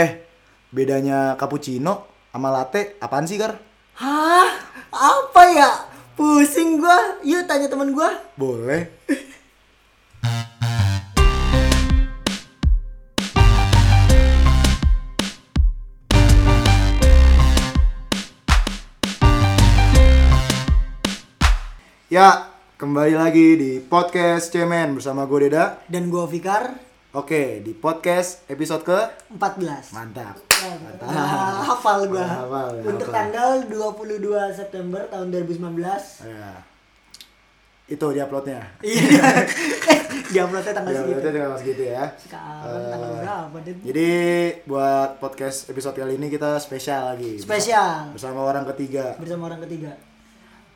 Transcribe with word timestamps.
Eh, 0.00 0.16
bedanya 0.72 1.36
cappuccino 1.36 2.08
sama 2.32 2.48
latte 2.48 2.96
apaan 3.04 3.28
sih, 3.28 3.36
Kar? 3.36 3.52
Hah? 4.00 4.48
Apa 4.88 5.42
ya? 5.52 5.70
Pusing 6.16 6.80
gua. 6.80 7.20
Yuk 7.20 7.44
tanya 7.44 7.68
temen 7.68 7.92
gua. 7.92 8.08
Boleh. 8.32 8.88
Ya, 22.08 22.48
kembali 22.80 23.20
lagi 23.20 23.48
di 23.60 23.84
podcast 23.84 24.48
Cemen 24.48 24.96
bersama 24.96 25.28
gue 25.28 25.52
Deda. 25.52 25.84
Dan 25.92 26.08
gua 26.08 26.24
Fikar 26.24 26.89
Oke, 27.10 27.58
di 27.58 27.74
podcast 27.74 28.46
episode 28.46 28.86
ke 28.86 28.98
14. 29.34 29.90
mantap. 29.90 30.38
Ah, 31.02 31.58
hafal 31.66 32.06
gua. 32.06 32.22
Hafal, 32.22 32.78
ya, 32.78 32.82
Untuk 32.86 33.10
hafal. 33.10 33.18
tanggal 33.18 33.50
22 33.66 34.30
September 34.54 35.02
tahun 35.10 35.34
2019. 35.34 36.22
Ya. 36.22 36.62
Itu 37.90 38.14
di 38.14 38.22
uploadnya. 38.22 38.62
Iya. 38.78 39.26
Eh, 39.90 40.00
di 40.30 40.38
uploadnya 40.38 40.70
tanggal 40.70 40.94
segitu. 40.94 41.18
itu 41.18 41.28
tanggal 41.28 41.58
segitu 41.58 41.82
ya. 41.90 42.04
Sekarang 42.14 42.82
tanggal 42.86 43.10
berapa, 43.18 43.56
Dit? 43.66 43.76
Jadi 43.82 44.10
buat 44.62 45.10
podcast 45.18 45.66
episode 45.66 45.98
kali 45.98 46.14
ini 46.14 46.30
kita 46.30 46.62
spesial 46.62 47.10
lagi. 47.10 47.42
Spesial. 47.42 48.14
Bersama 48.14 48.46
orang 48.46 48.62
ketiga. 48.70 49.18
Bersama 49.18 49.50
orang 49.50 49.66
ketiga. 49.66 49.98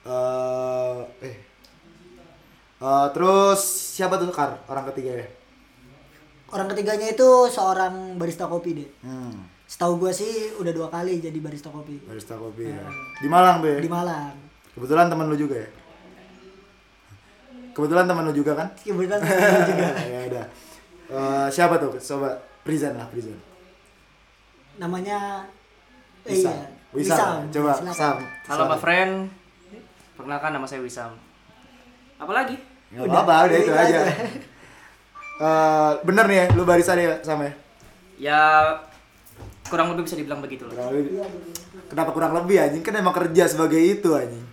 eh 0.03 0.99
eh. 1.23 1.37
Eh, 2.77 3.07
terus 3.15 3.63
siapa 3.95 4.19
tuh 4.19 4.35
Kar 4.35 4.59
orang 4.67 4.91
ketiga 4.91 5.15
ya? 5.15 5.27
Orang 6.55 6.71
ketiganya 6.71 7.11
itu 7.11 7.29
seorang 7.51 8.15
barista 8.15 8.47
kopi, 8.47 8.79
deh. 8.79 8.89
Hmm, 9.03 9.43
Setahu 9.67 9.99
gua 9.99 10.15
sih 10.15 10.55
udah 10.55 10.71
dua 10.71 10.87
kali 10.87 11.19
jadi 11.19 11.35
barista 11.43 11.67
kopi. 11.67 11.99
barista 12.07 12.39
kopi 12.39 12.71
ya. 12.71 12.87
Di 13.19 13.27
Malang 13.27 13.59
tuh 13.59 13.75
ya. 13.75 13.79
Di 13.83 13.91
Malang. 13.91 14.31
Kebetulan 14.71 15.11
teman 15.11 15.27
lu 15.27 15.35
juga 15.35 15.59
ya. 15.59 15.69
Kebetulan 17.75 18.07
teman 18.07 18.23
lu 18.23 18.33
juga 18.33 18.55
kan? 18.55 18.69
Kebetulan 18.79 19.19
temen 19.25 19.63
juga. 19.67 19.89
ya 19.99 20.21
udah. 20.31 20.47
Eh, 21.05 21.47
siapa 21.51 21.75
tuh? 21.77 21.91
Coba 21.99 22.31
present 22.63 22.95
lah, 22.95 23.07
present. 23.11 23.41
Namanya 24.79 25.43
eh, 26.23 26.39
Wisam. 26.39 26.55
iya. 26.55 26.67
Wisam. 26.95 27.35
Coba 27.51 27.71
Silakan. 27.75 27.95
Sam. 27.99 28.17
Halo 28.47 28.63
Pak 28.71 28.79
Friend, 28.79 29.13
perkenalkan 30.15 30.51
nama 30.55 30.67
saya 30.71 30.87
Wisam. 30.87 31.11
Apalagi? 32.15 32.55
Gak 32.95 33.11
apa-apa, 33.11 33.51
udah 33.51 33.59
itu 33.59 33.67
itu 33.67 33.75
aja. 33.75 33.99
aja. 34.07 34.15
Eh, 35.35 35.93
bener 36.07 36.25
nih 36.31 36.37
ya, 36.39 36.45
lu 36.55 36.63
barisan 36.63 36.95
ya 36.95 37.19
sama 37.27 37.51
ya? 37.51 37.53
Ya 38.15 38.41
kurang 39.67 39.91
lebih 39.91 40.07
bisa 40.07 40.15
dibilang 40.15 40.39
begitu 40.39 40.71
lebih. 40.71 41.19
Kenapa 41.91 42.15
kurang 42.15 42.33
lebih 42.39 42.63
anjing? 42.63 42.83
Kan 42.87 42.95
emang 42.95 43.11
kerja 43.11 43.51
sebagai 43.51 43.81
itu 43.81 44.15
anjing. 44.15 44.47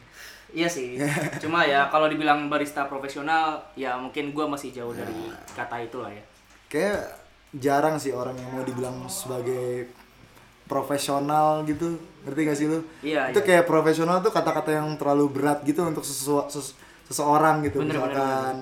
Iya 0.51 0.67
sih. 0.67 0.97
Cuma 1.43 1.63
ya 1.63 1.85
kalau 1.87 2.09
dibilang 2.09 2.49
barista 2.49 2.89
profesional, 2.89 3.61
ya 3.77 3.93
mungkin 3.95 4.33
gua 4.33 4.49
masih 4.49 4.73
jauh 4.73 4.91
dari 4.91 5.29
kata 5.53 5.85
itu 5.85 6.01
lah 6.01 6.09
ya. 6.09 6.23
Kayak 6.65 6.99
jarang 7.53 8.01
sih 8.01 8.15
orang 8.15 8.33
yang 8.33 8.49
mau 8.57 8.65
dibilang 8.65 9.05
sebagai 9.05 9.91
profesional 10.65 11.61
gitu. 11.69 11.99
Ngerti 12.25 12.39
gak 12.47 12.57
sih 12.57 12.67
lu? 12.69 12.79
Iya, 13.05 13.29
Itu 13.29 13.43
iya. 13.43 13.47
kayak 13.47 13.65
profesional 13.69 14.23
tuh 14.25 14.33
kata-kata 14.33 14.73
yang 14.73 14.87
terlalu 14.97 15.29
berat 15.29 15.61
gitu 15.61 15.85
untuk 15.85 16.01
sesua- 16.01 16.49
ses- 16.49 16.73
seseorang 17.05 17.61
gitu. 17.65 17.81
Bener, 17.83 17.97
bener, 17.97 18.07
misalkan 18.09 18.55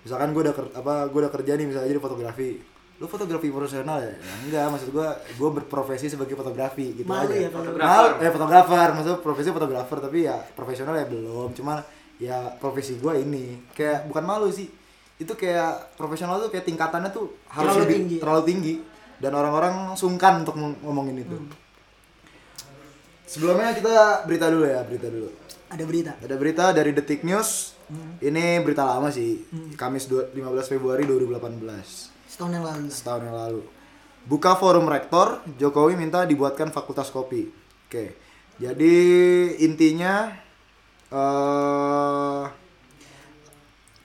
misalkan 0.00 0.30
gue 0.30 0.42
udah 0.42 0.54
ker- 0.54 0.74
apa 0.74 0.94
gue 1.06 1.20
udah 1.20 1.32
kerja 1.32 1.52
nih 1.54 1.66
misalnya 1.66 1.88
jadi 1.88 1.98
fotografi. 1.98 2.50
Lu 2.96 3.06
fotografi 3.06 3.48
profesional 3.48 3.96
ya? 3.98 4.12
ya 4.12 4.32
enggak, 4.42 4.66
maksud 4.70 4.88
gue 4.90 5.06
gue 5.34 5.50
berprofesi 5.54 6.06
sebagai 6.06 6.34
fotografi 6.34 6.92
gitu 6.94 7.08
Malu 7.08 7.28
aja. 7.28 7.36
ya 7.38 7.48
kalau- 7.48 7.72
Malu, 7.74 8.08
eh 8.18 8.30
fotografer, 8.30 8.88
maksud 8.92 9.14
profesi 9.18 9.48
fotografer 9.48 9.98
tapi 9.98 10.18
ya 10.22 10.36
profesional 10.50 10.92
ya 10.94 11.06
belum. 11.06 11.52
Cuma 11.52 11.80
ya 12.16 12.36
profesi 12.54 12.96
gue 12.96 13.12
ini 13.18 13.44
kayak 13.70 14.04
bukan 14.04 14.20
malu 14.22 14.48
sih. 14.48 14.68
Itu 15.16 15.32
kayak 15.32 15.96
profesional 15.96 16.36
tuh 16.38 16.48
kayak 16.48 16.64
tingkatannya 16.64 17.08
tuh 17.08 17.28
harus 17.46 17.72
Terlalu 17.72 17.82
lebih 17.82 17.96
tinggi. 17.98 18.16
terlalu 18.18 18.42
tinggi 18.44 18.74
dan 19.16 19.32
orang-orang 19.34 19.74
sungkan 19.94 20.40
untuk 20.40 20.54
ngom- 20.54 20.80
ngomongin 20.82 21.16
itu. 21.18 21.36
Sebelumnya 23.24 23.72
kita 23.72 23.94
berita 24.24 24.46
dulu 24.48 24.66
ya, 24.66 24.82
berita 24.82 25.06
dulu. 25.06 25.28
Ada 25.70 25.84
berita. 25.86 26.12
Ada 26.18 26.34
berita 26.34 26.64
dari 26.72 26.90
Detik 26.90 27.22
News. 27.22 27.78
Ini 28.18 28.60
berita 28.60 28.84
lama 28.84 29.08
sih. 29.08 29.42
Kamis 29.74 30.06
dua- 30.06 30.28
15 30.28 30.68
Februari 30.68 31.02
2018. 31.02 32.10
Setahun 32.24 32.52
yang 32.52 32.62
lalu. 32.62 32.86
Setahun 32.88 33.22
yang 33.22 33.36
lalu. 33.36 33.62
Buka 34.22 34.54
forum 34.54 34.84
rektor, 34.84 35.40
Jokowi 35.56 35.96
minta 35.96 36.22
dibuatkan 36.22 36.68
fakultas 36.68 37.08
kopi. 37.08 37.48
Oke. 37.86 38.14
Jadi 38.56 38.94
intinya 39.60 40.28
eh 41.10 42.44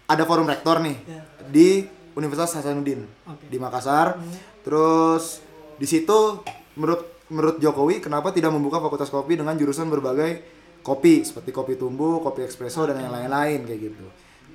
ada 0.05 0.23
forum 0.23 0.45
rektor 0.45 0.79
nih 0.79 0.97
Ya. 1.03 1.21
di 1.45 1.69
Universitas 2.13 2.55
Hasanuddin 2.55 3.03
Oke. 3.25 3.45
di 3.45 3.57
Makassar. 3.57 4.17
Terus 4.61 5.43
di 5.75 5.85
situ 5.85 6.41
menurut 6.73 7.03
menurut 7.27 7.57
Jokowi 7.57 7.99
kenapa 7.99 8.29
tidak 8.29 8.49
membuka 8.49 8.79
fakultas 8.79 9.09
kopi 9.09 9.35
dengan 9.35 9.53
jurusan 9.53 9.85
berbagai 9.85 10.45
kopi 10.85 11.19
seperti 11.19 11.49
kopi 11.49 11.73
tumbuh, 11.73 12.19
kopi 12.19 12.43
espresso 12.43 12.85
dan 12.85 12.95
yang 12.95 13.09
lain-lain 13.09 13.63
kayak 13.63 13.79
gitu. 13.83 14.05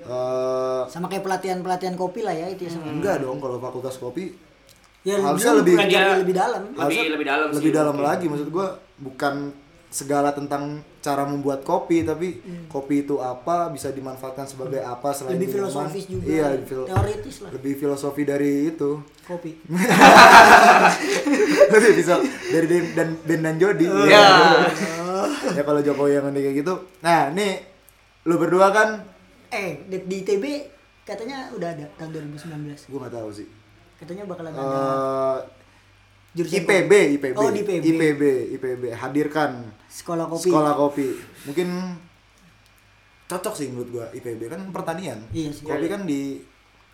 Eh 0.00 0.80
Sama 0.86 1.04
kayak 1.06 1.20
pelatihan-pelatihan 1.20 1.92
kopi 1.92 2.20
lah 2.20 2.32
ya 2.32 2.46
itu 2.46 2.64
ya 2.64 2.68
sama. 2.72 2.88
enggak 2.88 3.18
dong 3.18 3.36
kalau 3.36 3.58
fakultas 3.58 3.96
kopi 3.96 4.32
Ya 5.00 5.16
Harusnya 5.16 5.56
lebih- 5.56 5.74
belajar 5.74 6.00
Lebih- 6.06 6.18
lebih 6.20 6.34
dalam. 6.36 6.60
Lebih- 6.66 6.78
harusnya 6.78 7.02
lebih 7.10 7.26
dalam 7.26 7.46
sih, 7.46 7.54
lebih 7.56 7.70
dalam 7.74 7.94
lagi 7.98 8.24
maksud 8.26 8.48
gua 8.48 8.66
bukan 8.96 9.34
segala 9.90 10.30
tentang 10.30 10.78
cara 10.98 11.24
membuat 11.24 11.62
kopi 11.62 12.02
tapi 12.02 12.38
kopi 12.68 13.02
itu 13.02 13.16
apa 13.18 13.68
bisa 13.68 13.88
dimanfaatkan 13.88 14.44
sebagai 14.44 14.78
apa 14.78 15.08
selain 15.10 15.32
Hmm. 15.32 15.36
Lebih 15.36 15.48
minuman. 15.50 15.70
filosofis 15.88 16.04
juga. 16.06 16.24
iya 16.26 16.44
lebih, 16.52 16.66
fil- 16.68 16.86
Teoritis 16.86 17.36
lah. 17.40 17.50
lebih 17.50 17.72
filosofi 17.74 18.22
dari 18.22 18.50
itu 18.68 18.90
Kopi. 19.24 19.50
lebih 21.72 21.90
bisa 21.96 22.14
dari 22.50 22.66
Dan 22.68 22.84
dan 22.94 23.08
Ben 23.20 23.40
dan 23.42 23.54
Jody 23.56 23.86
Iya. 23.86 24.06
ya 24.06 24.24
kalau 25.66 25.80
Jokowi 25.80 26.10
yang 26.12 26.24
ngomong 26.24 26.40
kayak 26.40 26.56
gitu 26.56 26.74
nah 27.00 27.30
nih 27.30 27.60
lu 28.22 28.36
berdua 28.36 28.70
kan 28.70 28.90
Eh, 29.48 29.82
di, 29.84 29.98
di 30.06 30.22
ITB 30.22 30.44
katanya 31.02 31.50
udah 31.50 31.74
ada 31.74 31.82
tahun 31.98 32.14
2019. 32.30 32.86
gua 32.86 32.98
nggak 33.02 33.14
tahu 33.16 33.30
sih 33.32 33.48
Katanya 33.96 34.22
bakal 34.24 34.46
ada 34.46 34.56
Eh, 34.56 35.36
jurusan 36.32 36.54
IPB, 36.56 36.70
kopi. 36.86 37.14
IPB, 37.18 37.34
Oh, 37.34 37.50
di 37.50 37.60
IPB. 37.60 37.82
IPB, 37.84 38.22
IPB, 38.54 38.82
hadirkan 38.92 39.66
Sekolah 39.86 40.24
kopi. 40.24 40.46
sekolah 40.46 40.72
kopi. 40.72 41.06
Mungkin 41.44 41.68
cocok 43.26 43.54
sih 43.54 43.66
menurut 43.68 43.90
gua 43.90 44.06
IPB 44.10 44.46
kan 44.46 44.62
pertanian. 44.70 45.18
Iya 45.30 45.50
sih. 45.50 45.66
Kopi 45.66 45.86
kan 45.86 46.06
di 46.06 46.38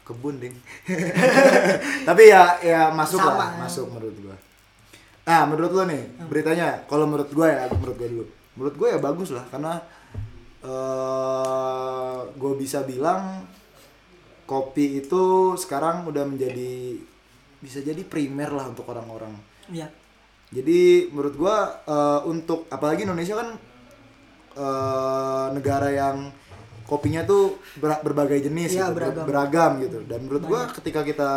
kebun 0.03 0.41
ding. 0.41 0.56
Tapi 2.08 2.22
ya 2.24 2.56
ya 2.60 2.80
masuk 2.91 3.20
Sama. 3.20 3.36
lah, 3.36 3.50
masuk 3.58 3.86
menurut 3.91 4.16
gua. 4.18 4.36
Nah, 5.26 5.42
menurut 5.44 5.72
lo 5.75 5.82
nih 5.84 6.03
beritanya, 6.25 6.87
kalau 6.87 7.04
menurut 7.04 7.31
gua 7.31 7.50
ya, 7.50 7.66
menurut 7.69 7.97
gua 7.97 8.09
dulu. 8.09 8.25
Menurut 8.54 8.75
gua 8.76 8.88
ya 8.94 8.98
bagus 8.98 9.34
lah 9.34 9.44
karena 9.50 9.82
eh 10.62 12.19
gua 12.34 12.53
bisa 12.54 12.82
bilang 12.82 13.42
kopi 14.47 15.03
itu 15.03 15.22
sekarang 15.56 16.06
udah 16.06 16.22
menjadi 16.22 16.94
bisa 17.59 17.82
jadi 17.82 18.03
primer 18.06 18.54
lah 18.54 18.70
untuk 18.70 18.86
orang-orang. 18.86 19.34
Iya. 19.66 19.91
Jadi 20.54 21.10
menurut 21.10 21.34
gua 21.34 21.56
eh, 21.82 22.20
untuk 22.25 22.70
apalagi 22.70 23.03
Indonesia 23.03 23.34
kan 23.34 23.48
eh, 24.54 25.47
negara 25.53 25.91
yang 25.91 26.31
kopinya 26.86 27.26
tuh 27.26 27.59
ber- 27.76 27.98
berbagai 28.00 28.47
jenis 28.47 28.78
Iya, 28.78 28.86
gitu, 28.88 28.94
ber- 28.94 29.10
beragam. 29.10 29.26
beragam 29.26 29.70
gitu. 29.82 29.98
Dan 30.06 30.19
menurut 30.22 30.44
gua 30.47 30.60
ketika 30.70 31.03
kita 31.03 31.31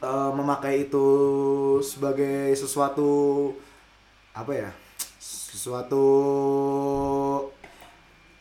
eh, 0.00 0.30
memakai 0.32 0.88
itu 0.88 1.06
sebagai 1.80 2.52
sesuatu 2.54 3.08
apa 4.32 4.52
ya? 4.52 4.70
Sesuatu 5.20 6.04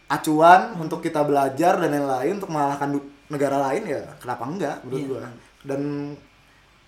acuan 0.08 0.74
untuk 0.76 1.00
kita 1.00 1.22
belajar 1.22 1.78
dan 1.78 1.92
lain-lain 1.92 2.40
untuk 2.40 2.50
mengalahkan 2.50 2.98
negara 3.30 3.62
lain 3.70 3.84
ya 3.86 4.02
kenapa 4.18 4.44
enggak 4.46 4.78
menurut 4.84 5.00
Iya. 5.00 5.10
gua. 5.10 5.24
Dan 5.62 5.82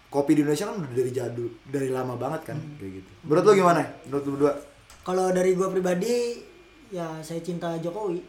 kopi 0.08 0.32
di 0.34 0.42
Indonesia 0.42 0.68
kan 0.68 0.76
udah 0.78 0.92
dari 0.92 1.12
jadul, 1.12 1.50
dari 1.64 1.90
lama 1.90 2.16
banget 2.16 2.42
kan 2.50 2.58
Hmm. 2.58 2.76
kayak 2.76 2.92
gitu. 3.00 3.12
Menurut 3.24 3.44
lu 3.46 3.52
gimana? 3.56 3.82
Menurut 4.06 4.24
lu 4.26 4.32
berdua? 4.36 4.54
Kalau 5.02 5.26
dari 5.30 5.52
gua 5.54 5.70
pribadi 5.70 6.42
ya 6.90 7.22
saya 7.22 7.40
cinta 7.40 7.78
Jokowi. 7.78 8.20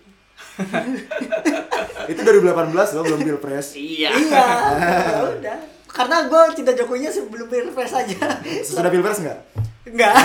Itu 2.10 2.20
2018 2.20 2.72
loh, 2.92 3.02
belum 3.04 3.20
pilpres. 3.22 3.74
Iya. 3.74 4.10
iya. 4.10 4.44
ya 5.14 5.22
udah. 5.30 5.58
Karena 5.92 6.24
gua 6.26 6.48
cinta 6.50 6.72
Jokowinya 6.72 7.12
sebelum 7.12 7.46
pilpres 7.46 7.92
aja. 7.92 8.16
Sesudah 8.64 8.88
pilpres 8.88 9.20
enggak? 9.20 9.38
Enggak. 9.84 10.14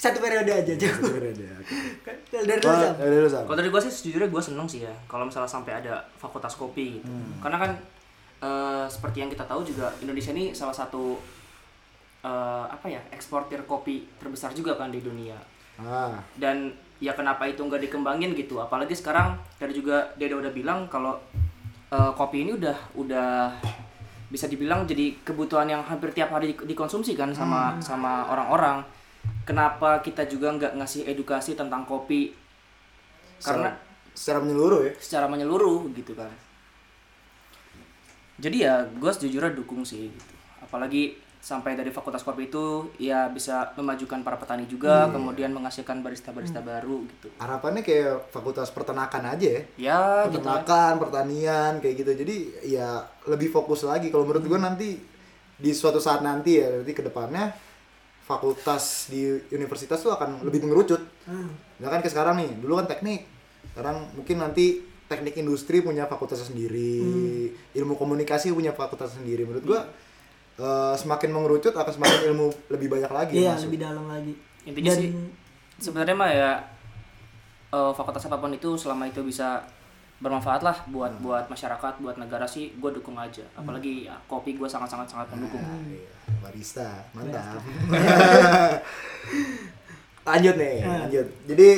Satu 0.00 0.16
periode 0.16 0.48
aja 0.48 0.72
Jokowi. 0.72 1.34
Ada. 1.34 1.50
Dari 2.30 2.56
lu, 2.56 2.68
Oh, 2.70 2.78
dari. 2.96 3.26
Kalau 3.28 3.56
dari 3.58 3.68
gua 3.68 3.82
sih 3.82 3.92
sejujurnya 3.92 4.32
gua 4.32 4.40
seneng 4.40 4.64
sih 4.64 4.86
ya 4.86 4.94
kalau 5.04 5.28
misalnya 5.28 5.50
sampai 5.50 5.76
ada 5.76 6.00
fakultas 6.16 6.56
kopi 6.56 6.96
gitu. 6.98 7.10
Hmm. 7.10 7.36
Karena 7.42 7.58
kan 7.60 7.70
eh, 8.40 8.86
seperti 8.88 9.20
yang 9.20 9.30
kita 9.30 9.44
tahu 9.44 9.60
juga 9.60 9.92
Indonesia 10.00 10.32
ini 10.32 10.56
salah 10.56 10.72
satu 10.72 11.20
eh, 12.22 12.64
apa 12.70 12.86
ya 12.88 13.02
eksportir 13.12 13.66
kopi 13.68 14.08
terbesar 14.16 14.56
juga 14.56 14.76
kan 14.76 14.88
di 14.88 15.00
dunia 15.00 15.36
Ah, 15.80 16.12
dan 16.36 16.68
ya 17.00 17.16
kenapa 17.16 17.48
itu 17.48 17.64
nggak 17.64 17.80
dikembangin 17.88 18.36
gitu 18.36 18.60
apalagi 18.60 18.92
sekarang 18.92 19.32
tadi 19.56 19.72
juga 19.72 20.12
Dede 20.20 20.36
udah 20.36 20.52
bilang 20.52 20.84
kalau 20.92 21.16
eh, 21.90 22.12
kopi 22.14 22.46
ini 22.46 22.56
udah 22.56 22.76
udah 22.96 23.30
bisa 24.30 24.46
dibilang 24.46 24.86
jadi 24.86 25.18
kebutuhan 25.26 25.66
yang 25.66 25.82
hampir 25.82 26.14
tiap 26.14 26.30
hari 26.30 26.54
di- 26.54 26.66
dikonsumsi 26.70 27.18
kan 27.18 27.34
sama 27.34 27.74
sama 27.82 28.30
orang-orang. 28.30 28.82
Kenapa 29.42 29.98
kita 30.00 30.24
juga 30.30 30.54
nggak 30.54 30.78
ngasih 30.78 31.02
edukasi 31.10 31.58
tentang 31.58 31.82
kopi? 31.82 32.30
Karena 33.42 33.74
secara, 33.74 34.14
secara 34.14 34.38
menyeluruh 34.46 34.80
ya. 34.86 34.92
secara 35.02 35.26
menyeluruh 35.26 35.90
gitu 35.92 36.14
kan. 36.14 36.30
Jadi 38.40 38.64
ya 38.64 38.86
gue 38.86 39.10
sejujurnya 39.10 39.52
dukung 39.52 39.82
sih 39.82 40.08
gitu. 40.08 40.34
Apalagi 40.62 41.18
sampai 41.40 41.72
dari 41.72 41.88
fakultas 41.88 42.20
kopi 42.20 42.52
itu 42.52 42.92
ya 43.00 43.32
bisa 43.32 43.72
memajukan 43.72 44.20
para 44.20 44.36
petani 44.36 44.68
juga 44.68 45.08
kemudian 45.08 45.48
menghasilkan 45.56 46.04
barista-barista 46.04 46.60
baru 46.60 47.08
gitu 47.08 47.32
Harapannya 47.40 47.80
kayak 47.80 48.28
fakultas 48.28 48.68
peternakan 48.68 49.24
aja 49.32 49.48
ya. 49.48 49.62
ya 49.80 50.00
gitu 50.28 50.44
Peternakan, 50.44 51.00
pertanian 51.00 51.72
kayak 51.80 51.94
gitu. 51.96 52.12
Jadi 52.12 52.36
ya 52.68 53.08
lebih 53.24 53.48
fokus 53.48 53.88
lagi 53.88 54.12
kalau 54.12 54.28
menurut 54.28 54.44
gua 54.44 54.60
nanti 54.60 55.00
di 55.60 55.70
suatu 55.72 55.96
saat 55.96 56.20
nanti 56.20 56.60
ya 56.60 56.68
nanti 56.68 56.92
ke 56.92 57.00
depannya 57.00 57.52
fakultas 58.28 59.08
di 59.10 59.26
universitas 59.56 59.98
tuh 59.98 60.12
akan 60.12 60.44
lebih 60.44 60.62
mengerucut. 60.68 61.00
Ya 61.80 61.88
kan 61.88 62.04
kayak 62.04 62.12
sekarang 62.12 62.36
nih, 62.36 62.50
dulu 62.60 62.78
kan 62.78 62.86
teknik. 62.86 63.26
Sekarang 63.72 64.12
mungkin 64.14 64.44
nanti 64.44 64.84
teknik 65.08 65.40
industri 65.40 65.82
punya 65.82 66.06
fakultasnya 66.06 66.52
sendiri, 66.52 67.50
ilmu 67.74 67.98
komunikasi 67.98 68.54
punya 68.54 68.70
fakultas 68.76 69.18
sendiri. 69.18 69.42
Menurut 69.48 69.64
gua 69.66 69.80
eh, 70.60 70.94
semakin 70.94 71.30
mengerucut 71.30 71.72
akan 71.72 71.88
semakin 71.90 72.20
ilmu 72.28 72.46
lebih 72.68 72.88
banyak 72.88 73.08
lagi 73.08 73.34
Iya, 73.38 73.56
masuk. 73.56 73.72
lebih 73.72 73.80
dalam 73.80 74.04
lagi. 74.06 74.34
intinya 74.60 74.92
Dan 74.92 75.00
sih 75.00 75.08
sebenarnya 75.80 76.12
mah 76.14 76.30
ya 76.30 76.50
eh, 77.70 77.92
fakultas 77.92 78.28
apa 78.28 78.36
pun 78.36 78.52
itu 78.52 78.76
selama 78.76 79.08
itu 79.08 79.24
bisa 79.24 79.64
bermanfaat 80.20 80.60
lah 80.60 80.76
buat 80.92 81.16
buat 81.18 81.48
masyarakat 81.48 81.96
buat 81.96 82.20
negara 82.20 82.44
sih 82.44 82.76
gue 82.76 82.90
dukung 82.92 83.16
aja. 83.16 83.40
Apalagi 83.56 84.04
ya, 84.04 84.12
kopi 84.28 84.52
gue 84.52 84.68
sangat 84.68 84.92
sangat 84.92 85.08
sangat 85.08 85.32
mendukung 85.32 85.64
Iya, 85.88 86.12
barista 86.38 87.08
mantap. 87.16 87.56
Lanjut 90.20 90.54
nih 90.54 90.84
lanjut. 90.84 91.26
Jadi 91.48 91.68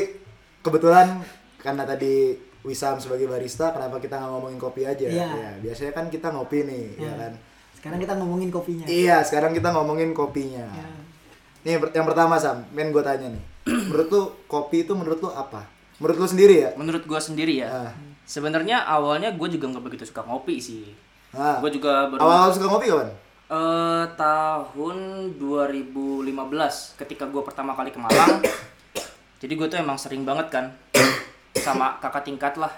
kebetulan 0.61 1.23
karena 1.57 1.87
tadi 1.87 2.35
Wisam 2.63 2.95
sebagai 2.95 3.27
barista 3.27 3.75
kenapa 3.75 3.99
kita 3.99 4.23
nggak 4.23 4.31
ngomongin 4.31 4.59
kopi 4.59 4.87
aja? 4.87 5.03
Iya. 5.07 5.27
Ya, 5.35 5.51
biasanya 5.59 5.93
kan 5.95 6.07
kita 6.07 6.31
ngopi 6.31 6.63
nih 6.63 6.95
ya 6.95 7.11
kan 7.19 7.33
sekarang 7.83 7.99
kita 7.99 8.15
ngomongin 8.15 8.49
kopinya. 8.55 8.87
iya 8.87 9.27
sekarang 9.27 9.51
kita 9.51 9.75
ngomongin 9.75 10.15
kopinya. 10.15 10.71
Ya. 10.71 10.87
nih 11.67 11.71
yang 11.75 11.83
per- 11.83 11.95
yang 11.99 12.07
pertama 12.07 12.39
Sam 12.39 12.63
men 12.71 12.95
gue 12.95 13.03
tanya 13.03 13.27
nih. 13.27 13.43
Menurut 13.91 14.07
lu 14.07 14.23
kopi 14.47 14.87
itu 14.87 14.95
menurut 14.95 15.19
lu 15.19 15.35
apa? 15.35 15.67
Menurut 15.99 16.23
lu 16.23 16.27
sendiri 16.31 16.63
ya? 16.63 16.71
Menurut 16.79 17.03
gue 17.03 17.19
sendiri 17.19 17.59
ya. 17.59 17.91
Ah. 17.91 17.93
sebenarnya 18.23 18.87
awalnya 18.87 19.35
gue 19.35 19.49
juga 19.51 19.67
nggak 19.67 19.83
begitu 19.83 20.07
suka 20.07 20.23
ngopi 20.23 20.63
sih. 20.63 20.95
Nah, 21.35 21.59
gue 21.59 21.75
juga 21.75 22.07
baru 22.07 22.23
awal 22.23 22.55
suka 22.55 22.71
ngopi 22.71 22.87
kapan? 22.87 23.11
Eh 23.51 24.05
tahun 24.15 24.97
2015 25.43 26.31
ketika 27.03 27.27
gue 27.27 27.43
pertama 27.43 27.75
kali 27.75 27.91
ke 27.91 27.99
Malang. 27.99 28.39
Jadi 29.43 29.53
gue 29.59 29.67
tuh 29.67 29.83
emang 29.83 29.99
sering 29.99 30.23
banget 30.23 30.55
kan 30.55 30.71
sama 31.65 31.87
kakak 31.99 32.23
tingkat 32.23 32.55
lah 32.57 32.73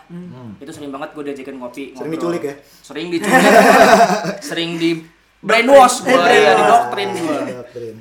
itu 0.56 0.70
sering 0.70 0.88
banget 0.88 1.10
gue 1.10 1.24
diajakin 1.24 1.56
ngopi 1.56 1.84
Sering 1.86 1.96
ngobrol. 1.96 2.12
diculik 2.14 2.42
ya? 2.42 2.54
sering 2.80 3.06
diculik 3.08 3.42
sering 4.48 4.70
di 4.76 4.90
brainwash 5.40 6.00
gue 6.02 6.14
ya 6.14 6.52
di 6.52 6.64
doktrin 6.64 7.10
gue 7.10 7.38
Doktrin. 7.56 7.96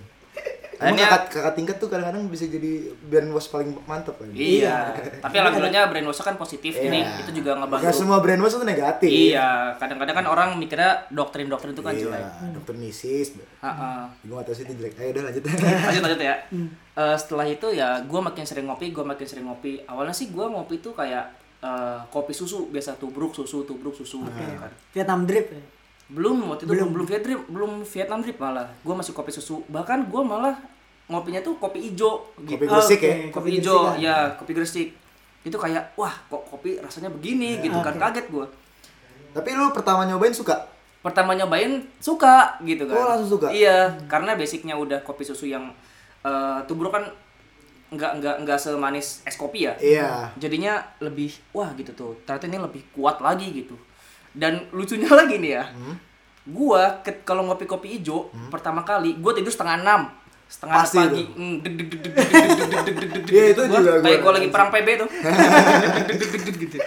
Emang 0.85 0.99
kakak, 0.99 1.23
kakak 1.29 1.53
tingkat 1.53 1.75
tuh 1.75 1.87
kadang-kadang 1.87 2.27
bisa 2.27 2.45
jadi 2.45 2.71
brainwash 3.01 3.47
paling 3.47 3.71
mantep 3.81 4.13
kan? 4.13 4.27
iya 4.29 4.91
tapi 5.17 5.35
alhamdulillahnya 5.35 5.87
brainwash 5.87 6.19
kan 6.19 6.35
positif 6.35 6.73
Iya. 6.73 7.21
itu 7.21 7.31
juga 7.33 7.55
ngebantu 7.55 7.83
Gak 7.83 7.95
semua 7.95 8.17
brainwash 8.17 8.53
itu 8.53 8.63
negatif. 8.63 9.09
iya 9.09 9.47
kadang-kadang 9.75 10.15
kan 10.15 10.25
orang 10.25 10.49
mikirnya 10.55 11.07
doktrin-doktrin 11.09 11.71
itu 11.71 11.81
kan 11.81 11.93
jelek 11.93 12.19
Iya, 12.19 12.51
dokter 12.51 12.73
misis. 12.73 13.27
Ha-ha. 13.59 14.11
Gue 14.19 14.33
gak 14.33 14.43
tau 14.43 14.53
sih 14.53 14.63
itu 14.63 14.73
jelek. 14.75 14.93
Ayo 14.95 15.09
udah 15.11 15.23
lanjut. 15.25 15.43
lanjut 15.47 16.03
lanjut 16.03 16.21
ya 16.21 16.35
Eh, 16.93 17.17
setelah 17.17 17.43
itu 17.43 17.67
ya 17.69 17.97
gue 17.99 18.19
makin 18.19 18.43
sering 18.43 18.65
ngopi 18.65 18.89
gue 18.89 19.01
makin 19.01 19.23
sering 19.23 19.43
ngopi 19.43 19.81
awalnya 19.83 20.13
sih 20.13 20.29
gue 20.29 20.45
ngopi 20.45 20.77
tuh 20.77 20.93
kayak 20.93 21.25
eh, 21.59 21.99
kopi 22.07 22.31
susu 22.31 22.69
biasa 22.69 22.95
tubruk 22.95 23.31
susu 23.31 23.63
tubruk 23.63 23.91
susu 23.91 24.21
gitu 24.21 24.53
kan 24.55 24.69
Vietnam 24.91 25.23
drip 25.23 25.47
ya. 25.47 25.63
belum 26.05 26.45
waktu 26.45 26.63
itu 26.63 26.69
belum 26.69 26.89
belum 26.91 27.05
Vietnam 27.07 27.39
belum 27.47 27.71
Vietnam 27.81 28.19
drip 28.19 28.37
malah 28.37 28.69
gue 28.77 28.93
masih 28.93 29.09
kopi 29.11 29.31
susu 29.31 29.65
bahkan 29.65 30.03
gue 30.03 30.21
malah 30.23 30.53
ngopinya 31.05 31.39
tuh 31.39 31.55
kopi 31.55 31.89
ijo 31.89 32.23
gitu 32.39 32.55
Kopi 32.55 32.65
gresik 32.65 32.99
ya? 32.99 33.09
Oke. 33.09 33.13
kopi 33.29 33.49
Kopi 33.49 33.49
ijo 33.57 33.77
kan? 33.83 33.93
ya 33.97 34.15
kopi 34.33 34.51
gresik 34.51 34.87
itu 35.43 35.57
kayak 35.57 35.91
wah 35.93 36.15
kok 36.23 36.43
kopi 36.45 36.77
rasanya 36.77 37.09
begini 37.09 37.59
gitu 37.59 37.75
kan 37.77 37.95
kaget 37.97 38.27
gue 38.27 38.45
Tapi 39.31 39.49
lu 39.51 39.69
pertama 39.69 40.03
nyobain 40.03 40.31
suka? 40.31 40.71
pertama 40.99 41.33
nyobain 41.33 41.83
suka 41.97 42.55
gitu 42.61 42.85
kan 42.85 42.95
Oh, 42.95 43.07
langsung 43.09 43.35
suka? 43.35 43.47
iya 43.49 43.91
karena 44.05 44.33
basicnya 44.33 44.71
udah 44.73 45.01
kopi 45.01 45.21
susu 45.21 45.43
yang 45.45 45.67
eh, 46.21 46.59
tubruk 46.63 46.89
kan 46.89 47.03
nggak 47.89 48.11
nggak 48.17 48.35
nggak 48.41 48.57
semanis 48.57 49.19
es 49.21 49.35
kopi 49.35 49.67
ya 49.67 49.75
Iya. 49.75 50.31
jadinya 50.35 50.73
lebih 50.97 51.35
wah 51.51 51.69
gitu 51.73 51.91
tuh 51.91 52.15
ternyata 52.23 52.47
ini 52.47 52.57
lebih 52.57 52.81
kuat 52.89 53.19
lagi 53.19 53.51
gitu 53.53 53.75
dan 54.31 54.63
lucunya 54.71 55.11
lagi 55.19 55.37
nih 55.37 55.51
ya 55.53 55.65
Hmm? 55.67 55.99
gua 56.45 57.03
kalau 57.21 57.43
ngopi 57.43 57.63
kopi 57.63 57.87
hijau 57.93 58.31
pertama 58.47 58.81
kali 58.81 59.15
gua 59.15 59.31
tidur 59.31 59.47
setengah 59.47 59.77
enam 59.77 60.01
setengah 60.53 60.85
Pasti 60.85 60.97
pagi. 61.01 61.23
Iya 63.33 63.43
itu 63.57 63.61
juga 63.65 63.91
gue. 63.97 64.05
Kayak 64.05 64.19
gue 64.21 64.31
lagi 64.37 64.49
perang 64.53 64.69
PB 64.69 64.87
tuh. 65.01 65.09
gitu. 66.61 66.77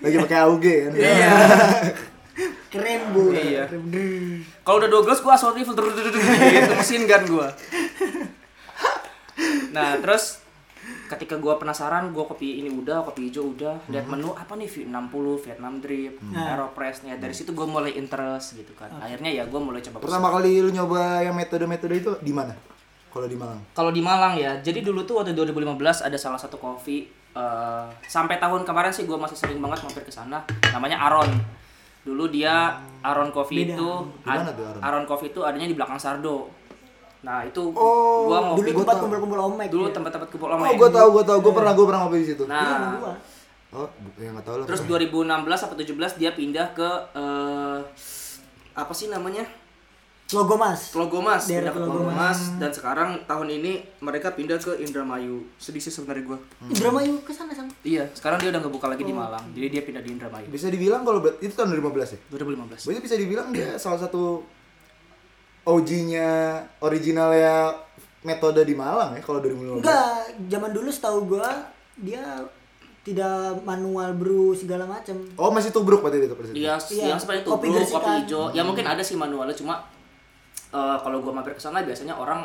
Lagi 0.00 0.16
pakai 0.24 0.38
AUG 0.48 0.64
kan. 0.64 0.92
Iya. 0.96 1.30
Keren 2.72 3.00
bu. 3.12 3.36
Iya. 3.36 3.68
Kalau 4.64 4.76
udah 4.80 4.88
dua 4.88 5.02
gelas 5.04 5.20
gue 5.20 5.32
asal 5.32 5.52
rifle 5.52 5.76
gitu 5.76 6.18
mesin 6.72 7.04
gun 7.04 7.24
gue. 7.28 7.48
Nah 9.76 10.00
terus 10.00 10.40
ketika 11.10 11.36
gua 11.36 11.58
penasaran 11.58 12.10
gua 12.14 12.24
kopi 12.24 12.62
ini 12.62 12.70
udah 12.70 13.02
kopi 13.04 13.28
hijau 13.28 13.52
udah 13.52 13.82
lihat 13.90 14.06
menu 14.06 14.32
apa 14.32 14.54
nih 14.54 14.68
V60 14.70 15.24
Vietnam 15.44 15.72
drip 15.82 16.14
Aeropress 16.32 17.02
nih 17.02 17.18
dari 17.18 17.34
situ 17.34 17.50
gua 17.52 17.66
mulai 17.66 17.94
interest 17.94 18.56
gitu 18.56 18.72
kan 18.78 18.90
akhirnya 18.98 19.30
ya 19.30 19.44
gua 19.46 19.60
mulai 19.60 19.82
coba 19.82 20.00
Pertama 20.00 20.30
kali 20.32 20.62
lu 20.62 20.70
nyoba 20.70 21.20
yang 21.22 21.36
metode-metode 21.36 21.94
itu 21.98 22.10
di 22.22 22.32
mana? 22.32 22.54
Kalau 23.10 23.26
di 23.26 23.34
Malang. 23.34 23.58
Kalau 23.74 23.90
di 23.90 23.98
Malang 23.98 24.38
ya, 24.38 24.62
jadi 24.62 24.86
dulu 24.86 25.02
tuh 25.02 25.18
waktu 25.18 25.34
2015 25.34 26.06
ada 26.06 26.14
salah 26.14 26.38
satu 26.38 26.62
kopi 26.62 27.10
eh, 27.34 27.86
sampai 28.06 28.38
tahun 28.38 28.62
kemarin 28.62 28.94
sih 28.94 29.02
gue 29.02 29.18
masih 29.18 29.34
sering 29.34 29.58
banget 29.58 29.82
mampir 29.82 30.06
ke 30.06 30.14
sana. 30.14 30.46
Namanya 30.70 31.02
Aron. 31.10 31.26
Dulu 32.06 32.30
dia 32.30 32.78
Aron 33.02 33.34
Coffee 33.34 33.66
Beda. 33.66 33.74
itu 33.74 33.90
Aron? 34.24 34.46
Aron 34.78 35.04
Coffee 35.10 35.34
itu 35.34 35.42
adanya 35.42 35.66
di 35.66 35.74
belakang 35.74 35.98
Sardo. 35.98 36.46
Nah, 37.20 37.44
itu 37.44 37.60
Oh, 37.70 38.26
gua 38.26 38.38
Dulu 38.50 38.56
ngopi 38.56 38.60
gua 38.66 38.80
tempat 38.80 38.94
tahu. 38.94 39.02
kumpul-kumpul 39.02 39.40
omek. 39.46 39.68
dulu 39.68 39.84
ya. 39.84 39.92
tempat-tempat 39.92 40.28
kumpul 40.28 40.48
Oh, 40.48 40.56
omek. 40.56 40.72
gue 40.74 40.88
tau, 40.90 41.08
gue 41.10 41.24
tau. 41.24 41.38
Gue 41.38 41.52
pernah, 41.52 41.72
gue 41.72 41.84
pernah 41.84 42.00
ngopi 42.02 42.16
di 42.18 42.26
situ. 42.26 42.44
Iya, 42.44 42.54
Nah, 42.54 42.96
gua. 42.96 43.14
Oh, 43.70 43.86
ya 44.16 44.28
nggak 44.30 44.42
tahu 44.42 44.56
lah. 44.56 44.66
terus 44.66 44.82
2016 44.82 45.30
atau 45.62 45.76
17 45.76 45.94
dia 46.16 46.30
pindah 46.30 46.66
ke 46.72 46.88
eh, 47.14 47.78
apa 48.72 48.92
sih 48.92 49.06
namanya? 49.06 49.46
Logo 50.30 50.54
mas. 50.54 50.90
Tlogomas, 50.90 51.42
Daerah 51.44 51.70
Tlogomas. 51.70 52.06
Tlogomas 52.06 52.38
dan 52.56 52.70
sekarang 52.70 53.10
tahun 53.26 53.50
ini 53.52 53.72
mereka 53.98 54.30
pindah 54.30 54.56
ke 54.56 54.78
Indramayu. 54.78 55.42
Sedih 55.56 55.78
sih 55.78 55.90
sebenarnya 55.90 56.22
gua. 56.24 56.38
Indramayu 56.64 57.18
ke 57.20 57.30
sana 57.30 57.50
sama. 57.50 57.70
Iya, 57.82 58.06
sekarang 58.10 58.38
dia 58.38 58.48
udah 58.48 58.60
nggak 58.60 58.70
buka 58.72 58.86
lagi 58.86 59.02
di 59.02 59.10
Oh. 59.10 59.18
Malang. 59.18 59.42
Jadi 59.50 59.66
dia 59.68 59.82
pindah 59.82 59.98
di 59.98 60.10
Indramayu. 60.12 60.46
Bisa 60.46 60.66
dibilang 60.66 61.02
kalau 61.02 61.18
itu 61.36 61.50
tahun 61.50 61.70
2015 61.72 62.10
ya? 62.10 62.18
2015. 62.28 62.78
Berarti 62.80 63.02
bisa 63.02 63.16
dibilang 63.16 63.50
dia 63.50 63.74
salah 63.76 63.98
satu 63.98 64.46
OG-nya, 65.62 66.30
originalnya 66.80 67.76
metode 68.20 68.60
di 68.62 68.72
Malang 68.72 69.12
ya 69.12 69.20
kalau 69.20 69.40
2015. 69.40 69.80
Enggak, 69.80 70.16
zaman 70.48 70.70
dulu 70.70 70.88
setahu 70.88 71.18
gua 71.26 71.48
dia 71.96 72.20
tidak 73.00 73.60
manual 73.62 74.12
brew 74.12 74.52
segala 74.52 74.84
macam. 74.84 75.16
Oh, 75.34 75.48
masih 75.48 75.68
tubruk 75.70 76.00
berarti 76.00 76.20
itu 76.20 76.36
persis. 76.36 76.52
Iya, 76.52 76.76
Iya, 76.90 77.06
yang 77.10 77.20
seperti 77.20 77.42
itu, 77.42 77.48
kopi 77.48 77.66
kopi, 77.66 77.76
gersikan. 77.76 77.96
kopi 77.98 78.10
hijau. 78.22 78.42
Ya 78.52 78.62
mungkin 78.62 78.84
ada 78.84 79.00
sih 79.00 79.16
manualnya 79.16 79.52
cuma 79.52 79.80
eh, 80.70 80.96
kalau 80.98 81.20
gua 81.20 81.32
mampir 81.32 81.52
ke 81.52 81.60
sana 81.60 81.80
biasanya 81.80 82.12
orang 82.12 82.44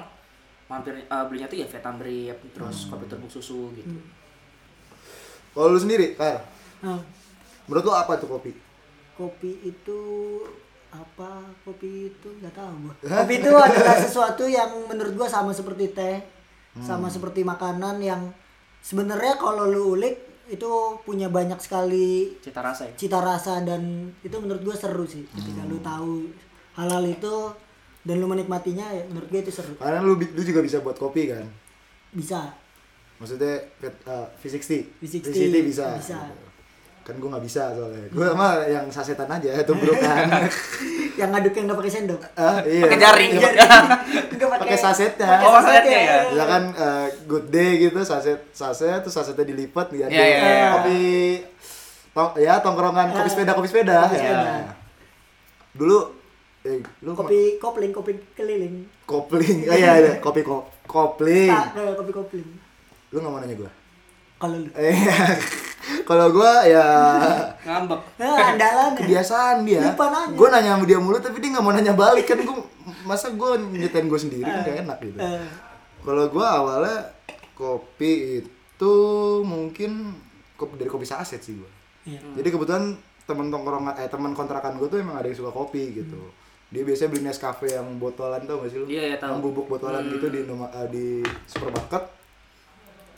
mampir 0.66 0.96
eh, 0.98 1.24
belinya 1.26 1.46
tuh 1.46 1.58
ya 1.58 1.68
Vietnam 1.68 1.96
drip, 1.98 2.40
terus 2.52 2.88
kopi 2.88 3.04
turbuk 3.06 3.28
susu 3.30 3.68
gitu. 3.74 3.96
Kalau 5.52 5.72
lu 5.72 5.80
sendiri, 5.80 6.16
Kyle, 6.16 6.40
Nah, 6.82 7.00
menurut 7.66 7.84
lu 7.84 7.94
apa 7.94 8.16
tuh 8.16 8.28
kopi? 8.30 8.52
kopi 9.16 9.64
itu 9.64 10.00
apa? 10.96 11.44
Kopi 11.68 12.14
itu 12.14 12.30
nggak 12.40 12.56
tahu 12.56 12.74
gua. 12.88 12.96
Kopi 13.04 13.34
itu 13.44 13.52
adalah 13.52 13.96
sesuatu 14.00 14.44
yang 14.48 14.72
menurut 14.88 15.14
gua 15.16 15.28
sama 15.28 15.52
seperti 15.52 15.92
teh, 15.92 16.18
sama 16.80 17.12
seperti 17.12 17.44
makanan 17.44 18.00
yang 18.00 18.22
sebenarnya 18.80 19.36
kalau 19.36 19.68
lu 19.68 20.00
ulik 20.00 20.16
itu 20.46 20.70
punya 21.02 21.26
banyak 21.26 21.58
sekali 21.58 22.38
cita 22.38 22.62
rasa 22.62 22.86
ya 22.86 22.94
cita 22.94 23.18
rasa 23.18 23.66
dan 23.66 24.14
itu 24.22 24.38
menurut 24.38 24.62
gua 24.62 24.78
seru 24.78 25.02
sih 25.10 25.26
ketika 25.34 25.66
lu 25.66 25.82
tahu 25.82 26.30
hal-hal 26.78 27.02
itu 27.02 27.50
dan 28.06 28.22
lu 28.22 28.30
menikmatinya 28.30 28.86
ya 28.94 29.04
menurut 29.10 29.28
gue 29.34 29.42
itu 29.42 29.50
seru 29.52 29.74
Karena 29.82 30.00
lu, 30.06 30.14
lu 30.22 30.42
juga 30.46 30.62
bisa 30.62 30.78
buat 30.86 30.96
kopi 30.96 31.34
kan. 31.34 31.46
bisa 32.14 32.54
Maksudnya 33.18 33.64
uh, 34.06 34.28
V60. 34.44 35.02
V60 35.02 35.24
V60 35.26 35.72
bisa. 35.72 35.88
bisa. 35.98 36.20
Gitu. 36.30 36.46
Kan 37.06 37.16
gue 37.16 37.30
nggak 37.30 37.46
bisa 37.46 37.70
soalnya. 37.72 38.02
Gue 38.10 38.28
mah 38.34 38.66
yang 38.66 38.90
sasetan 38.90 39.30
aja 39.30 39.62
tubrukan. 39.62 40.26
yang 41.20 41.30
ngaduk 41.32 41.54
yang 41.54 41.66
nggak 41.70 41.80
pakai 41.80 41.94
sendok 41.94 42.20
ah, 42.36 42.60
iya. 42.68 42.84
Pakai 42.84 43.00
jaring. 43.00 43.32
Nggak 44.36 44.50
Pakai 44.60 44.76
sasetnya. 44.76 45.30
pakai 45.32 45.48
Oh, 45.48 45.62
sasetnya 45.64 46.00
ya? 46.02 46.18
Misalkan 46.28 46.64
uh, 46.76 47.08
good 47.24 47.48
day 47.48 47.80
gitu 47.80 48.04
saset 48.04 48.42
saset 48.52 49.00
terus 49.00 49.16
sasetnya 49.16 49.48
dilipat 49.48 49.96
ya. 49.96 50.12
Iya, 50.12 50.24
iya, 50.28 50.40
iya. 50.44 50.68
Kopi 50.76 51.00
tong, 52.12 52.32
ya 52.36 52.60
tongkrongan 52.60 53.16
kopi 53.16 53.30
sepeda 53.32 53.56
kopi 53.56 53.68
sepeda. 53.70 53.96
Kopi 54.04 54.12
ya. 54.12 54.20
sepeda. 54.20 54.54
Dulu 55.72 55.98
eh, 56.66 56.84
lu 57.00 57.12
ma- 57.12 57.18
kopi 57.18 57.40
kopling 57.56 57.92
kopi 57.94 58.12
keliling 58.36 58.76
kopling. 59.08 59.58
Oh, 59.68 59.76
iya, 59.76 59.92
iya, 59.96 60.14
kopi 60.20 60.42
ko 60.42 60.68
kopling. 60.84 61.48
Eh, 61.54 61.94
kopi 61.96 62.12
kopling 62.12 62.50
Lu 63.14 63.24
nggak 63.24 63.32
mau 63.32 63.40
nanya 63.40 63.56
gue? 63.56 63.72
kalau 64.36 64.60
lu 64.60 64.68
Eh, 64.76 64.92
kalau 66.06 66.34
gua 66.34 66.66
ya 66.66 66.86
ngambek 67.66 68.02
nah, 68.18 68.54
andalan 68.54 68.92
ya. 68.94 68.98
kebiasaan 69.02 69.56
dia. 69.66 69.82
Lupa 69.90 70.06
nanya. 70.10 70.36
Gue 70.38 70.48
nanya 70.50 70.72
sama 70.78 70.86
dia 70.86 71.00
mulu 71.02 71.18
tapi 71.18 71.38
dia 71.42 71.50
nggak 71.54 71.66
mau 71.66 71.74
nanya 71.74 71.94
balik 71.94 72.26
kan 72.30 72.38
gue 72.42 72.58
masa 73.06 73.34
gue 73.34 73.50
nyetain 73.74 74.06
gue 74.06 74.20
sendiri 74.20 74.46
kan 74.46 74.66
gak 74.66 74.78
enak 74.86 74.98
gitu. 75.02 75.18
Eh, 75.18 75.46
Kalau 76.06 76.26
gue 76.30 76.46
awalnya 76.46 77.10
kopi 77.58 78.42
itu 78.46 78.96
mungkin 79.42 80.14
kopi 80.58 80.74
dari 80.78 80.90
kopi 80.90 81.06
saset 81.06 81.42
sih 81.42 81.58
gue. 81.58 81.72
iya. 82.06 82.22
Jadi 82.38 82.48
kebetulan 82.54 82.94
temen 83.26 83.50
tongkrongan 83.50 83.98
eh 83.98 84.10
teman 84.10 84.38
kontrakan 84.38 84.78
gue 84.78 84.88
tuh 84.90 85.02
emang 85.02 85.18
ada 85.18 85.26
yang 85.26 85.38
suka 85.38 85.50
kopi 85.50 85.98
gitu. 85.98 86.18
Dia 86.70 86.82
biasanya 86.82 87.10
beli 87.14 87.24
Nescafe 87.26 87.68
yang 87.74 87.88
botolan 88.02 88.42
tau 88.46 88.62
gak 88.62 88.70
sih 88.74 88.78
lu? 88.82 88.86
Iya, 88.90 89.14
iya, 89.14 89.18
tahu. 89.22 89.38
Yang 89.38 89.42
bubuk 89.50 89.66
botolan 89.70 90.06
gitu 90.10 90.28
di 90.34 90.42
eh, 90.46 90.88
di 90.90 91.08
supermarket. 91.46 92.04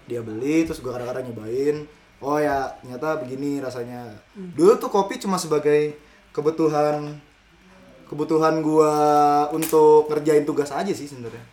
Dia 0.07 0.23
beli 0.23 0.63
terus 0.63 0.79
gue 0.79 0.91
kadang-kadang 0.91 1.31
nyobain. 1.31 1.83
Oh 2.17 2.41
ya, 2.41 2.65
ternyata 2.81 3.21
begini 3.21 3.61
rasanya. 3.61 4.09
Dulu 4.33 4.81
tuh 4.81 4.89
kopi 4.89 5.21
cuma 5.21 5.37
sebagai 5.37 5.93
kebutuhan 6.33 7.17
kebutuhan 8.07 8.63
gua 8.63 8.93
untuk 9.51 10.07
ngerjain 10.07 10.47
tugas 10.47 10.71
aja 10.71 10.93
sih 10.95 11.05
sebenarnya. 11.05 11.43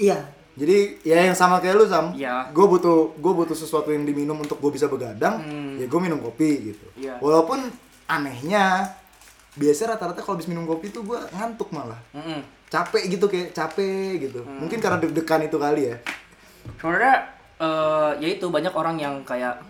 iya 0.00 0.18
Jadi 0.58 0.98
ya 1.06 1.24
yang 1.30 1.36
sama 1.36 1.62
kayak 1.62 1.76
lu 1.78 1.86
sam. 1.86 2.10
Iya. 2.12 2.50
Gue 2.50 2.66
butuh 2.66 3.14
gue 3.16 3.32
butuh 3.32 3.54
sesuatu 3.54 3.94
yang 3.94 4.02
diminum 4.04 4.34
untuk 4.36 4.58
gue 4.58 4.72
bisa 4.74 4.90
begadang. 4.90 5.40
Hmm. 5.40 5.78
Ya 5.78 5.86
gue 5.86 6.00
minum 6.02 6.18
kopi 6.20 6.74
gitu. 6.74 6.86
Iya. 6.98 7.16
Walaupun 7.22 7.70
anehnya 8.10 8.82
biasa 9.56 9.94
rata-rata 9.94 10.20
kalau 10.20 10.36
habis 10.36 10.50
minum 10.50 10.66
kopi 10.66 10.90
tuh 10.90 11.06
gue 11.06 11.16
ngantuk 11.32 11.70
malah. 11.70 11.96
Mm-mm. 12.12 12.42
Capek 12.66 13.02
gitu 13.08 13.30
kayak 13.30 13.54
capek 13.54 14.26
gitu. 14.26 14.42
Hmm. 14.42 14.66
Mungkin 14.66 14.82
karena 14.82 14.98
deg-degan 14.98 15.46
itu 15.46 15.56
kali 15.56 15.82
ya. 15.94 15.96
sebenarnya 16.76 17.16
eh 17.60 18.10
ya 18.20 18.28
itu 18.28 18.46
banyak 18.50 18.74
orang 18.74 18.96
yang 19.00 19.14
kayak 19.24 19.60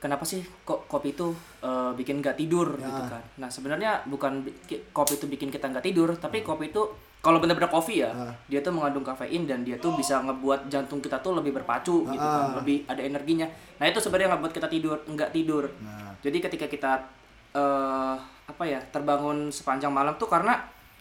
kenapa 0.00 0.24
sih 0.24 0.40
kok 0.62 0.84
kopi 0.86 1.12
itu 1.12 1.28
eh, 1.60 1.92
bikin 1.92 2.18
nggak 2.18 2.34
tidur 2.34 2.74
Ya. 2.74 2.88
gitu 2.88 3.02
kan 3.06 3.22
nah 3.36 3.46
sebenarnya 3.46 4.00
bukan 4.04 4.42
kopi 4.90 5.14
itu 5.14 5.26
bikin 5.26 5.48
kita 5.48 5.68
nggak 5.68 5.84
tidur 5.84 6.08
tapi 6.14 6.40
kopi 6.40 6.68
itu 6.68 6.82
kalau 7.20 7.36
benar-benar 7.36 7.68
kofi 7.68 8.00
ya 8.00 8.08
Ah. 8.10 8.32
dia 8.46 8.58
tuh 8.58 8.72
mengandung 8.72 9.02
kafein 9.02 9.44
dan 9.44 9.60
dia 9.60 9.76
tuh 9.76 9.92
bisa 9.92 10.18
ngebuat 10.20 10.66
jantung 10.66 10.98
kita 10.98 11.20
tuh 11.20 11.32
lebih 11.34 11.52
berpacu 11.52 12.02
gitu 12.06 12.16
kan 12.18 12.56
lebih 12.56 12.82
ada 12.86 12.98
energinya 12.98 13.44
nah 13.76 13.84
itu 13.84 13.98
sebenarnya 13.98 14.28
nggak 14.30 14.42
buat 14.42 14.54
kita 14.54 14.68
tidur 14.68 14.96
nggak 15.04 15.30
tidur 15.30 15.68
Nah. 15.78 16.16
jadi 16.18 16.36
ketika 16.40 16.66
kita 16.66 16.92
eh 17.52 18.16
apa 18.46 18.64
ya 18.64 18.80
terbangun 18.84 19.48
sepanjang 19.48 19.90
malam 19.90 20.16
tuh 20.16 20.26
karena 20.26 20.58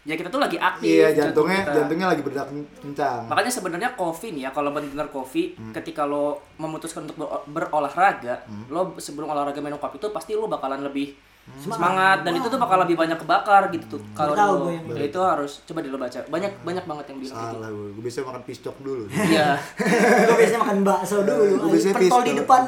ya 0.09 0.15
kita 0.15 0.25
tuh 0.27 0.39
lagi 0.39 0.57
aktif 0.57 0.89
Iya 0.89 1.07
jantung 1.11 1.45
jantungnya 1.45 1.59
kita. 1.61 1.73
jantungnya 1.75 2.07
lagi 2.07 2.21
berdetak 2.21 2.47
kencang. 2.75 3.21
Makanya 3.23 3.51
sebenarnya 3.51 3.89
kopi 3.93 4.27
nih 4.31 4.41
ya 4.41 4.51
kalau 4.51 4.69
benar-benar 4.69 5.07
kopi 5.07 5.53
Hmm. 5.53 5.69
ketika 5.71 6.01
lo 6.03 6.25
memutuskan 6.55 7.05
untuk 7.05 7.13
ber- 7.15 7.45
berolahraga, 7.47 8.41
lo 8.67 8.97
sebelum 8.97 9.27
olahraga 9.27 9.59
minum 9.59 9.77
kopi 9.77 9.95
itu 9.95 10.09
pasti 10.09 10.33
lo 10.33 10.47
bakalan 10.47 10.81
lebih 10.81 11.13
Hmm. 11.45 11.61
semangat 11.63 12.21
dan 12.21 12.29
itu 12.31 12.45
tuh 12.47 12.57
bakal 12.57 12.77
lebih 12.79 12.93
banyak 12.95 13.17
kebakar 13.17 13.69
gitu 13.69 13.85
tuh 13.91 14.01
kalau 14.11 14.31
Baru 14.31 14.39
tahu 14.39 14.51
lo- 14.51 14.61
gue 14.63 14.73
ya 14.95 15.03
itu 15.03 15.19
harus 15.19 15.51
coba 15.63 15.79
dulu 15.79 15.97
baca 15.99 16.19
banyak 16.23 16.51
banyak 16.59 16.83
banget 16.83 17.05
yang 17.07 17.17
bilang 17.19 17.37
gitu 17.39 17.55
Salah 17.55 17.69
gue, 17.69 17.87
gue 17.89 18.03
biasanya 18.03 18.25
makan 18.27 18.41
piscok 18.43 18.75
dulu. 18.79 19.03
iya 19.09 19.47
gue 20.25 20.35
biasanya 20.35 20.61
makan 20.61 20.77
bakso 20.83 21.17
dulu 21.19 21.43
Gua 21.55 21.69
biasanya 21.71 21.95
pentol 21.95 22.05
di 22.19 22.25
pistol. 22.27 22.39
depan 22.39 22.61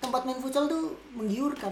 tempat 0.00 0.24
main 0.24 0.34
futsal 0.34 0.64
tuh 0.64 0.84
menggiurkan 1.12 1.68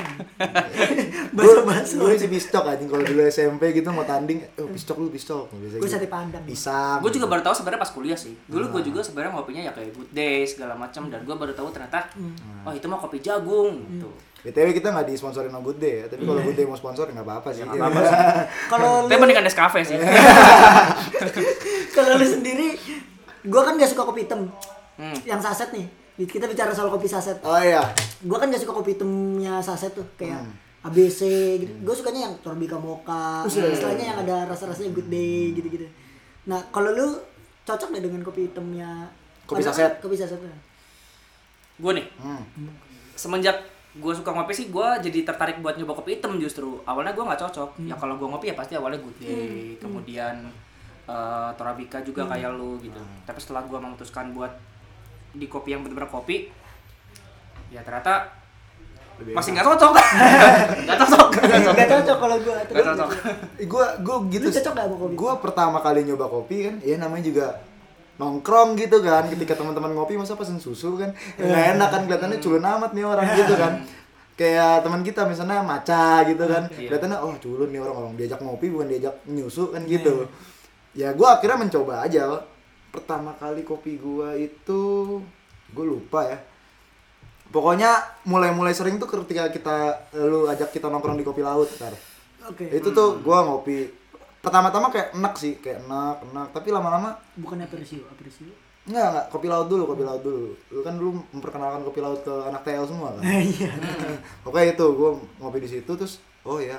Gue 1.33 1.45
bakso-bakso 1.65 1.97
gue 1.99 2.13
si 2.15 2.29
pistok 2.29 2.65
aja 2.67 2.81
kalau 2.83 3.01
dulu 3.01 3.25
SMP 3.25 3.73
gitu 3.73 3.89
mau 3.89 4.05
tanding, 4.05 4.45
oh 4.55 4.69
pistok 4.69 4.97
lu 4.97 5.09
pistok. 5.09 5.49
Gue 5.51 5.73
gitu. 5.73 5.89
sate 5.89 6.07
padang 6.07 6.45
Pisang. 6.45 7.01
gue 7.01 7.09
juga 7.11 7.27
baru 7.27 7.41
tahu 7.41 7.55
sebenarnya 7.55 7.81
pas 7.81 7.91
kuliah 7.91 8.15
sih 8.15 8.37
dulu 8.45 8.69
gue 8.71 8.81
Ah. 8.81 8.87
juga 8.87 9.01
sebenarnya 9.01 9.33
ngopinya 9.33 9.63
ya 9.63 9.73
kayak 9.73 9.91
good 9.91 10.11
day 10.11 10.45
segala 10.45 10.73
macam 10.75 11.09
dan 11.09 11.21
gue 11.21 11.33
baru 11.33 11.53
tahu 11.53 11.69
ternyata 11.71 12.05
Hmm. 12.13 12.37
oh 12.63 12.73
itu 12.73 12.85
mah 12.85 12.99
kopi 12.99 13.19
jagung 13.19 13.81
gitu 13.89 14.09
BTW 14.39 14.71
kita 14.73 14.89
nggak 14.89 15.09
disponsorin 15.09 15.51
sama 15.51 15.59
Good 15.61 15.79
Day 15.79 15.95
ya, 15.97 16.07
tapi 16.07 16.23
kalau 16.23 16.39
Good 16.39 16.55
Day 16.55 16.63
mau 16.63 16.75
sponsor 16.75 17.11
nggak 17.11 17.27
apa-apa 17.27 17.51
sih. 17.51 17.59
Ya, 17.59 17.67
nggak 17.67 17.81
apa-apa 17.81 18.01
sih. 18.01 18.17
kalau 18.71 18.89
lu 19.01 19.09
tapi 19.09 19.19
mendingan 19.19 19.43
Nescafe 19.43 19.81
sih 19.83 19.99
kalau 21.95 22.15
lu 22.15 22.25
sendiri 22.25 22.69
gue 23.41 23.61
kan 23.61 23.75
gak 23.75 23.89
suka 23.89 24.03
kopi 24.05 24.23
hitam 24.23 24.47
Hmm. 24.95 25.15
yang 25.23 25.39
saset 25.39 25.71
nih 25.71 25.87
kita 26.21 26.45
bicara 26.45 26.71
soal 26.71 26.89
kopi 26.89 27.05
saset. 27.05 27.39
Oh 27.41 27.55
iya. 27.55 27.85
gue 28.19 28.35
kan 28.35 28.47
gak 28.47 28.59
suka 28.59 28.75
kopi 28.75 28.91
hitamnya 28.93 29.59
saset 29.59 29.93
tuh 29.93 30.03
kayak 30.15 30.41
Hmm. 30.41 30.55
ABC 30.85 31.21
gitu. 31.59 31.73
Gue 31.81 31.93
sukanya 31.93 32.27
yang 32.27 32.35
Torbica 32.39 32.75
Mocha 32.75 33.43
istilahnya 33.45 34.05
yang 34.09 34.19
ada 34.21 34.47
rasa-rasanya 34.47 34.91
good 34.91 35.07
day 35.07 35.53
gitu-gitu. 35.53 35.87
Nah 36.45 36.59
kalau 36.69 36.91
lu 36.91 37.15
cocok 37.63 37.93
gak 37.93 38.03
dengan 38.03 38.23
kopi 38.23 38.47
hitamnya 38.47 39.07
Kopi 39.45 39.61
Padahal 39.61 39.75
saset. 39.77 39.93
kan 39.93 40.01
kopi 40.01 40.17
saset 40.17 40.39
tuh. 40.39 40.51
gue 41.79 41.93
nih 41.95 42.07
Hmm. 42.17 42.43
semenjak 43.15 43.55
gue 43.95 44.13
suka 44.13 44.31
ngopi 44.31 44.51
sih 44.53 44.67
gue 44.69 44.89
jadi 45.01 45.23
tertarik 45.25 45.59
buat 45.59 45.75
nyoba 45.75 45.95
kopi 45.95 46.15
hitam 46.15 46.35
justru. 46.37 46.79
Awalnya 46.85 47.13
gue 47.13 47.25
nggak 47.25 47.41
cocok. 47.41 47.71
Ya 47.81 47.95
kalau 47.95 48.15
gue 48.15 48.27
ngopi 48.27 48.47
ya 48.47 48.55
pasti 48.55 48.75
awalnya 48.75 48.99
good 48.99 49.19
day. 49.19 49.75
Kemudian 49.77 50.47
eh, 51.05 51.51
Torabika 51.53 51.99
juga 52.01 52.23
kayak 52.25 52.51
lu 52.53 52.79
gitu. 52.79 52.99
Tapi 53.25 53.39
setelah 53.39 53.63
gue 53.65 53.75
memutuskan 53.77 54.31
buat 54.33 54.51
di 55.35 55.47
kopi 55.47 55.77
yang 55.77 55.85
benar-benar 55.85 56.09
kopi 56.09 56.49
ya 57.69 57.85
ternyata 57.85 58.33
Lebih 59.19 59.35
masih 59.35 59.51
nggak 59.59 59.67
cocok 59.67 59.93
nggak 59.93 60.99
cocok 61.05 61.27
nggak 61.35 61.51
cocok 61.51 61.75
Gak 61.75 61.89
cocok 61.91 62.17
kalau 62.17 62.37
gue 62.39 62.55
nggak 62.55 62.87
cocok 62.87 63.09
Gue 63.67 63.87
gue 64.01 64.17
gitu. 64.39 64.47
Lu 64.47 64.55
cocok 64.55 64.73
gak 64.73 64.87
sama 64.87 64.97
kopi? 64.97 65.15
Gue 65.19 65.33
pertama 65.43 65.79
kali 65.83 66.01
nyoba 66.07 66.27
kopi 66.31 66.57
kan, 66.71 66.75
ya 66.81 66.97
namanya 66.97 67.25
juga 67.27 67.47
nongkrong 68.19 68.79
gitu 68.79 68.99
kan. 69.03 69.27
Ketika 69.27 69.59
teman-teman 69.59 69.91
ngopi 69.95 70.15
masa 70.15 70.39
pesen 70.39 70.63
susu 70.63 70.95
kan, 70.95 71.11
ya 71.35 71.45
nggak 71.45 71.65
enak 71.77 71.89
kan 71.91 72.01
kelihatannya 72.07 72.39
culun 72.39 72.65
amat 72.65 72.91
nih 72.95 73.05
orang 73.05 73.27
gitu 73.35 73.55
kan. 73.59 73.73
Kayak 74.39 74.87
teman 74.87 75.03
kita 75.03 75.27
misalnya 75.27 75.67
maca 75.67 76.23
gitu 76.23 76.45
kan, 76.47 76.71
Iya. 76.71 76.87
kelihatannya 76.95 77.19
oh 77.19 77.35
culun 77.43 77.69
nih 77.75 77.81
orang 77.83 77.97
orang 77.99 78.13
diajak 78.15 78.39
ngopi 78.39 78.71
bukan 78.71 78.87
diajak 78.87 79.15
nyusu 79.27 79.75
kan 79.75 79.83
gitu. 79.83 80.31
Ya 80.95 81.11
gue 81.11 81.27
akhirnya 81.29 81.59
mencoba 81.59 82.07
aja. 82.07 82.23
Pertama 82.99 83.31
kali 83.39 83.63
kopi 83.63 83.95
gue 83.97 84.51
itu 84.51 84.83
gue 85.71 85.85
lupa 85.87 86.27
ya. 86.27 86.39
Pokoknya 87.49 87.97
mulai-mulai 88.29 88.77
sering 88.77 89.01
tuh 89.01 89.09
ketika 89.09 89.49
kita 89.49 89.77
lu 90.29 90.45
ajak 90.53 90.69
kita 90.69 90.93
nongkrong 90.93 91.17
di 91.17 91.25
kopi 91.25 91.41
laut, 91.41 91.65
ntar 91.81 91.97
oke. 92.45 92.61
Itu 92.69 92.93
tuh 92.93 93.25
gua 93.25 93.41
ngopi. 93.49 93.89
Pertama-tama 94.45 94.93
kayak 94.93 95.17
enak 95.17 95.35
sih 95.41 95.57
kayak 95.57 95.81
enak 95.89 96.29
enak. 96.29 96.49
Tapi 96.53 96.69
lama-lama 96.69 97.17
bukan 97.41 97.65
apresio 97.65 98.05
apresio 98.13 98.53
enggak 98.85 99.07
enggak. 99.09 99.27
Kopi 99.33 99.47
laut 99.49 99.65
dulu 99.73 99.89
kopi 99.89 100.05
laut 100.05 100.21
dulu. 100.21 100.53
Lu 100.77 100.81
kan 100.85 101.01
dulu 101.01 101.25
memperkenalkan 101.33 101.81
kopi 101.89 102.01
laut 102.05 102.21
ke 102.21 102.35
anak 102.53 102.61
TL 102.69 102.85
semua 102.85 103.17
kan? 103.17 103.23
Iya. 103.49 103.73
Oke 104.45 104.61
itu 104.69 104.87
gua 104.93 105.17
ngopi 105.41 105.65
di 105.65 105.69
situ 105.73 105.93
terus 105.97 106.21
oh 106.45 106.61
ya 106.61 106.77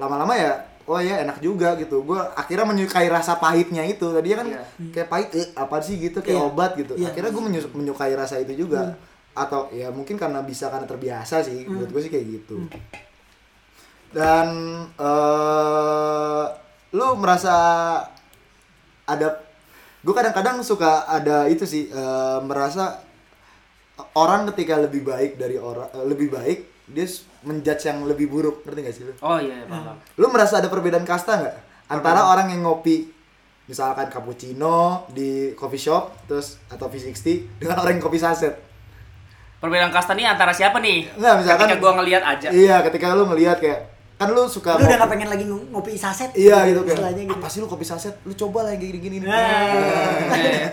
lama-lama 0.00 0.32
ya 0.32 0.56
oh 0.86 0.96
ya 0.96 1.20
enak 1.20 1.38
juga 1.38 1.74
gitu. 1.74 2.02
Gua 2.02 2.30
akhirnya 2.32 2.64
menyukai 2.64 3.06
rasa 3.06 3.36
pahitnya 3.36 3.82
itu. 3.82 4.06
Tadi 4.06 4.28
kan 4.30 4.46
Iya. 4.46 4.62
kayak 4.92 5.08
pahit 5.08 5.28
eh, 5.32 5.48
apa 5.52 5.76
sih 5.78 5.98
gitu? 5.98 6.18
Kayak 6.20 6.38
Iya. 6.38 6.46
obat 6.46 6.70
gitu. 6.74 6.92
Iya. 6.94 7.10
akhirnya 7.10 7.30
menyu- 7.32 7.72
menyukai 7.72 8.12
rasa 8.12 8.38
itu 8.38 8.54
juga. 8.56 8.94
Atau 9.32 9.68
ya 9.70 9.90
mungkin 9.90 10.14
karena 10.14 10.40
bisa 10.40 10.66
karena 10.66 10.84
terbiasa 10.84 11.42
sih. 11.42 11.64
Menurut 11.64 11.90
gue 11.90 12.00
sih 12.00 12.08
kayak 12.08 12.26
gitu. 12.32 12.56
Dan 14.08 14.48
eh 14.96 16.44
lu 16.92 17.08
merasa 17.16 17.54
ada 19.04 19.28
gue 20.00 20.14
kadang-kadang 20.14 20.62
suka 20.62 21.04
ada 21.04 21.44
itu 21.46 21.64
sih 21.64 21.90
eh, 21.90 22.38
merasa 22.40 23.02
orang 24.14 24.46
ketika 24.48 24.78
lebih 24.78 25.02
baik 25.02 25.34
dari 25.34 25.58
orang 25.58 25.90
eh, 25.92 26.06
lebih 26.06 26.30
baik 26.30 26.58
dia 26.86 27.06
menjudge 27.40 27.82
yang 27.84 27.98
lebih 28.02 28.26
buruk 28.26 28.62
ngerti 28.62 28.80
gak 28.80 28.94
sih 28.94 29.02
lu? 29.02 29.12
oh 29.16 29.36
iya 29.36 29.54
iya, 29.56 29.66
paham 29.66 29.96
Lu 30.14 30.26
merasa 30.28 30.58
ada 30.58 30.66
perbedaan 30.66 31.02
kasta 31.02 31.32
nggak 31.36 31.56
antara 31.88 32.22
orang 32.24 32.48
yang 32.48 32.62
ngopi 32.62 33.10
misalkan 33.64 34.06
cappuccino 34.06 34.76
di 35.08 35.28
coffee 35.52 35.80
shop 35.80 36.14
terus 36.24 36.62
atau 36.66 36.86
V60 36.86 37.58
dengan 37.58 37.76
orang 37.76 37.94
yang 37.94 38.04
kopi 38.04 38.16
saset? 38.16 38.54
perbedaan 39.56 39.90
kasta 39.90 40.12
nih 40.12 40.26
antara 40.28 40.50
siapa 40.50 40.78
nih 40.78 41.10
Nggak, 41.12 41.34
misalkan- 41.36 41.66
ketika 41.66 41.80
gua 41.80 41.92
ngelihat 41.96 42.22
aja 42.22 42.48
Iya, 42.48 42.76
ketika 42.82 43.06
lu 43.12 43.26
ngelihat 43.26 43.58
kayak 43.58 43.80
kan 44.14 44.30
lu 44.30 44.46
suka 44.46 44.70
Lu 44.72 44.80
udah 44.80 44.86
ngopi- 44.86 44.96
gak 44.98 45.10
pengen 45.10 45.28
lagi 45.28 45.44
ng- 45.44 45.68
ngopi 45.70 45.92
saset? 45.94 46.30
Iya 46.32 46.64
gitu 46.64 46.80
kayak. 46.82 46.96
Istilahnya 46.96 47.22
gitu. 47.26 47.36
Apa 47.36 47.46
sih 47.46 47.58
lu 47.58 47.66
kopi 47.66 47.84
saset? 47.84 48.14
Lu 48.22 48.32
coba 48.32 48.64
lah 48.64 48.72
yang 48.72 48.80
gini-gini. 48.82 49.20
Nah. 49.20 49.36
Eh, 50.32 50.72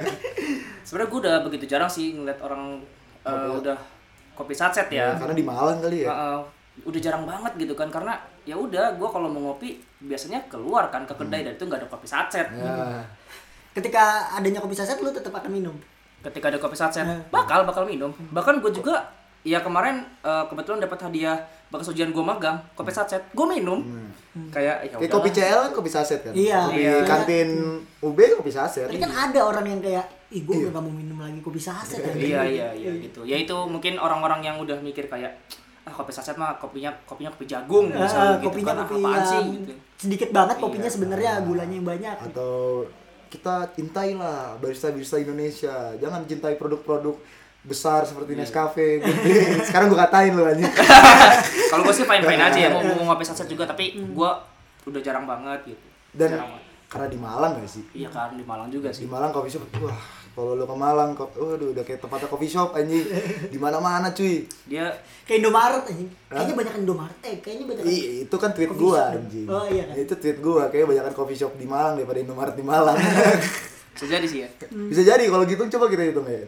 sebenarnya 0.82 1.10
gue 1.10 1.20
udah 1.20 1.36
begitu 1.42 1.66
jarang 1.66 1.88
sih 1.88 2.14
ngeliat 2.14 2.40
orang 2.40 2.80
eh, 3.22 3.50
udah 3.54 3.76
kopi 4.34 4.52
satset 4.52 4.88
ya 4.88 5.06
Ya, 5.06 5.16
karena 5.16 5.34
di 5.34 5.42
Malang 5.42 5.80
kali 5.80 6.04
ya. 6.04 6.10
Heeh. 6.10 6.40
udah 6.84 7.00
jarang 7.00 7.22
banget 7.24 7.54
gitu 7.56 7.74
kan 7.74 7.86
karena 7.88 8.18
ya 8.42 8.56
udah 8.56 8.94
gue 8.94 9.06
kalau 9.08 9.28
mau 9.28 9.42
ngopi 9.48 9.78
biasanya 10.00 10.42
keluar 10.48 10.90
kan 10.90 11.04
ke 11.04 11.14
kedai 11.14 11.42
dan 11.42 11.54
itu 11.54 11.64
nggak 11.64 11.78
ada 11.78 11.88
kopi 11.88 12.06
satset 12.06 12.50
Ya. 12.50 12.98
Ketika 13.72 14.04
adanya 14.32 14.58
kopi 14.58 14.74
saset 14.74 14.98
lu 14.98 15.10
tetap 15.10 15.32
akan 15.32 15.50
minum. 15.50 15.76
ketika 16.22 16.48
ada 16.48 16.56
kopi 16.56 16.74
satset 16.74 17.04
Hmm. 17.04 17.20
bakal 17.30 17.62
bakal 17.62 17.84
minum 17.84 18.08
bahkan 18.30 18.56
gue 18.58 18.72
juga 18.72 18.96
ya 19.42 19.60
kemarin 19.60 20.02
eh, 20.24 20.44
kebetulan 20.48 20.80
dapat 20.80 20.96
hadiah 21.04 21.36
bekas 21.68 21.90
ujian 21.90 22.10
gue 22.10 22.24
magang 22.24 22.56
kopi 22.74 22.90
satset 22.90 23.28
gue 23.28 23.44
minum 23.46 23.84
kayak 24.50 24.88
ya 24.88 24.96
Kayak 24.96 25.12
kopi. 25.12 25.30
CL 25.30 25.60
kan 25.60 25.72
kopi 25.74 25.90
saset 25.90 26.20
kan? 26.22 26.32
Iya. 26.32 26.60
Di 26.70 26.80
Iya. 26.80 27.04
kantin 27.04 27.50
UB 28.00 28.18
kopi 28.34 28.50
saset. 28.50 28.88
Tapi 28.88 28.98
kan 28.98 29.12
ada 29.12 29.40
orang 29.44 29.66
yang 29.68 29.78
kayak, 29.80 30.06
ih 30.34 30.42
gue 30.42 30.56
udah 30.60 30.72
gak 30.72 30.82
mau 30.82 30.92
minum 30.92 31.18
lagi 31.18 31.40
kopi 31.40 31.60
saset. 31.60 32.02
anjing." 32.02 32.28
iya 32.28 32.42
iya 32.44 32.68
iya 32.74 32.92
gitu 33.00 33.22
ya 33.22 33.38
itu 33.38 33.54
mungkin 33.64 33.96
orang-orang 33.96 34.42
yang 34.42 34.58
udah 34.58 34.76
mikir 34.78 35.06
kayak 35.06 35.30
ah 35.84 35.92
kopi 35.92 36.10
saset 36.10 36.34
mah 36.34 36.56
kopinya 36.56 36.90
kopinya 37.04 37.30
kopi 37.30 37.46
jagung 37.46 37.88
Ah, 37.90 38.02
misalnya 38.02 38.34
gitu 38.36 38.48
kopinya 38.48 38.66
kan 38.66 38.78
kopi 38.84 38.96
apaan 38.98 39.14
yang 39.14 39.26
sih 39.26 39.44
gitu 39.54 39.74
sedikit 40.00 40.30
banget 40.32 40.56
Iya. 40.56 40.64
kopinya 40.64 40.90
sebenarnya 40.90 41.32
gulanya 41.42 41.74
yang 41.74 41.88
banyak. 41.88 42.16
Atau 42.26 42.54
kita 43.30 43.56
cintailah 43.72 44.40
barista-barista 44.58 45.18
Indonesia. 45.18 45.74
Jangan 45.96 46.22
cintai 46.24 46.54
produk-produk 46.54 47.16
besar 47.64 48.04
seperti 48.04 48.34
Iya. 48.34 48.44
Nescafe, 48.44 49.00
gede. 49.00 49.36
Sekarang 49.68 49.88
gua 49.88 50.04
katain 50.04 50.32
lu 50.32 50.44
anjing. 50.44 50.68
kalau 51.68 51.84
gue 51.84 51.94
sih 51.94 52.04
fine 52.04 52.22
fine 52.22 52.42
aja 52.42 52.60
ya 52.60 52.70
mau, 52.70 52.84
mau 52.84 53.10
ngopi 53.10 53.24
saset 53.24 53.46
juga 53.46 53.64
tapi 53.64 53.96
gue 53.96 54.30
udah 54.84 55.02
jarang 55.02 55.24
banget 55.24 55.60
gitu 55.68 55.86
Dan 56.12 56.30
jarang 56.32 56.52
banget. 56.52 56.64
karena 56.86 57.08
di 57.08 57.18
Malang 57.18 57.52
gak 57.56 57.66
sih? 57.68 57.84
iya 57.92 58.06
kan 58.08 58.30
di 58.34 58.44
Malang 58.44 58.70
juga 58.70 58.88
Di 58.88 58.96
sih 58.96 59.06
Malang 59.06 59.32
coffee 59.32 59.50
shop, 59.50 59.66
wah 59.80 59.98
kalau 60.34 60.58
lu 60.58 60.66
ke 60.66 60.74
Malang, 60.74 61.14
kok, 61.14 61.30
waduh 61.38 61.70
udah 61.72 61.86
kayak 61.86 62.02
tempatnya 62.02 62.26
coffee 62.26 62.50
shop 62.50 62.74
anjing. 62.74 63.06
Di 63.54 63.58
mana-mana 63.62 64.10
cuy. 64.10 64.50
dia 64.66 64.90
Kayak 65.24 65.46
Indomaret 65.46 65.84
anjing. 65.86 66.10
Kayaknya 66.26 66.54
banyak 66.58 66.74
Indomaret. 66.82 67.18
Eh, 67.22 67.36
kayaknya 67.38 67.66
banyak 67.70 67.84
Ih, 67.86 68.02
itu 68.26 68.36
kan 68.36 68.50
tweet 68.50 68.74
gua 68.74 69.14
shop. 69.14 69.18
anjing. 69.22 69.46
Oh, 69.46 69.66
iya 69.70 69.84
kan? 69.86 69.94
Itu 69.94 70.14
tweet 70.18 70.38
gua 70.42 70.74
kayak 70.74 70.90
banyakan 70.90 71.14
coffee 71.14 71.38
shop 71.38 71.54
di 71.54 71.70
Malang 71.70 71.94
daripada 71.96 72.18
Indomaret 72.18 72.56
di 72.58 72.66
Malang. 72.66 72.98
bisa 73.94 74.10
jadi 74.10 74.26
sih 74.26 74.40
ya 74.42 74.50
Bisa 74.90 75.06
jadi 75.06 75.22
kalau 75.30 75.46
gitu 75.46 75.62
coba 75.78 75.86
kita 75.86 76.02
hitung 76.02 76.26
ya. 76.26 76.42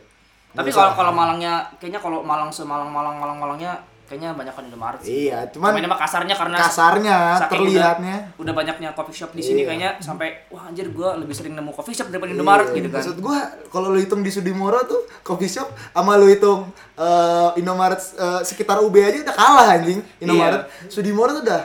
tapi 0.49 0.73
kalau 0.73 0.97
kalau 0.97 1.13
Malangnya 1.13 1.61
kayaknya 1.77 2.01
kalau 2.01 2.25
Malang 2.25 2.49
semalang 2.49 2.89
Malang 2.89 3.21
Malang 3.21 3.37
Malangnya 3.37 3.77
kayaknya 4.05 4.31
banyak 4.31 4.53
kan 4.53 4.63
Indomaret 4.63 4.99
sih 5.01 5.27
Iya, 5.27 5.49
cuman 5.49 5.73
ini 5.73 5.85
mah 5.85 5.97
kasarnya 5.97 6.33
karena 6.33 6.57
kasarnya 6.59 7.17
saking 7.37 7.51
terlihatnya 7.57 8.15
udah, 8.31 8.41
udah 8.41 8.53
banyaknya 8.53 8.89
coffee 8.91 9.13
shop 9.15 9.31
di 9.31 9.41
sini 9.41 9.61
Iya. 9.61 9.67
kayaknya 9.67 9.89
sampai 9.97 10.45
wah 10.47 10.65
anjir 10.65 10.87
gua 10.89 11.13
lebih 11.15 11.33
sering 11.33 11.51
nemu 11.51 11.69
coffee 11.69 11.91
shop 11.91 12.07
daripada 12.07 12.29
Indomaret 12.31 12.69
Iya, 12.69 12.77
gitu 12.77 12.87
kan 12.87 13.01
Maksud 13.01 13.17
gua 13.17 13.39
kalau 13.67 13.89
lu 13.89 13.97
hitung 13.97 14.21
di 14.21 14.29
Sudimoro 14.29 14.77
tuh 14.83 15.01
coffee 15.21 15.49
shop 15.49 15.65
sama 15.89 16.15
lu 16.15 16.27
hitung 16.27 16.69
eh, 16.95 17.49
Indomaret 17.55 17.97
eh, 17.97 18.41
sekitar 18.41 18.77
UB 18.79 18.95
aja 18.95 19.17
udah 19.21 19.35
kalah 19.35 19.67
anjing. 19.73 19.99
Indomaret 20.17 20.63
Iya. 20.63 20.87
Sudimoro 20.87 21.33
tuh 21.33 21.43
udah 21.43 21.61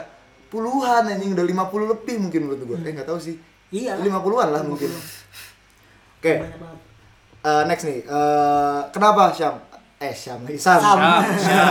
puluhan 0.47 1.03
anjing, 1.07 1.31
udah 1.31 1.45
50 1.45 1.61
lebih 1.87 2.15
mungkin 2.19 2.39
menurut 2.43 2.61
gua. 2.65 2.77
Eh 2.79 2.91
enggak 2.91 3.05
tahu 3.05 3.15
sih. 3.17 3.37
Iya. 3.69 3.95
50-an 3.95 4.49
lah 4.49 4.61
mungkin. 4.61 4.89
Oke, 6.17 6.33
Banyak 6.37 6.59
banget. 6.59 6.79
eh, 7.41 7.63
next 7.65 7.83
nih. 7.83 7.99
Eh, 8.03 8.79
kenapa 8.89 9.31
Syam? 9.31 9.55
Eh 10.01 10.13
Syam 10.13 10.41
lagi 10.41 10.57
Sam. 10.57 10.81
Sam. 10.81 10.97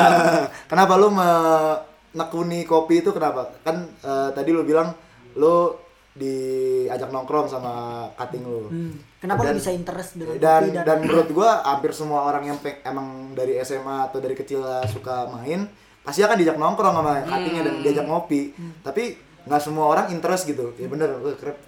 Kenapa 0.71 0.95
lu 0.95 1.11
menekuni 1.11 2.63
kopi 2.63 3.03
itu 3.03 3.11
kenapa? 3.11 3.51
Kan 3.61 3.91
eh, 4.01 4.31
tadi 4.31 4.55
lu 4.55 4.63
bilang 4.63 4.95
lu 5.35 5.75
diajak 6.11 7.11
nongkrong 7.11 7.47
sama 7.47 7.73
cutting 8.15 8.43
lu. 8.43 8.67
Hmm. 8.67 8.95
Kenapa 9.19 9.43
Dan- 9.43 9.55
lu 9.55 9.59
bisa 9.59 9.71
interest 9.71 10.15
dengan 10.15 10.39
dan 10.39 10.63
kopi 10.65 10.79
dan, 10.79 10.97
menurut 11.01 11.29
gua 11.31 11.63
hampir 11.65 11.91
semua 11.91 12.25
orang 12.25 12.47
yang 12.47 12.59
emang 12.83 13.35
dari 13.35 13.59
SMA 13.61 14.07
atau 14.07 14.19
dari 14.19 14.35
kecil 14.35 14.63
suka 14.87 15.27
main 15.29 15.67
pasti 16.01 16.25
akan 16.25 16.35
diajak 16.35 16.57
nongkrong 16.57 16.95
sama 16.97 17.13
cuttingnya 17.23 17.63
dan 17.63 17.75
diajak 17.85 18.07
ngopi 18.09 18.57
tapi 18.81 19.15
nggak 19.41 19.61
semua 19.61 19.89
orang 19.89 20.09
interest 20.09 20.45
gitu 20.45 20.73
ya 20.77 20.89
bener 20.89 21.13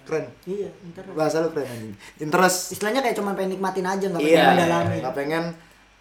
keren. 0.05 0.25
Iya, 0.43 0.69
interest. 0.83 1.13
bahasa 1.13 1.41
lu 1.41 1.49
keren 1.49 1.65
anjing 1.65 1.93
interest 2.19 2.57
Istilahnya 2.73 3.01
kayak 3.01 3.17
cuma 3.17 3.33
pengen 3.33 3.57
nikmatin 3.57 3.85
aja 3.85 4.05
nggak 4.09 4.21
pengen 4.21 4.33
iya 4.33 4.45
mendalami. 4.49 4.97
nggak 5.01 5.15
pengen 5.15 5.43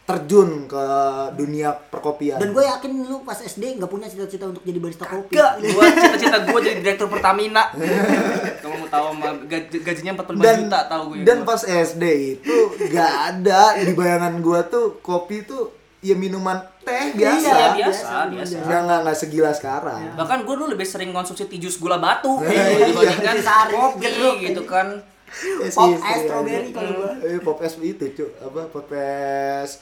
terjun 0.03 0.67
ke 0.67 0.85
dunia 1.33 1.71
perkopian 1.71 2.35
Dan 2.37 2.51
gue 2.51 2.61
yakin 2.61 2.91
lu 3.03 3.23
pas 3.23 3.39
SD 3.39 3.79
nggak 3.79 3.87
punya 3.87 4.07
cita-cita 4.07 4.45
untuk 4.45 4.61
jadi 4.61 4.77
barista 4.77 5.07
kopi. 5.07 5.31
Gak, 5.33 5.53
gua 5.63 5.85
cita-cita 6.03 6.39
gua 6.43 6.59
jadi 6.59 6.79
direktur 6.79 7.07
Pertamina. 7.07 7.71
Kalau 8.63 8.77
mau 8.77 8.89
tahu 8.89 9.07
mah 9.15 9.33
gaji, 9.47 9.77
gajinya 9.79 10.13
45 10.17 10.39
dan 10.39 10.57
juta 10.61 10.81
tahu 10.87 11.03
gue. 11.09 11.23
dan 11.23 11.39
pas 11.43 11.63
SD 11.63 12.05
itu 12.35 12.57
nggak 12.89 13.13
ada 13.31 13.63
di 13.79 13.93
bayangan 13.93 14.35
gua 14.39 14.61
tuh 14.63 14.99
kopi 14.99 15.43
tuh 15.43 15.71
ya 15.99 16.15
minuman 16.15 16.59
teh 16.83 17.15
biasa 17.15 17.47
Iya, 17.47 17.67
biasa, 17.79 18.07
biasa, 18.27 18.55
biasa. 18.59 18.79
nggak 18.83 18.99
nggak 19.07 19.17
segila 19.17 19.51
sekarang 19.55 20.19
Bahkan 20.19 20.39
gue 20.43 20.55
dulu 20.57 20.69
lebih 20.69 20.83
sering 20.83 21.11
konsumsi 21.11 21.47
tijus 21.47 21.79
gula 21.79 21.97
batu 21.97 22.43
Iya. 22.43 22.91
dibandingkan 22.91 23.39
Sari, 23.39 23.71
kopi 23.73 24.03
jeruk, 24.03 24.35
gitu 24.41 24.63
kan. 24.67 24.99
Eh, 25.33 25.71
Pop 25.73 25.97
es 25.97 26.19
strawberry 26.21 26.69
kalau 26.71 26.91
gua. 26.93 27.11
Eh, 27.23 27.41
pop 27.41 27.57
es 27.59 27.73
itu 27.81 28.05
cu 28.13 28.25
apa 28.37 28.69
pop 28.69 28.91
es 28.93 29.81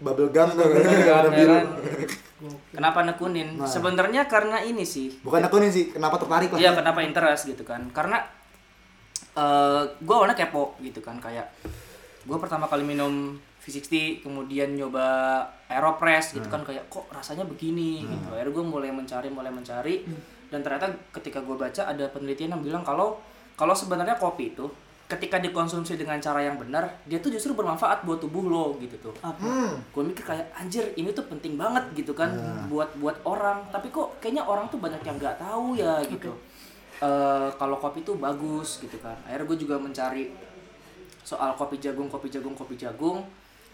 bubble 0.00 0.30
gum 0.30 0.48
tuh 0.52 0.66
Gum, 0.68 0.84
warna 0.84 1.30
biru 1.32 1.52
kan? 1.52 1.66
Kenapa 2.76 3.00
nekunin? 3.02 3.56
Nah. 3.56 3.64
Sebenarnya 3.64 4.28
karena 4.28 4.60
ini 4.60 4.84
sih. 4.84 5.08
bukan 5.24 5.40
aku 5.40 5.56
nih 5.56 5.70
sih 5.72 5.84
kenapa 5.88 6.20
tertarik 6.20 6.52
lah 6.52 6.58
Iya, 6.60 6.70
kenapa 6.76 7.00
interest 7.00 7.48
gitu 7.48 7.64
kan? 7.64 7.88
Karena 7.90 8.20
eh 9.36 9.82
gue 10.00 10.14
awalnya 10.16 10.36
kepo 10.36 10.76
gitu 10.80 11.00
kan 11.04 11.16
kayak 11.20 11.44
gue 12.24 12.36
pertama 12.40 12.64
kali 12.68 12.84
minum 12.84 13.36
V60 13.60 14.24
kemudian 14.24 14.72
nyoba 14.72 15.42
Aeropress 15.66 16.32
gitu 16.36 16.46
kan 16.46 16.62
kayak 16.62 16.86
kok 16.88 17.04
rasanya 17.12 17.44
begini 17.48 18.04
gitu. 18.04 18.28
Akhirnya 18.32 18.52
gue 18.52 18.64
mulai 18.64 18.90
mencari 18.92 19.28
mulai 19.28 19.52
mencari 19.52 20.04
dan 20.52 20.62
ternyata 20.62 20.88
ketika 21.10 21.42
gue 21.42 21.56
baca 21.58 21.82
ada 21.88 22.04
penelitian 22.12 22.54
yang 22.56 22.62
bilang 22.62 22.82
kalau 22.86 23.18
kalau 23.56 23.72
sebenarnya 23.74 24.14
kopi 24.16 24.52
itu 24.54 24.68
ketika 25.06 25.38
dikonsumsi 25.38 25.94
dengan 25.94 26.18
cara 26.18 26.42
yang 26.42 26.58
benar 26.58 26.98
dia 27.06 27.16
tuh 27.16 27.30
justru 27.30 27.54
bermanfaat 27.54 28.02
buat 28.02 28.18
tubuh 28.18 28.42
lo 28.42 28.74
gitu 28.76 28.98
tuh. 29.00 29.14
Hmm. 29.22 29.78
gue 29.78 30.02
mikir 30.02 30.26
kayak 30.26 30.50
anjir 30.52 30.90
ini 30.94 31.10
tuh 31.10 31.22
penting 31.24 31.54
banget 31.54 31.86
gitu 31.94 32.10
kan 32.10 32.34
buat 32.66 32.90
buat 32.96 33.22
orang. 33.22 33.70
Tapi 33.70 33.88
kok 33.88 34.18
kayaknya 34.18 34.42
orang 34.42 34.66
tuh 34.66 34.76
banyak 34.76 34.98
yang 35.00 35.14
nggak 35.14 35.38
tahu 35.38 35.74
ya 35.74 36.02
gitu. 36.04 36.34
Eh, 36.96 37.48
kalau 37.54 37.76
kopi 37.76 38.02
tuh 38.02 38.16
bagus 38.16 38.80
gitu 38.80 38.98
kan. 38.98 39.14
Akhirnya 39.22 39.46
gue 39.46 39.58
juga 39.60 39.76
mencari 39.76 40.34
soal 41.22 41.54
kopi 41.54 41.76
jagung 41.76 42.06
kopi 42.06 42.26
jagung 42.26 42.54
kopi 42.54 42.74
jagung. 42.74 43.22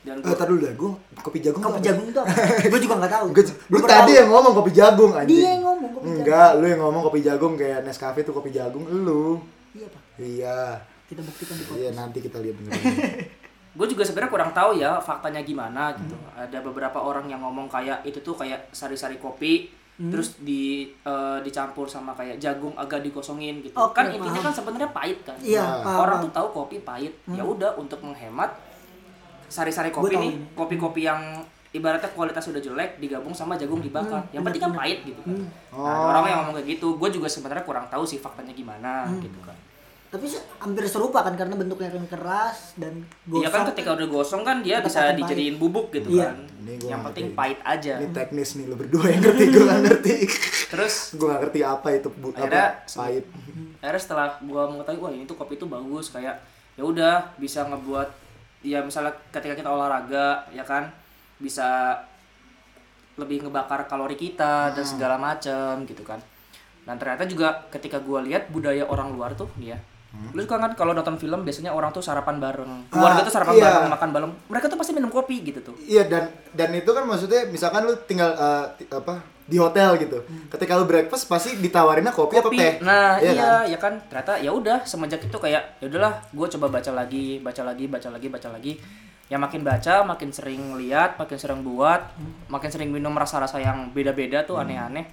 Dan 0.03 0.18
Eh, 0.18 0.27
gue 0.27 0.35
tar 0.35 0.51
dulu 0.51 0.59
dah, 0.59 0.75
gue 0.75 0.90
kopi 1.16 1.38
jagung 1.38 1.62
Kopi 1.62 1.79
tuh 1.79 1.85
jagung 1.87 2.07
itu 2.11 2.18
apa? 2.18 2.35
gue 2.75 2.81
juga 2.83 2.95
nggak 2.99 3.12
tahu. 3.14 3.27
Lu 3.71 3.79
Gua 3.79 3.87
tadi 3.87 4.11
tahu. 4.11 4.18
yang 4.18 4.29
ngomong 4.29 4.53
kopi 4.53 4.71
jagung 4.75 5.12
anjing. 5.14 5.38
Dia 5.38 5.49
yang 5.49 5.62
ngomong 5.62 5.90
kopi 5.95 6.05
jagung. 6.05 6.18
enggak 6.21 6.51
lu 6.59 6.64
yang 6.66 6.81
ngomong 6.83 7.03
kopi 7.07 7.21
jagung 7.23 7.53
kayak 7.55 7.79
Nescafe 7.87 8.21
tuh 8.21 8.35
kopi 8.35 8.51
jagung 8.51 8.85
lu. 8.85 9.38
Iya 9.73 9.87
pak. 9.88 10.03
iya 10.21 10.59
Kita 11.12 11.20
buktikan 11.20 11.55
di 11.55 11.62
iya 11.62 11.68
podcast. 11.68 11.96
nanti 11.98 12.18
kita 12.18 12.38
lihat 12.40 12.57
bener 12.57 12.72
gue 13.72 13.87
juga 13.87 14.03
sebenarnya 14.03 14.29
kurang 14.31 14.53
tahu 14.53 14.77
ya 14.77 14.96
faktanya 14.98 15.40
gimana 15.40 15.92
gitu. 15.94 16.12
Ada 16.31 16.61
beberapa 16.61 16.98
orang 16.98 17.25
yang 17.27 17.40
ngomong 17.40 17.68
kayak 17.68 18.01
itu 18.03 18.20
tuh 18.20 18.33
kayak 18.33 18.68
sari-sari 18.70 19.16
kopi 19.16 19.68
terus 20.03 20.37
di 20.38 20.88
eh, 20.88 21.38
dicampur 21.40 21.85
sama 21.87 22.12
kayak 22.12 22.37
jagung 22.37 22.72
agak 22.75 23.01
dikosongin 23.03 23.61
gitu. 23.61 23.72
Oke, 23.75 23.92
kan 23.94 24.09
intinya 24.09 24.40
kan 24.42 24.53
sebenarnya 24.53 24.88
pahit 24.90 25.20
kan. 25.22 25.37
Iya, 25.38 25.64
Nah, 25.81 25.96
orang 25.98 26.20
tuh 26.20 26.33
tahu 26.33 26.48
kopi 26.55 26.81
pahit. 26.81 27.12
Ya 27.29 27.40
udah 27.42 27.77
untuk 27.77 28.01
menghemat 28.01 28.57
sari-sari 29.46 29.88
kopi 29.88 30.16
nih 30.16 30.31
ini. 30.31 30.48
kopi-kopi 30.53 31.05
yang 31.05 31.20
ibaratnya 31.70 32.12
kualitas 32.12 32.44
udah 32.46 32.61
jelek 32.61 33.01
digabung 33.01 33.33
sama 33.33 33.57
jagung 33.57 33.81
dibakar. 33.81 34.20
Yang 34.31 34.42
penting 34.48 34.62
kan 34.62 34.72
pahit 34.75 34.98
gitu 35.03 35.20
kan. 35.22 35.33
Nah, 35.33 35.48
ada 35.72 35.96
Oh. 35.98 36.09
orang 36.11 36.25
yang 36.27 36.38
ngomong 36.44 36.55
kayak 36.61 36.68
gitu. 36.70 36.88
Gue 36.96 37.09
juga 37.09 37.29
sebenarnya 37.29 37.64
kurang 37.64 37.88
tahu 37.88 38.05
sih 38.05 38.16
faktanya 38.16 38.53
gimana 38.53 39.09
gitu 39.16 39.40
kan 39.40 39.57
Tapi 40.12 40.29
hampir 40.61 40.85
serupa 40.85 41.25
kan 41.25 41.33
karena 41.33 41.57
bentuknya 41.57 41.88
kan 41.88 42.05
keras 42.07 42.77
dan 42.77 43.01
Iya 43.25 43.48
kan 43.48 43.64
gosong. 43.64 43.68
ketika 43.72 43.90
udah 43.96 44.07
gosong 44.07 44.42
kan 44.44 44.61
dia 44.61 44.79
bisa 44.79 45.16
dijadiin 45.16 45.57
bubuk 45.57 45.88
gitu 45.88 46.12
Iya. 46.12 46.29
kan. 46.29 46.37
Ini 46.62 46.72
gua 46.77 46.88
yang 46.92 47.03
penting 47.03 47.27
ngerti. 47.27 47.38
pahit 47.40 47.59
aja. 47.64 47.92
Ini 47.96 48.09
teknis 48.12 48.51
nih 48.53 48.64
lu 48.66 48.77
berdua 48.77 49.05
yang 49.09 49.22
ngerti 49.25 49.44
gue 49.48 49.64
gak 49.64 49.81
ngerti. 49.83 50.16
Terus? 50.77 50.94
Gue 51.16 51.27
gak 51.27 51.40
ngerti 51.42 51.61
apa 51.64 51.88
itu 51.90 52.09
bu 52.12 52.29
Akhirnya 52.31 52.66
apa 52.77 52.92
pahit. 52.94 53.25
akhirnya 53.81 53.98
setelah 53.98 54.29
gua 54.42 54.62
mengetahui 54.68 55.01
wah 55.01 55.11
ini 55.11 55.25
tuh 55.25 55.35
kopi 55.35 55.57
itu 55.57 55.64
bagus 55.66 56.07
kayak 56.09 56.37
ya 56.72 56.83
udah 56.83 57.33
bisa 57.35 57.64
ngebuat 57.64 58.09
ya 58.62 58.79
misalnya 58.79 59.11
ketika 59.29 59.57
kita 59.57 59.66
olahraga 59.66 60.44
ya 60.51 60.62
kan 60.62 60.92
bisa 61.37 61.98
lebih 63.14 63.42
ngebakar 63.42 63.85
kalori 63.85 64.14
kita 64.14 64.70
dan 64.70 64.85
segala 64.85 65.16
macem 65.16 65.83
gitu 65.85 66.01
kan. 66.03 66.20
Dan 66.83 66.96
ternyata 66.96 67.25
juga 67.25 67.64
ketika 67.68 67.96
gua 67.96 68.20
lihat 68.20 68.48
budaya 68.48 68.85
orang 68.85 69.09
luar 69.11 69.33
tuh 69.33 69.48
nih 69.57 69.72
ya 70.12 70.29
Lu 70.31 70.40
suka 70.40 70.57
kan 70.57 70.72
kalau 70.72 70.92
nonton 70.92 71.16
film 71.16 71.40
biasanya 71.40 71.70
orang 71.70 71.88
tuh 71.88 72.01
sarapan 72.01 72.37
bareng. 72.37 72.88
Keluarga 72.88 73.20
Ah, 73.20 73.25
tuh 73.25 73.33
sarapan 73.33 73.55
iya. 73.55 73.64
bareng, 73.66 73.90
makan 73.90 74.09
bareng. 74.11 74.33
Mereka 74.46 74.66
tuh 74.68 74.77
pasti 74.77 74.92
minum 74.92 75.09
kopi 75.09 75.40
gitu 75.42 75.61
tuh. 75.62 75.75
Iya 75.81 76.05
dan 76.05 76.25
dan 76.51 76.70
itu 76.70 76.87
kan 76.87 77.03
maksudnya 77.03 77.44
misalkan 77.46 77.83
lu 77.83 77.96
tinggal 78.03 78.31
ti- 78.75 78.87
apa 78.87 79.18
di 79.42 79.57
hotel 79.57 79.96
gitu. 79.98 80.20
Ketika 80.48 80.77
lu 80.77 80.85
breakfast 80.85 81.27
pasti 81.27 81.57
ditawarinnya 81.57 82.12
kopi, 82.12 82.38
atau 82.38 82.48
teh. 82.48 82.79
Nah, 82.79 83.18
Iya 83.18 83.33
iya, 83.33 83.42
kan? 83.42 83.62
ya 83.66 83.79
kan. 83.79 83.92
Ternyata 84.07 84.33
ya 84.38 84.51
udah 84.51 84.79
semenjak 84.83 85.20
itu 85.20 85.35
kayak 85.35 85.81
ya 85.81 85.87
udahlah, 85.88 86.14
gue 86.31 86.46
coba 86.51 86.66
baca 86.70 86.90
lagi, 86.90 87.40
baca 87.40 87.62
lagi, 87.62 87.85
baca 87.87 88.09
lagi, 88.09 88.27
baca 88.29 88.48
lagi. 88.48 88.72
Ya 89.27 89.40
makin 89.40 89.64
baca, 89.64 90.05
makin 90.05 90.29
sering 90.29 90.77
lihat, 90.77 91.16
makin 91.16 91.37
sering 91.37 91.64
buat, 91.64 92.05
makin 92.46 92.68
sering 92.68 92.92
minum 92.92 93.16
rasa-rasa 93.16 93.57
yang 93.57 93.88
beda-beda 93.90 94.44
tuh 94.44 94.61
aneh-aneh. 94.61 95.09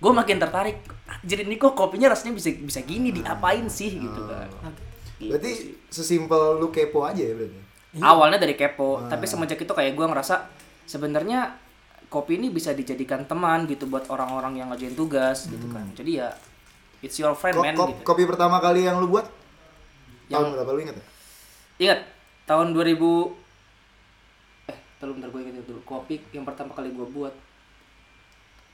Gue 0.00 0.10
makin 0.10 0.36
tertarik. 0.36 0.80
Jadi 1.20 1.44
ini 1.44 1.54
kok 1.54 1.72
kopinya 1.72 2.08
rasanya 2.08 2.32
bisa 2.32 2.48
bisa 2.50 2.80
gini 2.80 3.12
diapain 3.12 3.68
sih 3.68 3.94
gitu 3.94 4.20
kan. 4.24 4.48
Gitu 5.14 5.28
Berarti 5.28 5.50
sih. 5.52 5.76
sesimpel 5.86 6.56
lu 6.56 6.68
kepo 6.68 7.04
aja 7.04 7.20
ya 7.20 7.34
berarti. 7.34 7.60
awalnya 7.98 8.38
dari 8.38 8.54
kepo, 8.54 9.02
tapi 9.04 9.26
semenjak 9.26 9.58
itu 9.58 9.68
kayak 9.68 9.92
gue 9.92 10.06
ngerasa 10.06 10.46
sebenarnya 10.86 11.58
kopi 12.06 12.34
ini 12.36 12.48
bisa 12.48 12.70
dijadikan 12.70 13.22
teman 13.24 13.66
gitu 13.66 13.84
buat 13.84 14.06
orang-orang 14.06 14.56
yang 14.56 14.70
ngajuin 14.70 14.94
tugas 14.94 15.44
gitu 15.44 15.66
kan. 15.68 15.84
Jadi 15.92 16.10
ya 16.16 16.30
it's 17.00 17.14
your 17.16 17.34
friend 17.34 17.54
Ko- 17.54 17.62
man 17.62 17.74
ko- 17.74 17.90
gitu. 17.90 18.00
Kopi 18.02 18.24
pertama 18.24 18.58
kali 18.58 18.86
yang 18.86 18.96
lu 18.96 19.10
buat 19.10 19.26
tahun 20.26 20.30
Yang- 20.30 20.50
berapa 20.54 20.70
lu 20.70 20.80
inget 20.80 20.96
ya? 20.96 21.04
Ingat 21.80 22.00
tahun 22.46 22.66
2000 22.70 23.34
eh 24.66 24.78
tolong 24.96 25.14
bentar 25.18 25.28
gue 25.28 25.40
ingat 25.44 25.66
dulu. 25.66 25.80
Kopi 25.82 26.14
yang 26.30 26.46
pertama 26.46 26.70
kali 26.70 26.88
gue 26.88 27.06
buat 27.06 27.34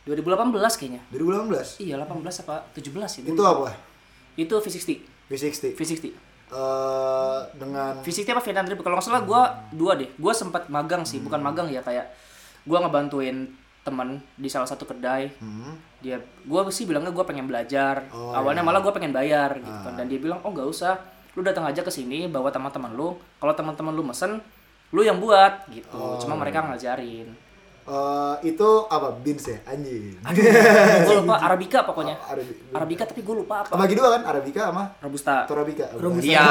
2018 0.06 0.78
kayaknya. 0.78 1.02
2018. 1.10 1.82
Iya, 1.82 1.94
18 1.98 2.42
apa 2.46 2.54
17 2.70 2.94
ya? 2.94 3.22
Itu 3.26 3.42
apa? 3.42 3.74
Itu 4.38 4.54
V60. 4.62 4.90
V60. 5.26 5.74
V60. 5.74 6.04
Eh 6.46 7.38
dengan 7.58 7.98
V60 8.06 8.30
apa 8.30 8.42
Vietnam 8.46 8.64
Trip? 8.70 8.78
Kalau 8.86 8.94
nggak 8.94 9.06
salah 9.06 9.22
gue 9.26 9.42
dua 9.74 9.98
deh. 9.98 10.06
Gue 10.14 10.30
sempat 10.30 10.70
magang 10.70 11.02
sih, 11.02 11.18
bukan 11.18 11.42
magang 11.42 11.66
ya 11.66 11.82
kayak 11.82 12.06
gue 12.62 12.78
ngebantuin 12.78 13.50
teman 13.82 14.18
di 14.38 14.46
salah 14.46 14.66
satu 14.66 14.86
kedai. 14.86 15.30
Hmm. 15.42 15.74
Dia, 15.98 16.22
gue 16.22 16.60
sih 16.70 16.86
bilangnya 16.86 17.10
gue 17.10 17.24
pengen 17.26 17.50
belajar. 17.50 18.06
Oh, 18.14 18.30
Awalnya 18.30 18.62
iya. 18.62 18.68
malah 18.70 18.80
gue 18.82 18.92
pengen 18.94 19.10
bayar 19.10 19.58
gitu 19.58 19.78
kan. 19.82 19.94
Dan 19.98 20.06
dia 20.06 20.22
bilang 20.22 20.38
oh 20.46 20.54
nggak 20.54 20.66
usah, 20.70 20.98
lu 21.34 21.42
datang 21.42 21.66
aja 21.66 21.82
ke 21.82 21.90
sini 21.90 22.30
bawa 22.30 22.54
teman-teman 22.54 22.94
lu. 22.94 23.18
Kalau 23.42 23.54
teman-teman 23.54 23.90
lu 23.90 24.06
mesen, 24.06 24.38
lu 24.94 25.02
yang 25.02 25.18
buat 25.18 25.66
gitu. 25.70 25.98
Oh. 25.98 26.18
Cuma 26.22 26.38
mereka 26.38 26.62
ngajarin. 26.62 27.45
Eh, 27.86 28.34
itu 28.44 28.68
apa? 28.86 29.08
Beans 29.16 29.44
ya? 29.44 29.58
Anjing. 29.64 30.18
gue 31.02 31.16
lupa 31.16 31.36
Arabica 31.46 31.78
pokoknya. 31.82 32.14
Oh, 32.16 32.32
Arabi- 32.32 32.58
Arabica 32.72 33.02
tapi 33.04 33.20
gue 33.20 33.36
lupa 33.36 33.62
apa. 33.62 33.72
Bagi 33.72 33.94
dua 33.94 34.08
kan? 34.12 34.22
Arabica 34.26 34.60
sama 34.66 34.84
Robusta. 34.98 35.34
Torabika. 35.44 35.86
Robusta. 35.94 36.26
Iya. 36.26 36.44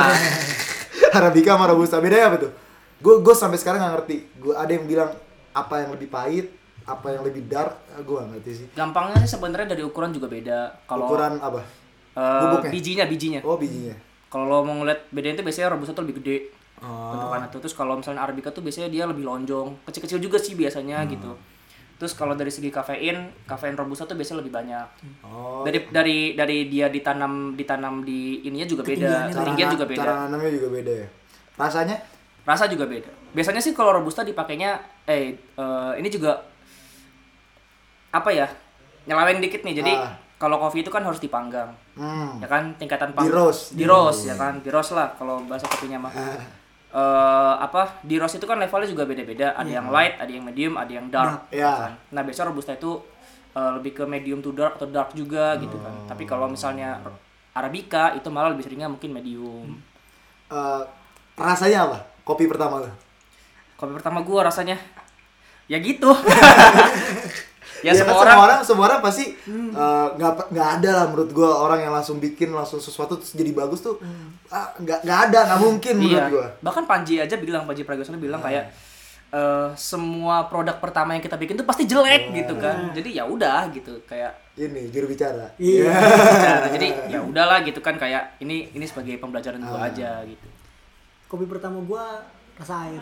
Arabica 1.17 1.49
sama 1.53 1.65
Robusta 1.67 1.99
bedanya 1.99 2.25
apa 2.29 2.37
tuh? 2.39 2.51
Gue 2.97 3.19
gue 3.19 3.35
sampai 3.35 3.57
sekarang 3.57 3.79
nggak 3.79 3.93
ngerti. 3.95 4.17
Gue 4.37 4.53
ada 4.53 4.71
yang 4.71 4.85
bilang 4.85 5.11
apa 5.51 5.75
yang 5.77 5.91
lebih 5.91 6.07
pahit, 6.07 6.47
apa 6.83 7.07
yang 7.09 7.23
lebih 7.23 7.43
dark, 7.45 7.75
gue 7.93 8.15
nggak 8.15 8.29
ngerti 8.33 8.51
sih. 8.53 8.67
Gampangnya 8.71 9.19
sih 9.19 9.31
sebenarnya 9.31 9.67
dari 9.69 9.83
ukuran 9.83 10.11
juga 10.11 10.27
beda. 10.27 10.59
Kalau 10.83 11.07
Ukuran 11.07 11.39
apa? 11.39 11.61
eh, 12.15 12.41
bubuknya? 12.41 12.71
bijinya 12.71 13.05
bijinya. 13.05 13.39
Oh 13.41 13.55
bijinya. 13.55 13.95
Kalau 14.25 14.45
lo 14.45 14.57
mau 14.61 14.75
ngeliat 14.77 15.07
bedanya 15.09 15.39
itu 15.39 15.43
biasanya 15.43 15.71
robusta 15.71 15.91
tuh 15.91 16.03
lebih 16.03 16.19
gede. 16.19 16.37
Oh. 16.85 17.17
Bentukannya 17.17 17.49
tuh. 17.49 17.59
Terus 17.59 17.73
kalau 17.73 17.97
misalnya 17.97 18.21
arabica 18.21 18.53
tuh 18.53 18.61
biasanya 18.61 18.87
dia 18.87 19.03
lebih 19.03 19.25
lonjong, 19.25 19.81
kecil-kecil 19.83 20.21
juga 20.21 20.37
sih 20.37 20.53
biasanya 20.53 21.01
Hmm. 21.01 21.09
gitu. 21.09 21.31
Terus 21.95 22.11
kalau 22.11 22.35
dari 22.35 22.51
segi 22.51 22.67
kafein, 22.69 23.17
kafein 23.43 23.73
robusta 23.73 24.03
tuh 24.03 24.13
biasanya 24.13 24.43
lebih 24.43 24.53
banyak. 24.53 24.87
Oh. 25.23 25.63
Dari 25.63 25.89
dari 25.89 26.17
dari 26.35 26.67
dia 26.67 26.85
ditanam 26.87 27.55
ditanam 27.55 28.03
di 28.03 28.43
ininya 28.43 28.67
juga 28.67 28.83
beda, 28.83 29.31
ketinggian 29.31 29.69
juga 29.73 29.85
beda. 29.87 30.01
Cara 30.03 30.13
nanamnya 30.27 30.51
juga 30.53 30.67
beda 30.69 30.91
ya. 30.91 31.07
Rasanya? 31.55 31.97
Rasa 32.45 32.67
juga 32.67 32.85
beda. 32.85 33.09
Biasanya 33.31 33.57
sih 33.57 33.71
kalau 33.71 33.95
robusta 33.95 34.21
dipakainya 34.21 34.75
eh 35.07 35.33
eh, 35.39 35.91
ini 35.97 36.07
juga 36.07 36.43
apa 38.11 38.29
ya? 38.29 38.47
Nyelaweng 39.05 39.39
dikit 39.39 39.63
nih. 39.63 39.75
Jadi 39.79 39.93
Ah. 39.95 40.13
kalau 40.35 40.59
kopi 40.59 40.81
itu 40.81 40.91
kan 40.91 40.99
harus 40.99 41.17
dipanggang. 41.17 41.71
Hmm. 41.95 42.37
Ya 42.39 42.47
kan 42.47 42.75
tingkatan 42.75 43.15
Di 43.15 43.29
roast. 43.31 43.71
Di 43.71 43.87
roast 43.87 44.27
ya 44.27 44.35
kan, 44.35 44.59
di 44.59 44.67
roast 44.67 44.91
lah 44.91 45.15
kalau 45.15 45.39
bahasa 45.47 45.63
kopinya 45.65 46.05
mah. 46.05 46.11
Ah. 46.11 46.37
Eh 46.95 47.55
apa 47.57 47.99
di 48.01 48.15
roast 48.15 48.35
itu 48.35 48.43
kan 48.43 48.55
levelnya 48.55 48.87
juga 48.87 49.03
beda-beda 49.03 49.51
ada 49.51 49.67
yang 49.67 49.87
light 49.89 50.15
ada 50.15 50.31
yang 50.31 50.41
medium 50.41 50.73
ada 50.73 50.87
yang 50.89 51.07
dark 51.07 51.51
Iya. 51.51 51.71
kan. 51.77 51.91
nah 52.09 52.21
biasanya 52.21 52.49
robusta 52.49 52.71
itu 52.71 53.03
eh, 53.51 53.71
lebih 53.73 53.91
ke 53.93 54.03
medium 54.05 54.39
to 54.39 54.51
dark 54.51 54.75
atau 54.75 54.87
dark 54.87 55.11
juga 55.11 55.55
gitu 55.57 55.75
kan 55.75 55.91
tapi 56.07 56.23
kalau 56.23 56.47
misalnya 56.47 57.03
arabica 57.51 58.11
itu 58.13 58.27
malah 58.29 58.49
lebih 58.49 58.63
seringnya 58.63 58.87
mungkin 58.87 59.11
medium 59.11 59.75
Eh, 60.45 60.81
rasanya 61.35 61.83
apa? 61.85 61.97
Kopi 62.23 62.45
pertama 62.45 62.79
lo? 62.79 62.89
kopi 63.75 63.91
pertama 63.91 64.21
gua 64.21 64.45
rasanya 64.45 64.79
ya 65.65 65.75
gitu 65.77 66.07
ya, 67.85 67.91
Iya 67.91 68.01
semua 68.01 68.11
kan, 68.11 68.17
orang 68.17 68.25
semua 68.27 68.43
orang 68.43 68.59
semua 68.63 68.83
orang 68.87 68.99
pasti 68.99 69.25
eh, 69.45 70.07
nggak 70.11 70.31
nggak 70.49 70.69
ada 70.75 70.89
lah 70.91 71.05
menurut 71.07 71.29
gua 71.31 71.49
orang 71.61 71.79
yang 71.79 71.93
langsung 71.93 72.17
bikin 72.17 72.49
langsung 72.49 72.79
sesuatu 72.79 73.15
terus 73.15 73.31
jadi 73.31 73.51
bagus 73.51 73.79
tuh 73.79 74.01
ah, 74.47 74.73
nggak 74.75 74.99
nggak 75.01 75.19
ada 75.23 75.39
nggak 75.45 75.59
mungkin 75.61 75.93
menurut 75.95 76.17
iya 76.17 76.23
gua 76.27 76.47
bahkan 76.59 76.83
Panji 76.83 77.15
aja 77.17 77.35
bilang 77.35 77.63
Panji 77.63 77.81
Pragiwaksono 77.81 78.17
bilang 78.17 78.39
kayak 78.39 78.73
eh, 79.31 79.69
semua 79.75 80.45
produk 80.45 80.75
pertama 80.75 81.11
yang 81.11 81.21
kita 81.21 81.35
bikin 81.35 81.55
tuh 81.55 81.63
pasti 81.63 81.85
jelek 81.85 82.33
gitu 82.33 82.55
kan 82.55 82.89
jadi 82.91 83.09
ya 83.13 83.23
udah 83.25 83.69
gitu 83.69 84.01
kayak 84.03 84.33
ini 84.55 84.87
juru 84.87 85.05
bicara 85.07 85.51
Iya. 85.55 85.91
bicara. 86.31 86.65
jadi 86.71 86.87
ya 87.07 87.19
udahlah 87.21 87.59
gitu 87.61 87.77
kan 87.79 87.95
kayak 87.95 88.39
ini 88.39 88.71
ini 88.71 88.83
sebagai 88.83 89.15
pembelajaran 89.15 89.59
gua 89.59 89.77
Ah. 89.77 89.89
aja 89.89 90.23
gitu 90.23 90.47
Kopi 91.25 91.45
pertama 91.45 91.81
gua 91.81 92.21
rasa 92.55 92.85
air. 92.85 93.01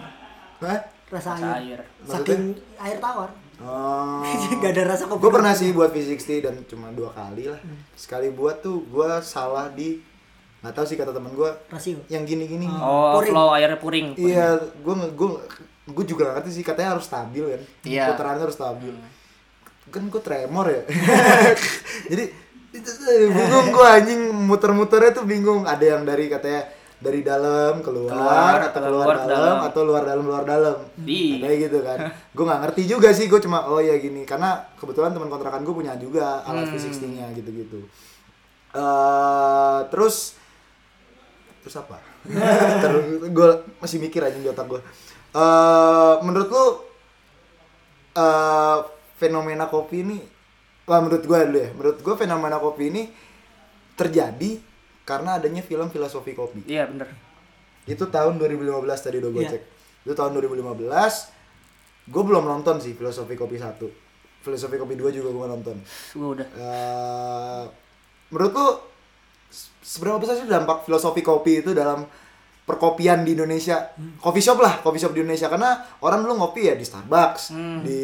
Hah? 0.59 0.79
Rasa, 1.05 1.35
Rasa 1.35 1.59
air. 1.59 1.77
air. 1.77 1.79
Saking 2.01 2.55
air 2.79 2.97
tawar. 2.97 3.29
Oh. 3.63 4.19
Gak 4.61 4.71
ada 4.71 4.83
rasa 4.89 5.07
kopi. 5.07 5.19
gue 5.19 5.31
pernah 5.31 5.53
sih 5.53 5.71
buat 5.71 5.89
V60 5.89 6.29
dan 6.41 6.55
cuma 6.63 6.91
dua 6.91 7.09
kali 7.09 7.47
lah 7.47 7.59
sekali 7.93 8.27
buat 8.29 8.59
tuh 8.59 8.83
gua 8.85 9.19
salah 9.19 9.67
di 9.67 10.03
nggak 10.59 10.73
tahu 10.73 10.83
sih 10.83 10.95
kata 10.95 11.11
temen 11.11 11.31
gua 11.31 11.55
Rasio. 11.67 11.99
yang 12.07 12.23
gini-gini 12.23 12.67
oh 12.67 13.17
Puring. 13.17 13.31
flow 13.31 13.49
airnya 13.51 13.75
puring 13.75 14.07
iya 14.15 14.55
gue 14.55 14.93
gue 15.11 15.29
gue 15.85 16.05
juga 16.05 16.21
gak 16.25 16.35
ngerti 16.39 16.51
sih 16.53 16.63
katanya 16.63 16.95
harus 16.95 17.03
stabil 17.03 17.43
kan 17.45 17.61
Iya. 17.83 18.03
putarannya 18.09 18.41
harus 18.41 18.55
stabil 18.55 18.95
kan 19.85 20.03
gue 20.07 20.21
tremor 20.21 20.65
ya 20.65 20.81
jadi 22.09 22.23
bingung 23.29 23.67
gue 23.69 23.85
anjing 23.85 24.21
muter-muternya 24.47 25.11
tuh 25.13 25.25
bingung 25.25 25.63
ada 25.63 25.83
yang 25.83 26.03
dari 26.03 26.25
katanya 26.25 26.63
dari 27.03 27.19
dalam 27.19 27.83
keluar, 27.83 28.09
Keluar, 28.09 28.59
atau 28.63 28.79
keluar 28.79 28.91
luar 29.03 29.17
dalam, 29.19 29.27
dalam. 29.27 29.57
atau 29.67 29.81
luar 29.83 30.03
dalam 30.03 30.23
luar 30.23 30.43
dalam. 30.43 30.77
Di. 30.95 31.37
kayak 31.37 31.57
gitu 31.61 31.79
kan. 31.83 31.99
Gue 32.35 32.45
nggak 32.47 32.61
ngerti 32.63 32.81
juga 32.87 33.11
sih 33.11 33.27
gue 33.27 33.37
cuma 33.37 33.67
oh 33.67 33.77
ya 33.77 33.99
gini. 33.99 34.23
Karena 34.23 34.63
kebetulan 34.73 35.11
teman 35.11 35.27
kontrakan 35.27 35.61
gue 35.61 35.75
punya 35.75 35.93
juga 35.95 36.41
alat 36.41 36.65
Hmm. 36.65 36.79
V60 36.79 37.11
nya 37.11 37.27
gitu-gitu. 37.33 37.83
Eh 38.71 39.79
terus 39.87 40.39
terus 41.59 41.75
apa? 41.77 41.99
Terus 42.83 43.03
gue 43.29 43.49
masih 43.77 43.99
mikir 43.99 44.19
aja 44.19 44.35
di 44.35 44.47
otak 44.47 44.63
gue 44.65 44.79
eh 45.33 46.15
menurut 46.21 46.47
lu 46.47 46.65
eh 48.13 48.79
fenomena 49.15 49.65
kopi 49.65 50.01
ini 50.01 50.17
wah 50.83 50.99
menurut 50.99 51.21
gue 51.21 51.37
dulu 51.43 51.59
ya. 51.59 51.69
Menurut 51.71 51.97
gue 51.99 52.15
fenomena 52.15 52.57
kopi 52.57 52.83
ini 52.87 53.03
terjadi 53.93 54.57
karena 55.03 55.35
adanya 55.35 55.59
film 55.59 55.87
filosofi 55.87 56.31
kopi. 56.31 56.63
Iya 56.65 56.87
bener. 56.87 57.11
Itu 57.83 58.07
tahun 58.07 58.37
2015 58.37 58.63
tadi 58.99 59.17
udah 59.17 59.29
gue 59.29 59.43
Iya. 59.43 59.51
cek. 59.51 59.63
Itu 60.01 60.13
tahun 60.13 60.31
2015 60.33 61.31
gue 62.05 62.23
belum 62.25 62.43
nonton 62.43 62.77
sih 62.77 62.93
filosofi 62.93 63.33
kopi 63.33 63.55
satu. 63.55 63.87
Filosofi 64.39 64.75
kopi 64.75 64.93
2 64.93 65.07
juga 65.09 65.29
gue 65.29 65.47
nonton. 65.49 65.75
Gua 66.13 66.29
udah. 66.33 66.47
Eh, 66.49 67.63
menurut 68.29 68.51
lu 68.51 68.67
se- 69.47 69.71
seberapa 69.81 70.17
besar 70.17 70.35
sih 70.35 70.45
dampak 70.45 70.83
filosofi 70.83 71.19
kopi 71.19 71.59
itu 71.59 71.71
dalam 71.71 72.03
perkopian 72.63 73.21
di 73.21 73.33
Indonesia? 73.33 73.91
Coffee 74.17 74.39
shop 74.39 74.59
lah 74.59 74.79
coffee 74.79 74.99
shop 74.99 75.11
di 75.11 75.19
Indonesia. 75.19 75.47
Karena 75.47 75.71
orang 75.99 76.23
dulu 76.23 76.33
ngopi 76.37 76.65
ya 76.65 76.73
di 76.73 76.83
Starbucks 76.83 77.51
Hmm. 77.51 77.83
di 77.83 78.03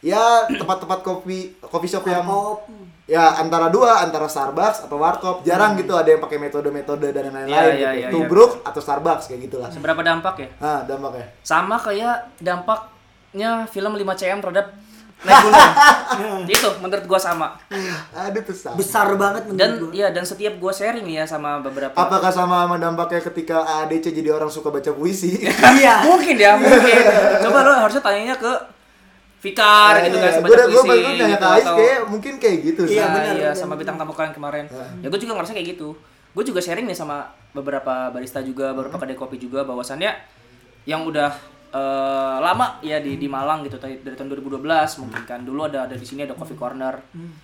ya 0.00 0.20
tempat-tempat 0.48 1.00
kopi 1.00 1.38
coffee 1.60 1.88
shop 1.88 2.04
yang 2.04 2.22
Kop. 2.24 2.66
Ya 3.04 3.36
antara 3.36 3.68
dua 3.68 4.00
antara 4.00 4.24
Starbucks 4.24 4.88
atau 4.88 4.96
Warkop. 4.96 5.44
Jarang 5.44 5.76
gitu 5.76 5.92
ada 5.92 6.08
yang 6.08 6.18
pakai 6.18 6.38
metode-metode 6.38 7.12
dan 7.12 7.28
lain-lain 7.28 7.48
Iya, 7.48 7.62
iya, 7.70 7.90
gitu. 7.92 8.00
iya, 8.00 8.08
Tubruk 8.10 8.64
atau 8.64 8.80
Starbucks 8.80 9.28
kayak 9.28 9.40
gitulah. 9.44 9.68
Seberapa 9.68 10.00
dampak 10.00 10.34
ya? 10.38 10.48
Ah 10.58 10.80
dampaknya. 10.82 11.28
Sama 11.40 11.76
kayak 11.76 12.32
dampaknya 12.40 13.66
film 13.66 13.92
5 13.92 14.00
cm 14.14 14.40
terhadap 14.40 14.68
naik 15.24 15.40
gunung 15.40 16.44
itu 16.52 16.68
menurut 16.80 17.04
gua 17.04 17.16
sama. 17.16 17.56
Ada 18.10 18.40
tuh 18.40 18.52
sama. 18.52 18.76
Besar 18.76 19.08
banget 19.16 19.48
menurut 19.48 19.60
dan 19.60 19.70
gua. 19.78 19.90
iya 19.92 20.08
dan 20.08 20.24
setiap 20.24 20.56
gua 20.56 20.68
sharing 20.68 21.06
ya 21.06 21.24
sama 21.24 21.60
beberapa 21.60 21.96
apakah 21.96 22.28
sama 22.28 22.64
sama 22.64 22.76
dampaknya 22.76 23.20
ketika 23.22 23.56
ADC 23.84 24.12
jadi 24.12 24.32
orang 24.32 24.48
suka 24.48 24.68
baca 24.68 24.92
puisi? 24.92 25.40
Iya. 25.80 26.04
mungkin 26.04 26.36
ya 26.36 26.56
mungkin. 26.56 27.02
Coba 27.44 27.58
lo 27.62 27.72
harusnya 27.78 28.00
tanyanya 28.00 28.36
ke 28.36 28.52
Fikar 29.44 29.92
gitu 30.00 30.16
kan 30.16 30.24
gue 30.24 30.32
sebaca 30.34 30.50
udah 30.50 30.66
gue 30.66 30.82
puisi 30.82 31.02
nanya 31.04 31.26
gitu, 31.28 31.36
ke 31.36 31.46
Ais 31.46 31.60
atau- 31.62 31.76
kayak 31.76 32.00
mungkin 32.08 32.32
kayak 32.38 32.58
gitu 32.64 32.82
sih. 32.84 32.96
Iya, 32.96 33.04
Nah, 33.04 33.12
benar, 33.12 33.24
iya 33.28 33.34
benar, 33.46 33.54
sama 33.54 33.74
bintang 33.76 33.96
tamu 33.96 34.12
kalian 34.12 34.32
kemarin. 34.32 34.64
Ya 34.98 35.06
gue 35.06 35.20
juga 35.20 35.32
ngerasa 35.34 35.52
kayak 35.52 35.68
gitu. 35.70 35.88
Gue 36.32 36.42
juga 36.42 36.58
sharing 36.58 36.84
nih 36.84 36.96
sama 36.96 37.16
beberapa 37.52 38.08
barista 38.08 38.40
juga 38.40 38.72
beberapa 38.72 38.96
kedai 38.96 39.14
kopi 39.14 39.36
juga 39.36 39.62
bahwasannya 39.62 40.10
yang 40.84 41.04
udah 41.04 41.30
eh, 41.70 42.36
lama 42.40 42.78
ya 42.80 42.98
di 42.98 43.16
di 43.16 43.26
Malang 43.26 43.62
gitu 43.62 43.76
dari, 43.76 43.98
dari 43.98 44.14
tahun 44.14 44.32
2012 44.32 44.62
mungkin 44.98 45.22
kan. 45.24 45.40
Dulu 45.40 45.60
ada 45.64 45.84
ada 45.84 45.94
di 45.94 46.02
sini 46.02 46.22
ada 46.22 46.32
coffee 46.32 46.54
corner 46.54 46.94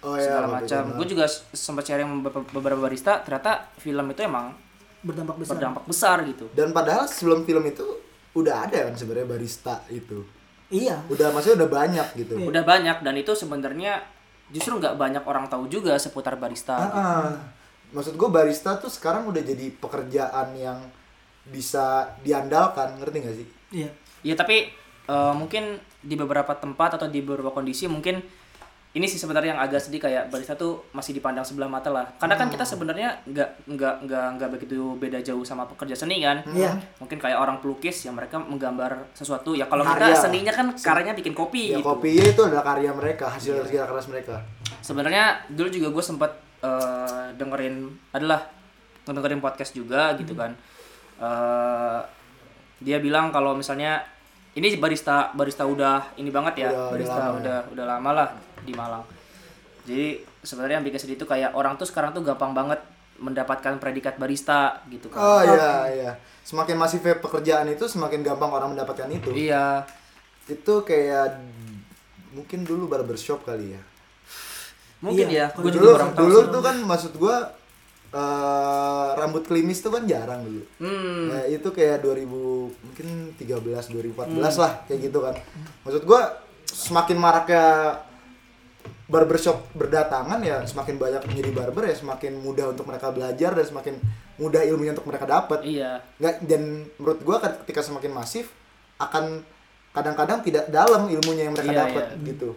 Oh 0.01 0.15
iya, 0.15 0.25
segala 0.25 0.47
macam. 0.57 0.83
Gue 0.95 1.07
juga 1.07 1.25
sempat 1.51 1.85
sharing 1.85 2.07
sama 2.07 2.17
beberapa, 2.23 2.47
beberapa 2.53 2.81
barista 2.81 3.21
ternyata 3.21 3.51
film 3.77 4.07
itu 4.09 4.23
emang 4.23 4.55
berdampak 5.01 5.37
besar. 5.37 5.53
berdampak 5.53 5.85
besar 5.85 6.17
gitu. 6.25 6.47
Dan 6.51 6.71
padahal 6.71 7.05
sebelum 7.05 7.43
film 7.43 7.65
itu 7.65 7.85
udah 8.33 8.65
ada 8.65 8.87
kan 8.87 8.95
sebenarnya 8.95 9.27
barista 9.29 9.83
itu. 9.89 10.23
Iya 10.71 10.97
Udah 11.07 11.31
maksudnya 11.31 11.67
udah 11.67 11.71
banyak 11.71 12.07
gitu. 12.17 12.35
udah 12.41 12.63
banyak 12.63 12.97
dan 13.03 13.15
itu 13.15 13.33
sebenarnya 13.35 14.01
justru 14.49 14.79
nggak 14.79 14.95
banyak 14.95 15.23
orang 15.23 15.47
tahu 15.47 15.67
juga 15.67 15.95
seputar 15.95 16.35
barista 16.35 16.75
Ah, 16.75 16.91
ah. 16.91 17.31
Maksud 17.91 18.15
gue 18.15 18.31
barista 18.31 18.79
tuh 18.79 18.87
sekarang 18.87 19.27
udah 19.27 19.43
jadi 19.43 19.75
pekerjaan 19.75 20.55
yang 20.55 20.79
bisa 21.43 22.07
diandalkan, 22.23 22.95
ngerti 22.97 23.17
gak 23.19 23.37
sih? 23.37 23.47
iya 23.73 23.91
Ya 24.23 24.35
tapi 24.35 24.71
eh, 25.07 25.33
mungkin 25.35 25.75
di 26.01 26.15
beberapa 26.15 26.55
tempat 26.55 26.97
atau 26.97 27.07
di 27.07 27.19
beberapa 27.21 27.51
kondisi 27.51 27.85
mungkin 27.87 28.23
ini 28.91 29.07
sih 29.07 29.17
sebenarnya 29.17 29.55
yang 29.55 29.63
agak 29.63 29.79
sedih 29.79 30.03
kayak 30.03 30.29
barista 30.29 30.59
tuh 30.59 30.83
masih 30.91 31.15
dipandang 31.15 31.47
sebelah 31.47 31.71
mata 31.71 31.87
lah. 31.89 32.11
Karena 32.19 32.35
kan 32.35 32.51
kita 32.51 32.67
sebenarnya 32.67 33.23
nggak 33.23 33.71
nggak 33.71 33.95
nggak 34.03 34.27
nggak 34.35 34.49
begitu 34.51 34.99
beda 34.99 35.23
jauh 35.23 35.47
sama 35.47 35.63
pekerja 35.65 35.95
seni 35.95 36.19
kan. 36.19 36.43
Iya. 36.51 36.75
Mungkin 36.99 37.17
kayak 37.17 37.39
orang 37.39 37.63
pelukis 37.63 38.03
yang 38.03 38.19
mereka 38.19 38.43
menggambar 38.43 39.15
sesuatu. 39.15 39.55
Ya 39.55 39.71
kalau 39.71 39.87
kita 39.87 40.11
seninya 40.13 40.51
kan 40.51 40.75
karyanya 40.75 41.15
bikin 41.15 41.33
kopi 41.33 41.71
Ya 41.71 41.79
gitu. 41.79 41.87
kopinya 41.87 42.25
itu 42.27 42.43
adalah 42.43 42.65
karya 42.67 42.91
mereka, 42.91 43.31
hasil 43.31 43.63
kerja 43.63 43.87
keras 43.87 44.11
mereka. 44.11 44.43
Sebenarnya 44.83 45.39
dulu 45.47 45.71
juga 45.71 45.89
gue 45.91 46.05
sempat 46.05 46.33
eh, 46.61 47.27
dengerin 47.39 47.87
adalah 48.11 48.43
dengerin 49.07 49.39
podcast 49.39 49.71
juga 49.71 50.19
gitu 50.19 50.35
kan. 50.35 50.51
Eh, 51.17 52.01
dia 52.81 52.99
bilang 52.99 53.31
kalau 53.31 53.55
misalnya 53.55 54.03
ini 54.51 54.75
barista 54.77 55.31
barista 55.31 55.63
udah 55.63 56.17
ini 56.17 56.33
banget 56.35 56.67
ya 56.67 56.69
Udah- 56.69 56.75
udah 56.75 56.91
barista 56.91 57.19
lama 57.21 57.39
udah 57.39 57.59
udah 57.71 57.85
lama 57.87 58.11
lah 58.11 58.29
di 58.63 58.73
Malang. 58.73 59.05
Jadi 59.83 60.09
sebenarnya 60.41 60.77
yang 60.77 60.87
bikin 60.87 61.01
sedih 61.01 61.17
itu 61.17 61.25
kayak 61.25 61.53
orang 61.53 61.75
tuh 61.75 61.85
sekarang 61.85 62.11
tuh 62.11 62.21
gampang 62.21 62.53
banget 62.53 62.81
mendapatkan 63.17 63.77
predikat 63.77 64.17
barista 64.17 64.81
gitu 64.87 65.09
kan. 65.09 65.19
Oh 65.19 65.41
iya 65.43 65.73
iya. 65.91 66.13
Semakin 66.41 66.75
masifnya 66.75 67.17
pekerjaan 67.17 67.69
itu 67.69 67.85
semakin 67.85 68.21
gampang 68.23 68.49
orang 68.49 68.73
mendapatkan 68.73 69.09
itu. 69.09 69.29
Iya. 69.31 69.85
Itu 70.47 70.83
kayak 70.83 71.37
mungkin 72.31 72.63
dulu 72.63 72.87
barbershop 72.87 73.43
kali 73.43 73.75
ya. 73.75 73.83
Mungkin 75.01 75.27
Iya, 75.27 75.49
ya, 75.49 75.57
gue 75.57 75.65
dulu 75.65 75.75
juga 75.75 75.91
kurang 75.97 76.13
tahu. 76.13 76.21
dulu 76.23 76.39
sih. 76.39 76.49
tuh 76.51 76.61
kan 76.61 76.77
maksud 76.79 77.13
gua 77.17 77.37
eh, 78.11 79.09
rambut 79.15 79.43
klimis 79.43 79.79
tuh 79.79 79.89
kan 79.89 80.03
jarang 80.05 80.43
dulu. 80.43 80.65
Hmm. 80.77 81.31
Ya, 81.31 81.41
itu 81.51 81.69
kayak 81.71 82.03
2000 82.03 82.27
mungkin 82.77 83.07
13 83.35 83.87
2014 83.87 84.29
Hmm. 84.51 84.61
lah 84.61 84.73
kayak 84.85 85.01
gitu 85.01 85.19
kan. 85.21 85.35
Maksud 85.85 86.03
gua 86.05 86.21
semakin 86.67 87.17
maraknya 87.17 87.67
barbershop 89.11 89.75
berdatangan 89.75 90.39
ya 90.41 90.63
semakin 90.63 90.97
banyak 90.97 91.23
menjadi 91.27 91.51
barber 91.51 91.83
ya 91.91 91.95
semakin 91.99 92.39
mudah 92.39 92.71
untuk 92.71 92.87
mereka 92.87 93.11
belajar 93.11 93.51
dan 93.59 93.67
semakin 93.67 93.95
mudah 94.39 94.63
ilmunya 94.63 94.95
untuk 94.95 95.11
mereka 95.11 95.27
dapat. 95.27 95.61
Iya. 95.67 95.99
nggak 96.23 96.35
dan 96.47 96.87
menurut 96.97 97.19
gua 97.27 97.43
ketika 97.43 97.83
semakin 97.83 98.15
masif 98.15 98.55
akan 99.03 99.43
kadang-kadang 99.91 100.39
tidak 100.47 100.71
dalam 100.71 101.11
ilmunya 101.11 101.51
yang 101.51 101.55
mereka 101.59 101.75
Iya, 101.75 101.81
dapat 101.83 102.05
iya. 102.15 102.27
gitu 102.31 102.51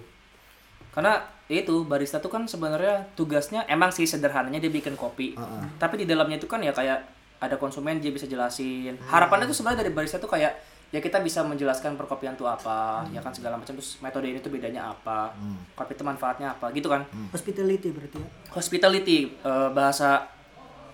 Karena 0.94 1.26
itu 1.50 1.82
barista 1.90 2.22
tuh 2.22 2.30
kan 2.30 2.46
sebenarnya 2.46 3.10
tugasnya 3.18 3.66
emang 3.66 3.90
sih 3.90 4.06
sederhananya 4.06 4.62
dia 4.62 4.70
bikin 4.70 4.94
kopi. 4.94 5.34
Heeh. 5.34 5.64
Tapi 5.82 6.02
di 6.02 6.06
dalamnya 6.06 6.38
itu 6.38 6.46
kan 6.46 6.62
ya 6.62 6.70
kayak 6.70 7.02
ada 7.42 7.58
konsumen 7.58 7.98
dia 7.98 8.14
bisa 8.14 8.30
jelasin. 8.30 8.96
Hmm. 9.02 9.10
Harapannya 9.10 9.50
tuh 9.50 9.58
sebenarnya 9.58 9.84
dari 9.84 9.92
barista 9.92 10.22
tuh 10.22 10.30
kayak 10.30 10.54
ya 10.94 11.02
kita 11.02 11.18
bisa 11.20 11.42
menjelaskan 11.42 11.98
perkopian 11.98 12.38
tuh 12.38 12.46
apa, 12.46 13.02
Hmm. 13.02 13.18
ya 13.18 13.20
kan 13.20 13.34
segala 13.34 13.58
macam 13.58 13.74
terus 13.74 13.98
metode 13.98 14.30
ini 14.30 14.38
tuh 14.38 14.54
bedanya 14.54 14.94
apa, 14.94 15.34
kopi 15.74 15.98
itu 15.98 16.06
manfaatnya 16.06 16.54
apa 16.54 16.70
gitu 16.70 16.86
kan. 16.86 17.02
Hmm. 17.10 17.34
hospitality 17.34 17.90
berarti 17.90 18.22
ya 18.22 18.28
Hospitality 18.54 19.18
eh, 19.42 19.70
bahasa 19.74 20.30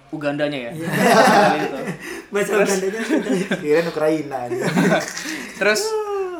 Ugandanya 0.09 0.57
ya. 0.57 0.71
Iya. 0.73 0.89
Bahasa 2.33 2.51
Ugandanya 2.57 3.01
kirain 3.61 3.85
Ukraina 3.85 4.49
aja 4.49 4.65
Terus 5.61 5.85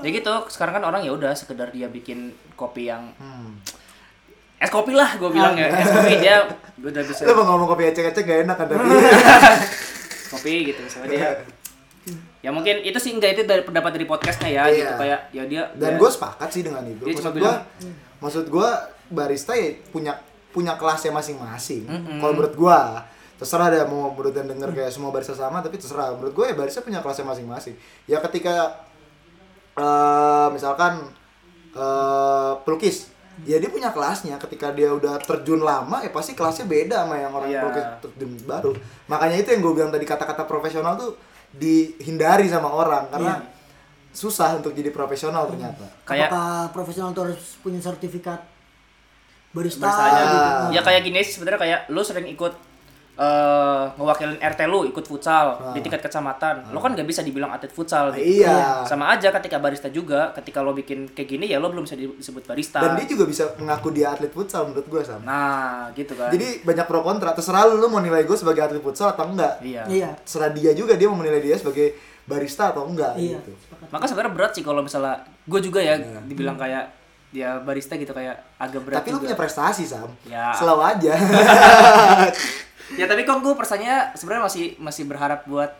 ya 0.02 0.10
gitu, 0.10 0.34
sekarang 0.50 0.82
kan 0.82 0.84
orang 0.90 1.06
ya 1.06 1.12
udah 1.14 1.38
sekedar 1.38 1.70
dia 1.70 1.86
bikin 1.86 2.34
kopi 2.58 2.90
yang 2.90 3.14
hmm. 3.22 3.62
es 4.58 4.72
kopi 4.74 4.98
lah 4.98 5.14
gue 5.22 5.30
bilang 5.30 5.54
ya. 5.54 5.70
Es 5.70 5.86
kopi 5.86 6.18
dia 6.18 6.50
udah 6.82 7.04
bisa 7.06 7.28
lu 7.28 7.38
mau 7.38 7.46
ngomong 7.46 7.76
kopi 7.76 7.94
ecek-ecek 7.94 8.24
gak 8.26 8.40
enak 8.48 8.56
kan 8.58 8.66
tapi 8.72 8.82
kopi 10.32 10.54
gitu 10.74 10.80
misalnya 10.82 11.08
dia 11.12 11.30
ya 12.40 12.50
mungkin 12.50 12.80
itu 12.80 12.96
sih 12.96 13.12
enggak 13.12 13.32
itu 13.34 13.44
dari 13.44 13.62
pendapat 13.62 13.92
dari 13.92 14.06
podcastnya 14.06 14.50
ya 14.50 14.64
Iya. 14.64 14.76
gitu 14.78 14.94
kayak 14.98 15.20
ya 15.30 15.44
dia 15.46 15.64
dan 15.74 15.90
dia- 15.90 16.00
gue 16.00 16.10
sepakat 16.10 16.50
sih 16.50 16.62
dengan 16.62 16.84
itu. 16.84 17.02
Dia 17.02 17.12
maksud 17.12 17.26
gue 17.26 17.36
bilang- 17.38 17.64
maksud 18.18 18.46
gue 18.46 18.70
barista 19.10 19.54
ya 19.54 19.68
punya 19.90 20.14
punya 20.50 20.74
kelasnya 20.76 21.12
masing-masing. 21.12 21.84
Kalau 22.18 22.32
menurut 22.32 22.54
gue 22.54 22.80
terserah 23.36 23.68
deh 23.70 23.84
mau 23.86 24.10
menurut 24.10 24.32
dan 24.32 24.46
denger 24.46 24.72
kayak 24.74 24.90
semua 24.90 25.10
barista 25.10 25.32
sama 25.34 25.60
tapi 25.60 25.76
terserah. 25.76 26.12
Menurut 26.14 26.34
gue 26.34 26.46
ya 26.46 26.56
barista 26.56 26.80
punya 26.80 27.00
kelasnya 27.00 27.26
masing-masing. 27.26 27.76
Ya 28.06 28.20
ketika 28.20 28.82
eh 29.76 30.48
misalkan 30.50 31.12
eh 31.72 32.54
pelukis 32.62 33.12
ya 33.42 33.56
dia 33.56 33.68
punya 33.68 33.90
kelasnya. 33.90 34.36
Ketika 34.38 34.72
dia 34.72 34.90
udah 34.90 35.20
terjun 35.20 35.62
lama 35.62 36.00
ya 36.00 36.10
pasti 36.10 36.34
kelasnya 36.34 36.66
beda 36.66 37.04
sama 37.04 37.16
yang 37.16 37.32
orang 37.32 37.50
Iya. 37.50 37.62
pelukis 37.62 37.86
terjun 38.02 38.32
baru. 38.44 38.72
Makanya 39.08 39.38
itu 39.38 39.50
yang 39.50 39.62
gue 39.62 39.74
bilang 39.74 39.90
tadi 39.90 40.04
kata-kata 40.04 40.44
profesional 40.44 40.96
tuh 40.96 41.16
dihindari 41.54 42.46
sama 42.46 42.70
orang 42.70 43.10
karena 43.10 43.42
susah 44.14 44.58
untuk 44.58 44.74
jadi 44.74 44.90
profesional 44.90 45.50
ternyata. 45.50 45.86
Kayak 46.06 46.30
apakah 46.34 46.60
profesional 46.74 47.10
itu 47.14 47.22
harus 47.22 47.42
punya 47.62 47.80
sertifikat 47.80 48.42
barista, 49.50 49.82
bahasanya 49.82 50.22
gitu? 50.22 50.38
Ah. 50.38 50.70
ya 50.70 50.82
kayak 50.86 51.02
gini 51.06 51.20
sebenarnya 51.26 51.60
kayak 51.60 51.80
lu 51.90 52.02
sering 52.06 52.28
ikut 52.30 52.54
eh 53.20 53.84
ngewakilin 53.94 54.40
RT 54.40 54.62
lu 54.66 54.88
ikut 54.88 55.04
futsal 55.04 55.60
di 55.70 55.84
tingkat 55.84 56.00
kecamatan 56.00 56.72
lo 56.72 56.80
kan 56.80 56.96
nggak 56.96 57.04
bisa 57.04 57.20
dibilang 57.20 57.52
atlet 57.52 57.68
futsal 57.68 58.10
gitu. 58.10 58.24
Iya. 58.40 58.88
sama 58.88 59.12
aja 59.12 59.28
ketika 59.34 59.60
barista 59.60 59.88
juga 59.88 60.32
ketika 60.32 60.60
lo 60.60 60.72
bikin 60.72 61.04
kayak 61.10 61.28
gini 61.30 61.46
ya 61.46 61.60
lo 61.60 61.68
belum 61.68 61.84
bisa 61.84 61.94
disebut 61.94 62.44
barista 62.44 62.80
Dan 62.80 62.96
dia 62.96 63.06
juga 63.06 63.28
bisa 63.28 63.52
mengaku 63.56 63.92
dia 63.92 64.10
atlet 64.10 64.30
futsal 64.30 64.66
menurut 64.66 64.88
gue 64.88 65.02
sama. 65.04 65.20
nah 65.22 65.60
gitu 65.92 66.16
kan 66.16 66.32
Jadi 66.32 66.64
banyak 66.64 66.86
pro 66.86 67.02
kontra. 67.02 67.30
Terserah 67.32 67.68
lu, 67.68 67.76
lu 67.76 67.88
mau 67.88 68.00
nilai 68.00 68.24
gue 68.24 68.34
sebagai 68.34 68.64
atlet 68.64 68.80
futsal 68.80 69.12
atau 69.12 69.28
enggak. 69.28 69.60
iya 69.60 69.84
iya 69.86 70.16
Terserah 70.18 70.50
dia 70.50 70.72
juga 70.72 70.96
dia 70.96 71.06
mau 71.06 71.20
menilai 71.20 71.44
dia 71.44 71.56
sebagai 71.56 72.00
barista 72.24 72.72
atau 72.72 72.88
enggak 72.88 73.18
iya 73.18 73.36
gitu. 73.38 73.52
maka 73.90 74.06
sebenarnya 74.06 74.32
berat 74.32 74.52
sih 74.54 74.62
kalau 74.62 74.80
misalnya 74.80 75.20
gue 75.44 75.60
juga 75.60 75.82
ya 75.82 75.98
Iya. 75.98 76.24
dibilang 76.24 76.56
kayak 76.56 76.86
dia 77.30 77.60
barista 77.60 77.94
gitu 77.94 78.10
kayak 78.10 78.38
agak 78.56 78.82
berat 78.82 78.98
Tapi 79.00 79.12
lu 79.12 79.20
punya 79.20 79.36
prestasi 79.36 79.84
Sam. 79.84 80.10
Ya. 80.24 80.50
Selalu 80.52 80.82
aja. 80.88 81.14
ya 82.92 83.06
tapi 83.06 83.22
kok 83.22 83.38
gue 83.38 83.54
persanya 83.54 83.94
sebenarnya 84.14 84.44
masih 84.46 84.64
masih 84.78 85.04
berharap 85.04 85.46
buat 85.46 85.72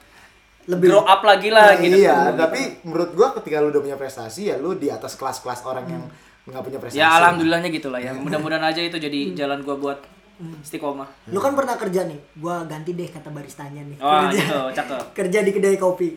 Lebih. 0.66 0.86
grow 0.88 1.04
up 1.04 1.22
lagi 1.22 1.50
lah 1.50 1.72
Nah, 1.72 1.80
gitu. 1.80 1.98
iya, 1.98 2.30
tapi 2.32 2.60
menurut 2.84 3.12
gua 3.12 3.34
ketika 3.34 3.58
lu 3.58 3.70
udah 3.70 3.82
punya 3.82 3.96
prestasi 3.96 4.42
ya 4.46 4.56
lu 4.56 4.74
di 4.74 4.88
atas 4.88 5.14
kelas-kelas 5.14 5.64
orang 5.64 5.86
yang 5.88 6.04
nggak 6.46 6.62
punya 6.62 6.78
prestasi. 6.78 7.00
ya 7.00 7.10
alhamdulillahnya 7.16 7.70
gitu 7.72 7.88
lah 7.88 7.98
ya 7.98 8.14
mudah-mudahan 8.14 8.62
aja 8.64 8.78
itu 8.80 8.96
jadi 8.96 9.20
jalan 9.36 9.62
gue 9.62 9.74
buat 9.76 9.98
istiqomah. 10.40 11.10
Lu 11.28 11.38
kan 11.38 11.52
pernah 11.52 11.76
kerja 11.76 12.06
nih 12.06 12.16
gua 12.34 12.64
ganti 12.64 12.94
deh 12.94 13.06
kata 13.06 13.28
baristanya 13.28 13.82
nih. 13.82 13.98
Wah 13.98 14.24
kerja, 14.26 14.40
gitu 14.40 14.60
cakep. 14.72 15.04
kerja 15.18 15.40
di 15.42 15.52
kedai 15.52 15.76
kopi. 15.76 16.10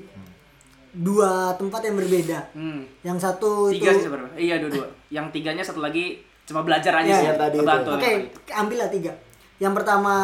Dua 0.93 1.57
tempat 1.57 1.81
yang 1.83 1.97
berbeda. 1.97 2.39
Hmm. 2.53 2.85
yang 3.01 3.17
satu 3.17 3.67
tiga 3.69 3.89
sih 3.91 3.97
itu 3.97 4.07
sebenarnya. 4.07 4.37
Iya 4.37 4.55
dua-dua. 4.61 4.87
Yang 5.09 5.27
tiganya 5.33 5.65
satu 5.65 5.81
lagi 5.81 6.21
cuma 6.45 6.61
belajar 6.61 6.93
aja 6.95 7.09
Ya, 7.09 7.17
sih 7.17 7.27
yang 7.27 7.41
tadi 7.41 7.57
oke 7.57 7.89
tadi. 7.89 8.29
ambil 8.53 8.79
lah 8.79 8.91
tiga. 8.91 9.13
Yang 9.57 9.73
pertama 9.75 10.15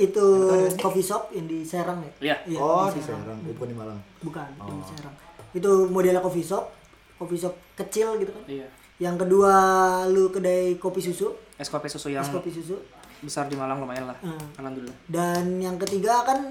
itu 0.00 0.26
coffee 0.74 1.04
shop 1.04 1.28
yang 1.30 1.44
di 1.44 1.60
Serang 1.60 2.00
ya? 2.00 2.34
Iya. 2.48 2.56
Oh, 2.56 2.88
di 2.88 2.98
Serang, 2.98 3.20
bukan 3.44 3.68
di 3.68 3.76
Malang. 3.76 3.98
bukan 4.18 4.48
di 4.48 4.72
Serang. 4.86 5.14
Itu 5.52 5.86
modelnya 5.86 6.18
coffee 6.18 6.42
shop 6.42 6.72
coffee 7.14 7.36
shop 7.36 7.52
kecil 7.76 8.16
gitu 8.16 8.32
kan? 8.32 8.44
Iya. 8.48 8.66
Yang 8.96 9.24
kedua 9.24 9.52
lu 10.06 10.28
kedai 10.28 10.76
kopi 10.76 11.00
susu? 11.00 11.32
Es 11.56 11.68
kopi 11.68 11.86
susu 11.86 12.08
yang 12.08 12.20
es 12.20 12.28
kopi 12.28 12.48
susu. 12.48 12.80
besar 13.20 13.44
di 13.44 13.54
Malang 13.54 13.76
lumayan 13.78 14.08
lah. 14.08 14.16
Hmm. 14.20 14.40
alhamdulillah. 14.56 14.96
Dan 15.04 15.60
yang 15.60 15.76
ketiga 15.76 16.24
kan 16.24 16.48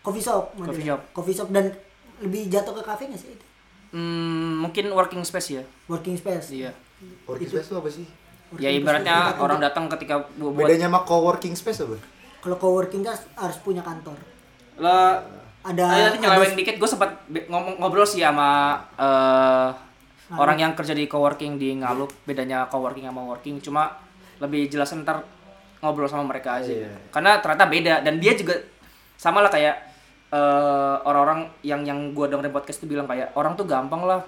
coffee 0.00 0.22
shop 0.22 0.54
modelnya. 0.54 0.70
Coffee 0.70 0.86
shop. 0.86 1.00
coffee 1.12 1.34
shop. 1.34 1.48
Dan 1.50 1.74
lebih 2.18 2.46
jatuh 2.46 2.70
ke 2.72 2.82
cafe 2.82 3.06
nggak 3.06 3.18
sih 3.18 3.30
itu? 3.30 3.44
Hmm, 3.90 4.60
mungkin 4.60 4.90
working 4.92 5.22
space 5.22 5.58
ya. 5.58 5.62
Working 5.86 6.14
space? 6.14 6.54
Iya. 6.54 6.70
Working 7.24 7.48
space 7.48 7.66
itu 7.66 7.76
apa 7.76 7.90
sih? 7.90 8.06
ya 8.56 8.72
ibaratnya 8.72 9.36
orang 9.36 9.60
datang 9.60 9.92
ketika 9.92 10.24
bu- 10.32 10.56
buat 10.56 10.64
Bedanya 10.64 10.88
sama 10.88 11.04
co-working 11.04 11.52
space 11.52 11.84
apa? 11.84 12.00
Kalau 12.48 12.56
coworking 12.56 13.04
kan 13.04 13.12
harus 13.36 13.60
punya 13.60 13.84
kantor 13.84 14.16
lo 14.80 15.20
ada 15.58 15.84
Ayo 15.84 16.02
nanti 16.08 16.18
nyeleweng 16.24 16.54
dikit, 16.56 16.80
gue 16.80 16.88
sempat 16.88 17.28
ngomong 17.28 17.76
ngobrol 17.76 18.08
sih 18.08 18.24
sama 18.24 18.80
eh, 18.96 19.68
orang 20.32 20.56
yang 20.56 20.72
kerja 20.72 20.96
di 20.96 21.04
coworking 21.04 21.60
di 21.60 21.76
Ngalup, 21.76 22.08
bedanya 22.24 22.64
coworking 22.72 23.04
sama 23.04 23.26
working. 23.26 23.60
Cuma 23.60 23.90
lebih 24.38 24.70
jelas 24.70 24.94
ntar 24.96 25.20
ngobrol 25.82 26.08
sama 26.08 26.24
mereka 26.26 26.62
aja 26.62 26.70
Iya. 26.72 26.90
karena 27.10 27.38
ternyata 27.42 27.64
beda 27.70 27.94
dan 28.02 28.18
dia 28.18 28.32
juga 28.34 28.54
sama 29.18 29.42
lah 29.42 29.50
kayak 29.50 29.76
eh, 30.30 30.96
orang-orang 31.06 31.46
yang 31.62 31.82
yang 31.86 32.14
gue 32.14 32.26
dengerin 32.26 32.54
podcast 32.54 32.82
itu 32.82 32.90
bilang 32.90 33.06
kayak 33.06 33.30
orang 33.34 33.54
tuh 33.54 33.66
gampang 33.66 34.02
lah 34.06 34.22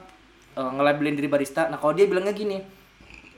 eh, 0.54 0.70
nge-labelin 0.76 1.18
diri 1.18 1.26
barista 1.30 1.66
nah 1.70 1.78
kalau 1.78 1.94
dia 1.94 2.06
bilangnya 2.06 2.34
gini 2.34 2.58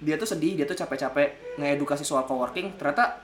dia 0.03 0.19
tuh 0.19 0.29
sedih 0.29 0.59
dia 0.61 0.67
tuh 0.69 0.77
capek-capek 0.77 1.57
ngedukasi 1.61 2.05
soal 2.05 2.27
coworking 2.29 2.77
ternyata 2.77 3.21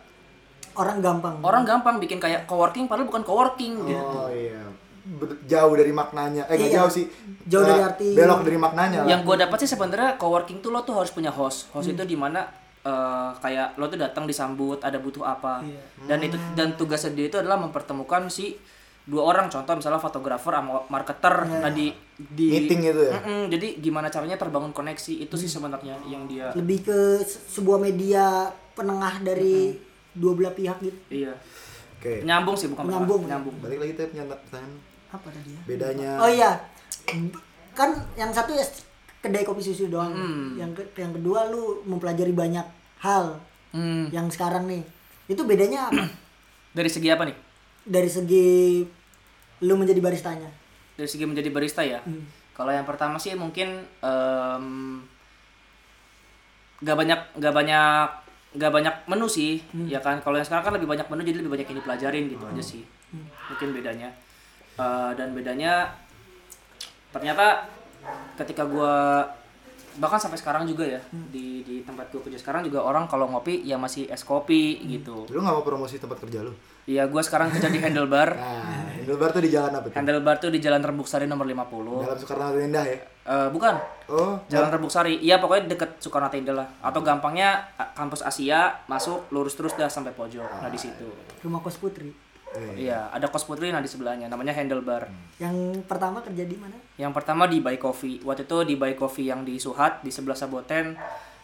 Orang 0.79 0.99
gampang. 0.99 1.35
orang 1.41 1.63
gampang 1.65 1.99
bikin 1.99 2.17
kayak 2.17 2.45
coworking 2.45 2.87
padahal 2.87 3.05
bukan 3.05 3.23
coworking 3.23 3.75
gitu 3.83 3.99
Oh 4.17 4.31
iya. 4.31 4.63
Ber- 5.11 5.41
jauh 5.43 5.73
dari 5.73 5.91
maknanya. 5.91 6.45
Eh 6.45 6.55
nggak 6.55 6.69
Iya. 6.69 6.79
jauh 6.79 6.93
sih. 6.93 7.05
Jauh 7.45 7.65
dari 7.65 7.77
Eh, 7.77 7.87
arti. 7.87 8.09
Belok 8.13 8.41
dari 8.43 8.57
maknanya 8.57 8.99
yang 9.05 9.21
gue 9.23 9.37
dapat 9.37 9.57
sih 9.57 9.67
sebenarnya 9.67 10.15
coworking 10.15 10.59
tuh 10.59 10.69
lo 10.69 10.81
tuh 10.81 10.95
harus 10.95 11.11
punya 11.11 11.29
host 11.29 11.67
host 11.71 11.89
itu 11.89 12.05
di 12.05 12.15
mana 12.15 12.47
eh, 12.81 13.31
kayak 13.35 13.75
lo 13.75 13.87
tuh 13.87 13.97
datang 13.97 14.23
disambut 14.23 14.79
ada 14.81 14.97
butuh 14.97 15.23
apa 15.23 15.61
Iya. 15.61 15.83
dan 16.07 16.19
itu 16.21 16.37
dan 16.55 16.69
tugasnya 16.75 17.11
dia 17.13 17.27
itu 17.27 17.37
adalah 17.37 17.59
mempertemukan 17.59 18.29
si 18.29 18.55
dua 19.03 19.25
orang 19.27 19.49
contoh 19.49 19.73
misalnya 19.73 19.97
fotografer 19.99 20.53
sama 20.53 20.85
marketer 20.87 21.33
nah 21.49 21.69
di 21.71 21.89
di 22.15 22.47
Meeting 22.51 22.81
itu 22.87 23.03
ya? 23.03 23.13
Mm-mm, 23.17 23.41
jadi 23.49 23.69
gimana 23.79 24.07
caranya 24.07 24.37
terbangun 24.37 24.71
koneksi 24.71 25.13
itu 25.19 25.35
sih 25.35 25.49
sebenarnya 25.49 25.97
yang 26.05 26.25
dia 26.25 26.53
Lebih 26.53 26.79
ke 26.83 26.99
se- 27.19 27.41
sebuah 27.51 27.81
media 27.81 28.47
penengah 28.73 29.17
dari 29.23 29.73
dua 30.13 30.33
belah 30.33 30.53
pihak 30.53 30.79
gitu. 30.79 30.99
iya 31.11 31.33
Oke. 31.95 32.23
nyambung 32.23 32.55
sih 32.55 32.67
bukan 32.67 32.87
Nyambung. 32.87 33.25
nyambung 33.25 33.57
Balik 33.59 33.79
lagi 33.79 33.93
teh 33.95 34.07
pertanyaan 34.07 34.73
Apa 35.09 35.29
tadi 35.29 35.51
ya? 35.51 35.61
bedanya. 35.65 36.11
Oh 36.17 36.29
iya. 36.29 36.53
Kan 37.73 37.91
yang 38.15 38.29
satu 38.29 38.53
ya 38.53 38.63
kedai 39.19 39.43
kopi 39.43 39.59
susu 39.59 39.89
doang. 39.89 40.11
Hmm. 40.11 40.55
Yang 40.55 40.85
ke- 40.85 41.01
yang 41.01 41.11
kedua 41.11 41.47
lu 41.47 41.83
mempelajari 41.83 42.31
banyak 42.31 42.65
hal 42.99 43.41
Hmm, 43.69 44.09
yang 44.09 44.27
sekarang 44.27 44.65
nih. 44.65 44.81
Itu 45.27 45.43
bedanya 45.43 45.89
apa? 45.89 46.05
dari 46.73 46.89
segi 46.89 47.09
apa 47.09 47.25
nih 47.25 47.37
Dari 47.83 48.07
segi 48.07 48.81
lu 49.59 49.75
menjadi 49.75 49.99
baristanya. 49.99 50.49
dari 50.93 51.07
segi 51.07 51.25
menjadi 51.25 51.49
barista 51.49 51.81
ya 51.81 51.99
Hmm. 52.01 52.23
kalau 52.53 52.71
yang 52.71 52.85
pertama 52.85 53.17
sih 53.17 53.33
mungkin 53.33 53.71
em, 53.99 54.67
nggak 56.79 56.97
banyak 56.97 57.21
nggak 57.35 57.55
banyak 57.55 58.09
nggak 58.49 58.73
banyak 58.73 58.95
menu 59.07 59.27
sih 59.27 59.61
ya 59.85 59.99
kan 59.99 60.21
kalau 60.21 60.37
yang 60.37 60.47
sekarang 60.47 60.65
kan 60.65 60.75
lebih 60.77 60.89
banyak 60.89 61.05
menu 61.07 61.21
jadi 61.23 61.37
lebih 61.45 61.53
banyak 61.53 61.67
yang 61.69 61.79
dipelajarin 61.85 62.25
gitu 62.29 62.45
aja 62.47 62.63
sih 62.65 62.83
mungkin 63.49 63.69
bedanya 63.73 64.09
Eh, 64.79 65.13
dan 65.19 65.35
bedanya 65.35 65.91
ternyata 67.11 67.67
ketika 68.39 68.63
gua 68.63 69.27
bahkan 69.99 70.23
sampai 70.23 70.39
sekarang 70.39 70.71
juga 70.71 70.87
ya 70.87 71.03
di 71.11 71.67
di 71.67 71.83
tempat 71.83 72.15
gue 72.15 72.23
kerja 72.23 72.39
sekarang 72.39 72.63
juga 72.63 72.87
orang 72.87 73.11
kalau 73.11 73.27
ngopi 73.27 73.67
ya 73.67 73.75
masih 73.75 74.07
es 74.07 74.23
kopi 74.23 74.79
gitu 74.87 75.27
Lu 75.35 75.43
nggak 75.43 75.51
mau 75.51 75.67
promosi 75.67 75.99
tempat 75.99 76.23
kerja 76.23 76.47
lu? 76.47 76.55
Iya, 76.87 77.11
gua 77.11 77.21
sekarang 77.27 77.51
kerja 77.51 77.69
di 77.69 77.83
Handlebar. 77.83 78.31
Nah, 78.39 78.95
Handlebar 78.95 79.35
tuh 79.35 79.43
di 79.43 79.51
jalan 79.51 79.73
apa 79.75 79.87
tuh? 79.91 79.97
Handlebar 79.99 80.37
tuh 80.39 80.51
di 80.55 80.59
Jalan 80.63 80.83
Rebuk 80.87 81.11
Sari 81.11 81.27
nomor 81.27 81.43
50. 81.43 82.07
Dalam 82.07 82.17
Soekarno 82.17 82.45
Hatta 82.47 82.61
Indah 82.63 82.85
ya? 82.87 82.99
Eh, 83.29 83.49
bukan, 83.53 83.77
Oh, 84.09 84.41
Jalan 84.49 84.73
Rebuk 84.73 84.89
Sari. 84.89 85.21
Iya, 85.21 85.37
pokoknya 85.37 85.69
deket 85.77 86.01
Soekarno 86.01 86.33
Hatta 86.33 86.41
Indah 86.41 86.57
lah. 86.57 86.69
Atau 86.81 87.05
gampangnya 87.05 87.61
kampus 87.93 88.25
Asia 88.25 88.73
masuk 88.89 89.29
lurus 89.29 89.53
terus 89.53 89.77
dah 89.77 89.85
sampai 89.85 90.17
pojok. 90.17 90.49
Nah, 90.65 90.73
di 90.73 90.81
situ. 90.81 91.05
Rumah 91.45 91.61
kos 91.61 91.77
putri. 91.77 92.09
eh, 92.57 92.89
Iya, 92.89 93.13
ada 93.13 93.29
kos 93.29 93.45
putri 93.45 93.69
nah 93.69 93.85
di 93.85 93.91
sebelahnya 93.93 94.33
namanya 94.33 94.57
Handlebar. 94.57 95.13
Yang 95.37 95.85
pertama 95.85 96.25
kerja 96.25 96.49
di 96.49 96.57
mana? 96.57 96.73
Yang 96.97 97.13
pertama 97.13 97.45
di 97.45 97.61
Buy 97.61 97.77
Coffee. 97.77 98.25
Waktu 98.25 98.49
itu 98.49 98.59
di 98.65 98.75
Buy 98.81 98.97
Coffee 98.97 99.29
yang 99.29 99.45
di 99.45 99.61
Suhat 99.61 100.01
di 100.01 100.09
sebelah 100.09 100.33
Saboten. 100.33 100.97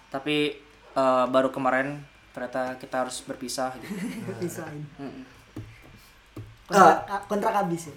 Tapi 0.08 0.56
eh, 0.96 1.24
baru 1.28 1.52
kemarin 1.52 2.00
ternyata 2.32 2.80
kita 2.80 3.04
harus 3.04 3.20
berpisah 3.28 3.76
gitu. 3.76 3.92
Resign. 4.40 4.88
Mm-mm. 4.96 5.24
Kontrak, 6.64 7.28
kontrak 7.28 7.52
habis 7.52 7.92
ya. 7.92 7.94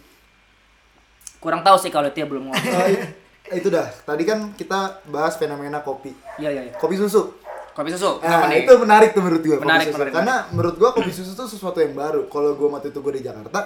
Kurang 1.39 1.63
tahu 1.63 1.79
sih 1.79 1.87
kalau 1.87 2.11
ya 2.11 2.27
belum 2.27 2.51
ngomong. 2.51 2.59
i- 3.49 3.57
itu 3.57 3.67
dah. 3.67 3.87
Tadi 4.03 4.23
kan 4.23 4.51
kita 4.53 4.79
bahas 5.05 5.35
fenomena 5.35 5.79
kopi. 5.79 6.11
Iya, 6.37 6.49
iya, 6.49 6.61
iya. 6.63 6.73
Kopi 6.73 6.95
susu. 6.95 7.31
Kopi 7.71 7.89
susu. 7.89 8.17
Nah, 8.19 8.47
nih? 8.47 8.63
itu 8.63 8.73
menarik 8.75 9.11
tuh 9.11 9.21
menurut 9.21 9.39
gue 9.39 9.53
kopi 9.53 9.65
Menarik, 9.65 9.85
susu. 9.87 9.97
menarik, 9.97 10.13
Karena 10.13 10.35
menurut 10.49 10.75
gue 10.75 10.89
kopi 10.91 11.11
susu 11.11 11.31
tuh 11.31 11.45
sesuatu 11.45 11.77
yang 11.77 11.93
baru. 11.93 12.25
Kalau 12.25 12.53
gue 12.53 12.67
waktu 12.67 12.89
itu 12.89 12.99
gue 12.99 13.13
di 13.13 13.23
Jakarta, 13.23 13.59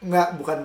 nggak 0.00 0.28
bukan 0.36 0.58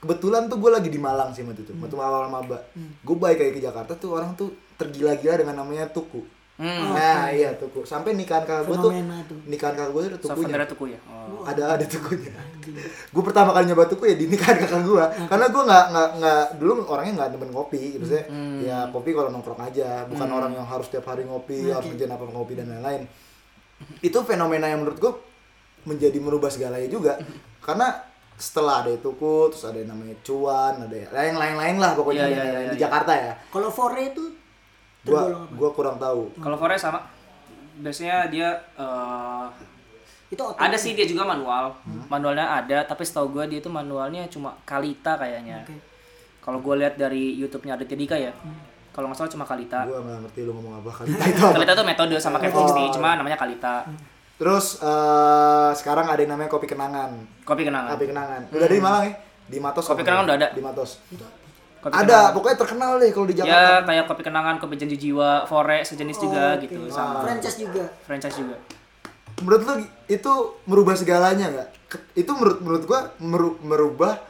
kebetulan 0.00 0.46
tuh 0.46 0.58
gue 0.58 0.70
lagi 0.70 0.88
di 0.88 0.98
Malang 0.98 1.30
sih 1.30 1.42
waktu 1.42 1.62
itu, 1.62 1.72
waktu 1.74 1.96
awal 1.96 2.26
maba. 2.26 2.58
Gue 3.00 3.16
balik 3.16 3.38
kayak 3.38 3.52
ke 3.52 3.62
Jakarta 3.62 3.92
tuh 3.94 4.10
orang 4.12 4.34
tuh 4.34 4.50
tergila-gila 4.76 5.36
dengan 5.36 5.56
namanya 5.58 5.86
tuku. 5.86 6.22
Hmm. 6.60 6.92
Nah 6.92 7.32
iya 7.32 7.56
tuku. 7.56 7.88
Sampai 7.88 8.12
nikahan 8.12 8.44
kakak 8.44 8.68
gue 8.68 8.76
tuh, 8.76 8.92
tuh. 8.92 9.38
nikahan 9.48 9.72
kakak 9.72 9.90
gue 9.96 10.00
tuh 10.04 10.10
ada 10.12 10.18
tukunya. 10.20 10.36
Souvenir 10.36 10.60
tuku 10.68 10.84
ya. 10.92 11.00
Oh. 11.08 11.40
Ada 11.48 11.80
ada 11.80 11.86
tukunya. 11.88 12.32
gue 13.10 13.22
pertama 13.24 13.56
kali 13.56 13.64
nyoba 13.72 13.88
tuku 13.88 14.04
ya 14.12 14.16
di 14.20 14.28
nikahan 14.28 14.60
kakak 14.60 14.84
gue. 14.84 15.04
Karena 15.32 15.46
gue 15.48 15.62
nggak 15.64 15.84
nggak 15.88 16.08
nggak 16.20 16.44
dulu 16.60 16.70
orangnya 16.84 17.12
nggak 17.16 17.30
demen 17.32 17.50
kopi, 17.56 17.96
maksudnya 17.96 18.24
ya 18.60 18.78
kopi 18.92 19.16
kalau 19.16 19.32
nongkrong 19.32 19.60
aja, 19.64 20.04
bukan 20.04 20.28
orang 20.28 20.52
yang 20.52 20.68
harus 20.68 20.92
tiap 20.92 21.08
hari 21.08 21.24
ngopi, 21.24 21.72
harus 21.72 21.88
kerjaan 21.96 22.12
apa 22.12 22.28
ngopi 22.28 22.52
dan 22.60 22.68
lain-lain. 22.68 23.08
Itu 24.04 24.20
fenomena 24.28 24.68
yang 24.68 24.84
menurut 24.84 25.00
gue 25.00 25.12
menjadi 25.88 26.20
merubah 26.20 26.52
segalanya 26.52 26.92
juga. 26.92 27.16
Karena 27.64 27.96
setelah 28.40 28.84
ada 28.84 28.92
tuku, 29.00 29.52
terus 29.52 29.64
ada 29.68 29.80
yang 29.80 29.96
namanya 29.96 30.16
cuan, 30.24 30.74
ada 30.84 30.96
yang 30.96 31.36
lain-lain 31.36 31.76
lah 31.76 31.92
pokoknya 31.92 32.24
Iya, 32.24 32.32
iya, 32.32 32.44
yang 32.44 32.64
iya, 32.68 32.72
di 32.72 32.76
iya. 32.76 32.82
Jakarta 32.88 33.12
ya. 33.12 33.32
Kalau 33.52 33.68
fore 33.68 34.12
itu 34.12 34.24
Gua 35.02 35.22
gua 35.50 35.70
kurang 35.72 35.96
tahu. 35.96 36.28
Kalau 36.36 36.56
Fore 36.56 36.76
sama. 36.76 37.00
Biasanya 37.80 38.28
dia 38.28 38.48
eh, 38.76 39.46
Itu 40.30 40.46
ada 40.54 40.76
sih 40.76 40.94
dia 40.94 41.02
juga 41.04 41.26
manual. 41.26 41.74
Manualnya 42.06 42.62
ada, 42.62 42.86
tapi 42.86 43.02
setahu 43.02 43.34
gue 43.34 43.44
dia 43.50 43.58
itu 43.58 43.66
manualnya 43.66 44.30
cuma 44.30 44.54
Kalita 44.62 45.18
kayaknya. 45.18 45.66
Oke. 45.66 45.74
Kalau 46.38 46.62
gue 46.62 46.74
lihat 46.78 46.94
dari 46.94 47.34
YouTube-nya 47.34 47.74
Aditya 47.74 47.98
Dika 47.98 48.14
ya. 48.14 48.30
Kalau 48.94 49.10
nggak 49.10 49.18
salah 49.18 49.32
cuma 49.32 49.42
Kalita. 49.42 49.82
Gua 49.90 49.98
nggak 49.98 50.18
ngerti 50.28 50.40
lu 50.46 50.54
ngomong 50.54 50.78
apa 50.78 50.90
kali 50.92 51.08
itu 51.34 51.42
apa. 51.42 51.54
Kalita 51.58 51.72
tuh 51.74 51.86
metode 51.88 52.14
sama 52.22 52.38
kayak 52.38 52.54
Oh. 52.54 52.62
60, 52.62 52.94
cuma 52.94 53.18
namanya 53.18 53.34
Kalita. 53.34 53.82
Terus 54.38 54.78
eh, 54.78 55.70
sekarang 55.74 56.06
ada 56.06 56.20
yang 56.22 56.30
namanya 56.30 56.46
kopi 56.46 56.70
kenangan. 56.70 57.10
Kopi 57.42 57.62
kenangan. 57.66 57.90
Kopi 57.98 58.06
kenangan. 58.06 58.40
Udah 58.54 58.66
ada 58.68 58.74
di 58.76 58.82
Malang 58.84 59.02
ya? 59.08 59.12
Di 59.50 59.58
Matos. 59.58 59.84
Kopi 59.88 60.02
kenangan 60.06 60.24
udah 60.30 60.36
ada. 60.38 60.48
Di 60.54 60.62
Matos. 60.62 60.90
Kopi 61.80 61.92
ada, 61.92 62.04
kenangan. 62.04 62.32
pokoknya 62.32 62.56
terkenal 62.58 62.90
deh 62.94 63.10
kalau 63.10 63.24
di 63.24 63.34
Ya 63.34 63.38
Jakarta. 63.40 63.86
kayak 63.86 64.04
kopi 64.04 64.22
kenangan, 64.22 64.54
kopi 64.56 64.74
janji 64.76 64.96
jiwa, 64.98 65.30
Fore 65.44 65.78
sejenis 65.80 66.16
juga 66.18 66.44
oke. 66.52 66.62
gitu 66.62 66.80
Ah. 66.84 66.92
sama 66.92 67.18
franchise 67.24 67.56
juga. 67.58 67.84
franchise 68.02 68.36
juga. 68.36 68.56
Menurut 69.38 69.62
lu 69.62 69.74
itu 70.06 70.32
merubah 70.64 70.92
segalanya 70.92 71.46
nggak? 71.48 71.68
Itu 72.14 72.30
menurut 72.30 72.58
menurut 72.60 72.82
gua 72.84 73.00
meru- 73.18 73.58
merubah 73.60 74.20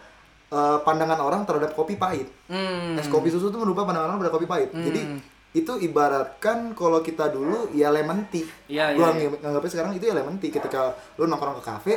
eh, 0.48 0.78
pandangan 0.80 1.18
orang 1.20 1.42
terhadap 1.44 1.72
kopi 1.72 1.94
pahit. 1.94 2.26
Hmm. 2.46 2.94
Es 2.94 3.06
kopi 3.06 3.28
susu 3.28 3.48
itu 3.48 3.56
merubah 3.56 3.82
pandangan 3.82 4.06
orang 4.08 4.18
terhadap 4.20 4.34
kopi 4.36 4.46
pahit. 4.46 4.70
Jadi 4.72 5.00
itu 5.52 5.72
ibaratkan 5.80 6.70
kalau 6.72 6.98
kita 7.00 7.26
dulu 7.28 7.70
ya 7.70 7.86
lemon 7.88 8.26
tea. 8.26 8.46
Iya, 8.66 8.94
gua 8.94 9.10
iya, 9.10 9.26
nganggap- 9.26 9.40
nganggapnya 9.40 9.70
sekarang 9.72 9.90
itu 9.92 10.04
ya 10.04 10.14
lemon 10.16 10.36
tea 10.36 10.50
ketika 10.52 10.80
lu 11.16 11.26
nongkrong 11.26 11.54
ke 11.56 11.64
kafe 11.64 11.94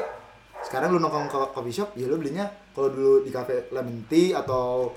sekarang 0.64 0.90
lu 0.90 0.98
nongkrong 0.98 1.28
ke 1.28 1.38
coffee 1.50 1.70
shop 1.72 1.94
ya 1.94 2.06
lu 2.06 2.16
belinya 2.16 2.46
kalau 2.72 2.88
dulu 2.88 3.22
di 3.22 3.30
kafe 3.30 3.70
lemon 3.70 4.06
tea 4.08 4.34
atau 4.34 4.90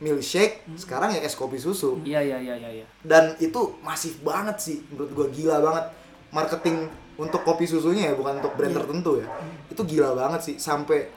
milkshake 0.00 0.64
sekarang 0.74 1.12
ya 1.12 1.20
es 1.20 1.36
kopi 1.36 1.56
susu. 1.56 2.00
Iya 2.02 2.18
iya 2.18 2.36
iya 2.36 2.54
iya 2.56 2.70
iya. 2.72 2.86
dan 3.00 3.36
itu 3.36 3.76
masif 3.80 4.20
banget 4.20 4.56
sih 4.56 4.76
menurut 4.88 5.10
gua 5.12 5.26
gila 5.28 5.56
banget. 5.60 5.84
Marketing 6.30 6.86
untuk 7.14 7.42
kopi 7.42 7.66
susunya 7.66 8.08
ya 8.08 8.14
bukan 8.14 8.40
untuk 8.40 8.56
brand 8.56 8.72
tertentu 8.72 9.20
ya. 9.20 9.26
Itu 9.68 9.84
gila 9.84 10.16
banget 10.16 10.40
sih 10.40 10.56
sampai 10.56 11.10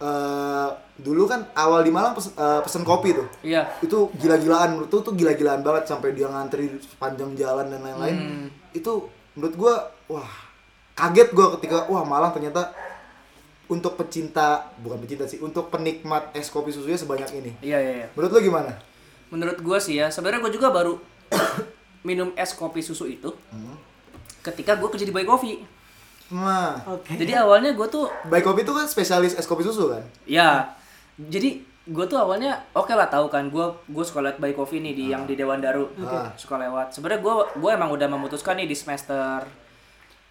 eh 0.00 0.68
dulu 0.96 1.24
kan 1.24 1.44
awal 1.52 1.80
di 1.80 1.88
Malang 1.88 2.12
pes- 2.12 2.32
eh, 2.32 2.60
pesen 2.60 2.84
kopi 2.84 3.12
tuh. 3.12 3.28
Iya. 3.40 3.68
itu 3.80 4.08
gila-gilaan 4.16 4.76
menurut 4.76 4.88
tuh 4.88 5.00
tuh 5.00 5.12
gila-gilaan 5.12 5.60
banget 5.60 5.88
sampai 5.88 6.12
dia 6.12 6.28
ngantri 6.28 6.72
sepanjang 6.80 7.36
jalan 7.36 7.68
dan 7.68 7.80
lain-lain. 7.80 8.16
Hmm. 8.16 8.46
itu 8.70 8.92
menurut 9.36 9.54
gua 9.56 9.74
wah 10.08 10.30
kaget 10.92 11.32
gua 11.32 11.52
ketika 11.56 11.84
wah 11.86 12.04
Malang 12.04 12.32
ternyata 12.32 12.72
untuk 13.70 13.94
pecinta 13.94 14.48
bukan 14.76 14.98
pecinta 14.98 15.24
sih 15.24 15.38
untuk 15.38 15.70
penikmat 15.70 16.30
es 16.32 16.46
kopi 16.46 16.68
susunya 16.68 16.94
sebanyak 16.94 17.30
ini 17.32 17.50
Iya 17.60 17.78
iya 17.78 17.92
iya. 17.96 18.06
menurut 18.12 18.30
lu 18.32 18.40
gimana 18.44 18.74
Menurut 19.30 19.58
gua 19.60 19.78
sih 19.78 19.94
ya, 19.94 20.10
sebenarnya 20.10 20.38
gua 20.40 20.50
juga 20.50 20.68
baru 20.68 20.98
minum 22.02 22.34
es 22.34 22.50
kopi 22.50 22.80
susu 22.80 23.06
itu 23.06 23.30
ketika 24.40 24.74
gua 24.74 24.88
kerja 24.88 25.04
di 25.04 25.12
Buy 25.12 25.22
Coffee. 25.22 25.62
nah 26.28 26.78
Oke. 26.88 27.14
Jadi 27.14 27.34
awalnya 27.34 27.70
gua 27.72 27.86
tuh 27.86 28.06
Baik 28.24 28.42
Kopi 28.44 28.62
itu 28.62 28.70
kan 28.70 28.86
spesialis 28.86 29.34
es 29.34 29.44
kopi 29.44 29.62
susu 29.62 29.90
kan? 29.90 30.02
ya 30.24 30.74
jadi 31.16 31.58
gue 31.82 32.06
tuh 32.06 32.16
awalnya 32.16 32.54
oke 32.70 32.90
lah 32.90 33.06
tahu 33.06 33.26
kan 33.26 33.46
gue 33.46 33.60
gue 33.84 34.04
suka 34.04 34.18
liat 34.20 34.38
Buy 34.38 34.50
Coffee 34.50 34.78
nih 34.78 34.94
di 34.94 35.04
yang 35.08 35.26
di 35.26 35.34
Dewan 35.34 35.58
Daru 35.58 35.90
Ah. 36.00 36.30
suka 36.34 36.54
lewat 36.56 36.90
sebenarnya 36.90 37.18
gue 37.20 37.34
gue 37.56 37.70
emang 37.70 37.90
udah 37.90 38.06
memutuskan 38.08 38.54
nih 38.54 38.64
di 38.64 38.74
semester 38.74 39.42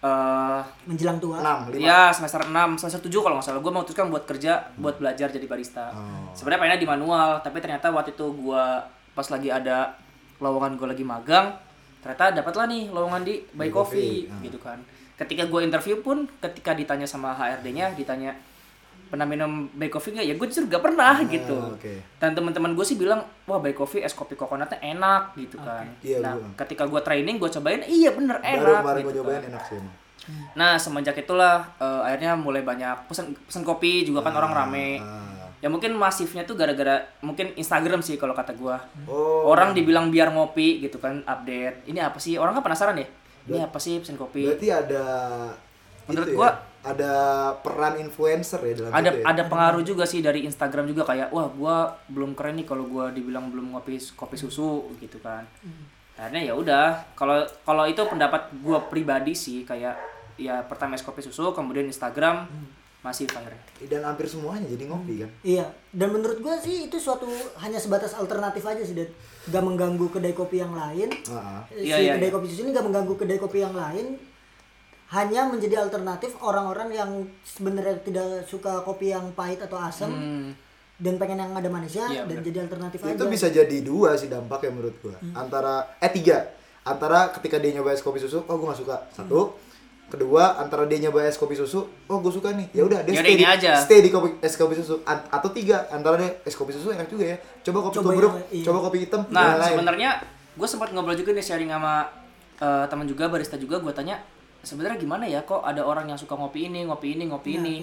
eh 0.00 0.60
Menjelang 0.84 1.20
tua. 1.20 1.38
6, 1.38 1.76
5. 1.76 1.78
ya 1.78 2.08
semester 2.08 2.40
6 2.42 2.80
semester 2.80 3.00
7 3.04 3.20
kalau 3.20 3.34
nggak 3.36 3.46
salah 3.46 3.60
gue 3.60 3.68
memutuskan 3.70 4.08
buat 4.08 4.24
kerja 4.24 4.52
buat 4.74 4.96
belajar 4.96 5.28
jadi 5.28 5.44
barista 5.44 5.92
Oh. 5.92 6.32
sebenarnya 6.32 6.60
pengennya 6.64 6.80
di 6.80 6.88
manual 6.88 7.28
tapi 7.40 7.60
ternyata 7.60 7.92
waktu 7.92 8.12
itu 8.12 8.26
gue 8.32 8.64
pas 9.12 9.26
lagi 9.28 9.48
ada 9.48 9.92
lowongan 10.40 10.80
gue 10.80 10.88
lagi 10.88 11.04
magang 11.04 11.52
ternyata 12.00 12.32
dapat 12.32 12.54
lah 12.56 12.66
nih 12.66 12.88
lowongan 12.88 13.22
di 13.22 13.44
Buy 13.52 13.68
Coffee, 13.68 14.24
Coffee 14.24 14.32
ah. 14.32 14.40
gitu 14.40 14.58
kan 14.58 14.78
ketika 15.20 15.44
gue 15.44 15.60
interview 15.60 16.00
pun 16.00 16.24
ketika 16.40 16.72
ditanya 16.72 17.04
sama 17.04 17.36
HRD-nya 17.36 17.92
ditanya 17.92 18.32
pernah 19.10 19.24
minum 19.24 19.50
Bay 19.70 19.86
Coffee 19.86 20.12
nggak 20.12 20.22
ya 20.24 20.34
gue 20.34 20.46
justru 20.46 20.64
gak 20.66 20.80
pernah 20.80 21.18
gitu 21.24 21.52
Ah, 21.52 21.72
oke. 21.72 21.94
dan 22.16 22.30
teman-teman 22.30 22.72
gue 22.72 22.82
sih 22.82 22.94
bilang 22.94 23.18
wah 23.44 23.58
Bay 23.58 23.72
Coffee 23.72 24.00
es 24.00 24.12
kopi 24.12 24.32
coconutnya 24.32 24.78
enak 24.78 25.34
gitu 25.34 25.58
kan 25.58 25.82
Iya, 25.98 26.18
nah 26.20 26.34
gua. 26.34 26.54
ketika 26.56 26.84
gue 26.84 27.00
training 27.00 27.36
gue 27.36 27.50
cobain 27.50 27.82
iya 27.82 28.10
bener 28.10 28.38
Baru 28.38 28.46
enak 28.46 28.80
kemarin 28.80 29.00
gitu 29.00 29.04
gue 29.04 29.14
nyobain 29.16 29.36
kan. 29.36 29.50
enak 29.50 29.62
sih 29.64 29.76
emang. 29.76 29.96
nah 30.52 30.72
semenjak 30.74 31.16
itulah 31.16 31.56
eh, 31.76 32.00
akhirnya 32.04 32.32
mulai 32.34 32.62
banyak 32.62 32.96
pesan 33.04 33.34
pesan 33.42 33.62
kopi 33.62 34.02
juga 34.02 34.22
kan 34.22 34.32
orang 34.32 34.52
rame 34.54 34.88
Ah. 34.96 35.50
ya 35.58 35.66
mungkin 35.66 35.90
masifnya 35.92 36.42
tuh 36.42 36.54
gara-gara 36.54 37.02
mungkin 37.20 37.50
Instagram 37.54 38.00
sih 38.00 38.14
kalau 38.14 38.32
kata 38.32 38.54
gua 38.54 38.78
Oh. 39.04 39.44
orang 39.46 39.72
dibilang 39.72 40.06
biar 40.06 40.30
ngopi 40.30 40.78
gitu 40.78 40.96
kan 40.96 41.20
update 41.24 41.84
ini 41.84 41.98
apa 41.98 42.16
sih 42.16 42.34
orang 42.34 42.52
kan 42.52 42.62
penasaran 42.62 42.94
ya 42.94 43.08
ini 43.42 43.58
apa 43.58 43.76
sih 43.76 43.98
pesan 43.98 44.14
kopi 44.14 44.46
Berarti 44.46 44.68
ada 44.68 45.02
Menurut 46.06 46.28
gua- 46.32 46.54
ya, 46.54 46.69
ada 46.80 47.12
peran 47.60 48.00
influencer 48.00 48.60
ya 48.64 48.72
dalam 48.72 48.92
ada 48.92 49.10
itu 49.12 49.20
ya? 49.20 49.24
ada 49.28 49.42
pengaruh 49.44 49.82
juga 49.84 50.04
sih 50.08 50.24
dari 50.24 50.48
Instagram 50.48 50.88
juga 50.88 51.04
kayak 51.04 51.28
wah 51.28 51.48
gua 51.52 51.76
belum 52.08 52.32
keren 52.32 52.56
nih 52.56 52.64
kalau 52.64 52.88
gua 52.88 53.12
dibilang 53.12 53.52
belum 53.52 53.76
ngopi 53.76 54.00
kopi 54.16 54.36
susu 54.40 54.88
gitu 54.96 55.20
kan 55.20 55.44
akhirnya 56.16 56.52
ya 56.52 56.54
udah 56.56 57.16
kalau 57.16 57.44
kalau 57.68 57.84
itu 57.84 58.00
pendapat 58.04 58.48
gua 58.64 58.88
pribadi 58.88 59.36
sih 59.36 59.68
kayak 59.68 59.96
ya 60.40 60.64
pertama 60.64 60.96
es 60.96 61.04
kopi 61.04 61.20
susu 61.20 61.52
kemudian 61.52 61.84
Instagram 61.84 62.48
masih 63.00 63.24
akhirnya 63.32 63.56
Dan 63.88 64.04
hampir 64.04 64.28
semuanya 64.28 64.68
jadi 64.68 64.84
ngopi 64.92 65.24
kan. 65.24 65.30
Iya, 65.40 65.64
dan 65.88 66.12
menurut 66.12 66.36
gua 66.44 66.60
sih 66.60 66.84
itu 66.84 67.00
suatu 67.00 67.24
hanya 67.56 67.80
sebatas 67.80 68.12
alternatif 68.12 68.60
aja 68.60 68.84
sih, 68.84 68.92
dan 68.92 69.08
gak 69.48 69.64
mengganggu 69.64 70.06
kedai 70.12 70.36
kopi 70.36 70.60
yang 70.60 70.76
lain. 70.76 71.08
Ah. 71.32 71.64
Si 71.72 71.88
Iya, 71.88 71.96
iya, 71.96 72.12
kedai 72.20 72.28
iya. 72.28 72.34
kopi 72.36 72.46
susu 72.52 72.60
ini 72.68 72.76
gak 72.76 72.84
mengganggu 72.84 73.14
kedai 73.16 73.40
kopi 73.40 73.64
yang 73.64 73.72
lain. 73.72 74.20
Hanya 75.10 75.42
menjadi 75.44 75.74
alternatif 75.76 76.38
orang-orang 76.38 76.88
yang 76.90 77.10
sebenarnya 77.42 77.98
tidak 78.00 78.46
suka 78.46 78.78
kopi 78.80 79.10
yang 79.10 79.26
pahit 79.32 79.58
atau 79.58 79.74
asam 79.76 80.06
Hmm. 80.06 80.54
dan 80.96 81.18
pengen 81.18 81.40
yang 81.40 81.50
ada 81.50 81.66
manisnya 81.66 82.06
Iya, 82.06 82.22
dan 82.22 82.38
bener. 82.38 82.46
jadi 82.46 82.58
alternatif 82.62 82.98
Itu 83.00 83.10
aja. 83.18 83.26
bisa 83.26 83.46
jadi 83.48 83.76
dua 83.80 84.14
sih 84.14 84.26
dampaknya 84.26 84.70
menurut 84.70 84.94
gua. 85.00 85.18
Antara 85.32 85.98
eh 85.98 86.08
tiga. 86.08 86.46
Antara 86.80 87.28
ketika 87.30 87.58
dia 87.58 87.74
nyoba 87.74 87.90
es 87.90 88.00
kopi 88.00 88.16
susu, 88.16 88.40
oh 88.40 88.54
gua 88.54 88.70
gak 88.70 88.80
suka. 88.80 88.96
Satu. 89.10 89.50
Kedua, 90.08 90.58
antara 90.58 90.84
dia 90.84 90.98
nyoba 91.00 91.22
es 91.22 91.34
kopi 91.34 91.54
susu, 91.54 91.80
oh 91.86 92.18
gue 92.18 92.32
suka 92.32 92.50
nih. 92.50 92.66
Ya 92.72 92.82
udah, 92.82 92.98
dia 93.00 93.14
Yaudah, 93.14 93.22
stay 93.24 93.36
di, 93.36 93.46
aja. 93.46 93.72
stay 93.78 93.98
di 94.02 94.10
kopi, 94.10 94.28
es 94.40 94.54
kopi 94.54 94.74
susu. 94.74 94.98
An- 95.04 95.22
atau 95.24 95.46
tiga, 95.48 95.86
antara 95.88 96.18
dia 96.18 96.34
es 96.42 96.50
kopi 96.52 96.70
susu 96.70 96.90
enak 96.90 97.06
juga 97.06 97.30
ya. 97.30 97.36
Coba 97.62 97.78
kopi 97.80 97.94
Coba 97.96 98.10
tubruk, 98.10 98.32
iya. 98.50 98.64
coba 98.64 98.78
kopi 98.80 98.98
hitam. 99.00 99.22
Nah, 99.28 99.54
sebenarnya 99.60 100.18
gue 100.52 100.66
sempat 100.66 100.90
ngobrol 100.90 101.14
juga 101.14 101.30
nih 101.30 101.44
sharing 101.44 101.70
sama 101.70 102.10
eh, 102.58 102.84
teman 102.86 103.06
juga 103.06 103.24
barista 103.24 103.54
juga 103.54 103.78
gue 103.78 103.92
tanya 103.92 104.18
sebenarnya 104.62 104.98
gimana 105.00 105.24
ya 105.26 105.42
kok 105.42 105.64
ada 105.64 105.84
orang 105.84 106.08
yang 106.08 106.18
suka 106.18 106.36
ngopi 106.36 106.68
ini, 106.68 106.86
ngopi 106.86 107.16
ini, 107.18 107.24
ngopi 107.28 107.50
Nah, 107.56 107.60
ini. 107.64 107.76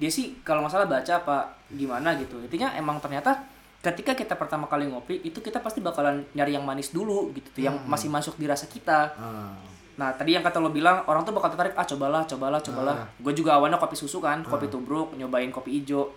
Dia 0.00 0.08
sih 0.08 0.40
kalau 0.40 0.64
masalah 0.64 0.88
baca 0.88 1.12
apa 1.12 1.52
gimana 1.68 2.16
gitu. 2.16 2.40
Intinya 2.40 2.72
emang 2.72 2.96
ternyata 3.04 3.36
ketika 3.80 4.12
kita 4.16 4.36
pertama 4.36 4.68
kali 4.68 4.88
ngopi 4.88 5.24
itu 5.24 5.40
kita 5.40 5.60
pasti 5.60 5.80
bakalan 5.80 6.24
nyari 6.36 6.56
yang 6.56 6.64
manis 6.64 6.92
dulu 6.92 7.32
gitu 7.36 7.48
tuh, 7.52 7.62
yang 7.64 7.76
masih 7.84 8.08
masuk 8.08 8.36
di 8.40 8.48
rasa 8.48 8.64
kita. 8.64 9.12
Ah. 9.16 9.52
Nah, 10.00 10.16
tadi 10.16 10.32
yang 10.32 10.40
kata 10.40 10.56
lo 10.64 10.72
bilang 10.72 11.04
orang 11.04 11.20
tuh 11.28 11.36
bakal 11.36 11.52
tertarik, 11.52 11.76
ah 11.76 11.84
cobalah, 11.84 12.24
cobalah, 12.24 12.60
cobalah. 12.64 12.96
Gue 13.20 13.36
juga 13.36 13.60
awalnya 13.60 13.76
kopi 13.76 13.92
susu 13.92 14.16
kan, 14.24 14.40
kopi 14.40 14.72
tubruk, 14.72 15.12
nyobain 15.20 15.52
kopi 15.52 15.76
hijau. 15.76 16.08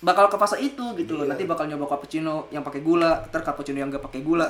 Bakal 0.00 0.32
ke 0.32 0.36
fase 0.40 0.56
itu 0.64 0.96
gitu 0.96 1.20
loh. 1.20 1.28
Nanti 1.28 1.44
bakal 1.44 1.68
nyoba 1.68 1.84
cappuccino 1.92 2.48
yang 2.48 2.64
pakai 2.64 2.80
gula, 2.80 3.20
ntar 3.28 3.44
cappuccino 3.44 3.76
yang 3.84 3.92
gak 3.92 4.00
pakai 4.08 4.24
gula. 4.24 4.48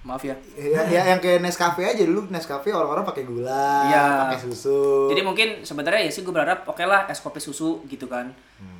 Maaf 0.00 0.24
ya. 0.24 0.32
Ya, 0.56 0.80
ya, 0.88 1.12
yang 1.12 1.20
kayak 1.20 1.44
Nescafe 1.44 1.84
aja 1.84 2.00
dulu 2.08 2.24
Nescafe 2.32 2.72
orang-orang 2.72 3.04
pakai 3.04 3.28
gula, 3.28 3.84
Iya. 3.84 4.32
pakai 4.32 4.48
susu. 4.48 5.12
Jadi 5.12 5.20
mungkin 5.20 5.60
sebenarnya 5.60 6.08
ya 6.08 6.10
sih 6.10 6.24
gue 6.24 6.32
berharap 6.32 6.64
oke 6.64 6.80
lah 6.88 7.04
es 7.04 7.20
kopi 7.20 7.36
susu 7.36 7.84
gitu 7.84 8.08
kan. 8.08 8.32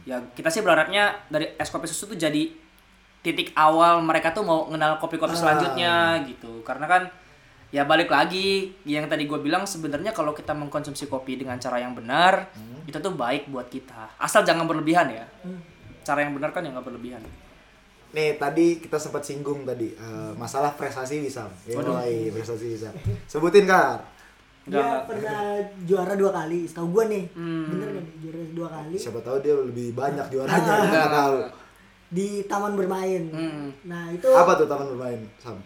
Ya 0.09 0.16
kita 0.33 0.49
sih 0.49 0.64
berharapnya 0.64 1.12
dari 1.29 1.53
es 1.61 1.68
kopi 1.68 1.85
susu 1.85 2.09
tuh 2.09 2.16
jadi 2.16 2.49
titik 3.21 3.53
awal 3.53 4.01
mereka 4.01 4.33
tuh 4.33 4.41
mau 4.41 4.64
kenal 4.64 4.97
kopi-kopi 4.97 5.37
selanjutnya 5.37 6.25
gitu. 6.25 6.64
Karena 6.64 6.89
kan 6.89 7.03
ya 7.68 7.85
balik 7.85 8.09
lagi 8.09 8.73
yang 8.89 9.05
tadi 9.05 9.29
gue 9.29 9.37
bilang 9.39 9.68
sebenarnya 9.68 10.16
kalau 10.16 10.33
kita 10.33 10.57
mengkonsumsi 10.57 11.05
kopi 11.05 11.37
dengan 11.37 11.61
cara 11.61 11.85
yang 11.85 11.93
benar 11.93 12.49
itu 12.89 12.97
tuh 12.97 13.12
baik 13.12 13.53
buat 13.53 13.68
kita. 13.68 14.16
Asal 14.16 14.41
jangan 14.49 14.64
berlebihan 14.64 15.12
ya. 15.12 15.29
Cara 16.01 16.25
yang 16.25 16.33
benar 16.33 16.57
kan 16.57 16.64
yang 16.64 16.73
nggak 16.81 16.89
berlebihan. 16.89 17.21
Nih 18.11 18.34
tadi 18.36 18.78
kita 18.78 18.96
sempat 18.96 19.22
singgung 19.22 19.62
tadi 19.62 19.90
eh, 19.90 20.32
masalah 20.34 20.74
prestasi 20.74 21.20
Wisam. 21.20 21.46
Ya, 21.62 21.78
mulai 21.78 22.28
prestasi 22.28 22.66
Wisam. 22.68 22.94
Sebutin 23.24 23.64
Kar. 23.64 24.02
Dia 24.62 25.02
pernah 25.02 25.56
juara 25.82 26.14
dua 26.14 26.30
kali, 26.32 26.62
setahu 26.62 26.90
gua 26.92 27.04
nih. 27.06 27.24
Hmm. 27.32 27.70
Bener 27.70 27.88
kan 27.92 28.06
juara 28.20 28.40
dua 28.52 28.68
kali 28.68 28.94
Siapa 28.94 29.18
tahu 29.20 29.36
dia 29.40 29.54
lebih 29.56 29.94
banyak 29.94 30.26
juaranya, 30.28 30.70
Ah. 30.70 30.86
nggak 30.86 31.12
tahu. 31.12 31.38
di 32.11 32.28
taman 32.44 32.74
bermain. 32.74 33.22
Hmm. 33.30 33.70
Nah, 33.84 34.11
itu 34.11 34.26
Apa 34.26 34.54
tuh 34.54 34.66
taman 34.66 34.90
bermain, 34.90 35.22
Sam? 35.38 35.62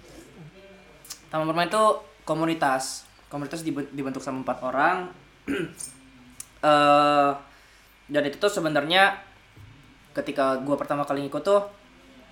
Taman 1.27 1.49
bermain 1.49 1.67
itu 1.67 1.85
komunitas. 2.23 3.09
Komunitas 3.27 3.61
diben- 3.61 3.89
dibentuk 3.91 4.21
sama 4.21 4.41
empat 4.41 4.61
orang. 4.61 5.09
eh 6.63 7.31
dan 8.07 8.23
itu 8.23 8.37
tuh 8.37 8.49
sebenarnya 8.49 9.17
ketika 10.13 10.61
gua 10.61 10.77
pertama 10.77 11.03
kali 11.03 11.25
ngikut 11.25 11.41
tuh 11.41 11.61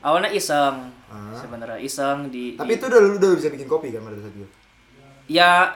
awalnya 0.02 0.28
iseng. 0.28 0.90
Ah. 1.06 1.32
Sebenarnya 1.34 1.78
iseng 1.78 2.28
di, 2.28 2.54
Tapi 2.54 2.66
di- 2.66 2.76
itu 2.76 2.84
udah 2.84 3.00
lu 3.00 3.08
udah 3.14 3.30
bisa 3.34 3.48
bikin 3.48 3.66
kopi 3.66 3.88
kan 3.88 4.02
pada 4.02 4.18
saat 4.18 4.32
itu? 4.32 4.46
ya 5.28 5.70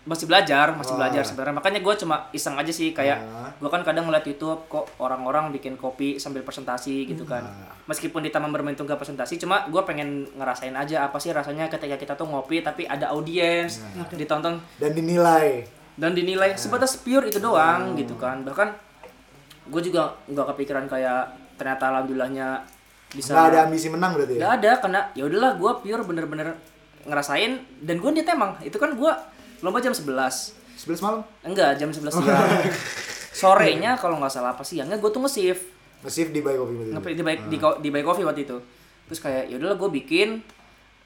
masih 0.00 0.24
belajar, 0.24 0.72
masih 0.72 0.92
Wah. 0.92 0.98
belajar 1.04 1.22
sebenarnya. 1.22 1.54
Makanya 1.54 1.78
gua 1.78 1.94
cuma 1.94 2.16
iseng 2.30 2.56
aja 2.56 2.68
sih 2.70 2.90
kayak 2.90 3.18
Ah. 3.22 3.52
gua 3.54 3.68
kan 3.68 3.80
kadang 3.80 4.04
ngeliat 4.04 4.24
YouTube 4.24 4.64
kok 4.66 4.88
orang-orang 4.96 5.48
bikin 5.50 5.76
kopi 5.76 6.16
sambil 6.16 6.40
presentasi 6.40 7.04
gitu 7.04 7.22
kan. 7.22 7.44
Ah. 7.44 7.70
Meskipun 7.84 8.18
di 8.18 8.28
taman 8.28 8.48
bermain 8.48 8.72
itu 8.72 8.80
nggak 8.80 8.96
presentasi, 8.96 9.36
cuma 9.36 9.64
gua 9.66 9.84
pengen 9.84 10.08
ngerasain 10.32 10.72
aja 10.72 11.04
apa 11.04 11.16
sih 11.16 11.30
rasanya 11.30 11.68
ketika 11.68 11.96
kita 11.96 12.12
tuh 12.14 12.26
ngopi 12.26 12.60
tapi 12.60 12.84
ada 12.84 13.10
audiens, 13.10 13.78
ditonton 14.10 14.58
Dan 14.74 14.92
dinilai. 14.92 15.68
dan 15.92 16.10
dinilai 16.10 16.56
sebatas 16.56 16.96
pure 16.96 17.28
itu 17.28 17.36
doang 17.36 17.92
gitu 17.92 18.16
kan 18.16 18.40
bahkan 18.40 18.72
gue 19.66 19.82
juga 19.82 20.16
nggak 20.24 20.46
kepikiran 20.48 20.88
kayak 20.88 21.28
ternyata 21.54 21.92
alhamdulillahnya 21.92 22.64
bisa 23.10 23.30
Nggak 23.30 23.46
ada 23.48 23.58
ambisi 23.64 23.86
menang 23.86 24.12
berarti 24.14 24.32
ya? 24.32 24.38
nggak 24.38 24.52
ada 24.56 24.70
karena 24.78 25.00
ya 25.12 25.22
udahlah 25.24 25.52
gue 25.54 25.72
pure 25.80 26.02
bener-bener 26.02 26.48
ngerasain 27.02 27.52
dan 27.80 27.96
gue 27.96 28.10
niat 28.10 28.28
emang 28.28 28.54
itu 28.60 28.76
kan 28.76 28.92
gue 28.92 29.12
lomba 29.60 29.78
jam 29.78 29.90
11 29.90 30.06
11 30.78 31.00
malam? 31.00 31.20
enggak 31.42 31.74
jam 31.76 31.88
11 31.88 32.06
siang 32.08 32.46
sorenya 33.32 33.94
kalau 33.94 34.16
nggak 34.16 34.30
salah 34.30 34.50
apa 34.50 34.62
siangnya 34.62 34.96
gue 34.96 35.08
tuh 35.08 35.20
nge-shift 35.20 35.64
Nge-shift 36.00 36.30
di 36.30 36.40
Buy 36.40 36.54
Coffee 36.54 36.76
berarti? 36.76 36.92
nge 36.92 37.12
di 37.12 37.22
baik 37.22 37.40
di, 37.46 37.56
ko- 37.56 37.78
di 37.78 37.88
Buy 37.88 38.02
Coffee 38.02 38.22
waktu 38.22 38.42
itu 38.42 38.56
terus 39.04 39.18
kayak 39.18 39.46
ya 39.46 39.56
udahlah 39.56 39.76
gue 39.76 39.90
bikin 39.92 40.28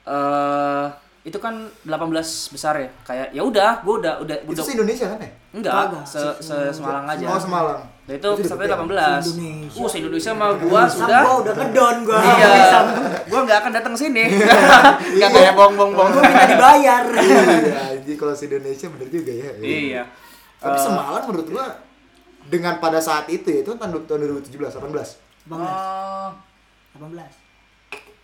eh 0.05 0.87
itu 1.25 1.39
kan 1.39 1.57
18 1.83 2.13
besar 2.53 2.77
ya 2.77 2.91
kayak 3.01 3.33
ya 3.33 3.41
udah 3.41 3.81
gue 3.81 3.95
udah 3.97 4.21
udah 4.21 4.37
Itu 4.43 4.53
udah 4.53 4.61
se 4.63 4.73
Indonesia 4.73 5.07
kan 5.09 5.19
ya? 5.19 5.31
enggak 5.53 5.73
Kagak, 5.89 6.05
se, 6.05 6.21
se 6.39 6.57
Semalang 6.71 7.07
aja 7.09 7.25
Oh 7.27 7.41
Semalang. 7.41 7.81
Nah, 8.05 8.13
itu 8.13 8.29
pesertanya 8.37 8.77
deket 8.77 8.85
18. 8.85 8.93
ya? 8.93 9.17
Se-Indonesia. 9.19 9.81
Uh, 9.81 9.89
se-Indonesia 9.89 10.33
mah 10.35 10.51
gua 10.55 10.81
Sam 10.85 10.97
sudah 10.99 11.21
gua 11.25 11.35
udah 11.41 11.53
ngedon 11.57 11.97
gua. 12.05 12.21
Iya. 12.21 12.49
Gua 13.25 13.41
nggak 13.43 13.59
akan 13.65 13.73
datang 13.73 13.95
sini. 13.95 14.25
Enggak 15.17 15.31
kayak 15.31 15.53
bong-bong-bong. 15.55 16.09
Gua 16.13 16.23
minta 16.23 16.45
dibayar. 16.45 17.03
Iya, 17.25 17.41
anjing 17.97 18.17
kalau 18.17 18.35
se 18.35 18.45
Indonesia 18.45 18.87
bener 18.89 19.09
juga 19.09 19.33
ya. 19.33 19.51
Iya. 19.57 20.03
Tapi 20.61 20.77
Eh, 20.77 20.81
Semalang 20.81 21.25
menurut 21.25 21.49
gua 21.49 21.67
dengan 22.45 22.77
pada 22.77 23.01
saat 23.01 23.25
itu 23.27 23.49
ya, 23.49 23.65
itu 23.65 23.73
kan 23.73 23.89
tahun 23.89 24.05
tahun 24.05 24.21
2017, 24.45 24.53
18. 24.53 25.17
18. 25.49 25.57
Oh, 25.57 26.31
18. 27.01 27.25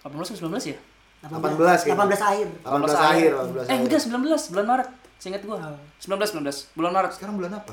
18 0.04 0.12
atau 0.28 0.38
19 0.44 0.60
ya? 0.66 0.78
18 1.22 1.40
kayaknya. 1.82 1.96
18 1.96 2.20
akhir. 2.22 2.46
18 2.60 2.92
akhir, 2.92 3.30
18 3.32 3.64
Eh, 3.64 3.64
akhir. 3.66 3.80
enggak 3.80 4.00
19, 4.00 4.52
bulan 4.52 4.66
Maret. 4.68 4.88
Seingat 5.16 5.40
gua. 5.40 5.56
Oh. 5.56 5.76
19 5.98 6.36
19 6.36 6.68
bulan 6.76 6.92
Maret. 6.92 7.10
Sekarang 7.16 7.34
bulan 7.36 7.52
apa? 7.54 7.72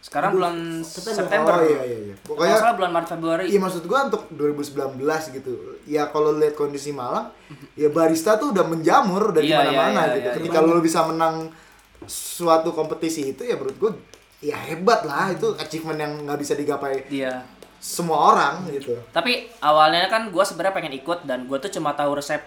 Sekarang 0.00 0.32
bulan 0.32 0.54
September. 0.80 1.20
September. 1.20 1.52
Oh 1.54 1.62
iya 1.62 1.80
iya 1.84 1.98
iya. 2.02 2.14
Pokoknya 2.18 2.48
nggak 2.50 2.62
salah 2.62 2.74
bulan 2.74 2.90
Maret 2.90 3.08
Februari. 3.10 3.44
Iya 3.46 3.58
maksud 3.58 3.82
gua 3.84 4.00
untuk 4.06 4.22
2019 4.30 4.96
gitu. 5.34 5.52
Ya 5.84 6.02
kalau 6.06 6.34
lihat 6.34 6.54
kondisi 6.54 6.90
Malang, 6.90 7.28
ya 7.74 7.88
barista 7.88 8.34
tuh 8.34 8.50
udah 8.50 8.64
menjamur 8.64 9.30
dari 9.30 9.48
Iya, 9.48 9.60
mana-mana 9.60 9.84
iya, 9.86 10.04
iya, 10.06 10.14
gitu. 10.14 10.26
iya, 10.26 10.36
Ketika 10.40 10.58
lu 10.62 10.80
bisa 10.80 11.04
menang 11.04 11.52
suatu 12.02 12.70
kompetisi 12.70 13.28
itu 13.28 13.42
ya 13.42 13.54
menurut 13.54 13.76
gua 13.76 13.92
ya 14.38 14.56
hebat 14.58 15.04
lah 15.04 15.28
itu 15.28 15.52
achievement 15.54 15.98
yang 15.98 16.12
nggak 16.24 16.38
bisa 16.38 16.52
digapai 16.54 17.04
Iya. 17.06 17.44
semua 17.76 18.32
orang 18.32 18.64
gitu. 18.70 18.96
Tapi 19.10 19.32
awalnya 19.60 20.04
kan 20.06 20.28
gua 20.28 20.42
sebenarnya 20.42 20.72
pengen 20.74 20.94
ikut 20.94 21.24
dan 21.24 21.44
gua 21.44 21.56
tuh 21.56 21.68
cuma 21.70 21.92
tahu 21.92 22.14
resep 22.14 22.40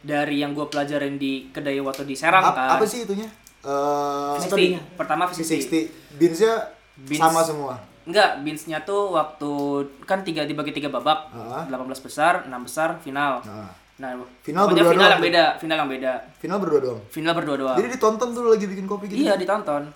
dari 0.00 0.38
yang 0.38 0.50
gua 0.52 0.66
pelajarin 0.66 1.14
di 1.14 1.50
kedai 1.50 1.78
waktu 1.78 2.06
di 2.06 2.14
Serang 2.14 2.42
Ap- 2.44 2.54
kan. 2.54 2.68
apa 2.72 2.86
sih 2.86 3.02
itunya? 3.02 3.26
Eh 3.60 4.38
V60. 4.40 4.94
Pertama 4.94 5.26
V60. 5.26 5.42
V60. 5.42 5.74
Beansnya 6.16 6.54
Beans. 6.96 7.20
sama 7.20 7.40
semua. 7.40 7.74
Enggak, 8.00 8.42
beansnya 8.42 8.80
tuh 8.82 9.12
waktu 9.12 9.50
kan 10.02 10.24
tiga 10.24 10.42
dibagi 10.42 10.72
tiga 10.72 10.88
babak, 10.88 11.30
Ah. 11.30 11.62
18 11.68 12.00
besar, 12.00 12.48
6 12.48 12.62
besar, 12.64 12.96
final. 12.98 13.38
Ah. 13.44 13.70
Nah, 14.00 14.16
Final 14.40 14.64
berdua 14.64 14.88
final 14.88 14.96
doang 14.96 15.12
yang 15.12 15.22
beda, 15.22 15.44
final 15.60 15.76
yang 15.76 15.90
beda. 15.92 16.12
Final 16.40 16.56
berdua 16.56 16.80
doang. 16.80 17.00
Final 17.12 17.32
berdua 17.36 17.56
doang. 17.60 17.76
Jadi 17.76 17.88
ditonton 17.92 18.28
tuh 18.32 18.48
lagi 18.48 18.64
bikin 18.64 18.88
kopi 18.88 19.04
gitu. 19.06 19.20
Iya, 19.20 19.36
ditonton. 19.36 19.92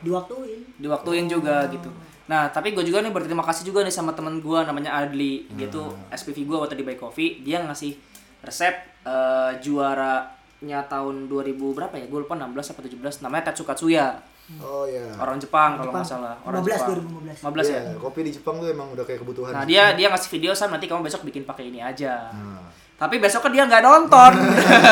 Diwaktuin. 0.00 0.60
Diwaktuin 0.80 1.26
juga 1.28 1.68
gitu. 1.68 1.92
Nah, 2.24 2.48
tapi 2.48 2.72
gue 2.72 2.80
juga 2.80 3.04
nih 3.04 3.12
berterima 3.12 3.44
kasih 3.44 3.68
juga 3.68 3.84
nih 3.84 3.92
sama 3.92 4.16
temen 4.16 4.40
gue 4.40 4.58
namanya 4.64 4.96
Adli. 4.96 5.44
Dia 5.52 5.68
tuh 5.68 5.92
SPV 6.08 6.48
gue 6.48 6.56
waktu 6.56 6.74
di 6.74 6.84
Buy 6.84 6.96
Coffee. 6.96 7.44
Dia 7.44 7.60
ngasih 7.60 7.92
resep 8.40 8.74
eh, 9.04 9.52
juaranya 9.60 10.80
tahun 10.88 11.28
2000 11.28 11.76
berapa 11.76 11.94
ya? 11.94 12.08
Gue 12.08 12.24
lupa 12.24 12.32
16 12.34 12.72
atau 12.72 12.80
17. 12.80 13.20
Namanya 13.20 13.52
Tatsukatsuya. 13.52 14.24
Oh 14.60 14.84
iya. 14.84 15.08
Orang 15.16 15.40
Jepang 15.40 15.80
kalau 15.80 15.88
nggak 15.88 16.04
salah. 16.04 16.36
Orang 16.44 16.60
15 16.60 16.68
Jepang. 16.68 17.00
2015. 17.40 17.48
15 17.48 17.64
ya? 17.64 17.80
Iya, 17.80 17.96
kopi 17.96 18.20
di 18.28 18.32
Jepang 18.36 18.60
tuh 18.60 18.68
emang 18.68 18.92
udah 18.92 19.04
kayak 19.08 19.24
kebutuhan. 19.24 19.52
Nah 19.56 19.64
dia 19.64 19.96
dia 19.96 20.12
ngasih 20.12 20.28
video 20.28 20.52
sam 20.52 20.68
nanti 20.68 20.84
kamu 20.84 21.00
besok 21.00 21.24
bikin 21.24 21.48
pakai 21.48 21.72
ini 21.72 21.80
aja. 21.80 22.28
Nah. 22.28 22.68
Tapi 23.00 23.16
besok 23.18 23.48
kan 23.48 23.52
dia 23.56 23.64
nggak 23.64 23.82
nonton. 23.82 24.32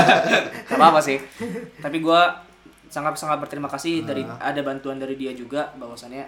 Gak 0.73 0.81
apa 0.81 0.85
apa 0.97 1.01
sih. 1.05 1.21
Tapi 1.85 2.01
gua 2.01 2.33
sangat 2.89 3.21
sangat 3.21 3.45
berterima 3.45 3.69
kasih 3.69 4.09
dari 4.09 4.25
ada 4.25 4.61
bantuan 4.65 4.97
dari 4.97 5.21
dia 5.21 5.37
juga 5.37 5.69
bahwasannya 5.77 6.25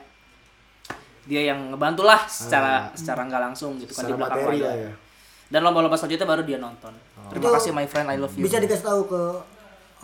dia 1.24 1.42
yang 1.48 1.72
ngebantu 1.72 2.04
lah 2.04 2.28
secara 2.28 2.92
secara 2.92 3.24
nggak 3.24 3.42
langsung 3.52 3.80
gitu 3.80 3.96
kan 3.96 4.04
di 4.04 4.12
belakang 4.12 4.44
materi 4.44 4.60
lah 4.60 4.76
ya. 4.76 4.92
Dan 5.48 5.60
lomba-lomba 5.64 5.96
selanjutnya 5.96 6.28
baru 6.28 6.42
dia 6.44 6.58
nonton. 6.60 6.92
Terima 7.32 7.40
Itu 7.40 7.46
kasih 7.56 7.70
my 7.72 7.86
friend 7.88 8.08
I 8.12 8.16
love 8.20 8.36
you. 8.36 8.44
Bisa 8.44 8.60
dikasih 8.60 8.84
tahu 8.84 9.00
ke 9.08 9.22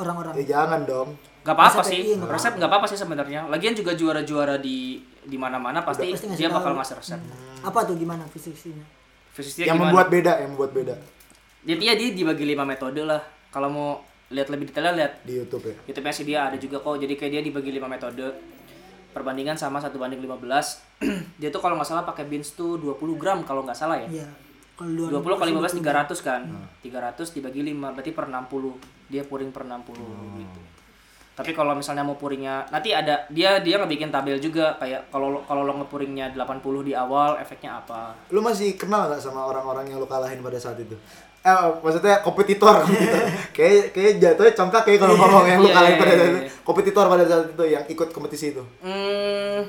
orang-orang. 0.00 0.32
Eh 0.40 0.46
jangan 0.48 0.88
dong. 0.88 1.16
Gak 1.40 1.56
apa-apa 1.56 1.80
Resep 1.80 1.88
sih, 1.88 2.00
iya, 2.04 2.16
nggak 2.20 2.32
resep 2.36 2.52
nggak 2.60 2.68
apa-apa 2.68 2.86
sih 2.92 2.98
sebenarnya. 3.00 3.40
Lagian 3.48 3.72
juga 3.72 3.96
juara-juara 3.96 4.60
di 4.60 5.00
di 5.24 5.36
mana-mana 5.40 5.80
pasti, 5.80 6.12
Pasti 6.12 6.36
dia 6.36 6.52
bakal 6.52 6.76
ngasih 6.76 6.96
resep. 7.00 7.20
Apa 7.64 7.88
tuh 7.88 7.96
gimana 7.96 8.28
fisiknya? 8.28 8.84
Fisiknya 9.32 9.72
yang 9.72 9.80
gimana? 9.80 9.88
membuat 9.88 10.06
beda, 10.12 10.32
yang 10.42 10.50
membuat 10.52 10.72
beda 10.76 10.94
Jadi 11.64 11.82
ya 11.84 11.94
dia 11.96 12.08
dibagi 12.12 12.44
lima 12.44 12.64
metode 12.68 13.00
lah. 13.04 13.20
Kalau 13.52 13.68
mau 13.72 13.88
lihat 14.32 14.48
lebih 14.52 14.68
detailnya 14.68 14.92
lihat 14.96 15.12
di 15.24 15.40
YouTube 15.40 15.64
ya. 15.64 15.74
YouTube-nya 15.88 16.12
sih 16.12 16.24
dia 16.28 16.38
ada 16.48 16.56
juga 16.60 16.80
kok. 16.80 16.96
Jadi 17.00 17.14
kayak 17.16 17.32
dia 17.36 17.42
dibagi 17.44 17.70
lima 17.72 17.88
metode. 17.88 18.36
Perbandingan 19.10 19.56
sama 19.58 19.80
satu 19.82 19.96
banding 19.98 20.22
15. 20.22 20.40
dia 21.40 21.48
tuh 21.50 21.60
kalau 21.60 21.76
nggak 21.76 21.88
salah 21.88 22.04
pakai 22.06 22.24
beans 22.28 22.52
tuh 22.54 22.78
20 22.78 23.20
gram 23.20 23.42
kalau 23.44 23.64
nggak 23.64 23.76
salah 23.76 23.96
ya. 23.96 24.08
Iya. 24.24 24.28
Kalau 24.76 25.20
20 25.20 25.40
kali 25.40 25.50
15 25.52 25.84
300 25.84 26.20
kan. 26.24 26.42
300 26.80 27.36
dibagi 27.36 27.60
5 27.64 27.96
berarti 27.96 28.12
per 28.12 28.24
60. 28.28 29.10
Dia 29.12 29.22
puring 29.26 29.50
per 29.52 29.64
60 29.68 30.40
gitu. 30.40 30.60
Tapi 31.40 31.50
kalau 31.50 31.72
misalnya 31.72 32.02
mau 32.02 32.14
puringnya 32.14 32.68
nanti 32.68 32.90
ada 32.90 33.24
dia 33.28 33.58
dia 33.58 33.76
ngebikin 33.76 34.08
tabel 34.08 34.36
juga 34.36 34.76
kayak 34.76 35.08
kalau 35.08 35.28
lo- 35.30 35.44
kalau 35.44 35.62
lo 35.62 35.72
ngepuringnya 35.74 36.30
80 36.30 36.60
di 36.82 36.92
awal 36.92 37.34
efeknya 37.36 37.78
apa. 37.78 38.12
Lu 38.28 38.38
masih 38.38 38.74
kenal 38.74 39.08
nggak 39.08 39.18
sama 39.18 39.44
orang-orang 39.46 39.84
yang 39.86 39.96
lu 39.96 40.04
kalahin 40.04 40.38
pada 40.38 40.56
saat 40.56 40.76
itu? 40.76 40.92
Eh, 41.40 41.56
maksudnya 41.78 42.20
kompetitor, 42.20 42.76
kompetitor. 42.84 43.24
kayak 43.50 43.90
kayak 43.90 44.12
jatuhnya 44.18 44.52
congkak 44.54 44.82
kayak 44.84 45.00
kalau 45.00 45.16
ngomong 45.16 45.44
yang 45.44 45.58
lu 45.58 45.66
Iya, 45.66 45.74
kalahin 45.74 45.90
iya, 45.90 45.98
pada 45.98 46.10
iya, 46.10 46.18
saat 46.18 46.28
iya. 46.28 46.36
itu. 46.38 46.52
Kompetitor 46.60 47.04
pada 47.06 47.24
saat 47.24 47.44
itu 47.48 47.64
yang 47.66 47.84
ikut 47.86 48.08
kompetisi 48.10 48.46
itu. 48.50 48.62
Hmm, 48.80 49.60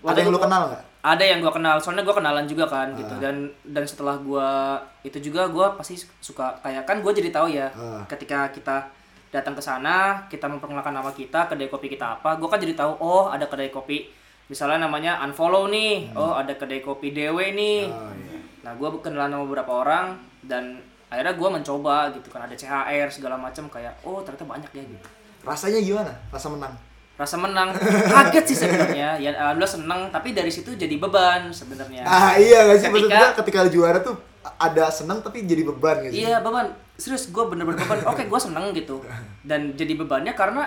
Ada 0.00 0.18
yang 0.20 0.30
lu 0.30 0.38
kenal 0.38 0.70
nggak? 0.70 0.82
ada 0.98 1.22
yang 1.22 1.38
gua 1.38 1.50
kenal 1.50 1.78
soalnya 1.78 2.02
gua 2.02 2.10
kenalan 2.12 2.42
juga 2.44 2.66
kan 2.66 2.90
gitu 2.92 3.14
dan 3.16 3.46
dan 3.64 3.82
setelah 3.82 4.18
gua 4.18 4.76
itu 5.00 5.14
juga 5.20 5.46
gua 5.46 5.72
pasti 5.72 5.94
suka 6.18 6.58
kayak 6.58 6.84
kan 6.84 6.98
gua 6.98 7.10
jadi 7.10 7.30
tahu 7.30 7.48
ya 7.48 7.70
Ah. 7.70 8.02
ketika 8.04 8.50
kita 8.50 8.82
datang 9.28 9.52
ke 9.52 9.60
sana 9.60 10.24
kita 10.26 10.48
memperkenalkan 10.48 10.90
nama 10.90 11.10
kita 11.10 11.46
kedai 11.46 11.68
kopi 11.68 11.88
kita 11.88 12.16
apa. 12.16 12.36
Gua 12.36 12.48
kan 12.48 12.56
jadi 12.56 12.72
tahu 12.72 12.96
oh 12.98 13.28
ada 13.28 13.44
kedai 13.44 13.68
kopi. 13.68 14.08
Misalnya 14.48 14.84
namanya 14.84 15.20
unfollow 15.20 15.68
nih. 15.68 16.12
Oh 16.12 16.32
ada 16.32 16.52
kedai 16.52 16.80
kopi 16.80 17.12
dewe 17.12 17.52
nih. 17.52 17.84
Oh, 17.86 18.08
iya. 18.14 18.40
nah 18.62 18.72
gua 18.74 18.88
kenalan 18.98 19.28
sama 19.30 19.44
beberapa 19.44 19.72
orang 19.74 20.16
dan 20.42 20.80
akhirnya 21.08 21.36
gua 21.36 21.48
mencoba 21.52 22.08
gitu 22.12 22.28
kan. 22.28 22.44
Ada 22.44 22.56
CHR 22.56 23.08
segala 23.10 23.36
macam 23.36 23.68
kayak 23.68 23.92
oh 24.02 24.20
ternyata 24.20 24.44
banyak 24.44 24.70
ya 24.72 24.82
gitu. 24.82 25.06
Rasanya 25.44 25.80
gimana? 25.80 26.12
Rasa 26.28 26.48
menang. 26.48 26.74
rasa 27.18 27.34
menang. 27.34 27.74
Kaget 27.74 28.44
sih 28.46 28.56
sebenarnya. 28.56 29.18
Ya 29.26 29.34
alhamdulillah 29.34 29.66
senang 29.74 30.00
tapi 30.08 30.38
dari 30.38 30.46
situ 30.48 30.70
jadi 30.72 30.96
beban 30.96 31.50
sebenarnya. 31.50 32.06
Ah 32.06 32.38
iya 32.38 32.62
nggak 32.62 32.78
sih? 32.78 32.88
Ketika- 32.88 33.34
ketika 33.42 33.60
juara 33.66 33.98
tuh 33.98 34.14
ada 34.54 34.86
senang 34.86 35.18
tapi 35.18 35.42
jadi 35.42 35.66
beban 35.66 35.98
gitu. 36.06 36.14
Iya 36.22 36.38
beban, 36.38 36.70
serius 36.98 37.30
gue 37.30 37.44
bener-bener 37.46 37.78
beban. 37.78 38.02
Oke 38.10 38.26
gue 38.26 38.40
seneng 38.42 38.74
gitu 38.74 38.98
dan 39.46 39.72
jadi 39.72 39.94
bebannya 39.94 40.34
karena 40.34 40.66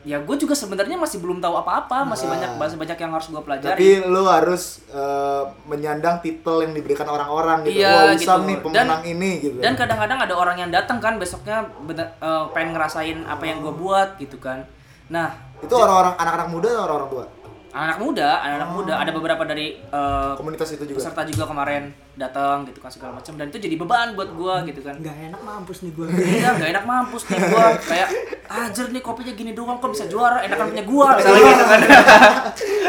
ya 0.00 0.16
gue 0.16 0.32
juga 0.32 0.56
sebenarnya 0.56 0.96
masih 0.96 1.20
belum 1.20 1.44
tahu 1.44 1.60
apa-apa, 1.60 2.08
masih 2.08 2.24
Nah. 2.24 2.32
banyak 2.36 2.50
masih 2.56 2.76
banyak 2.76 2.96
yang 2.96 3.12
harus 3.12 3.28
gue 3.28 3.40
pelajari. 3.40 3.76
Tapi 3.76 3.88
lu 4.08 4.22
harus 4.24 4.80
eh, 4.88 5.44
menyandang 5.64 6.20
titel 6.20 6.64
yang 6.64 6.72
diberikan 6.72 7.04
orang-orang 7.04 7.64
gitu. 7.64 7.84
Iya, 7.84 7.92
Wah, 8.08 8.16
Usam 8.16 8.40
gitu. 8.40 8.48
nih 8.48 8.56
pemenang 8.60 9.02
ini 9.04 9.30
gitu. 9.40 9.56
Dan 9.60 9.76
kadang-kadang 9.76 10.24
ada 10.24 10.34
orang 10.36 10.56
yang 10.56 10.70
datang 10.72 11.04
kan 11.04 11.20
besoknya 11.20 11.68
bener, 11.84 12.16
eh, 12.16 12.44
pengen 12.52 12.72
ngerasain 12.72 13.28
apa 13.28 13.44
yang 13.44 13.60
gue 13.60 13.72
buat 13.72 14.16
gitu 14.16 14.40
kan. 14.40 14.64
Nah 15.08 15.36
itu 15.60 15.74
orang-orang 15.76 16.16
anak-anak 16.16 16.48
muda 16.48 16.68
atau 16.72 16.82
orang-orang 16.88 17.08
tua? 17.12 17.24
Anak 17.70 17.98
muda, 18.02 18.42
anak-anak 18.42 18.70
muda 18.74 18.94
ada 18.98 19.10
beberapa 19.14 19.42
dari 19.46 19.78
eh, 19.78 20.32
Komunitas 20.34 20.74
itu 20.74 20.84
juga. 20.86 20.98
peserta 20.98 21.22
juga 21.22 21.44
kemarin 21.46 21.94
datang 22.18 22.66
gitu 22.66 22.82
kan 22.82 22.90
segala 22.90 23.16
macam 23.16 23.38
dan 23.38 23.48
itu 23.48 23.58
jadi 23.62 23.76
beban 23.78 24.18
buat 24.18 24.30
gue 24.34 24.54
gitu 24.74 24.80
kan. 24.82 24.98
Nggak 24.98 25.16
enak 25.30 25.40
mampus 25.40 25.78
nih 25.86 25.92
gue. 25.94 26.06
Iya, 26.10 26.48
gak 26.58 26.70
enak 26.74 26.84
mampus 26.84 27.22
nih 27.30 27.38
gua. 27.48 27.66
Kayak 27.90 28.08
ajar 28.50 28.86
nih 28.90 29.02
kopinya 29.02 29.32
gini 29.32 29.50
doang 29.54 29.78
kok 29.78 29.90
bisa 29.94 30.04
juara, 30.10 30.42
enakan 30.42 30.74
punya 30.74 30.84
gua 30.84 31.06
misalnya 31.14 31.42
gitu 31.46 31.64
kan. 31.64 31.80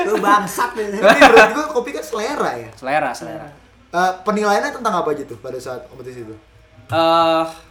Lu 0.09 0.15
bangsat. 0.17 0.69
Tapi 0.73 1.19
menurut 1.21 1.51
gua 1.53 1.65
kopi 1.77 1.89
kan 1.93 2.03
selera 2.03 2.51
ya. 2.57 2.69
selera, 2.73 3.09
selera. 3.13 3.47
Eh, 3.91 4.11
penilaiannya 4.25 4.71
tentang 4.71 4.93
apa 5.03 5.13
aja 5.13 5.23
tuh 5.27 5.37
pada 5.37 5.59
saat 5.61 5.85
kompetisi 5.91 6.25
itu? 6.25 6.35
Eh 6.91 7.70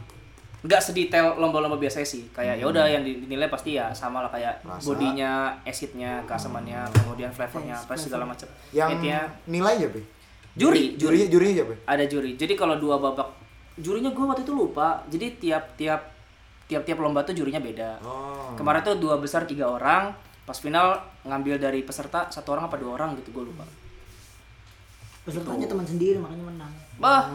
nggak 0.60 0.80
sedetail 0.80 1.40
lomba-lomba 1.40 1.80
biasa 1.80 2.04
sih 2.04 2.28
kayak 2.36 2.60
ya 2.60 2.64
udah 2.68 2.84
yang 2.84 3.00
dinilai 3.00 3.48
pasti 3.48 3.80
ya 3.80 3.88
sama 3.96 4.20
lah 4.20 4.28
kayak 4.28 4.60
Rasa. 4.60 4.84
bodinya, 4.84 5.56
acidnya, 5.64 6.20
keasamannya, 6.28 6.84
kemudian 6.92 7.32
flavornya 7.32 7.80
apa 7.80 7.96
segala 7.96 8.28
macam. 8.28 8.44
Yang 8.68 8.88
Intinya 9.00 9.20
nilai 9.48 9.74
siapa? 9.80 9.96
ya? 9.96 10.04
juri, 10.60 10.84
Jurinya 11.00 11.24
juri 11.24 11.32
jurinya 11.32 11.54
siapa? 11.56 11.72
ya? 11.72 11.78
ada 11.88 12.04
juri. 12.04 12.30
Jadi 12.36 12.52
kalau 12.60 12.76
dua 12.76 13.00
babak 13.00 13.28
jurinya 13.80 14.12
gua 14.12 14.36
waktu 14.36 14.44
itu 14.44 14.52
lupa. 14.52 15.00
Jadi 15.08 15.26
tiap-tiap 15.40 16.00
tiap-tiap 16.68 16.98
lomba 17.00 17.24
tuh 17.24 17.32
jurinya 17.32 17.58
beda. 17.58 17.96
Oh. 18.04 18.52
Kemarin 18.54 18.84
tuh 18.84 19.00
dua 19.00 19.16
besar 19.16 19.48
tiga 19.48 19.64
orang, 19.64 20.12
pas 20.44 20.54
final 20.54 21.00
ngambil 21.24 21.56
dari 21.56 21.80
peserta 21.82 22.28
satu 22.28 22.52
orang 22.52 22.68
apa 22.68 22.76
dua 22.76 23.00
orang 23.00 23.16
gitu 23.16 23.32
gue 23.32 23.48
lupa. 23.48 23.64
Pesertanya 25.24 25.66
teman 25.68 25.88
sendiri 25.88 26.16
makanya 26.20 26.44
menang. 26.52 26.72
Bah, 27.00 27.28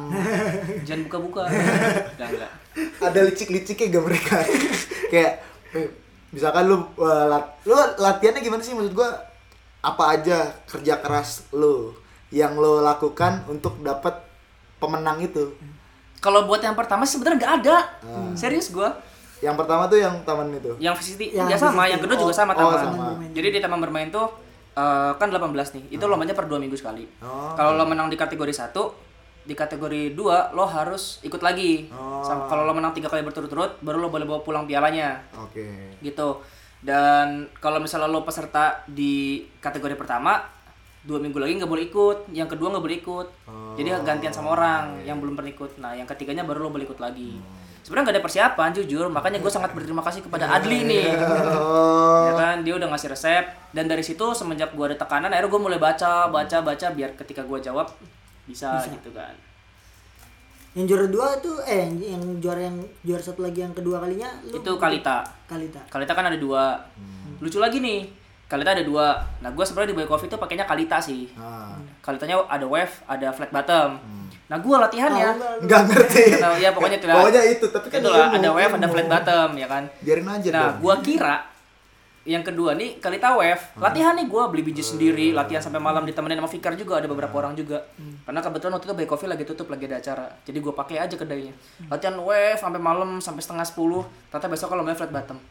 jangan 0.85 1.01
buka-buka. 1.09 1.43
Enggak 2.17 2.29
enggak. 2.37 2.51
Ada 2.97 3.19
licik-liciknya 3.23 3.87
gak 3.89 4.03
mereka? 4.03 4.35
Kayak 5.11 5.31
eh, 5.71 5.87
misalkan 6.29 6.65
lu 6.65 6.77
eh, 6.95 7.25
lat- 7.25 7.55
lu 7.63 7.71
latihannya 7.95 8.39
gimana 8.39 8.59
sih 8.59 8.71
maksud 8.71 8.91
gua? 8.91 9.09
Apa 9.79 10.13
aja 10.13 10.37
kerja 10.65 10.97
keras 10.97 11.45
lu 11.51 11.93
yang 12.29 12.53
lo 12.53 12.81
lakukan 12.81 13.45
untuk 13.45 13.79
dapat 13.79 14.17
pemenang 14.75 15.21
itu? 15.21 15.55
Kalau 16.17 16.43
buat 16.43 16.59
yang 16.59 16.73
pertama 16.73 17.05
sebenarnya 17.05 17.37
nggak 17.37 17.53
ada. 17.61 17.77
Hmm. 18.01 18.33
Serius 18.33 18.69
gua. 18.69 18.97
Yang 19.39 19.55
pertama 19.57 19.85
tuh 19.85 19.99
yang 19.99 20.15
taman 20.23 20.49
itu. 20.49 20.73
Yang 20.77 20.95
VCT 20.97 21.21
Yang 21.33 21.47
ya 21.47 21.57
sama, 21.59 21.85
VCT. 21.85 21.91
yang 21.91 22.01
kedua 22.01 22.17
juga 22.17 22.33
Oh, 22.33 22.35
sama 22.35 22.51
oh, 22.51 22.57
taman. 22.57 22.79
sama. 22.81 23.05
Jadi 23.29 23.47
di 23.49 23.59
taman 23.59 23.79
bermain 23.79 24.09
tuh 24.09 24.25
eh, 24.73 25.11
kan 25.15 25.27
18 25.29 25.53
nih. 25.53 25.83
Itu 25.91 26.05
lombanya 26.05 26.33
per 26.33 26.45
dua 26.45 26.57
minggu 26.57 26.73
sekali. 26.73 27.05
Oh, 27.21 27.53
Kalau 27.53 27.75
lo 27.75 27.85
menang 27.85 28.09
di 28.09 28.17
kategori 28.17 28.51
satu, 28.51 28.89
di 29.45 29.53
kategori 29.53 30.17
2 30.17 30.57
lo 30.57 30.65
harus 30.65 31.21
ikut 31.21 31.39
lagi. 31.39 31.87
Oh. 31.93 32.25
Kalau 32.25 32.65
lo 32.65 32.73
menang 32.73 32.97
tiga 32.97 33.07
kali 33.07 33.21
berturut-turut, 33.21 33.77
baru 33.85 34.01
lo 34.01 34.09
boleh 34.09 34.25
bawa 34.25 34.41
pulang 34.41 34.65
pialanya. 34.65 35.21
Oke. 35.37 35.95
gitu. 36.01 36.41
Dan 36.85 37.49
kalau 37.57 37.81
misalnya 37.81 38.05
lo 38.05 38.21
peserta 38.21 38.85
di 38.85 39.41
kategori 39.57 39.97
pertama 39.97 40.37
dua 41.05 41.21
minggu 41.21 41.37
lagi 41.37 41.61
nggak 41.61 41.69
boleh 41.69 41.85
ikut 41.85 42.17
yang 42.33 42.49
kedua 42.49 42.73
nggak 42.73 42.85
boleh 42.85 42.97
ikut. 42.97 43.27
Jadi 43.77 43.89
gantian 44.05 44.33
sama 44.33 44.57
orang 44.57 45.01
yang 45.05 45.21
belum 45.21 45.37
pernah 45.37 45.53
ikut. 45.53 45.81
Nah 45.81 45.93
yang 45.93 46.09
ketiganya 46.09 46.41
baru 46.45 46.65
lo 46.65 46.69
boleh 46.73 46.85
ikut 46.85 46.97
lagi. 46.97 47.37
Sebenarnya 47.85 48.09
nggak 48.09 48.17
ada 48.17 48.25
persiapan 48.25 48.69
jujur. 48.73 49.05
Makanya 49.13 49.37
gue 49.37 49.51
sangat 49.53 49.69
berterima 49.77 50.01
kasih 50.01 50.25
kepada 50.25 50.49
Adli 50.49 50.85
nih. 50.89 51.05
Oh. 51.55 52.29
ya 52.29 52.33
kan? 52.33 52.57
Dia 52.65 52.73
udah 52.77 52.89
ngasih 52.89 53.13
resep. 53.13 53.45
Dan 53.69 53.85
dari 53.85 54.01
situ 54.01 54.25
semenjak 54.33 54.73
gue 54.73 54.85
ada 54.85 54.97
tekanan 54.97 55.29
akhirnya 55.29 55.49
gue 55.53 55.61
mulai 55.61 55.77
baca 55.77 56.25
baca 56.29 56.57
baca 56.65 56.87
biar 56.93 57.13
ketika 57.13 57.45
gue 57.45 57.59
jawab 57.61 57.85
bisa, 58.45 58.81
gitu 58.85 59.09
kan 59.11 59.33
Yang 60.75 60.85
juara 60.91 61.07
dua 61.07 61.27
itu 61.39 61.51
eh 61.63 61.87
yang, 61.87 61.93
yang 62.19 62.23
juara 62.43 62.61
yang 62.67 62.77
juara 63.01 63.23
satu 63.23 63.41
lagi 63.41 63.63
yang 63.63 63.71
kedua 63.71 64.03
kalinya 64.03 64.27
lu 64.45 64.59
itu 64.59 64.71
Kalita 64.75 65.23
Kalita. 65.47 65.81
Kalita 65.87 66.11
kan 66.11 66.27
ada 66.27 66.37
dua 66.37 66.75
lucu 67.39 67.57
lagi 67.57 67.79
nih 67.79 68.05
Kalita 68.45 68.75
ada 68.75 68.83
dua 68.85 69.17
nah 69.39 69.49
gue 69.49 69.63
sebenarnya 69.63 69.95
di 69.95 69.97
Boy 69.97 70.07
Coffee 70.07 70.27
itu 70.27 70.35
pakainya 70.35 70.67
Kalita 70.67 70.99
sih 70.99 71.31
Nah, 71.39 71.79
Kalitanya 72.05 72.37
ada 72.45 72.69
wave, 72.69 73.01
ada 73.09 73.33
flat 73.33 73.49
bottom. 73.49 73.97
Nah, 74.45 74.61
gua 74.61 74.85
latihannya. 74.85 75.25
Tahu 75.41 75.65
nggak 75.65 75.81
ngerti. 75.89 76.23
Ya 76.61 76.69
pokoknya 76.69 77.01
itulah. 77.01 77.17
Pokoknya 77.17 77.41
itu, 77.49 77.65
tapi 77.65 77.87
kan 77.89 77.97
Itulah 77.97 78.29
ilmu, 78.29 78.37
ada 78.37 78.49
wave, 78.53 78.73
ada 78.77 78.87
flat 78.93 79.07
bottom, 79.09 79.49
ya 79.57 79.65
kan. 79.65 79.83
Biarin 80.05 80.27
aja 80.29 80.49
Nah, 80.53 80.69
gua 80.77 80.95
kira 81.01 81.49
yang 82.25 82.41
kedua 82.41 82.73
nih 82.73 82.97
Kalita 82.97 83.37
Wave 83.37 83.77
latihan 83.77 84.17
nih 84.17 84.25
gue 84.25 84.41
beli 84.49 84.65
biji 84.65 84.81
sendiri 84.81 85.29
latihan 85.29 85.61
sampai 85.61 85.77
malam 85.77 86.09
ditemenin 86.09 86.41
sama 86.41 86.49
Fikar 86.49 86.73
juga 86.73 86.97
ada 86.97 87.05
beberapa 87.05 87.37
orang 87.37 87.53
juga 87.53 87.85
karena 88.25 88.41
kebetulan 88.41 88.73
waktu 88.75 88.85
itu 88.89 88.95
Bay 88.97 89.07
Coffee 89.07 89.29
lagi 89.29 89.45
tutup 89.45 89.69
lagi 89.69 89.85
ada 89.85 90.01
acara 90.01 90.25
jadi 90.41 90.57
gue 90.57 90.73
pakai 90.73 90.97
aja 91.05 91.15
kedainya 91.15 91.53
latihan 91.85 92.17
Wave 92.17 92.57
sampai 92.57 92.81
malam 92.81 93.21
sampai 93.21 93.45
setengah 93.45 93.65
sepuluh 93.69 94.01
ternyata 94.33 94.49
besok 94.49 94.73
kalau 94.73 94.81
main 94.81 94.97
flat 94.97 95.13
bottom 95.13 95.37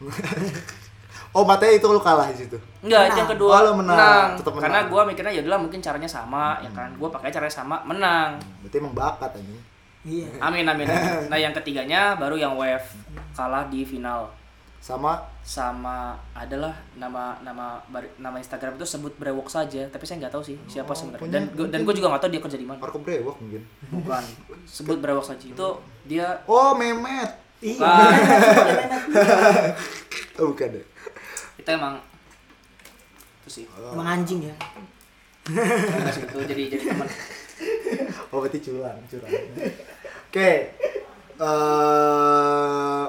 Oh, 1.35 1.43
matanya 1.43 1.75
itu 1.75 1.83
lu 1.91 1.99
kalah 1.99 2.31
di 2.31 2.47
situ. 2.47 2.55
Enggak, 2.79 3.11
itu 3.11 3.19
yang 3.19 3.27
kedua. 3.35 3.51
Oh, 3.51 3.59
lo 3.59 3.71
menang. 3.83 4.39
Tetap 4.39 4.55
menang. 4.55 4.71
Karena 4.71 4.79
gua 4.87 5.03
mikirnya 5.03 5.35
ya 5.35 5.43
udahlah 5.43 5.67
mungkin 5.67 5.83
caranya 5.83 6.07
sama 6.07 6.63
ya 6.63 6.71
kan. 6.71 6.95
Gua 6.95 7.11
pakai 7.11 7.27
caranya 7.27 7.51
sama, 7.51 7.83
menang. 7.83 8.39
Berarti 8.63 8.79
emang 8.79 8.95
bakat 8.95 9.35
anjing. 9.35 9.59
Iya. 10.07 10.31
Amin 10.39 10.63
amin. 10.63 10.87
amin. 10.87 11.27
Nah, 11.33 11.35
yang 11.35 11.51
ketiganya 11.51 12.15
baru 12.15 12.39
yang 12.39 12.55
wave 12.55 12.87
kalah 13.35 13.67
di 13.67 13.83
final 13.83 14.31
Sama 14.85 15.17
sama 15.41 15.97
adalah 16.31 16.69
nama 16.93 17.41
nama 17.41 17.81
bar- 17.87 18.13
nama 18.17 18.37
Instagram 18.37 18.77
itu 18.77 18.85
sebut 18.87 19.13
brewok 19.15 19.49
saja, 19.49 19.81
tapi 19.87 20.05
saya 20.05 20.21
nggak 20.21 20.29
tahu 20.31 20.45
sih 20.45 20.57
siapa 20.67 20.93
sebenarnya. 20.93 21.21
punya- 21.21 21.33
Dan 21.33 21.43
gua, 21.51 21.65
dan 21.67 21.79
gue 21.81 21.93
juga 21.95 22.07
nggak 22.07 22.21
tahu 22.21 22.31
dia 22.31 22.41
kerja 22.43 22.57
di 22.59 22.67
mana. 22.67 22.77
Marco 22.77 22.99
Brewok 22.99 23.35
mungkin. 23.39 23.61
Bukan. 23.89 24.23
Sebut 24.63 24.97
brewok 24.99 25.25
saja 25.25 25.41
itu 25.43 25.67
dia 26.05 26.37
Oh, 26.45 26.73
Memet. 26.73 27.33
Iya. 27.59 27.81
Bukan. 27.81 28.13
Oh, 30.37 30.51
bukan 30.51 30.67
deh. 30.69 30.85
itu 31.55 31.69
emang 31.71 31.95
itu 33.41 33.49
sih. 33.51 33.65
Emang 33.89 34.05
anjing 34.11 34.43
ya. 34.43 34.55
Itu 36.19 36.37
jadi 36.43 36.61
jadi 36.67 36.83
teman. 36.85 37.07
Oh, 38.29 38.37
berarti 38.37 38.59
curang, 38.59 38.99
curang. 39.07 39.31
Oke. 40.27 40.51
Eh, 41.35 43.03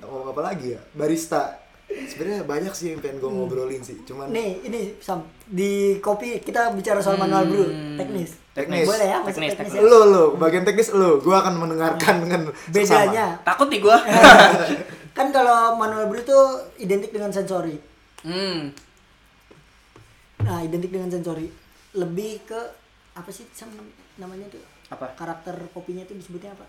ngomong 0.00 0.28
apa 0.30 0.42
lagi 0.44 0.76
ya? 0.76 0.80
Barista. 0.92 1.58
Sebenarnya 1.92 2.48
banyak 2.48 2.72
sih 2.72 2.96
yang 2.96 3.00
pengen 3.04 3.20
gue 3.20 3.28
ngobrolin 3.28 3.84
sih. 3.84 4.00
Cuman 4.04 4.32
Nih, 4.32 4.64
ini 4.64 4.96
Sam 4.96 5.20
di 5.44 6.00
kopi 6.00 6.40
kita 6.40 6.72
bicara 6.72 7.04
soal 7.04 7.20
manual 7.20 7.44
brew, 7.44 7.68
teknis. 8.00 8.40
Teknis. 8.52 8.88
Boleh 8.88 9.08
ya, 9.12 9.18
masuk 9.20 9.40
Teknis, 9.40 9.50
teknis, 9.56 9.72
teknis. 9.76 9.84
ya. 9.84 9.92
lu 9.92 10.00
lu 10.08 10.24
bagian 10.36 10.64
teknis 10.64 10.88
lu, 10.92 11.20
gue 11.20 11.36
akan 11.36 11.52
mendengarkan 11.56 12.14
dengan 12.24 12.40
seksama. 12.68 13.08
Bedanya 13.08 13.26
Takut 13.44 13.68
nih 13.68 13.80
gua. 13.80 13.96
kan 15.16 15.28
kalau 15.28 15.76
manual 15.76 16.08
brew 16.08 16.24
itu 16.24 16.38
identik 16.80 17.12
dengan 17.12 17.28
sensori. 17.28 17.76
hmm. 18.24 18.72
Nah, 20.42 20.58
identik 20.64 20.90
dengan 20.90 21.12
sensori. 21.12 21.46
Lebih 21.92 22.48
ke 22.48 22.60
apa 23.12 23.28
sih 23.28 23.44
Sam 23.52 23.68
namanya 24.16 24.48
tuh? 24.48 24.64
Apa? 24.88 25.12
Karakter 25.12 25.60
kopinya 25.76 26.04
itu 26.04 26.16
disebutnya 26.16 26.56
apa? 26.56 26.64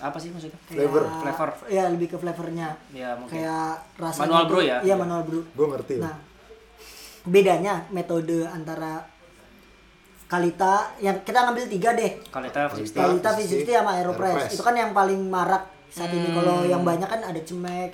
Apa 0.00 0.16
sih 0.16 0.32
maksudnya? 0.32 0.56
Flavor. 0.64 1.04
Flavor. 1.20 1.48
Ya, 1.68 1.84
lebih 1.92 2.08
ke 2.08 2.16
flavornya. 2.16 2.72
Ya, 2.90 3.12
mungkin. 3.20 3.36
Kayak 3.36 3.84
rasanya 4.00 4.24
Manual 4.26 4.44
brew 4.48 4.62
ya? 4.64 4.76
Iya, 4.80 4.94
manual 4.96 5.22
brew. 5.28 5.42
Gue 5.52 5.66
ngerti. 5.68 5.94
Nah, 6.00 6.16
bedanya 7.28 7.84
metode 7.92 8.48
antara 8.48 9.04
Kalita 10.30 10.94
yang 11.02 11.26
kita 11.26 11.42
ngambil 11.42 11.66
tiga 11.66 11.90
deh. 11.98 12.22
Kalita 12.30 12.70
V60. 12.70 12.94
Kalita 12.94 13.30
V60 13.34 13.66
V60 13.66 13.70
sama 13.74 13.90
Aeropress. 13.98 14.30
Aeropress. 14.30 14.54
Itu 14.54 14.62
kan 14.62 14.74
yang 14.78 14.94
paling 14.94 15.20
marak 15.26 15.66
saat 15.90 16.14
ini. 16.14 16.30
Kalau 16.30 16.62
Hmm. 16.62 16.70
yang 16.70 16.82
banyak 16.86 17.08
kan 17.10 17.18
ada 17.18 17.40
cemek, 17.42 17.90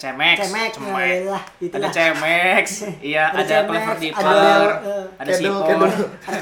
Cemex, 0.00 0.48
Cemek, 0.48 0.70
Cemek. 0.74 1.28
ya 1.28 1.28
lah, 1.28 1.42
ada. 1.76 1.88
Cemex, 1.92 2.64
iya, 3.12 3.24
Ada 3.30 3.36
ada, 3.36 3.44
Cemex, 3.44 3.68
Clever 3.68 3.84
ada, 3.84 4.00
Dipper, 4.00 4.70
eh, 4.80 5.04
ada 5.20 5.32
Sipon, 5.36 5.78
ada 6.32 6.40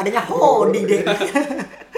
adanya 0.00 0.22
Hodi 0.22 0.80
deh. 0.86 1.02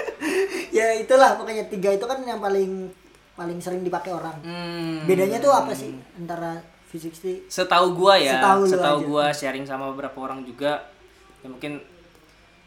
ya 0.73 0.97
itulah 0.97 1.37
pokoknya 1.37 1.69
tiga 1.69 1.93
itu 1.93 2.01
kan 2.03 2.17
yang 2.25 2.41
paling 2.41 2.89
paling 3.33 3.57
sering 3.61 3.81
dipakai 3.81 4.09
orang. 4.09 4.33
Hmm. 4.41 5.05
Bedanya 5.05 5.37
tuh 5.37 5.53
apa 5.53 5.73
sih 5.73 5.93
antara 6.17 6.57
V60 6.89 7.49
Setahu 7.49 7.97
gua 7.97 8.17
ya, 8.17 8.37
Setahu 8.37 8.61
setahu 8.65 8.97
aja. 9.01 9.07
gua 9.09 9.25
sharing 9.29 9.65
sama 9.65 9.89
beberapa 9.89 10.17
orang 10.21 10.45
juga, 10.45 10.85
ya 11.41 11.49
mungkin 11.49 11.81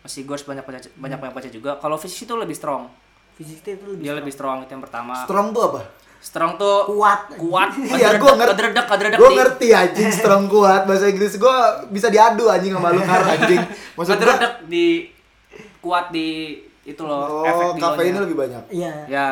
masih 0.02 0.22
gue 0.22 0.34
harus 0.34 0.46
banyak 0.46 0.62
baca, 0.62 0.78
banyak 0.98 1.18
banyak 1.18 1.34
baca 1.34 1.48
juga. 1.50 1.70
Kalau 1.78 1.98
fisik 1.98 2.30
itu 2.30 2.34
lebih 2.34 2.54
strong, 2.54 2.86
V60 3.34 3.66
itu 3.74 3.84
lebih 3.90 4.02
dia 4.02 4.14
lebih 4.14 4.30
strong 4.30 4.62
itu 4.62 4.70
yang 4.70 4.82
pertama. 4.82 5.14
Strong 5.26 5.50
tuh 5.50 5.62
apa? 5.70 5.82
Strong 6.18 6.52
tuh 6.58 6.76
kuat. 6.90 7.20
kuat, 7.38 7.70
Iya, 7.98 8.18
gue 8.18 8.30
ngerti. 8.34 8.50
kadredek, 8.58 8.86
kadredek 8.86 9.18
Gue 9.18 9.30
ngerti 9.34 9.68
anjing 9.70 10.10
strong 10.10 10.50
kuat 10.50 10.86
bahasa 10.86 11.06
Inggris 11.06 11.38
gue 11.38 11.56
bisa 11.94 12.10
diadu 12.10 12.50
anjing 12.50 12.74
sama 12.74 12.90
lu 12.90 13.02
anjing. 13.02 13.62
Maksud 13.98 14.14
kadredek 14.18 14.66
di 14.66 15.06
kuat 15.78 16.10
di 16.10 16.58
itu 16.86 17.02
loh, 17.02 17.42
efek 17.42 17.66
Oh, 17.66 17.72
di 17.74 17.82
kafeinnya 17.82 18.22
lebih 18.22 18.38
banyak. 18.38 18.62
Iya. 18.70 18.94
Ya, 19.10 19.28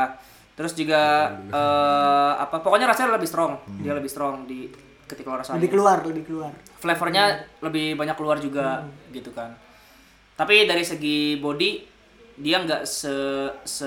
terus 0.59 0.75
juga 0.75 1.31
eh, 1.49 2.33
apa? 2.43 2.59
Pokoknya 2.59 2.91
rasanya 2.91 3.15
lebih 3.15 3.31
strong. 3.31 3.55
Dia 3.79 3.95
lebih 3.95 4.11
strong 4.11 4.45
di 4.51 4.67
ketika 5.07 5.31
lo 5.31 5.39
rasanya. 5.39 5.63
Lebih 5.63 5.71
keluar, 5.79 5.99
lebih 6.03 6.25
keluar. 6.27 6.53
Flavornya 6.83 7.47
lebih 7.63 7.95
banyak 7.95 8.17
keluar 8.19 8.43
juga 8.43 8.83
gitu 9.15 9.31
kan. 9.31 9.55
Tapi 10.35 10.67
dari 10.67 10.83
segi 10.83 11.39
body 11.39 11.95
dia 12.35 12.59
nggak 12.59 12.83
se 12.83 13.15
se 13.63 13.87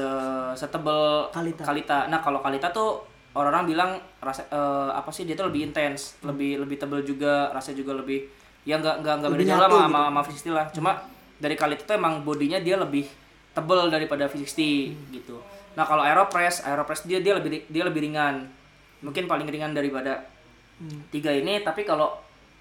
setebel 0.56 1.28
Kalita. 1.36 2.08
Nah 2.08 2.24
kalau 2.24 2.40
kalita 2.40 2.72
tuh 2.72 3.04
orang-orang 3.36 3.68
bilang 3.68 3.92
rasa 4.24 4.48
eh, 4.48 4.92
apa 4.96 5.12
sih 5.12 5.28
dia 5.28 5.36
tuh 5.36 5.52
lebih 5.52 5.68
intens, 5.68 6.16
lebih 6.24 6.64
lebih 6.64 6.80
tebel 6.80 7.04
juga, 7.04 7.52
rasanya 7.52 7.84
juga 7.84 8.00
lebih 8.00 8.24
ya 8.64 8.80
nggak 8.80 9.04
nggak 9.04 9.16
nggak 9.20 9.32
beda 9.36 9.44
jauh 9.44 9.60
lah 9.60 9.70
sama 9.70 10.00
sama 10.08 10.22
V60 10.24 10.48
lah. 10.56 10.66
Cuma 10.72 10.92
dari 11.38 11.56
kalita 11.60 11.84
tuh 11.84 11.96
emang 12.00 12.24
bodinya 12.24 12.58
dia 12.64 12.80
lebih 12.80 13.06
tebel 13.58 13.90
daripada 13.90 14.26
V60 14.26 14.62
gitu. 15.12 15.42
Nah 15.74 15.84
kalau 15.84 16.02
Aeropress, 16.02 16.62
Aeropress 16.62 17.02
dia 17.04 17.18
dia 17.18 17.34
lebih 17.34 17.66
dia 17.66 17.82
lebih 17.82 18.02
ringan. 18.04 18.46
Mungkin 19.00 19.26
paling 19.26 19.46
ringan 19.46 19.74
daripada 19.74 20.26
tiga 21.08 21.30
ini 21.30 21.60
tapi 21.60 21.82
kalau 21.82 22.14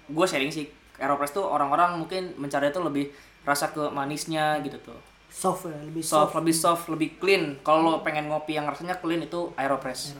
gue 0.07 0.25
sharing 0.25 0.49
sih 0.49 0.65
Aeropress 0.97 1.29
tuh 1.31 1.45
orang-orang 1.45 1.95
mungkin 1.95 2.33
mencari 2.35 2.67
itu 2.67 2.81
lebih 2.81 3.05
rasa 3.43 3.69
ke 3.69 3.87
manisnya 3.87 4.57
gitu 4.59 4.81
tuh 4.83 4.97
Soft 5.29 5.65
ya, 5.65 5.77
lebih 5.79 6.01
soft, 6.01 6.33
soft. 6.33 6.35
lebih 6.35 6.55
soft 6.55 6.83
lebih 6.89 7.09
clean 7.15 7.43
kalau 7.61 7.85
lo 7.85 8.01
pengen 8.01 8.25
ngopi 8.25 8.53
yang 8.53 8.65
rasanya 8.65 8.97
clean 8.97 9.21
itu 9.21 9.53
Aeropress 9.53 10.17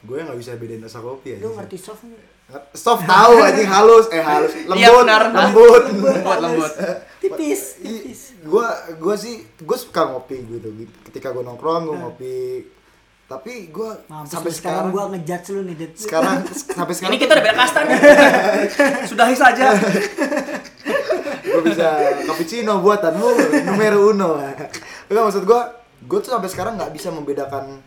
Gue 0.00 0.16
nggak 0.18 0.32
bisa 0.34 0.56
bedain 0.56 0.80
rasa 0.80 0.98
kopi 0.98 1.36
Lu 1.36 1.52
anjing. 1.52 1.52
ngerti 1.60 1.76
soft 1.76 2.02
nggak? 2.02 2.72
Soft 2.72 3.04
tahu 3.04 3.34
anjing 3.38 3.68
halus 3.68 4.06
eh 4.08 4.22
halus 4.22 4.52
lembut 4.56 4.80
Iya, 4.80 4.88
benar. 4.96 5.22
lembut. 5.28 5.82
lembut 5.92 6.38
lembut 6.40 6.72
Tipis, 7.20 7.76
tipis. 7.84 8.20
Gue 8.40 8.66
gue 8.96 9.14
sih 9.20 9.44
gue 9.60 9.78
suka 9.78 10.08
ngopi 10.08 10.40
gitu. 10.40 10.68
Ketika 11.04 11.36
gue 11.36 11.44
nongkrong 11.44 11.84
gue 11.86 11.96
ngopi. 11.96 12.38
Tapi 13.30 13.70
gue 13.70 13.90
Mampus 14.10 14.26
sampai 14.26 14.50
sekarang 14.50 14.90
sekarang 14.90 14.96
gua 14.96 15.04
ngejudge 15.14 15.48
lu 15.54 15.62
nih, 15.70 15.74
Dad. 15.78 15.92
sekarang 15.94 16.36
sampai 16.82 16.94
sekarang 16.98 17.14
ini 17.14 17.22
kita 17.22 17.32
udah 17.38 17.44
beda 17.46 17.56
kasta 17.62 17.80
nih 17.86 18.00
sudahi 19.14 19.36
saja 19.38 19.66
gue 21.54 21.62
bisa 21.62 21.88
cappuccino 22.26 22.82
buatanmu 22.82 23.28
numero 23.70 24.10
uno 24.10 24.34
enggak 25.06 25.22
maksud 25.30 25.46
gue 25.46 25.60
gue 26.10 26.18
tuh 26.26 26.34
sampai 26.34 26.50
sekarang 26.50 26.74
nggak 26.74 26.90
bisa 26.90 27.14
membedakan 27.14 27.78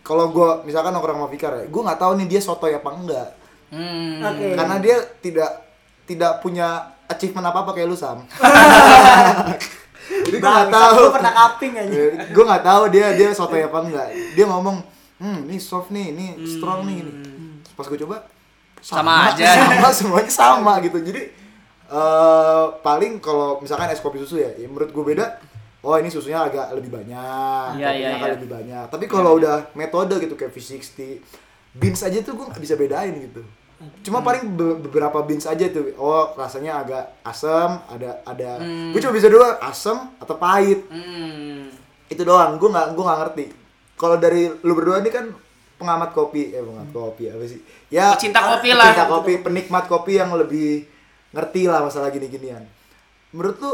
kalau 0.00 0.32
gue 0.32 0.50
misalkan 0.66 0.90
nongkrong 0.90 1.20
sama 1.20 1.30
Fikar 1.30 1.52
ya 1.62 1.64
gue 1.68 1.82
nggak 1.86 2.00
tahu 2.00 2.12
nih 2.18 2.26
dia 2.26 2.40
sotoy 2.42 2.72
apa 2.74 2.90
enggak 2.90 3.28
hmm. 3.70 4.12
Oke. 4.24 4.46
karena 4.56 4.76
dia 4.82 4.96
tidak 5.20 5.50
tidak 6.10 6.32
punya 6.40 6.95
achievement 7.10 7.46
apa 7.48 7.58
apa 7.62 7.70
kayak 7.74 7.88
lu 7.90 7.96
sam. 7.98 8.22
Jadi 10.06 10.36
gue 10.38 10.50
nggak 10.50 10.70
tahu. 10.70 10.98
lu 11.02 11.10
pernah 11.10 11.32
kaping 11.34 11.74
aja. 11.74 12.02
gue 12.30 12.44
nggak 12.46 12.64
tahu 12.64 12.82
dia 12.90 13.06
dia 13.14 13.28
sotoy 13.34 13.62
apa 13.66 13.78
enggak. 13.82 14.08
Dia 14.38 14.46
ngomong 14.46 14.82
hmm 15.16 15.48
ini 15.48 15.56
soft 15.58 15.90
nih 15.90 16.14
ini 16.14 16.26
strong 16.46 16.86
nih 16.86 16.96
ini. 17.02 17.12
Pas 17.74 17.86
gue 17.86 17.98
coba 18.06 18.26
Sama 18.82 19.12
aja. 19.32 19.46
sama 19.66 19.88
semuanya 19.90 20.30
sama 20.30 20.72
gitu. 20.82 20.98
Jadi 21.02 21.22
eh 21.86 22.64
paling 22.82 23.22
kalau 23.22 23.62
misalkan 23.62 23.90
es 23.94 24.02
kopi 24.02 24.18
susu 24.18 24.42
ya, 24.42 24.50
ya 24.58 24.66
menurut 24.66 24.90
gue 24.90 25.04
beda 25.14 25.38
oh 25.86 25.94
ini 25.94 26.10
susunya 26.10 26.42
agak 26.42 26.74
lebih 26.74 26.90
banyak 26.90 27.78
kopinya 27.78 28.10
agak 28.18 28.30
iya. 28.30 28.34
lebih 28.34 28.48
banyak. 28.50 28.84
Tapi 28.90 29.04
kalau 29.06 29.38
udah 29.38 29.70
metode 29.78 30.18
gitu 30.18 30.34
kayak 30.34 30.50
V60 30.50 31.22
beans 31.76 32.00
aja 32.02 32.18
tuh 32.24 32.32
gue 32.34 32.46
nggak 32.48 32.62
bisa 32.62 32.74
bedain 32.74 33.14
gitu 33.20 33.44
cuma 34.00 34.24
paling 34.24 34.56
be- 34.56 34.78
beberapa 34.82 35.20
beans 35.20 35.44
aja 35.44 35.68
tuh. 35.68 35.92
Oh 35.96 36.32
rasanya 36.32 36.80
agak 36.80 37.04
asam 37.22 37.80
ada 37.86 38.24
ada. 38.24 38.60
Gue 38.90 39.00
cuma 39.00 39.12
bisa 39.12 39.28
dua 39.28 39.60
asam 39.60 40.12
atau 40.16 40.34
pahit. 40.34 40.88
Hmm. 40.88 41.68
itu 42.06 42.22
doang. 42.22 42.56
Gue 42.56 42.70
nggak 42.70 42.94
gue 42.94 43.04
nggak 43.04 43.20
ngerti. 43.20 43.44
Kalau 43.96 44.16
dari 44.16 44.48
lu 44.62 44.72
berdua 44.72 45.00
ini 45.00 45.10
kan 45.10 45.28
pengamat 45.76 46.12
kopi. 46.12 46.50
Eh 46.50 46.62
pengamat 46.62 46.88
kopi 46.90 47.28
apa 47.28 47.44
sih? 47.44 47.60
Ya 47.88 48.16
Pecinta 48.16 48.40
kopi 48.46 48.72
lah. 48.72 48.90
pecinta 48.90 49.06
kopi 49.06 49.32
penikmat 49.40 49.84
kopi 49.86 50.12
yang 50.16 50.32
lebih 50.32 50.88
ngerti 51.30 51.68
lah 51.68 51.84
masalah 51.84 52.08
gini 52.08 52.32
ginian 52.32 52.64
menurut 53.28 53.60
lu 53.60 53.72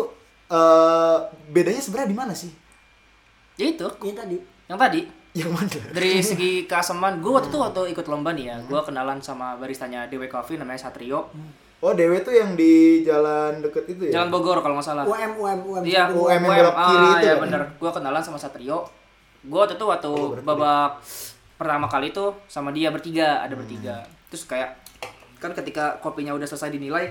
eh, 0.50 1.18
bedanya 1.48 1.78
sebenarnya 1.78 2.10
di 2.10 2.18
mana 2.18 2.34
sih? 2.34 2.50
Ya 3.54 3.70
itu. 3.70 3.86
Iya 3.86 4.14
tadi. 4.18 4.36
yang 4.66 4.80
tadi 4.80 5.00
yang 5.32 5.48
mana 5.48 5.68
dari 5.96 6.20
segi 6.20 6.68
keasaman 6.68 7.24
gue 7.24 7.32
waktu 7.32 7.48
itu 7.48 7.56
waktu 7.56 7.80
ikut 7.96 8.04
lomba 8.04 8.36
nih 8.36 8.52
ya 8.52 8.56
gue 8.68 8.80
kenalan 8.84 9.16
sama 9.24 9.56
baristanya 9.56 10.04
DW 10.12 10.28
Coffee 10.28 10.60
namanya 10.60 10.88
Satrio 10.88 11.32
oh 11.82 11.92
dewe 11.98 12.22
tuh 12.22 12.30
yang 12.30 12.54
di 12.54 13.02
jalan 13.02 13.58
deket 13.58 13.84
itu 13.90 14.02
ya 14.08 14.22
Jalan 14.22 14.30
Bogor 14.30 14.62
kalau 14.62 14.78
nggak 14.78 14.86
salah 14.86 15.04
UM 15.04 15.34
UM 15.34 15.58
UM. 15.66 15.82
Iya, 15.82 16.14
UM 16.14 16.30
yang 16.30 16.42
belok 16.46 16.76
kiri 16.78 17.02
ah, 17.02 17.12
itu 17.18 17.26
ya 17.26 17.34
kan? 17.34 17.42
bener. 17.42 17.62
Gua 17.82 17.90
kenalan 17.90 18.22
sama 18.22 18.38
Satrio. 18.38 18.86
Gua 19.42 19.66
waktu 19.66 19.74
itu 19.74 19.86
waktu 19.90 20.12
babak 20.46 21.02
pertama 21.58 21.90
kali 21.90 22.14
itu 22.14 22.30
sama 22.46 22.70
dia 22.70 22.94
bertiga, 22.94 23.42
ada 23.42 23.58
bertiga. 23.58 24.06
Terus 24.30 24.46
kayak 24.46 24.78
kan 25.42 25.50
ketika 25.58 25.98
kopinya 25.98 26.38
udah 26.38 26.46
selesai 26.46 26.70
dinilai 26.70 27.10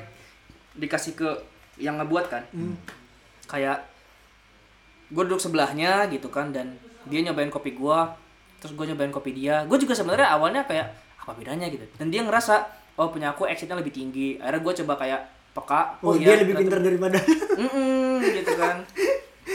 dikasih 0.80 1.20
ke 1.20 1.30
yang 1.76 2.00
ngebuat 2.00 2.32
kan 2.32 2.44
kayak 3.52 3.84
gue 5.12 5.24
duduk 5.28 5.44
sebelahnya 5.44 6.08
gitu 6.08 6.32
kan 6.32 6.56
dan 6.56 6.80
dia 7.06 7.20
nyobain 7.22 7.48
kopi 7.48 7.72
gue 7.72 8.00
terus 8.58 8.74
gue 8.74 8.86
nyobain 8.86 9.10
kopi 9.10 9.32
dia. 9.32 9.66
Gue 9.66 9.78
juga 9.78 9.94
sebenarnya 9.94 10.30
awalnya 10.30 10.62
kayak 10.64 10.86
apa 11.18 11.32
bedanya 11.34 11.66
gitu? 11.66 11.82
Dan 11.96 12.10
dia 12.10 12.22
ngerasa 12.22 12.62
oh 12.94 13.10
punya 13.10 13.32
aku 13.32 13.46
exitnya 13.46 13.74
lebih 13.74 13.90
tinggi. 13.90 14.38
Akhirnya 14.38 14.62
gue 14.62 14.74
coba 14.82 14.94
kayak 14.96 15.22
peka 15.52 15.82
Oh, 16.00 16.14
iya, 16.14 16.32
dia 16.32 16.46
lebih 16.46 16.56
ternyata- 16.56 16.62
pintar 16.64 16.80
daripada 16.82 17.18
Mm-mm, 17.62 18.22
gitu 18.24 18.54
kan. 18.56 18.78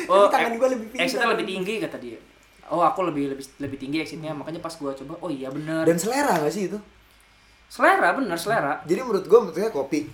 Oh 0.06 0.26
tangan 0.26 0.54
gua 0.54 0.68
lebih 0.68 0.86
pintar. 0.90 1.04
exitnya 1.04 1.28
lebih 1.28 1.46
tinggi 1.46 1.74
kata 1.80 1.96
dia. 1.96 2.18
Oh 2.66 2.82
aku 2.82 3.00
lebih 3.04 3.32
lebih 3.32 3.46
lebih 3.58 3.78
tinggi 3.78 3.98
exitnya 4.00 4.30
makanya 4.30 4.58
pas 4.58 4.74
gue 4.74 4.90
coba 4.92 5.14
oh 5.16 5.30
iya 5.30 5.48
bener. 5.48 5.82
Dan 5.82 5.96
selera 5.96 6.36
gak 6.36 6.50
sih 6.50 6.66
itu? 6.66 6.78
selera 7.66 8.12
bener 8.12 8.36
selera. 8.36 8.82
Jadi 8.82 9.00
menurut 9.00 9.24
gue 9.24 9.38
menurutnya 9.40 9.70
kopi, 9.70 10.06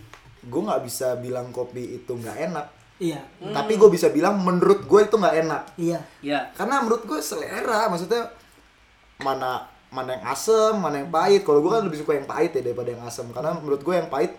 gue 0.42 0.60
nggak 0.62 0.82
bisa 0.82 1.16
bilang 1.16 1.48
kopi 1.50 1.96
itu 1.96 2.08
nggak 2.10 2.36
enak. 2.42 2.66
Iya 3.02 3.18
Tapi 3.42 3.74
gue 3.74 3.90
bisa 3.90 4.06
bilang 4.08 4.38
menurut 4.38 4.82
gue 4.82 5.00
itu 5.02 5.14
nggak 5.14 5.36
enak. 5.42 5.62
iya 5.76 5.98
ya 6.20 6.46
Karena 6.52 6.78
menurut 6.80 7.02
gue 7.02 7.18
selera, 7.18 7.90
maksudnya 7.90 8.30
mana 9.18 9.66
mana 9.90 10.14
yang 10.14 10.24
asem, 10.24 10.72
mana 10.74 10.96
yang 10.98 11.10
pahit. 11.10 11.42
Kalau 11.42 11.60
gue 11.60 11.68
kan 11.68 11.82
lebih 11.82 11.98
suka 11.98 12.14
yang 12.14 12.24
pahit 12.24 12.50
ya 12.50 12.62
daripada 12.62 12.88
yang 12.88 13.02
asem. 13.02 13.26
Karena 13.28 13.52
menurut 13.54 13.82
gue 13.82 13.92
yang 13.92 14.08
pahit, 14.08 14.32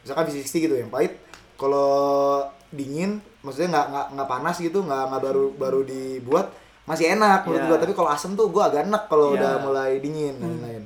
misalkan 0.00 0.24
V60 0.26 0.54
gitu, 0.62 0.74
yang 0.76 0.88
pahit 0.88 1.18
kalau 1.54 2.40
dingin, 2.70 3.18
maksudnya 3.40 3.68
nggak 3.70 3.86
nggak 3.86 4.06
nggak 4.14 4.28
panas 4.30 4.56
gitu, 4.58 4.78
nggak 4.80 5.02
nggak 5.10 5.22
baru 5.22 5.44
baru 5.54 5.80
dibuat 5.82 6.46
masih 6.84 7.12
enak 7.12 7.44
menurut 7.44 7.60
Iya. 7.60 7.70
gue. 7.70 7.78
Tapi 7.82 7.92
kalau 7.92 8.10
asem 8.10 8.32
tuh 8.32 8.48
gue 8.48 8.62
agak 8.62 8.84
enak 8.84 9.02
kalau 9.06 9.32
Iya. 9.32 9.36
udah 9.36 9.52
mulai 9.60 9.90
dingin 9.98 10.34
dan 10.36 10.50
lain-lain. 10.54 10.84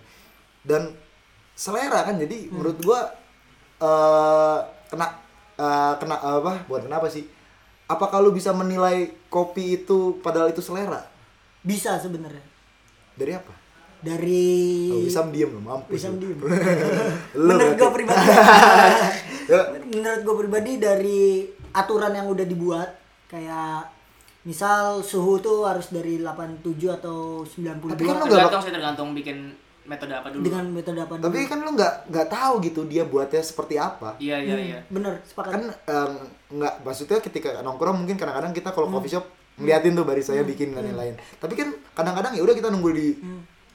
Dan 0.64 0.82
selera 1.54 2.02
kan, 2.02 2.16
jadi 2.16 2.50
menurut 2.50 2.78
gue 2.78 3.00
eh 3.78 4.58
kena 4.88 5.06
eh, 5.58 5.92
kena 5.98 6.16
apa? 6.16 6.62
Bukan 6.64 6.86
kenapa 6.86 7.10
sih? 7.10 7.26
Apa 7.84 8.06
kalau 8.06 8.30
bisa 8.30 8.54
menilai 8.54 9.10
kopi 9.26 9.82
itu 9.82 10.16
padahal 10.22 10.48
itu 10.48 10.62
selera? 10.62 11.04
bisa 11.58 11.98
sebenarnya 11.98 12.40
Dari 13.12 13.34
apa? 13.34 13.50
dari 13.98 14.88
Oh, 14.94 15.02
Wisam 15.02 15.34
diem 15.34 15.50
loh, 15.50 15.58
mampus. 15.58 15.90
Wisam 15.90 16.16
lu. 16.16 16.22
diem. 16.22 16.38
Menurut 17.34 17.74
gue 17.74 17.90
pribadi 17.92 18.26
menurut 19.90 20.20
gue 20.22 20.36
pribadi 20.38 20.72
dari 20.78 21.22
aturan 21.72 22.12
yang 22.14 22.28
udah 22.28 22.46
dibuat 22.46 22.94
kayak 23.26 23.90
misal 24.44 25.02
suhu 25.02 25.40
tuh 25.40 25.66
harus 25.66 25.90
dari 25.90 26.20
87 26.20 26.62
atau 26.94 27.42
92 27.42 27.96
Tapi 27.96 28.04
kan 28.04 28.14
lu 28.14 28.24
nggak 28.24 28.30
tergantung 28.30 28.62
sih 28.62 28.72
tergantung 28.72 29.08
bikin 29.12 29.38
metode 29.88 30.12
apa 30.12 30.28
dulu? 30.28 30.44
Dengan 30.44 30.64
metode 30.68 31.00
apa 31.00 31.12
tapi 31.16 31.38
dulu. 31.38 31.48
kan 31.48 31.58
lu 31.58 31.70
nggak 31.72 31.92
nggak 32.06 32.26
tahu 32.28 32.52
gitu 32.60 32.80
dia 32.84 33.02
buatnya 33.02 33.40
seperti 33.40 33.74
apa. 33.74 34.14
iya 34.18 34.36
iya 34.36 34.54
Hmm, 34.54 34.68
iya. 34.68 34.78
bener 34.86 35.12
sepakat. 35.24 35.50
Kan 35.50 35.62
nggak 36.50 36.74
maksudnya 36.80 37.18
ketika 37.18 37.50
nongkrong 37.58 37.96
mungkin 37.98 38.14
kadang-kadang 38.14 38.52
kita 38.52 38.70
kalau 38.70 38.88
coffee 38.90 39.10
shop 39.10 39.24
ngeliatin 39.56 39.92
tuh 39.92 40.04
barisanya 40.04 40.44
bikin 40.44 40.70
dan 40.70 40.86
lain-lain. 40.86 41.16
Tapi 41.34 41.54
kan 41.54 41.68
kadang-kadang 41.92 42.32
ya 42.32 42.42
udah 42.42 42.54
kita 42.54 42.68
nunggu 42.68 42.90
di 42.92 43.08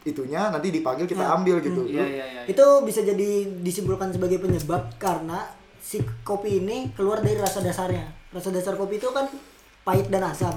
itunya 0.04 0.48
nanti 0.48 0.68
dipanggil 0.70 1.04
kita 1.04 1.26
ambil 1.32 1.58
gitu. 1.60 1.84
iya 1.86 2.00
Lu- 2.00 2.12
iya 2.12 2.26
iya. 2.30 2.42
Itu 2.46 2.64
bisa 2.84 3.00
jadi 3.00 3.30
disimpulkan 3.60 4.12
sebagai 4.12 4.38
penyebab 4.38 4.94
karena 4.96 5.48
si 5.80 5.98
kopi 6.22 6.60
ini 6.60 6.92
keluar 6.92 7.20
dari 7.20 7.36
rasa 7.36 7.60
dasarnya. 7.60 8.06
Rasa 8.30 8.50
dasar 8.50 8.76
kopi 8.76 8.96
itu 8.96 9.10
kan 9.10 9.28
pahit 9.82 10.08
dan 10.08 10.24
asam. 10.24 10.56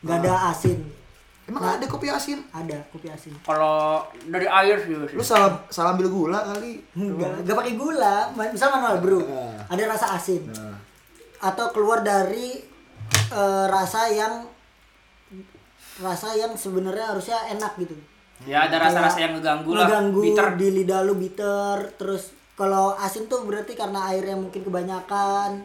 Nggak 0.00 0.16
ada 0.22 0.50
asin 0.50 0.78
Emang 1.46 1.62
Nah. 1.62 1.78
ada 1.78 1.86
kopi 1.86 2.10
asin? 2.10 2.42
ada 2.50 2.74
kopi 2.90 3.06
asin 3.06 3.30
kalau 3.40 4.02
dari 4.26 4.44
air 4.44 4.82
sih 4.82 4.98
Lu 5.14 5.22
salah 5.22 5.54
salah 5.68 5.94
ambil 5.94 6.10
gula 6.10 6.42
kali. 6.44 6.82
Enggak, 6.92 7.38
enggak 7.40 7.54
pakai 7.54 7.74
gula. 7.74 8.16
Misal 8.34 8.68
manual 8.72 8.98
brew, 8.98 9.22
Nah. 9.22 9.62
ada 9.66 9.82
rasa 9.86 10.06
asin. 10.12 10.42
Nah. 10.48 10.74
Atau 11.38 11.70
keluar 11.70 12.02
dari 12.02 12.58
eh, 13.28 13.64
rasa 13.68 14.06
yang 14.08 14.42
rasa 15.96 16.34
yang 16.34 16.52
sebenarnya 16.52 17.08
harusnya 17.08 17.38
enak 17.48 17.72
gitu. 17.78 17.96
ya 18.44 18.68
ada 18.68 18.76
rasa-rasa 18.78 19.16
yang 19.18 19.32
ngeganggu 19.32 19.72
lah 19.72 19.88
Ngeganggu 19.88 20.20
bitter 20.20 20.48
di 20.54 20.68
lidah 20.70 21.00
lu 21.00 21.16
bitter, 21.16 21.96
terus 21.96 22.30
kalau 22.52 22.92
asin 22.92 23.24
tuh 23.26 23.42
berarti 23.42 23.72
karena 23.72 24.10
airnya 24.10 24.36
mungkin 24.36 24.60
kebanyakan. 24.60 25.64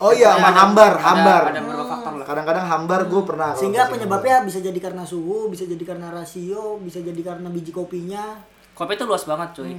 Oh 0.00 0.10
iya, 0.10 0.32
Ada- 0.32 0.40
sama 0.40 0.50
hambar, 0.56 0.92
ada- 0.96 1.04
hambar. 1.04 1.42
ada 1.52 1.60
beberapa 1.60 1.84
faktor 1.84 2.12
lah. 2.16 2.24
Kadang-kadang 2.24 2.64
hambar 2.64 3.00
gue 3.04 3.22
pernah. 3.22 3.50
Sehingga 3.52 3.82
penyebabnya 3.86 4.36
bisa 4.40 4.58
jadi 4.58 4.80
karena 4.80 5.04
suhu, 5.04 5.52
bisa 5.52 5.68
jadi 5.68 5.84
karena 5.84 6.08
rasio, 6.08 6.80
bisa 6.80 6.98
jadi 6.98 7.20
karena 7.20 7.48
biji 7.48 7.68
kopinya. 7.70 8.40
kopi 8.72 8.96
itu 8.96 9.04
luas 9.04 9.28
banget 9.28 9.60
cuy. 9.60 9.76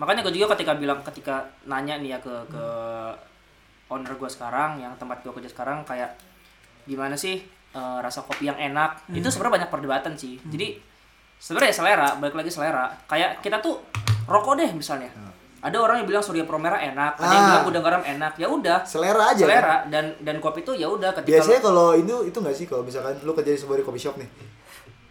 Makanya 0.00 0.24
gue 0.24 0.32
juga 0.32 0.56
ketika 0.56 0.72
bilang 0.72 1.04
ketika 1.04 1.44
nanya 1.68 2.00
nih 2.00 2.16
ya 2.16 2.18
ke 2.18 2.32
ke 2.48 2.64
owner 3.88 4.16
gue 4.16 4.24
sekarang 4.24 4.80
yang 4.80 4.96
tempat 4.96 5.20
gue 5.20 5.28
kerja 5.30 5.52
sekarang 5.52 5.84
kayak 5.84 6.16
gimana 6.84 7.12
sih 7.12 7.44
eh, 7.68 7.98
rasa 8.00 8.24
kopi 8.24 8.48
yang 8.48 8.56
enak? 8.56 9.04
Itu 9.12 9.28
sebenarnya 9.28 9.60
banyak 9.60 9.70
perdebatan 9.70 10.16
sih. 10.16 10.40
Jadi 10.40 10.80
sebenarnya 11.36 11.76
selera 11.76 12.08
balik 12.16 12.40
lagi 12.40 12.48
selera. 12.48 12.88
Kayak 13.04 13.44
kita 13.44 13.60
tuh 13.60 13.84
rokok 14.24 14.56
deh 14.56 14.72
misalnya 14.72 15.12
ada 15.58 15.76
orang 15.76 15.96
yang 15.98 16.06
bilang 16.06 16.22
surya 16.22 16.42
promera 16.42 16.78
enak 16.78 17.12
ada 17.14 17.26
yang 17.26 17.34
Ah. 17.36 17.48
bilang 17.50 17.64
gudang 17.66 17.84
garam 17.84 18.02
enak 18.02 18.32
ya 18.34 18.46
udah 18.46 18.78
Selera 18.82 19.24
aja. 19.28 19.38
kan? 19.38 19.48
selera 19.50 19.76
dan 19.86 20.04
dan 20.20 20.36
kopi 20.38 20.62
tuh 20.62 20.72
ya 20.72 20.86
udah 20.86 21.10
ketika 21.12 21.34
Biasanya 21.34 21.60
kalau 21.60 21.86
itu 21.92 22.14
itu 22.24 22.38
nggak 22.38 22.54
sih 22.54 22.64
kalau 22.64 22.82
misalkan 22.82 23.18
lu 23.20 23.32
kerja 23.32 23.50
di 23.50 23.58
sebuah 23.58 23.82
coffee 23.82 24.00
shop 24.00 24.16
nih. 24.16 24.28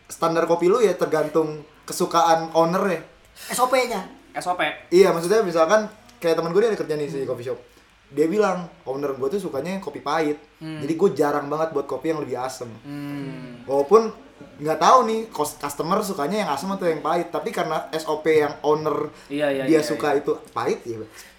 Standar 0.07 0.43
kopi 0.43 0.65
lu 0.65 0.79
ya 0.79 0.93
tergantung 0.93 1.49
kesukaan 1.83 2.51
owner 2.53 2.83
ya. 2.85 3.01
SOP-nya. 3.49 4.07
SOP 4.33 4.61
Iya, 4.87 5.11
maksudnya 5.11 5.41
misalkan 5.41 5.89
kayak 6.17 6.37
teman 6.37 6.49
gue 6.49 6.61
dia 6.61 6.69
ada 6.69 6.77
kerja 6.77 6.93
nih 6.93 7.07
di 7.07 7.25
coffee 7.25 7.47
shop. 7.47 7.59
Dia 8.07 8.23
bilang, 8.23 8.71
owner 8.85 9.11
gue 9.11 9.27
tuh 9.27 9.41
sukanya 9.41 9.77
kopi 9.77 9.99
pahit. 9.99 10.39
Jadi 10.57 10.93
gue 10.93 11.09
jarang 11.11 11.47
banget 11.47 11.75
buat 11.75 11.83
kopi 11.83 12.09
yang 12.09 12.21
lebih 12.21 12.37
asem. 12.37 12.69
hmm. 12.69 13.65
Walaupun 13.65 14.13
nggak 14.57 14.77
tahu 14.77 14.99
nih 15.05 15.19
customer 15.33 16.01
sukanya 16.01 16.37
yang 16.39 16.49
asem 16.49 16.65
atau 16.67 16.83
yang 16.83 16.99
pahit, 16.99 17.29
tapi 17.29 17.49
karena 17.49 17.89
SOP 17.91 18.25
yang 18.27 18.53
owner 18.61 19.09
Iya, 19.27 19.47
iya, 19.51 19.63
dia 19.65 19.77
iya, 19.77 19.81
suka 19.81 20.13
itu 20.13 20.33
pahit 20.49 20.81
ya 20.83 20.97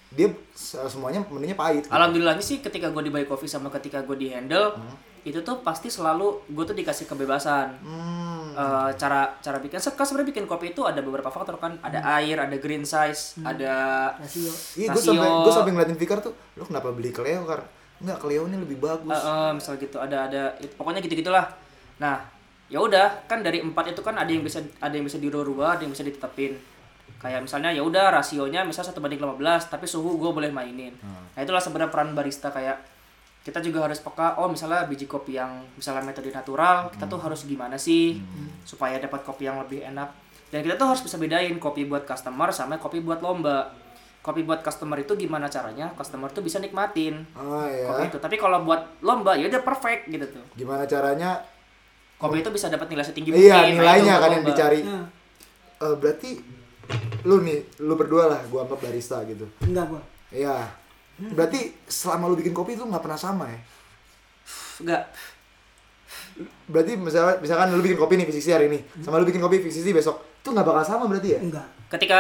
dia 0.09 0.29
se- 0.51 0.81
semuanya 0.87 1.21
menunya 1.23 1.53
pahit. 1.53 1.85
gitu. 1.85 1.93
Alhamdulillahnya 1.93 2.41
sih 2.41 2.59
ketika 2.59 2.89
gue 2.89 3.03
di 3.03 3.11
buy 3.11 3.25
coffee 3.25 3.47
sama 3.47 3.69
ketika 3.69 4.01
gue 4.01 4.17
di 4.17 4.29
handle 4.29 4.73
itu 5.21 5.43
tuh 5.43 5.61
pasti 5.61 5.87
selalu 5.89 6.49
gue 6.49 6.65
tuh 6.65 6.73
dikasih 6.73 7.05
kebebasan 7.05 7.77
Hmm. 7.79 8.27
Eh, 8.51 8.91
cara 8.97 9.37
cara 9.37 9.59
bikin 9.59 9.77
kan 9.77 10.03
sebenarnya 10.03 10.33
bikin 10.33 10.45
kopi 10.45 10.73
itu 10.73 10.83
ada 10.83 10.99
beberapa 10.99 11.29
faktor 11.29 11.55
kan 11.57 11.79
ada 11.79 12.01
air 12.17 12.41
ada 12.41 12.57
green 12.57 12.83
size 12.83 13.39
ada 13.41 13.75
Rasio. 14.17 14.51
Iya, 14.75 14.87
gue 14.89 15.03
sampai 15.05 15.29
gue 15.29 15.53
sampai 15.53 15.71
ngeliatin 15.71 15.95
Fikar 15.97 16.19
tuh, 16.19 16.33
lu 16.55 16.65
kenapa 16.65 16.91
beli 16.91 17.11
Cleo 17.11 17.45
kar? 17.45 17.63
Enggak, 17.99 18.19
Cleo 18.19 18.47
ini 18.47 18.57
lebih 18.57 18.79
bagus. 18.79 19.11
eh, 19.11 19.21
eh, 19.21 19.51
misal 19.53 19.75
gitu 19.77 19.99
ada 19.99 20.25
ada 20.25 20.43
pokoknya 20.73 20.99
gitu 21.01 21.15
gitulah 21.17 21.47
nah 21.99 22.38
ya 22.69 22.79
udah 22.79 23.25
kan 23.25 23.41
dari 23.41 23.61
empat 23.61 23.91
itu 23.91 24.01
kan 24.01 24.15
ada 24.15 24.29
yang 24.29 24.45
bisa 24.45 24.61
ada 24.79 24.93
yang 24.93 25.05
bisa 25.05 25.17
dirubah 25.17 25.77
ada 25.77 25.83
yang 25.83 25.93
bisa 25.93 26.05
ditetapin. 26.05 26.57
Kayak 27.19 27.43
misalnya 27.43 27.75
ya 27.75 27.83
udah 27.83 28.15
rasionya 28.15 28.63
misal 28.63 28.85
satu 28.85 29.03
banding 29.03 29.19
15 29.19 29.41
tapi 29.69 29.85
suhu 29.85 30.17
gue 30.17 30.31
boleh 30.31 30.53
mainin. 30.53 30.95
Nah 31.03 31.41
itulah 31.41 31.59
sebenarnya 31.59 31.91
peran 31.91 32.15
barista 32.15 32.49
kayak 32.49 32.79
kita 33.43 33.59
juga 33.59 33.89
harus 33.89 33.99
peka 33.99 34.37
oh 34.37 34.47
misalnya 34.47 34.85
biji 34.85 35.09
kopi 35.09 35.35
yang 35.35 35.65
misalnya 35.73 36.05
metode 36.05 36.29
natural 36.29 36.93
kita 36.93 37.09
tuh 37.09 37.17
harus 37.17 37.43
gimana 37.43 37.75
sih 37.75 38.21
supaya 38.63 39.01
dapat 39.01 39.25
kopi 39.25 39.49
yang 39.49 39.59
lebih 39.59 39.83
enak. 39.83 40.13
Dan 40.49 40.63
kita 40.63 40.77
tuh 40.77 40.89
harus 40.89 41.03
bisa 41.03 41.17
bedain 41.17 41.57
kopi 41.57 41.85
buat 41.85 42.05
customer 42.05 42.53
sama 42.53 42.77
kopi 42.77 43.01
buat 43.01 43.19
lomba. 43.19 43.73
Kopi 44.21 44.45
buat 44.45 44.61
customer 44.61 45.01
itu 45.01 45.17
gimana 45.17 45.49
caranya 45.49 45.89
customer 45.97 46.29
tuh 46.29 46.45
bisa 46.45 46.61
nikmatin 46.61 47.25
Oh 47.33 47.65
ya. 47.65 47.89
kopi 47.89 48.13
itu. 48.13 48.19
Tapi 48.21 48.37
kalau 48.37 48.63
buat 48.63 49.01
lomba 49.01 49.33
ya 49.35 49.49
udah 49.49 49.63
perfect 49.65 50.07
gitu 50.07 50.27
tuh. 50.29 50.45
Gimana 50.55 50.85
caranya? 50.85 51.41
Kopi 52.19 52.43
itu 52.43 52.51
bisa 52.51 52.67
dapat 52.67 52.87
nilai 52.87 53.03
setinggi 53.03 53.31
mungkin 53.31 53.47
Iya, 53.47 53.55
Nah, 53.55 53.65
itu 53.65 53.75
nilainya 53.77 54.13
buat 54.13 54.23
kan 54.23 54.31
yang 54.33 54.45
dicari. 54.45 54.81
Nah, 54.83 55.05
Eh, 55.79 55.95
berarti 55.95 56.31
lu 57.23 57.39
nih, 57.41 57.59
lu 57.79 57.95
berdua 57.95 58.27
lah, 58.27 58.41
gua 58.47 58.67
anggap 58.67 58.81
barista 58.81 59.23
gitu. 59.23 59.47
enggak 59.63 59.87
gua. 59.87 60.03
Iya. 60.29 60.67
Berarti 61.19 61.59
selama 61.85 62.27
lu 62.27 62.35
bikin 62.35 62.51
kopi 62.51 62.75
itu 62.75 62.83
nggak 62.83 62.99
pernah 63.01 63.15
sama 63.17 63.47
ya? 63.47 63.59
enggak 64.79 65.03
Berarti 66.67 66.95
misalnya, 66.95 67.39
misalkan 67.39 67.71
lu 67.71 67.83
bikin 67.83 67.95
kopi 67.95 68.15
nih 68.15 68.27
VCC 68.27 68.49
hari 68.53 68.67
ini, 68.67 68.79
sama 69.01 69.19
lu 69.19 69.27
bikin 69.27 69.39
kopi 69.39 69.59
VCC 69.59 69.91
besok, 69.91 70.23
itu 70.39 70.49
nggak 70.49 70.63
bakal 70.63 70.85
sama 70.85 71.05
berarti 71.07 71.35
ya? 71.35 71.41
Enggak. 71.41 71.67
ketika 71.89 72.19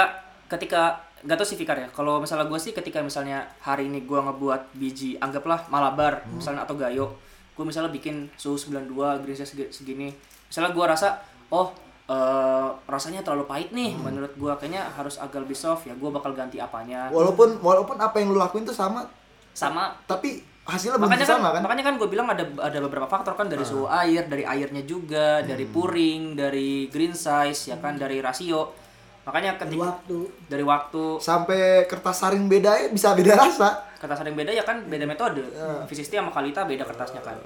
ketika 0.48 0.82
gak 1.20 1.36
tau 1.36 1.44
sih 1.44 1.54
Fikar 1.54 1.76
ya 1.76 1.88
kalau 1.90 2.22
misalnya 2.22 2.46
gue 2.46 2.56
sih 2.56 2.72
ketika 2.72 3.02
misalnya 3.02 3.42
hari 3.60 3.84
ini 3.84 4.00
gue 4.00 4.16
ngebuat 4.16 4.72
biji 4.72 5.18
anggaplah 5.18 5.66
malabar 5.68 6.22
misalnya 6.30 6.62
atau 6.62 6.72
gayo 6.72 7.18
gue 7.58 7.66
misalnya 7.66 7.90
bikin 7.90 8.30
suhu 8.38 8.54
92 8.54 8.94
green 9.26 9.34
size 9.34 9.50
segi- 9.50 9.72
segini. 9.74 10.14
Misalnya 10.46 10.70
gue 10.70 10.84
rasa 10.86 11.18
oh 11.50 11.74
eh, 12.06 12.68
rasanya 12.86 13.26
terlalu 13.26 13.50
pahit 13.50 13.74
nih 13.74 13.98
menurut 13.98 14.30
gue 14.32 14.52
kayaknya 14.56 14.86
harus 14.94 15.18
agak 15.18 15.42
lebih 15.42 15.58
soft 15.58 15.90
ya. 15.90 15.98
Gue 15.98 16.14
bakal 16.14 16.38
ganti 16.38 16.62
apanya. 16.62 17.10
Walaupun 17.10 17.58
walaupun 17.58 17.98
apa 17.98 18.22
yang 18.22 18.30
lu 18.30 18.38
lakuin 18.38 18.62
tuh 18.62 18.72
sama, 18.72 19.02
sama. 19.50 19.90
Tapi 20.06 20.38
hasilnya 20.68 21.00
makanya 21.00 21.24
kan, 21.24 21.40
sama 21.40 21.48
kan? 21.56 21.60
makanya 21.64 21.84
kan 21.88 21.94
gue 21.96 22.08
bilang 22.12 22.28
ada 22.30 22.44
ada 22.62 22.78
beberapa 22.78 23.10
faktor 23.10 23.34
kan. 23.34 23.50
Dari 23.50 23.66
suhu 23.66 23.90
air 23.90 24.30
dari 24.30 24.46
airnya 24.46 24.86
juga 24.86 25.42
dari 25.42 25.66
pouring 25.66 26.38
dari 26.38 26.86
green 26.86 27.12
size 27.12 27.74
ya 27.74 27.82
kan 27.82 27.98
dari 27.98 28.22
rasio 28.22 28.87
makanya 29.28 29.60
dari 29.60 29.76
ketika 29.76 29.84
waktu. 29.92 30.18
dari 30.48 30.64
waktu. 30.64 31.04
Sampai 31.20 31.84
kertas 31.84 32.16
saring 32.24 32.48
beda 32.48 32.72
ya 32.80 32.88
bisa 32.88 33.12
beda 33.12 33.36
rasa. 33.36 33.84
kertas 34.00 34.24
yang 34.24 34.38
beda 34.38 34.50
ya 34.54 34.64
kan 34.64 34.88
beda 34.88 35.04
metode. 35.04 35.44
V60 35.84 36.24
sama 36.24 36.32
Kalita 36.32 36.64
beda 36.64 36.88
kertasnya 36.88 37.20
kan 37.20 37.36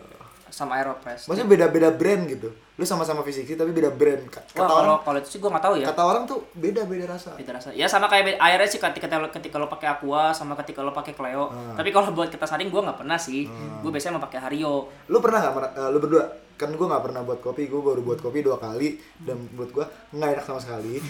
sama 0.53 0.77
Aeropress. 0.77 1.25
Maksudnya 1.27 1.49
beda-beda 1.49 1.89
brand 1.89 2.29
gitu. 2.29 2.53
Lu 2.77 2.85
sama-sama 2.85 3.25
fisik 3.25 3.49
tapi 3.53 3.73
beda 3.73 3.89
brand. 3.89 4.29
Ka- 4.29 4.45
Kata 4.45 4.63
Wah, 4.63 4.77
orang 4.79 5.01
kalau 5.01 5.19
itu 5.19 5.29
sih 5.29 5.39
gue 5.41 5.49
nggak 5.49 5.65
tahu 5.65 5.75
ya. 5.81 5.87
kata 5.89 6.03
orang 6.05 6.23
tuh 6.25 6.45
beda-beda 6.53 7.09
rasa. 7.09 7.33
beda 7.33 7.57
rasa. 7.57 7.73
Ya 7.73 7.89
sama 7.89 8.07
kayak 8.07 8.25
be- 8.25 8.39
airnya 8.39 8.69
sih 8.69 8.77
ketika 8.77 9.09
ketika 9.33 9.57
lo 9.57 9.67
pakai 9.67 9.89
Aqua 9.91 10.31
sama 10.31 10.53
ketika 10.61 10.85
lo 10.85 10.93
pakai 10.93 11.17
Cleo. 11.17 11.49
Tapi 11.73 11.89
kalau 11.89 12.13
buat 12.13 12.29
kertas 12.29 12.53
saring 12.53 12.69
gue 12.69 12.79
nggak 12.79 13.01
pernah 13.01 13.17
sih. 13.17 13.49
Gue 13.81 13.91
biasanya 13.91 14.21
mau 14.21 14.25
pakai 14.25 14.39
Hario. 14.39 14.93
Lu 15.09 15.19
pernah 15.19 15.41
nggak 15.41 15.53
eh, 15.73 15.89
lu 15.89 15.99
berdua? 15.99 16.25
Kan 16.53 16.69
gue 16.71 16.87
nggak 16.87 17.03
pernah 17.03 17.21
buat 17.25 17.41
kopi 17.41 17.67
gue 17.67 17.81
baru 17.81 18.01
buat 18.05 18.21
kopi 18.21 18.45
dua 18.45 18.61
kali. 18.61 19.01
Dan 19.17 19.49
menurut 19.49 19.73
gue 19.73 19.85
nggak 20.13 20.31
enak 20.37 20.45
sama 20.45 20.61
sekali. 20.61 21.01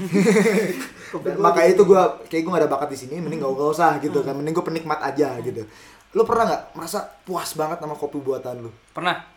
Dan 1.26 1.34
makanya 1.38 1.70
itu 1.70 1.82
gue 1.82 2.02
kayak 2.30 2.42
gue 2.42 2.52
gak 2.52 2.62
ada 2.62 2.70
bakat 2.70 2.88
di 2.90 2.98
sini 2.98 3.20
mending 3.20 3.42
gak, 3.42 3.52
gak 3.52 3.70
usah 3.70 3.92
gitu 3.98 4.22
kan. 4.22 4.32
Mending 4.32 4.54
gue 4.54 4.64
penikmat 4.64 5.02
aja 5.02 5.34
gitu. 5.40 5.66
Lu 6.12 6.28
pernah 6.28 6.44
nggak 6.44 6.62
merasa 6.76 7.08
puas 7.24 7.56
banget 7.56 7.80
sama 7.80 7.96
kopi 7.96 8.20
buatan 8.20 8.68
lu? 8.68 8.70
Pernah 8.92 9.31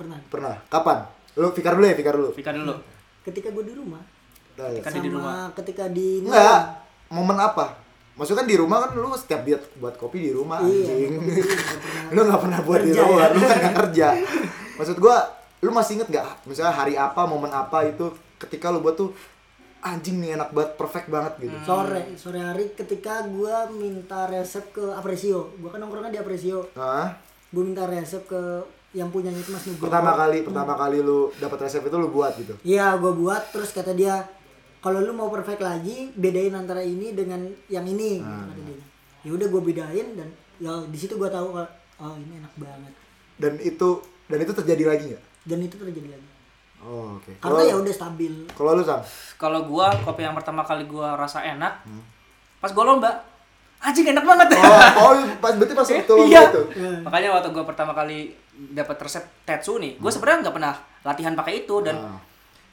pernah 0.00 0.18
pernah 0.26 0.54
kapan 0.66 0.98
lu 1.34 1.52
fikar 1.52 1.72
dulu 1.74 1.84
ya 1.84 1.94
fikar 1.94 2.14
dulu 2.14 2.30
Vika 2.32 2.50
dulu 2.50 2.74
ketika 3.22 3.48
gue 3.50 3.64
di 3.64 3.74
rumah 3.74 4.02
Nah, 4.50 4.68
ya. 4.68 4.80
Kan 4.80 4.92
sama 4.92 5.00
di 5.00 5.10
rumah. 5.10 5.48
ketika 5.54 5.84
di 5.88 6.20
Enggak, 6.20 6.60
momen 7.08 7.32
apa? 7.34 7.80
Maksudnya 8.12 8.44
kan 8.44 8.48
di 8.48 8.56
rumah 8.56 8.76
kan 8.78 8.90
lu 8.92 9.08
setiap 9.14 9.40
dia 9.40 9.56
buat 9.76 9.96
kopi 9.96 10.20
di 10.20 10.30
rumah 10.30 10.60
Iya. 10.60 10.68
anjing. 10.84 11.12
Iya, 11.16 11.40
nggak 11.40 11.80
pernah 11.80 12.12
lu 12.12 12.20
nggak 12.20 12.40
pernah 12.40 12.60
buat 12.60 12.80
di 12.82 12.92
luar, 12.92 13.08
ya. 13.24 13.32
lu 13.32 13.40
kan 13.40 13.56
nggak 13.56 13.76
kerja. 13.78 14.06
Maksud 14.76 14.96
gua, 14.98 15.16
lu 15.58 15.70
masih 15.70 15.92
inget 15.96 16.08
nggak? 16.08 16.44
Misalnya 16.44 16.74
hari 16.74 16.94
apa, 16.94 17.24
momen 17.24 17.48
apa 17.48 17.78
itu 17.86 18.04
ketika 18.36 18.68
lu 18.68 18.80
buat 18.80 18.96
tuh 18.98 19.16
anjing 19.80 20.20
nih 20.20 20.36
enak 20.36 20.52
banget, 20.52 20.70
perfect 20.76 21.08
banget 21.08 21.32
gitu. 21.40 21.56
sore 21.64 22.12
sore 22.14 22.36
hari 22.38 22.76
ketika 22.76 23.24
gue 23.24 23.54
minta 23.72 24.28
resep 24.28 24.68
ke 24.68 24.84
Apresio 24.92 25.56
gue 25.56 25.72
kan 25.72 25.80
nongkrongnya 25.80 26.12
di 26.12 26.20
Apresio 26.20 26.68
Hah? 26.74 27.16
gue 27.48 27.62
minta 27.64 27.88
resep 27.88 28.20
ke 28.22 28.60
yang 28.90 29.08
punyanya 29.08 29.38
itu 29.38 29.54
Mas 29.54 29.64
Nugroho 29.70 29.86
Pertama 29.86 30.12
kali, 30.18 30.38
pertama 30.42 30.74
kali 30.74 30.98
lu 30.98 31.30
dapat 31.38 31.58
resep 31.62 31.82
itu 31.86 31.96
lu 31.96 32.10
buat 32.10 32.34
gitu. 32.34 32.54
Iya, 32.66 32.98
gue 32.98 33.12
buat 33.14 33.54
terus 33.54 33.70
kata 33.70 33.94
dia 33.94 34.26
kalau 34.82 34.98
lu 34.98 35.12
mau 35.14 35.30
perfect 35.30 35.62
lagi 35.62 36.10
bedain 36.18 36.50
antara 36.56 36.82
ini 36.82 37.14
dengan 37.14 37.46
yang 37.70 37.86
ini 37.86 38.18
kata 38.18 38.62
dia. 38.66 38.78
Ya 39.22 39.30
udah 39.36 39.46
gue 39.46 39.62
bedain 39.62 40.06
dan 40.18 40.28
ya 40.58 40.72
di 40.90 40.98
situ 40.98 41.14
gue 41.14 41.30
tahu 41.30 41.54
kalau 41.54 41.70
oh 42.02 42.14
ini 42.18 42.42
enak 42.42 42.54
banget. 42.58 42.92
Dan 43.38 43.52
itu 43.62 43.88
dan 44.26 44.38
itu 44.42 44.52
terjadi 44.52 44.84
lagi 44.90 45.04
nggak? 45.14 45.22
Dan 45.46 45.58
itu 45.62 45.74
terjadi 45.78 46.08
lagi. 46.18 46.28
Oh, 46.80 47.20
oke. 47.20 47.28
Karena 47.44 47.60
Kalau- 47.60 47.70
ya 47.70 47.76
udah 47.76 47.94
stabil. 47.94 48.32
Kalau 48.56 48.72
lu 48.72 48.80
Sam, 48.80 49.04
kalau 49.36 49.68
gua 49.68 49.92
kopi 50.00 50.24
yang 50.24 50.32
pertama 50.32 50.64
kali 50.64 50.88
gua 50.88 51.12
rasa 51.12 51.44
enak 51.44 51.84
pas 52.56 52.72
gua 52.72 52.84
lomba 52.88 53.20
anjing 53.80 54.06
enak 54.06 54.20
banget 54.22 54.48
oh, 54.54 54.80
oh 55.02 55.12
pas 55.38 55.52
berarti 55.52 55.72
pas 55.72 55.88
itu 55.88 56.12
lu 56.14 56.24
Iya. 56.26 56.42
itu. 56.46 56.62
makanya 57.00 57.28
waktu 57.34 57.48
gua 57.50 57.64
pertama 57.64 57.92
kali 57.92 58.32
dapat 58.70 58.96
resep 58.98 59.24
tetsu 59.42 59.76
nih 59.76 59.96
gua 59.96 60.08
sebenarnya 60.08 60.38
nggak 60.42 60.54
pernah 60.54 60.74
latihan 61.00 61.32
pakai 61.32 61.64
itu 61.64 61.80
dan 61.80 61.96
Ah. 61.96 62.20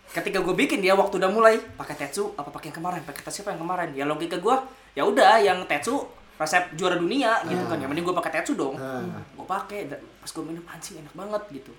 ketika 0.09 0.39
gue 0.39 0.51
bikin 0.53 0.79
dia 0.79 0.91
waktu 0.93 1.15
udah 1.15 1.27
mulai 1.27 1.55
pakai 1.73 1.95
tetsu 1.97 2.31
apa 2.33 2.47
pakai 2.47 2.71
yang 2.71 2.77
kemarin 2.77 3.01
pakai 3.01 3.21
tetsu 3.21 3.39
apa 3.41 3.51
yang 3.51 3.61
kemarin 3.61 3.89
ya 3.91 4.03
logika 4.03 4.35
gue 4.37 4.55
ya 4.93 5.03
udah 5.03 5.35
yang 5.37 5.63
tetsu 5.63 5.99
resep 6.33 6.63
juara 6.73 6.95
dunia 6.95 7.39
gitu 7.43 7.59
kan 7.61 7.75
ya 7.75 7.85
mending 7.85 8.03
gue 8.03 8.15
pakai 8.17 8.31
tetsu 8.33 8.53
dong 8.53 8.75
Ah. 8.75 9.03
gue 9.29 9.43
pakai 9.45 9.87
dan 9.87 9.99
pas 10.17 10.27
gue 10.27 10.43
minum 10.43 10.63
anjing 10.65 10.95
enak 10.97 11.11
banget 11.13 11.43
gitu 11.53 11.71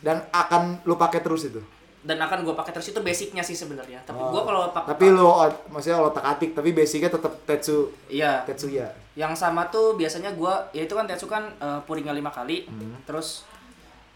Dan 0.00 0.20
akan 0.30 0.84
lu 0.84 0.94
pakai 0.94 1.20
terus 1.20 1.48
itu. 1.48 1.64
Dan 2.04 2.16
akan 2.18 2.44
gue 2.44 2.52
pakai. 2.52 2.70
Terus 2.70 2.92
itu 2.92 3.00
basicnya 3.00 3.40
sih 3.40 3.52
sebenarnya. 3.52 3.96
Tapi 4.02 4.14
Oh. 4.14 4.28
gue 4.30 4.42
kalau 4.42 4.68
pakai 4.68 4.92
Tapi 4.92 5.06
lu 5.08 5.24
ot- 5.24 5.64
maksudnya 5.66 5.96
otak 5.98 6.20
atik 6.22 6.52
tapi 6.52 6.70
basicnya 6.70 7.08
tetap 7.08 7.32
Tetsu. 7.42 7.88
Iya. 8.06 8.44
Tetsuya. 8.44 8.88
yang 9.14 9.30
sama 9.32 9.62
tuh 9.68 9.94
biasanya 9.94 10.34
gue 10.34 10.50
ya 10.72 10.82
itu 10.82 10.90
kan 10.90 11.06
tetsu 11.06 11.24
kan 11.24 11.46
eh, 11.56 11.80
puringnya 11.82 12.10
lima 12.10 12.28
kali. 12.28 12.66
Terus 13.04 13.46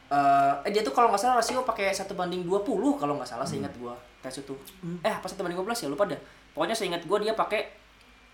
eh 0.09 0.16
eh, 0.61 0.70
dia 0.70 0.80
tuh 0.80 0.91
kalau 0.91 1.09
nggak 1.09 1.18
salah 1.18 1.39
rasio 1.39 1.62
pakai 1.62 1.93
satu 1.93 2.12
banding 2.12 2.43
20 2.43 2.66
kalau 2.97 3.14
nggak 3.14 3.28
salah 3.28 3.45
seingat 3.45 3.70
gue 3.74 3.95
tetsu 4.18 4.43
tuh. 4.43 4.59
Eh 5.01 5.12
apa 5.12 5.24
satu 5.24 5.41
banding 5.41 5.55
12 5.57 5.84
ya? 5.84 5.89
Lupa 5.89 6.05
dah. 6.05 6.18
Pokoknya 6.51 6.74
seingat 6.74 7.03
gue 7.03 7.18
dia 7.20 7.32
pakai 7.32 7.70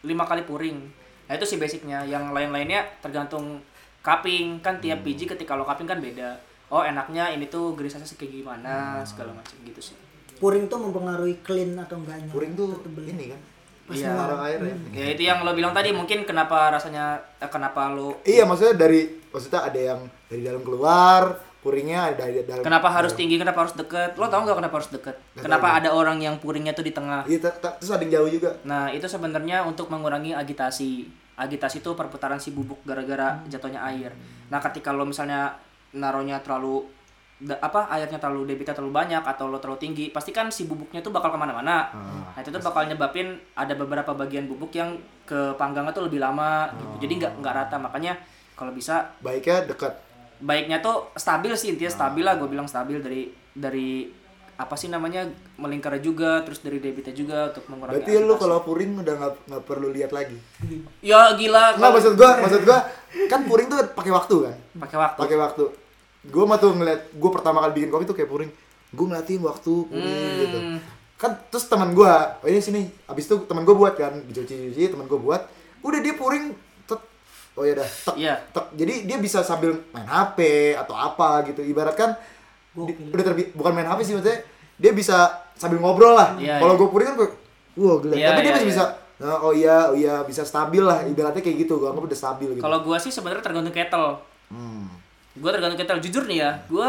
lima 0.02 0.24
kali 0.24 0.42
puring. 0.42 0.78
Nah 1.24 1.34
itu 1.34 1.44
sih 1.44 1.56
basicnya. 1.56 2.00
Yang 2.02 2.32
lain-lainnya 2.32 2.80
tergantung 2.98 3.60
cupping 4.00 4.60
kan 4.60 4.76
tiap 4.78 5.00
biji 5.00 5.24
ketika 5.26 5.52
lo 5.52 5.62
cupping 5.62 5.84
kan 5.84 5.96
beda 5.96 6.36
oh 6.74 6.82
enaknya 6.82 7.30
ini 7.30 7.46
tuh 7.46 7.72
grisasnya 7.72 8.10
kayak 8.10 8.34
gimana 8.34 8.98
segala 9.02 9.30
macam 9.32 9.54
gitu 9.62 9.78
sih 9.80 9.96
Puring 10.34 10.66
tuh 10.66 10.82
mempengaruhi 10.82 11.38
clean 11.40 11.78
atau 11.78 11.94
enggaknya. 11.96 12.26
Puring 12.28 12.52
tuh 12.52 12.82
Tebel. 12.82 13.06
ini 13.06 13.30
kan. 13.30 13.40
Pas 13.84 13.94
Iya. 13.94 14.12
air 14.42 14.60
ya. 14.60 14.74
ya 14.90 15.06
itu 15.12 15.22
yang 15.22 15.38
lo 15.40 15.52
bilang 15.52 15.70
tadi 15.70 15.92
mungkin 15.92 16.24
kenapa 16.24 16.68
rasanya 16.68 17.04
eh, 17.38 17.46
kenapa 17.46 17.86
lo 17.88 18.18
Iya, 18.24 18.42
maksudnya 18.42 18.74
dari 18.74 19.00
maksudnya 19.30 19.62
ada 19.62 19.78
yang 19.78 20.00
dari 20.26 20.42
dalam 20.42 20.60
keluar, 20.60 21.22
puringnya 21.60 22.10
ada 22.10 22.26
dari 22.26 22.42
dalam. 22.42 22.60
Kenapa 22.60 22.90
harus 22.90 23.14
tinggi? 23.14 23.36
Kenapa 23.36 23.62
harus 23.62 23.72
deket? 23.74 24.16
Lo 24.16 24.26
tau 24.26 24.42
nggak 24.42 24.58
kenapa 24.58 24.74
harus 24.74 24.90
deket? 24.90 25.16
Nggak 25.32 25.44
Kenapa 25.46 25.66
tahu. 25.66 25.78
ada 25.78 25.88
orang 25.94 26.18
yang 26.18 26.34
puringnya 26.36 26.72
tuh 26.72 26.82
di 26.82 26.90
tengah? 26.90 27.22
Iya, 27.24 27.38
te- 27.40 27.56
te- 27.56 27.76
terus 27.78 27.90
ada 27.90 28.02
yang 28.02 28.12
jauh 28.14 28.30
juga. 28.32 28.50
Nah 28.64 28.90
itu 28.90 29.06
sebenarnya 29.06 29.62
untuk 29.62 29.86
mengurangi 29.86 30.34
agitasi. 30.34 31.06
Agitasi 31.36 31.78
itu 31.78 31.90
perputaran 31.92 32.36
si 32.36 32.50
bubuk 32.50 32.82
gara-gara 32.82 33.38
jatuhnya 33.46 33.86
air. 33.86 34.10
Nah 34.48 34.58
ketika 34.60 34.90
lo 34.90 35.04
misalnya 35.04 35.54
naruhnya 35.94 36.38
terlalu 36.38 36.82
da- 37.36 37.58
apa 37.58 37.86
airnya 37.88 38.16
terlalu 38.16 38.46
debitnya 38.46 38.72
terlalu 38.72 38.94
banyak 38.94 39.20
atau 39.20 39.46
lo 39.46 39.56
terlalu 39.56 39.80
tinggi, 39.80 40.04
pasti 40.08 40.30
kan 40.30 40.48
si 40.48 40.64
bubuknya 40.64 40.98
tuh 40.98 41.10
bakal 41.10 41.30
ke 41.30 41.36
mana-mana. 41.36 41.90
Nah 42.28 42.38
itu 42.38 42.48
tuh 42.48 42.60
bakal 42.60 42.84
nyebabin 42.84 43.34
ada 43.52 43.72
beberapa 43.72 44.10
bagian 44.12 44.44
bubuk 44.44 44.70
yang 44.72 44.94
ke 45.22 45.54
panggangnya 45.54 45.90
tuh 45.90 46.04
lebih 46.04 46.18
lama. 46.18 46.70
Gitu. 46.70 46.94
Jadi 47.00 47.12
nggak 47.16 47.32
nggak 47.38 47.54
rata. 47.56 47.76
Makanya 47.76 48.12
kalau 48.52 48.70
bisa 48.70 49.14
Baiknya 49.18 49.64
dekat. 49.64 49.94
baiknya 50.36 50.78
tuh 50.78 51.10
stabil 51.14 51.54
sih 51.54 51.70
intinya 51.70 51.88
stabil 51.88 52.20
lah 52.20 52.34
gue 52.34 52.44
bilang 52.44 52.66
stabil 52.66 52.98
dari 52.98 53.22
dari 53.48 54.10
apa 54.54 54.74
sih 54.74 54.86
namanya 54.86 55.26
melingkar 55.56 55.98
juga 55.98 56.42
terus 56.42 56.58
dari 56.58 56.78
debitnya 56.78 57.10
juga 57.10 57.48
untuk 57.48 57.66
mengurangi 57.66 57.98
Berarti 57.98 58.12
lu 58.12 58.22
agitasi. 58.28 58.40
kalau 58.40 58.58
puring 58.60 58.92
udah 58.96 59.14
nggak 59.16 59.32
nggak 59.46 59.62
perlu 59.64 59.88
lihat 59.90 60.10
lagi. 60.10 60.38
ya 61.00 61.34
gila 61.34 61.74
Nggak 61.74 61.90
maksud 61.92 62.12
gua, 62.14 62.30
maksud 62.38 62.62
gua 62.62 62.78
kan 63.26 63.40
puring 63.42 63.66
tuh 63.68 63.78
pakai 63.90 64.12
waktu 64.12 64.34
kan. 64.40 64.56
pakai 64.78 64.96
waktu 64.96 65.18
Pakai 65.18 65.36
waktu. 65.38 65.64
Gua 66.26 66.44
mah 66.44 66.56
tuh 66.56 66.72
ngeliat, 66.72 67.12
gua 67.12 67.30
pertama 67.30 67.60
kali 67.60 67.72
bikin 67.74 67.88
kopi 67.88 68.04
tuh 68.04 68.12
kayak 68.12 68.26
puring. 68.26 68.50
Gua 68.90 69.06
ngeliatin 69.06 69.40
waktu 69.40 69.72
puring 69.84 70.32
gitu. 70.38 70.58
Hmm. 70.58 70.78
Kan 71.14 71.30
terus 71.46 71.64
teman 71.64 71.92
gua, 71.92 72.12
oh 72.38 72.46
ini 72.46 72.58
sini. 72.58 72.82
Abis 73.04 73.26
itu 73.26 73.36
teman 73.42 73.62
gua 73.62 73.76
buat 73.78 73.94
kan, 73.94 74.12
dicuci-cuci, 74.22 74.88
teman 74.88 75.04
gua 75.04 75.18
buat. 75.18 75.42
Udah 75.80 75.98
dia 75.98 76.14
puring 76.14 76.56
tet. 76.84 77.00
Oh 77.52 77.62
ya 77.62 77.74
dah, 77.74 77.84
tek, 77.84 78.14
Iya. 78.16 78.34
tek. 78.48 78.66
Jadi 78.74 79.04
dia 79.04 79.16
bisa 79.16 79.40
sambil 79.40 79.76
main 79.90 80.04
HP 80.04 80.38
atau 80.74 80.92
apa 80.92 81.44
gitu. 81.44 81.60
Ibarat 81.60 81.92
kan 81.92 82.16
di- 82.72 82.90
Gokil. 82.90 83.12
udah 83.12 83.24
terbi 83.24 83.42
bukan 83.52 83.72
main 83.72 83.86
HP 83.86 84.00
sih 84.02 84.12
maksudnya. 84.12 84.40
Dia 84.74 84.90
bisa 84.90 85.16
sambil 85.54 85.78
ngobrol 85.78 86.12
lah. 86.12 86.34
Iya, 86.36 86.58
Kalau 86.58 86.72
iya. 86.72 86.80
gua 86.80 86.88
puring 86.88 87.06
kan 87.06 87.16
kayak 87.16 87.32
wah 87.76 87.96
gila. 87.98 88.14
Iya, 88.14 88.26
Tapi 88.28 88.38
dia 88.38 88.44
iya, 88.44 88.54
masih 88.54 88.64
iya. 88.64 88.72
bisa 88.72 88.84
"Nah, 89.14 89.38
oh 89.38 89.54
iya, 89.54 89.76
oh 89.86 89.94
iya 89.94 90.14
bisa 90.22 90.42
stabil 90.42 90.82
lah. 90.82 91.04
Ibaratnya 91.04 91.38
kayak 91.38 91.58
gitu. 91.60 91.78
Gua 91.78 91.92
anggap 91.92 92.04
udah 92.04 92.18
stabil 92.18 92.48
gitu. 92.50 92.60
kalau 92.60 92.80
gua 92.80 92.96
sih 92.96 93.08
sebenarnya 93.08 93.40
tergantung 93.40 93.70
kettle 93.70 94.18
Hmm. 94.46 94.88
Gue 95.34 95.50
tergantung 95.50 95.78
kettle 95.78 95.98
jujur 95.98 96.24
nih 96.30 96.38
ya 96.46 96.50
gue 96.70 96.88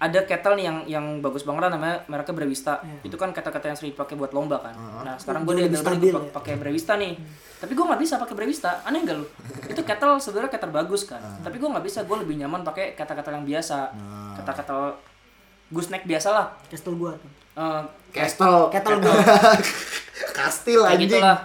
ada 0.00 0.24
kettle 0.24 0.56
nih 0.56 0.64
yang 0.64 0.78
yang 0.88 1.06
bagus 1.20 1.44
banget 1.44 1.68
lah 1.68 1.76
namanya 1.76 2.00
mereknya 2.08 2.32
Brewista. 2.32 2.80
Itu 3.04 3.20
kan 3.20 3.36
kettle-kettle 3.36 3.68
yang 3.68 3.76
sering 3.76 3.92
dipakai 3.92 4.16
buat 4.16 4.32
lomba 4.32 4.56
kan. 4.56 4.72
Nah 5.04 5.20
sekarang 5.20 5.44
gue 5.44 5.52
Jauh 5.52 5.60
dia 5.60 5.66
lebih 5.68 5.76
gue 5.76 5.84
stabil 5.84 6.08
ya. 6.16 6.32
pakai 6.32 6.54
Brewista 6.56 6.92
nih. 6.96 7.12
Tapi 7.60 7.72
gue 7.76 7.84
nggak 7.84 8.00
bisa 8.00 8.16
pakai 8.16 8.32
Brewista. 8.32 8.80
Aneh 8.88 9.04
gak 9.04 9.20
lu? 9.20 9.28
Itu 9.76 9.84
kettle 9.84 10.16
sebenarnya 10.16 10.56
kettle 10.56 10.72
bagus 10.72 11.04
kan. 11.04 11.20
Tapi 11.44 11.60
gue 11.60 11.68
nggak 11.68 11.84
bisa. 11.84 12.08
Gue 12.08 12.16
lebih 12.16 12.40
nyaman 12.40 12.64
pakai 12.64 12.96
kettle-kettle 12.96 13.36
yang 13.36 13.44
biasa. 13.44 13.78
Kettle-kettle 14.40 14.84
gooseneck 15.68 16.08
biasa 16.08 16.28
lah. 16.32 16.46
Tuh. 16.72 17.12
Eh, 17.60 17.82
kayak 18.16 18.32
Castle. 18.32 18.72
Kettle 18.72 18.96
gua. 19.04 19.14
Kastil 20.40 20.80
kayak 20.80 20.96
anjing. 20.96 21.12
gitu 21.12 21.16
lah. 21.20 21.38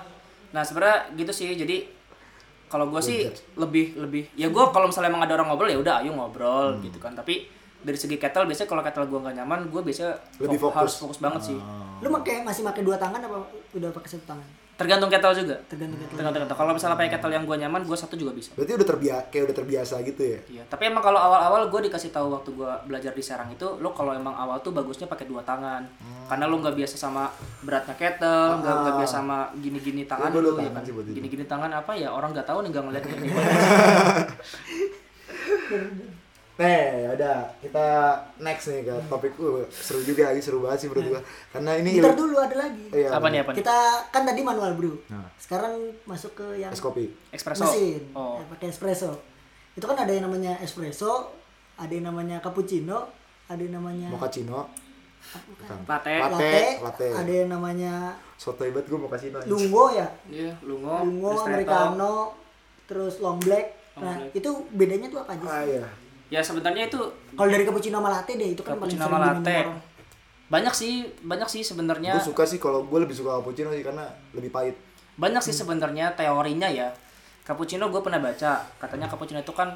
Nah 0.55 0.63
sebenarnya 0.63 1.11
gitu 1.19 1.31
sih. 1.35 1.51
Jadi 1.59 1.91
kalau 2.67 2.85
gue 2.87 2.99
sih 2.99 3.29
lebih 3.55 3.95
lebih 3.95 4.23
ya 4.33 4.47
gue 4.47 4.63
kalau 4.67 4.87
misalnya 4.87 5.09
emang 5.09 5.21
ada 5.21 5.33
orang 5.33 5.47
ngobrol 5.47 5.67
ya 5.67 5.77
udah 5.77 5.95
ayo 5.99 6.11
ngobrol 6.11 6.67
Hmm. 6.71 6.81
gitu 6.81 6.97
kan 6.97 7.11
tapi 7.11 7.45
dari 7.79 7.93
segi 7.95 8.15
kettle 8.15 8.43
biasanya 8.43 8.65
kalau 8.67 8.81
kettle 8.81 9.05
gue 9.05 9.19
nggak 9.19 9.35
nyaman 9.35 9.59
gue 9.67 9.77
biasanya 9.79 10.17
Lebih 10.39 10.57
fok- 10.57 10.73
fokus. 10.73 10.79
harus 10.81 10.95
fokus 10.97 11.19
banget 11.19 11.41
sih 11.45 11.59
Lu 11.97 12.09
pakai 12.11 12.41
masih 12.41 12.61
pakai 12.61 12.81
dua 12.81 12.97
tangan 12.97 13.19
apa 13.19 13.37
udah 13.71 13.89
pakai 13.89 14.09
satu 14.09 14.25
tangan? 14.27 14.47
Tergantung 14.75 15.07
kettle 15.07 15.31
juga 15.33 15.55
Tergantung 15.65 15.95
kettle. 15.97 16.15
tergantung 16.15 16.41
kettle 16.43 16.57
kalau 16.57 16.71
misalnya 16.71 16.95
pakai 16.95 17.11
kettle 17.11 17.31
yang 17.31 17.43
gue 17.43 17.57
nyaman 17.57 17.81
gue 17.81 17.95
satu 17.95 18.13
juga 18.13 18.31
bisa 18.31 18.51
Berarti 18.53 18.73
udah 18.73 18.87
terbiasa 18.87 19.23
kayak 19.27 19.43
udah 19.45 19.55
terbiasa 19.55 19.95
gitu 20.03 20.21
ya. 20.21 20.39
Iya, 20.49 20.63
tapi 20.65 20.83
emang 20.85 20.99
kalau 20.99 21.15
awal-awal 21.17 21.67
gue 21.67 21.81
dikasih 21.85 22.09
tahu 22.09 22.27
waktu 22.29 22.49
gue 22.51 22.71
belajar 22.85 23.11
di 23.11 23.21
Serang 23.21 23.47
itu, 23.49 23.67
lo 23.75 23.89
kalau 23.89 24.11
emang 24.11 24.33
awal 24.33 24.59
tuh 24.59 24.69
bagusnya 24.69 25.05
pakai 25.05 25.25
dua 25.25 25.41
tangan, 25.41 25.87
Hmm. 25.95 26.27
karena 26.27 26.45
lo 26.45 26.55
nggak 26.57 26.75
biasa 26.75 26.95
sama 26.97 27.31
beratnya 27.61 27.95
kettle, 27.95 28.59
nggak 28.59 28.75
nggak 28.77 28.95
biasa 28.99 29.13
sama 29.15 29.37
gini-gini 29.55 30.03
tangan 30.03 30.27
Ah. 30.27 30.31
gua 30.31 30.41
dua 30.41 30.51
lo, 30.51 30.57
ya 30.57 30.69
tangan 30.69 30.83
kan? 30.83 31.13
Gini-gini 31.13 31.43
tangan 31.45 31.71
apa 31.73 31.91
ya 31.93 32.09
orang 32.09 32.29
nggak 32.31 32.43
tahu 32.43 32.59
nih 32.59 32.69
nggak 32.69 32.83
ngeliat 32.83 33.03
gimana. 33.09 33.51
Nih, 36.55 36.87
ada 37.09 37.51
kita 37.59 37.85
next 38.39 38.71
nih 38.71 38.81
ke 38.81 38.95
topik 39.05 39.35
uh, 39.35 39.67
seru 39.67 39.99
juga 40.01 40.31
lagi 40.31 40.39
seru 40.39 40.63
banget 40.63 40.79
sih 40.79 40.87
menurut 40.87 41.05
gua. 41.11 41.21
Karena 41.51 41.71
ini 41.75 41.99
Ntar 41.99 42.15
dulu 42.15 42.35
ada 42.37 42.55
lagi. 42.57 42.85
Iya, 42.89 43.11
Apa 43.11 43.27
nih 43.27 43.39
apa 43.43 43.51
nih? 43.51 43.57
Kita 43.59 43.77
kan 44.07 44.23
tadi 44.23 44.39
manual 44.39 44.71
brew. 44.73 44.95
Nah. 45.05 45.27
Sekarang 45.35 45.75
masuk 46.03 46.31
ke 46.33 46.47
yang 46.57 46.71
es 46.71 46.79
kopi. 46.79 47.11
Espresso. 47.29 47.67
mesin. 47.67 48.07
Oh. 48.11 48.39
Ya, 48.39 48.47
pakai 48.47 48.71
espresso. 48.71 49.19
Itu 49.73 49.83
kan 49.83 49.99
ada 49.99 50.07
yang 50.07 50.23
namanya 50.23 50.55
espresso, 50.57 51.35
ada 51.75 51.91
yang 51.91 52.07
namanya 52.07 52.39
cappuccino, 52.39 53.11
ada 53.45 53.59
yang 53.59 53.75
namanya 53.75 54.07
Mochaccino, 54.07 54.71
bukan. 55.27 55.77
Latte. 55.83 56.15
Latte. 56.15 56.23
latte, 56.23 56.63
latte. 56.79 57.07
ada 57.11 57.31
yang 57.35 57.49
namanya 57.51 58.15
soto 58.35 58.63
hebat 58.63 58.87
gua 58.87 59.03
mochaccino. 59.03 59.43
lungo 59.43 59.91
ya, 59.91 60.07
Iya, 60.25 60.55
lungo, 60.63 61.03
lungo, 61.03 61.35
ristretto. 61.35 61.51
americano, 61.51 62.13
terus 62.87 63.19
long 63.19 63.43
black. 63.43 63.75
Long 63.93 64.01
Nah, 64.01 64.15
black. 64.23 64.31
itu 64.33 64.49
bedanya 64.71 65.07
tuh 65.09 65.19
apa 65.19 65.35
aja 65.35 65.43
Ah 65.45 65.59
sih? 65.61 65.75
iya. 65.75 65.83
Ya 66.35 66.43
sebenarnya 66.43 66.91
itu 66.91 66.99
Kalau 67.31 67.47
dari 67.47 67.63
cappuccino 67.63 68.03
sama 68.03 68.11
latte 68.11 68.35
deh, 68.35 68.49
itu 68.51 68.59
kan 68.59 68.75
paling 68.75 68.91
cappuccino 68.91 69.07
sering 69.07 69.15
sama 69.15 69.27
latte. 69.31 69.55
orang. 69.63 69.79
Banyak 70.45 70.73
sih, 70.75 70.93
banyak 71.23 71.47
sih 71.47 71.61
sebenarnya. 71.63 72.13
Gue 72.19 72.27
suka 72.35 72.43
sih 72.43 72.59
kalau 72.59 72.83
gue 72.83 72.99
lebih 72.99 73.15
suka 73.15 73.39
cappuccino 73.39 73.71
sih 73.71 73.83
karena 73.87 74.03
lebih 74.35 74.51
pahit. 74.51 74.75
Banyak 75.15 75.39
sih 75.39 75.55
sebenarnya 75.55 76.11
teorinya 76.19 76.67
ya. 76.67 76.91
Cappuccino 77.47 77.87
gue 77.87 78.01
pernah 78.03 78.19
baca, 78.19 78.67
katanya 78.75 79.07
cappuccino 79.07 79.39
itu 79.39 79.55
kan 79.55 79.71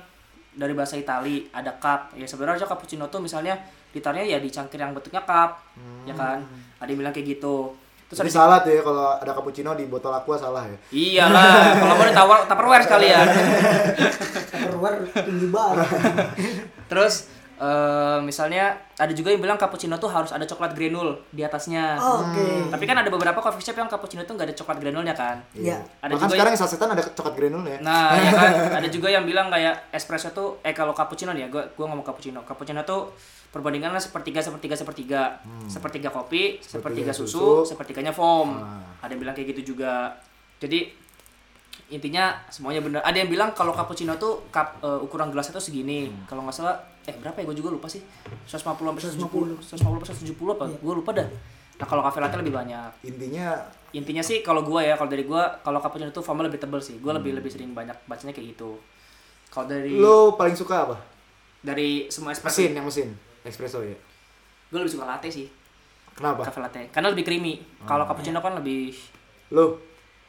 dari 0.52 0.76
bahasa 0.76 1.00
Itali, 1.00 1.48
ada 1.56 1.72
cup. 1.80 2.12
Ya 2.20 2.28
sebenarnya 2.28 2.68
cappuccino 2.68 3.08
tuh 3.08 3.24
misalnya 3.24 3.56
ditaruhnya 3.96 4.28
ya 4.28 4.38
di 4.44 4.52
cangkir 4.52 4.84
yang 4.84 4.92
bentuknya 4.92 5.24
cup, 5.24 5.64
ya 6.04 6.14
kan? 6.18 6.44
Ada 6.84 6.90
yang 6.92 7.00
bilang 7.00 7.14
kayak 7.16 7.40
gitu. 7.40 7.72
Terus 8.10 8.26
Tapi 8.26 8.34
ada 8.34 8.40
salah 8.42 8.58
tuh 8.66 8.74
ya 8.74 8.82
kalau 8.82 9.22
ada 9.22 9.32
cappuccino 9.38 9.72
di 9.78 9.86
botol 9.86 10.10
aqua 10.10 10.34
salah 10.34 10.66
ya. 10.66 10.78
Iyalah, 10.90 11.62
kalau 11.86 11.94
mau 11.94 12.06
ditawar 12.10 12.40
tupperware 12.50 12.82
sekalian. 12.82 13.26
Tupperware 14.50 14.98
tinggi 15.14 15.48
banget. 15.54 15.88
Terus 16.90 17.30
eh, 17.62 18.18
misalnya 18.26 18.82
ada 18.98 19.14
juga 19.14 19.30
yang 19.30 19.46
bilang 19.46 19.62
cappuccino 19.62 20.02
tuh 20.02 20.10
harus 20.10 20.34
ada 20.34 20.42
coklat 20.42 20.74
granul 20.74 21.22
di 21.30 21.46
atasnya. 21.46 22.02
Oh, 22.02 22.26
Oke. 22.26 22.74
Tapi 22.74 22.84
kan 22.90 22.98
ada 22.98 23.14
beberapa 23.14 23.46
coffee 23.46 23.62
shop 23.62 23.78
yang 23.78 23.86
cappuccino 23.86 24.26
tuh 24.26 24.34
nggak 24.34 24.50
ada 24.50 24.56
coklat 24.58 24.78
granulnya 24.82 25.14
kan. 25.14 25.38
Iya. 25.54 25.78
Ada 26.02 26.18
Bahkan 26.18 26.26
juga 26.26 26.34
sekarang 26.34 26.52
yang 26.58 26.62
sasetan 26.66 26.90
ada 26.98 27.04
coklat 27.14 27.36
granulnya. 27.38 27.78
Nah, 27.86 28.18
ya 28.18 28.32
kan 28.34 28.52
ada 28.82 28.88
juga 28.90 29.14
yang 29.14 29.22
bilang 29.30 29.54
kayak 29.54 29.94
espresso 29.94 30.34
tuh 30.34 30.58
eh 30.66 30.74
kalau 30.74 30.98
cappuccino 30.98 31.30
nih 31.30 31.46
ya, 31.46 31.48
gua 31.54 31.70
gua 31.78 31.94
ngomong 31.94 32.10
cappuccino. 32.10 32.42
Cappuccino 32.42 32.82
tuh 32.82 33.14
perbandingannya 33.50 33.98
sepertiga 33.98 34.40
sepertiga 34.42 34.76
sepertiga. 34.78 35.22
Sepertiga 35.66 36.10
kopi, 36.14 36.58
sepertiga, 36.62 37.10
Sepertiga 37.10 37.12
susu, 37.14 37.66
susu. 37.66 37.74
sepertiganya 37.74 38.14
foam. 38.14 38.58
Ah. 38.62 38.82
Ada 39.06 39.18
yang 39.18 39.22
bilang 39.26 39.36
kayak 39.38 39.58
gitu 39.58 39.74
juga. 39.76 40.14
Jadi 40.62 40.90
intinya 41.90 42.38
semuanya 42.54 42.86
benar. 42.86 43.02
Ada 43.02 43.26
yang 43.26 43.30
bilang 43.34 43.50
kalau 43.58 43.74
cappuccino 43.74 44.14
tuh 44.22 44.46
cup, 44.54 44.78
eh, 44.86 45.00
ukuran 45.02 45.34
gelasnya 45.34 45.58
tuh 45.58 45.64
segini. 45.64 46.14
Kalau 46.30 46.46
nggak 46.46 46.54
salah 46.54 46.78
eh 47.10 47.16
berapa 47.18 47.42
ya 47.42 47.46
gue 47.50 47.58
juga 47.58 47.74
lupa 47.74 47.90
sih. 47.90 48.06
150 48.46 48.94
sampai 48.94 49.02
170. 49.02 49.58
150 49.58 49.98
sampai 50.06 50.18
170 50.30 50.54
apa? 50.54 50.66
Gue 50.78 50.94
lupa 50.94 51.12
dah. 51.18 51.26
Nah, 51.80 51.88
kalau 51.88 52.04
cafe 52.04 52.20
latte 52.20 52.36
lebih 52.44 52.52
banyak 52.52 52.92
Intinya 53.08 53.56
intinya 53.96 54.20
sih 54.20 54.44
kalau 54.44 54.68
gua 54.68 54.84
ya 54.84 55.00
kalau 55.00 55.08
dari 55.08 55.24
gua 55.24 55.48
kalau 55.64 55.80
cappuccino 55.80 56.12
itu 56.12 56.20
foamnya 56.20 56.52
lebih 56.52 56.60
tebel 56.60 56.84
sih 56.84 57.00
gua 57.00 57.16
lebih 57.16 57.32
lebih 57.40 57.48
sering 57.48 57.72
banyak 57.72 57.96
bacanya 58.04 58.36
kayak 58.36 58.52
gitu 58.52 58.76
kalau 59.48 59.64
dari 59.66 59.96
lo 59.96 60.36
paling 60.36 60.54
suka 60.54 60.86
apa? 60.86 61.00
dari 61.64 62.12
semua 62.12 62.36
espresso 62.36 62.60
Mesin 62.62 62.72
yang 62.76 62.86
mesin. 62.86 63.10
Espresso 63.42 63.80
ya. 63.82 63.96
gua 64.68 64.80
lebih 64.80 64.94
suka 64.94 65.06
latte 65.06 65.28
sih 65.28 65.48
Kenapa? 66.12 66.44
cafe 66.44 66.60
latte 66.60 66.82
karena 66.90 67.08
lebih 67.10 67.24
creamy 67.24 67.54
kalau 67.84 68.04
cappuccino 68.04 68.40
kan 68.40 68.54
lebih 68.56 68.92
Lo? 69.50 69.82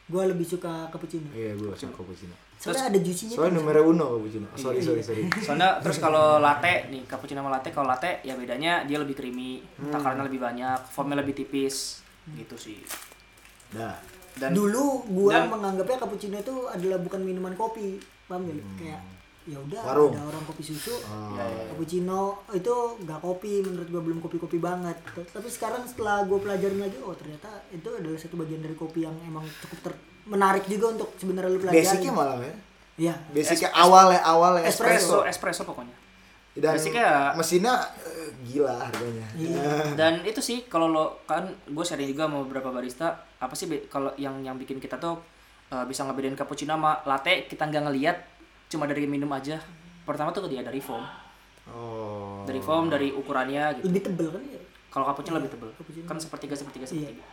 Gua 0.07 0.25
lebih 0.25 0.43
suka 0.43 0.89
cappuccino. 0.89 1.31
Iya, 1.31 1.55
gue 1.55 1.71
suka 1.71 1.93
cappuccino. 1.93 2.35
Soalnya 2.57 2.89
ada 2.89 2.99
juicy-nya 2.99 3.31
Soalnya 3.31 3.57
numero 3.57 3.81
uno 3.85 4.05
cappuccino. 4.11 4.43
Oh, 4.45 4.59
sorry, 4.59 4.81
sorry, 4.81 4.99
sorry. 4.99 5.23
soalnya 5.45 5.79
terus 5.79 5.97
kalau 5.97 6.35
latte 6.37 6.89
nih 6.89 7.05
cappuccino 7.05 7.39
sama 7.39 7.51
latte 7.53 7.71
kalau 7.71 7.87
latte 7.87 8.19
ya 8.21 8.35
bedanya 8.35 8.83
dia 8.83 8.97
lebih 8.97 9.15
creamy 9.15 9.63
takarannya 9.79 10.27
lebih 10.27 10.41
banyak 10.41 10.79
foamnya 10.85 11.15
lebih 11.17 11.31
tipis 11.33 12.03
gitu 12.27 12.55
sih 12.55 12.83
Nah, 13.71 13.95
dan 14.35 14.51
Dulu 14.51 15.07
gua 15.07 15.31
dan- 15.37 15.47
menganggapnya 15.49 15.95
cappuccino 15.97 16.35
itu 16.35 16.55
adalah 16.67 16.99
bukan 16.99 17.21
minuman 17.21 17.55
kopi. 17.55 17.95
Paham 18.25 18.47
gak? 18.47 18.59
Kayak 18.77 18.99
ya 19.51 19.59
udah 19.59 19.81
Warung. 19.83 20.15
ada 20.15 20.23
orang 20.25 20.43
kopi 20.45 20.63
susu. 20.63 20.95
oh, 20.95 21.35
ya, 21.35 21.43
ya. 21.43 21.63
Cappuccino 21.67 22.21
itu 22.49 22.71
nggak 23.03 23.19
kopi 23.19 23.59
menurut 23.59 23.87
gua 23.87 24.01
belum 24.01 24.19
kopi-kopi 24.19 24.57
banget. 24.57 24.95
Tapi 25.27 25.45
sekarang 25.45 25.83
setelah 25.83 26.23
gua 26.23 26.39
pelajarin 26.39 26.79
lagi 26.79 26.95
oh 26.99 27.11
ternyata 27.11 27.51
itu 27.67 27.85
adalah 27.85 28.15
satu 28.15 28.39
bagian 28.39 28.59
dari 28.59 28.73
kopi 28.73 29.03
yang 29.03 29.15
emang 29.21 29.43
cukup 29.59 29.79
ter- 29.83 30.01
menarik 30.23 30.63
juga 30.65 30.95
untuk 30.95 31.11
sebenarnya 31.17 31.51
lu 31.51 31.59
pelajari. 31.59 31.83
basicnya 31.83 32.11
malah 32.11 32.39
ya. 32.39 32.55
Iya. 32.95 33.15
Basicnya 33.29 33.69
awal 33.73 34.05
ya, 34.09 34.21
awal 34.23 34.51
ya 34.57 34.69
espresso 34.69 35.19
espresso. 35.19 35.27
espresso 35.27 35.63
pokoknya 35.65 35.95
Dan 36.51 36.75
Basicnya- 36.75 37.31
mesinnya 37.33 37.75
eh, 38.03 38.29
gila 38.43 38.75
harganya. 38.77 39.27
Iya. 39.33 39.63
dan 39.99 40.13
itu 40.21 40.39
sih 40.39 40.67
kalau 40.67 40.87
lo 40.87 41.05
kan 41.23 41.43
gue 41.65 41.83
sharing 41.83 42.07
juga 42.07 42.27
sama 42.27 42.43
beberapa 42.43 42.69
barista 42.69 43.07
apa 43.35 43.51
sih 43.51 43.67
kalau 43.87 44.11
yang 44.15 44.39
yang 44.41 44.55
bikin 44.55 44.77
kita 44.77 44.95
tuh 44.95 45.15
uh, 45.71 45.83
bisa 45.87 46.03
ngebedain 46.03 46.35
cappuccino 46.35 46.75
sama 46.75 46.99
latte 47.03 47.47
kita 47.47 47.65
nggak 47.65 47.83
ngelihat 47.87 48.17
cuma 48.71 48.87
dari 48.87 49.03
minum 49.03 49.27
aja 49.29 49.59
pertama 50.01 50.31
tuh 50.31 50.47
dia 50.47 50.61
dari 50.61 50.79
foam 50.79 51.03
Oh. 51.63 52.41
dari 52.41 52.57
foam 52.57 52.89
dari 52.89 53.11
ukurannya 53.11 53.77
gitu 53.77 53.85
Lebih 53.85 54.01
tebel 54.01 54.27
kan 54.29 54.41
ya? 54.41 54.57
kalau 54.89 55.05
cappuccino 55.05 55.37
lebih 55.37 55.51
tebel 55.51 55.69
Cappuccino. 55.71 56.03
kan 56.03 56.17
sepertiga 56.17 56.53
sepertiga 56.53 56.83
Iya. 56.83 56.89
sepertiga 57.11 57.23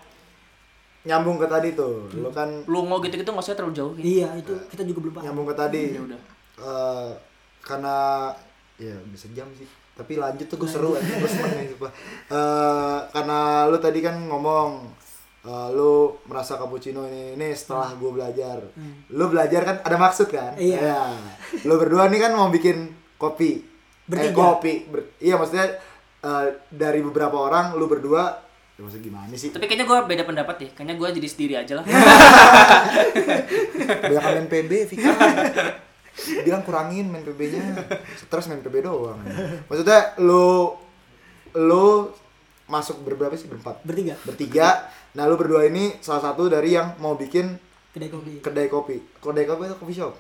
Nyambung 1.01 1.39
ke 1.39 1.47
tadi 1.47 1.73
tuh. 1.73 2.11
Lo 2.13 2.29
kan 2.29 2.51
lungo 2.67 3.01
gitu 3.01 3.15
gitu 3.15 3.25
nggak 3.25 3.41
usah 3.41 3.55
terlalu 3.55 3.73
jauh 3.73 3.93
gitu. 3.95 4.05
Iya, 4.05 4.29
itu 4.37 4.53
kita 4.69 4.83
juga 4.85 4.99
belum 5.01 5.15
paham. 5.15 5.25
nyambung 5.25 5.47
ke 5.47 5.55
tadi. 5.57 5.83
ya 5.89 6.03
udah 6.03 6.21
eh 6.59 7.11
karena 7.61 7.97
ya 8.77 8.95
bisa 9.07 9.27
jam 9.31 9.47
sih 9.55 9.65
tapi 9.95 10.15
lanjut 10.15 10.45
tuh 10.45 10.59
gue 10.59 10.69
seru 10.69 10.91
aja 10.93 11.07
gue 11.09 11.27
seneng 11.27 11.67
sumpah. 11.69 11.93
Eh, 12.29 12.99
karena 13.09 13.39
lu 13.65 13.79
tadi 13.79 13.99
kan 13.99 14.15
ngomong 14.21 14.93
eh, 15.49 15.69
lu 15.73 15.93
merasa 16.29 16.61
cappuccino 16.61 17.09
ini 17.09 17.33
ini 17.33 17.49
setelah 17.57 17.97
gue 17.97 18.11
belajar. 18.13 18.61
Lu 19.09 19.25
belajar 19.33 19.65
kan 19.65 19.77
ada 19.81 19.97
maksud 19.97 20.29
kan? 20.29 20.53
Iya. 20.61 20.77
Ya. 20.77 21.01
lu 21.65 21.81
berdua 21.81 22.13
nih 22.13 22.21
kan 22.21 22.37
mau 22.37 22.53
bikin 22.53 22.93
kopi. 23.17 23.57
Eh, 23.57 23.61
Bertiga. 24.05 24.37
kopi. 24.37 24.85
Ber- 24.85 25.17
iya 25.19 25.41
maksudnya 25.41 25.81
eh, 26.21 26.47
dari 26.69 27.01
beberapa 27.01 27.41
orang 27.41 27.73
lu 27.75 27.89
berdua 27.89 28.45
ya 28.77 28.85
maksudnya 28.85 29.05
gimana 29.09 29.33
sih? 29.35 29.49
Tapi 29.51 29.65
kayaknya 29.65 29.89
gue 29.89 29.99
beda 30.05 30.23
pendapat 30.23 30.55
deh. 30.61 30.71
Kayaknya 30.77 30.95
gue 31.01 31.09
jadi 31.17 31.29
sendiri 31.29 31.55
aja 31.57 31.73
lah. 31.81 31.85
Banyak 34.13 34.23
main 34.23 34.47
PB 34.47 34.73
Vika 34.93 35.11
bilang 36.43 36.67
kurangin 36.67 37.07
main 37.07 37.23
PB-nya 37.23 37.79
stres 38.19 38.51
main 38.51 38.59
PB 38.59 38.83
doang. 38.83 39.23
Maksudnya 39.71 40.19
lu 40.19 40.75
lu 41.55 42.11
masuk 42.69 43.01
berberapa 43.03 43.33
sih? 43.33 43.49
Berempat. 43.49 43.81
Bertiga. 43.83 44.15
bertiga. 44.23 44.69
Nah 45.13 45.25
lu 45.25 45.35
berdua 45.35 45.65
ini 45.65 45.97
salah 45.99 46.21
satu 46.23 46.47
dari 46.47 46.73
yang 46.73 46.95
mau 46.99 47.17
bikin 47.17 47.57
Kedai 47.89 48.09
kopi. 48.09 48.33
kedai 48.39 48.69
kopi. 48.69 48.97
Kedai 49.19 49.45
kopi 49.45 49.63
atau 49.65 49.77
coffee 49.77 49.97
shop? 49.97 50.13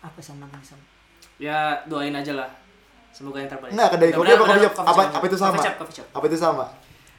Apa 0.00 0.18
sih 0.18 0.34
namanya 0.34 0.60
sama? 0.60 0.82
ya 1.36 1.76
doain 1.84 2.12
aja 2.12 2.32
lah. 2.32 2.48
Semoga 3.10 3.38
yang 3.38 3.48
terbaik. 3.48 3.72
Enggak 3.72 3.90
kedai 3.94 4.08
Ya, 4.08 4.14
kopi 4.14 4.26
apa 4.26 4.36
coffee 4.36 4.52
udah, 4.52 4.62
shop 4.66 4.74
apa 4.82 5.02
apa 5.08 5.24
itu 5.24 5.36
sama? 5.36 5.52
Coffee 5.52 5.64
shop, 5.64 5.76
coffee 5.78 5.96
shop. 5.96 6.06
apa 6.12 6.24
itu 6.26 6.36
sama? 6.36 6.64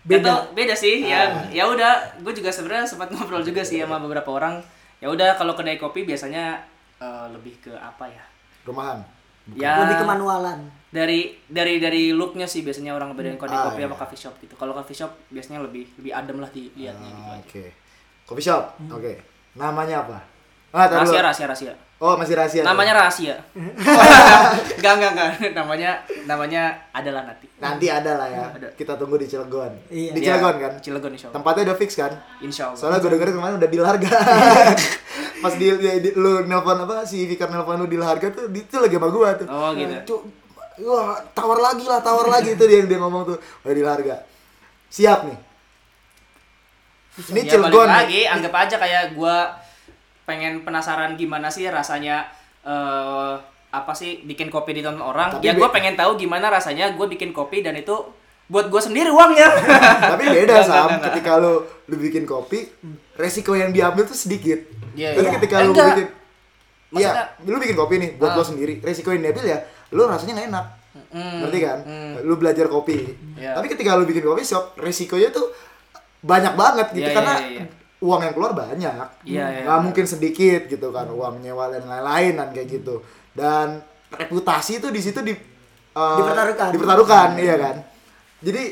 Beda. 0.04 0.34
Beda. 0.52 0.74
sih 0.74 0.96
Ah. 1.04 1.10
ya 1.10 1.20
ya 1.50 1.64
udah 1.66 1.92
gue 2.22 2.34
juga 2.34 2.50
sebenarnya 2.50 2.86
sempat 2.86 3.08
ngobrol 3.14 3.42
juga 3.42 3.64
sih 3.64 3.80
sama 3.80 3.98
beberapa 3.98 4.30
orang. 4.30 4.60
Ya 5.00 5.08
udah 5.08 5.34
kalau 5.36 5.54
kedai 5.54 5.78
kopi 5.78 6.04
biasanya 6.04 6.60
eh, 6.98 7.26
lebih 7.32 7.58
ke 7.60 7.72
apa 7.74 8.06
ya? 8.06 8.24
Rumahan? 8.64 9.00
Ya. 9.56 9.80
Lebih 9.86 9.96
ke 10.02 10.06
manualan. 10.06 10.60
Dari 10.90 11.20
dari 11.46 11.78
dari 11.78 12.10
looknya 12.10 12.46
sih 12.46 12.62
biasanya 12.62 12.92
orang 12.92 13.12
ngebedain 13.12 13.36
kedai 13.36 13.54
Ah, 13.54 13.64
kopi 13.68 13.80
iya. 13.80 13.86
sama 13.86 13.96
coffee 13.98 14.18
shop 14.18 14.34
gitu. 14.40 14.54
Kalau 14.54 14.72
coffee 14.74 14.96
shop 14.96 15.12
biasanya 15.28 15.60
lebih 15.60 15.84
lebih 15.96 16.12
adem 16.12 16.38
lah 16.38 16.48
dilihatnya 16.48 17.08
gitu 17.08 17.22
Ah, 17.22 17.34
aja. 17.34 17.44
Oke. 17.44 17.66
Coffee 18.24 18.46
shop? 18.46 18.64
Oke. 18.90 19.14
Namanya 19.54 20.02
apa? 20.02 20.20
Ah 20.70 20.86
rahasia 20.86 21.10
dulu. 21.14 21.26
rahasia 21.26 21.46
rahasia. 21.46 21.74
Oh 21.98 22.14
masih 22.14 22.36
rahasia 22.36 22.62
namanya 22.62 22.94
rahasia. 22.96 23.36
Enggak 24.78 24.94
enggak 24.96 25.12
enggak. 25.12 25.32
Namanya 25.58 25.90
namanya 26.26 26.62
adalah 26.92 27.26
nanti. 27.26 27.48
Nanti 27.58 27.88
ada 27.88 28.12
lah 28.16 28.28
ya. 28.28 28.46
Ada. 28.52 28.70
kita 28.76 28.94
tunggu 28.96 29.18
di 29.18 29.26
Cilegon. 29.26 29.74
Iya. 29.90 30.12
di 30.12 30.20
Ya, 30.20 30.38
Cilegon 30.38 30.56
kan? 30.58 30.72
Cilegon 30.78 31.12
insya 31.12 31.28
Allah. 31.28 31.36
Tempatnya 31.36 31.62
udah 31.66 31.78
fix 31.78 31.90
kan? 31.96 32.12
Insya 32.40 32.64
Allah. 32.70 32.78
Soalnya 32.78 33.00
gue 33.00 33.12
denger 33.12 33.30
kemarin 33.34 33.56
udah 33.58 33.70
deal 33.70 33.82
harga 33.84 34.10
pas 35.38 35.54
di, 35.54 35.68
di- 35.72 36.02
di- 36.04 36.16
lu 36.16 36.42
nelpon 36.44 36.78
apa? 36.80 37.02
Si 37.04 37.26
Fikar 37.26 37.50
nelpon 37.50 37.78
lu 37.78 37.88
deal 37.88 38.02
harga 38.02 38.28
tuh 38.30 38.46
di- 38.48 38.62
itu 38.62 38.78
lagi 38.78 38.94
sama 38.94 39.10
gua 39.10 39.34
tuh. 39.34 39.48
Oh 39.48 39.70
gitu. 39.74 39.94
Cuk, 40.06 40.22
wah 40.80 41.18
tawar 41.32 41.60
lagi 41.60 41.84
lah 41.84 42.00
tawar 42.00 42.28
lagi 42.28 42.54
itu 42.54 42.64
dia 42.64 42.84
dia 42.84 42.98
ngomong 42.98 43.24
tuh 43.26 43.38
udah 43.62 43.74
deal 43.74 43.88
harga 43.88 44.16
siap 44.88 45.24
nih 45.24 45.38
ini 47.28 47.40
ya 47.42 47.58
balik 47.58 47.74
Cilegon 47.74 47.90
lagi 47.90 48.22
anggap 48.24 48.54
aja 48.56 48.76
kayak 48.78 49.04
gua 49.14 49.58
pengen 50.24 50.62
penasaran 50.62 51.16
gimana 51.16 51.48
sih 51.48 51.66
rasanya 51.66 52.30
eh 52.62 53.34
apa 53.68 53.92
sih 53.92 54.24
bikin 54.24 54.48
kopi 54.48 54.72
di 54.72 54.82
tonton 54.82 55.02
orang 55.02 55.34
Tapi 55.34 55.44
ya 55.44 55.54
gua 55.54 55.70
pengen 55.70 55.94
tahu 55.94 56.16
gimana 56.16 56.48
rasanya 56.48 56.94
gue 56.94 57.04
bikin 57.06 57.32
kopi 57.32 57.60
dan 57.60 57.76
itu 57.76 57.94
buat 58.48 58.72
gue 58.72 58.80
sendiri 58.80 59.12
uangnya 59.12 59.44
tapi 60.16 60.24
beda 60.26 60.40
Enggak, 60.56 60.64
sam 60.64 60.72
enggak, 60.80 60.88
enggak. 60.88 61.04
ketika 61.12 61.32
lu 61.36 61.54
lu 61.84 61.96
bikin 62.00 62.24
kopi 62.24 62.64
resiko 63.14 63.52
yang 63.54 63.76
diambil 63.76 64.08
tuh 64.08 64.16
sedikit 64.16 64.56
Iya, 64.96 65.14
tapi 65.14 65.20
iya. 65.22 65.36
ketika 65.36 65.56
lu 65.60 65.76
enggak. 65.76 65.88
bikin 65.94 66.08
Iya, 66.88 67.12
lu 67.44 67.60
bikin 67.60 67.76
kopi 67.76 67.96
nih 67.98 68.10
buat 68.16 68.32
Ah. 68.32 68.40
lo 68.40 68.48
sendiri. 68.48 68.80
Resiko 68.80 69.12
yang 69.12 69.20
diambil 69.22 69.44
ya, 69.46 69.60
lu 69.92 70.02
rasanya 70.08 70.34
nggak 70.38 70.50
enak. 70.52 70.66
Hmm, 71.14 71.46
Ngerti 71.46 71.60
kan? 71.62 71.80
hmm. 71.86 72.14
Lu 72.26 72.34
belajar 72.36 72.66
kopi. 72.68 72.98
Iya. 73.38 73.54
Tapi 73.56 73.68
ketika 73.70 73.96
lu 73.96 74.04
bikin 74.04 74.26
kopi 74.26 74.44
shop, 74.44 74.76
resikonya 74.82 75.30
tuh 75.30 75.48
banyak 76.26 76.58
banget 76.58 76.88
gitu 76.98 77.08
Iya, 77.08 77.16
karena 77.16 77.34
iya, 77.40 77.50
iya. 77.62 77.66
uang 78.02 78.22
yang 78.26 78.34
keluar 78.34 78.52
banyak. 78.58 79.08
Iya, 79.24 79.46
iya. 79.46 79.64
Nggak 79.64 79.80
mungkin 79.86 80.06
sedikit 80.10 80.62
gitu 80.68 80.90
kan, 80.90 81.08
uang 81.08 81.40
nyewa 81.40 81.70
dan 81.70 81.86
lain-lain 81.86 82.34
kan 82.36 82.50
kayak 82.52 82.68
gitu. 82.82 83.06
Dan 83.32 83.80
reputasi 84.10 84.82
itu 84.82 84.88
di 84.90 85.02
situ 85.04 85.20
di 85.22 85.34
eh, 85.34 86.16
Dipertaruhkan. 86.18 86.70
Dipertaruhkan, 86.74 87.30
iya 87.38 87.56
kan? 87.56 87.76
Jadi 88.42 88.64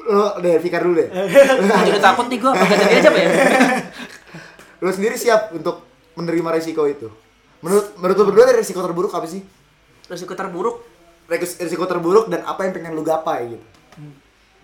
lo 0.00 0.40
deh 0.40 0.56
Fikar 0.58 0.80
dulu 0.80 0.96
deh. 0.96 1.08
Jadi 1.92 2.00
takut 2.00 2.26
nih 2.32 2.38
gua 2.40 2.56
pakai 2.56 2.76
jadi 2.80 2.94
aja 3.04 3.08
Pak, 3.12 3.20
ya. 3.20 3.30
lo 4.82 4.90
sendiri 4.96 5.16
siap 5.20 5.52
untuk 5.52 5.84
menerima 6.16 6.56
resiko 6.56 6.88
itu? 6.88 7.12
Menurut 7.60 7.92
menurut 8.00 8.16
lo 8.16 8.24
berdua 8.32 8.56
resiko 8.56 8.80
terburuk 8.80 9.12
apa 9.12 9.28
sih? 9.28 9.44
Resiko 10.10 10.34
terburuk 10.34 10.82
risiko 11.38 11.86
terburuk 11.86 12.26
dan 12.26 12.42
apa 12.42 12.66
yang 12.66 12.74
pengen 12.74 12.92
lu 12.98 13.06
gapai 13.06 13.54
gitu. 13.54 13.66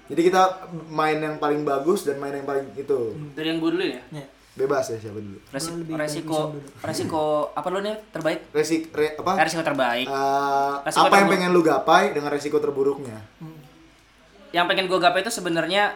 Jadi 0.07 0.21
kita 0.31 0.71
main 0.91 1.19
yang 1.19 1.39
paling 1.39 1.67
bagus 1.67 2.07
dan 2.07 2.19
main 2.19 2.35
yang 2.35 2.47
paling 2.47 2.67
itu 2.79 3.15
dari 3.35 3.55
yang 3.55 3.59
gue 3.63 3.71
dulu 3.71 3.85
ya. 3.87 4.03
Ya. 4.11 4.27
bebas 4.57 4.89
ya 4.89 4.97
siapa 4.97 5.21
dulu. 5.21 5.39
Resiko 5.53 6.57
dulu. 6.57 6.65
resiko 6.81 7.25
apa 7.53 7.69
lo 7.69 7.79
nih 7.85 7.93
terbaik? 8.09 8.49
Resik 8.57 8.89
re, 8.97 9.13
apa? 9.15 9.37
Eh, 9.37 9.45
resiko 9.45 9.63
terbaik. 9.63 10.07
Eh, 10.09 10.73
Resiko 10.81 11.07
apa 11.07 11.17
yang 11.21 11.29
pengen 11.29 11.51
lu 11.53 11.61
gapai 11.61 12.17
dengan 12.17 12.33
resiko 12.33 12.59
terburuknya? 12.59 13.21
yang 14.55 14.65
pengen 14.65 14.89
gue 14.89 14.97
gapai 14.97 15.21
itu 15.21 15.29
sebenarnya 15.29 15.93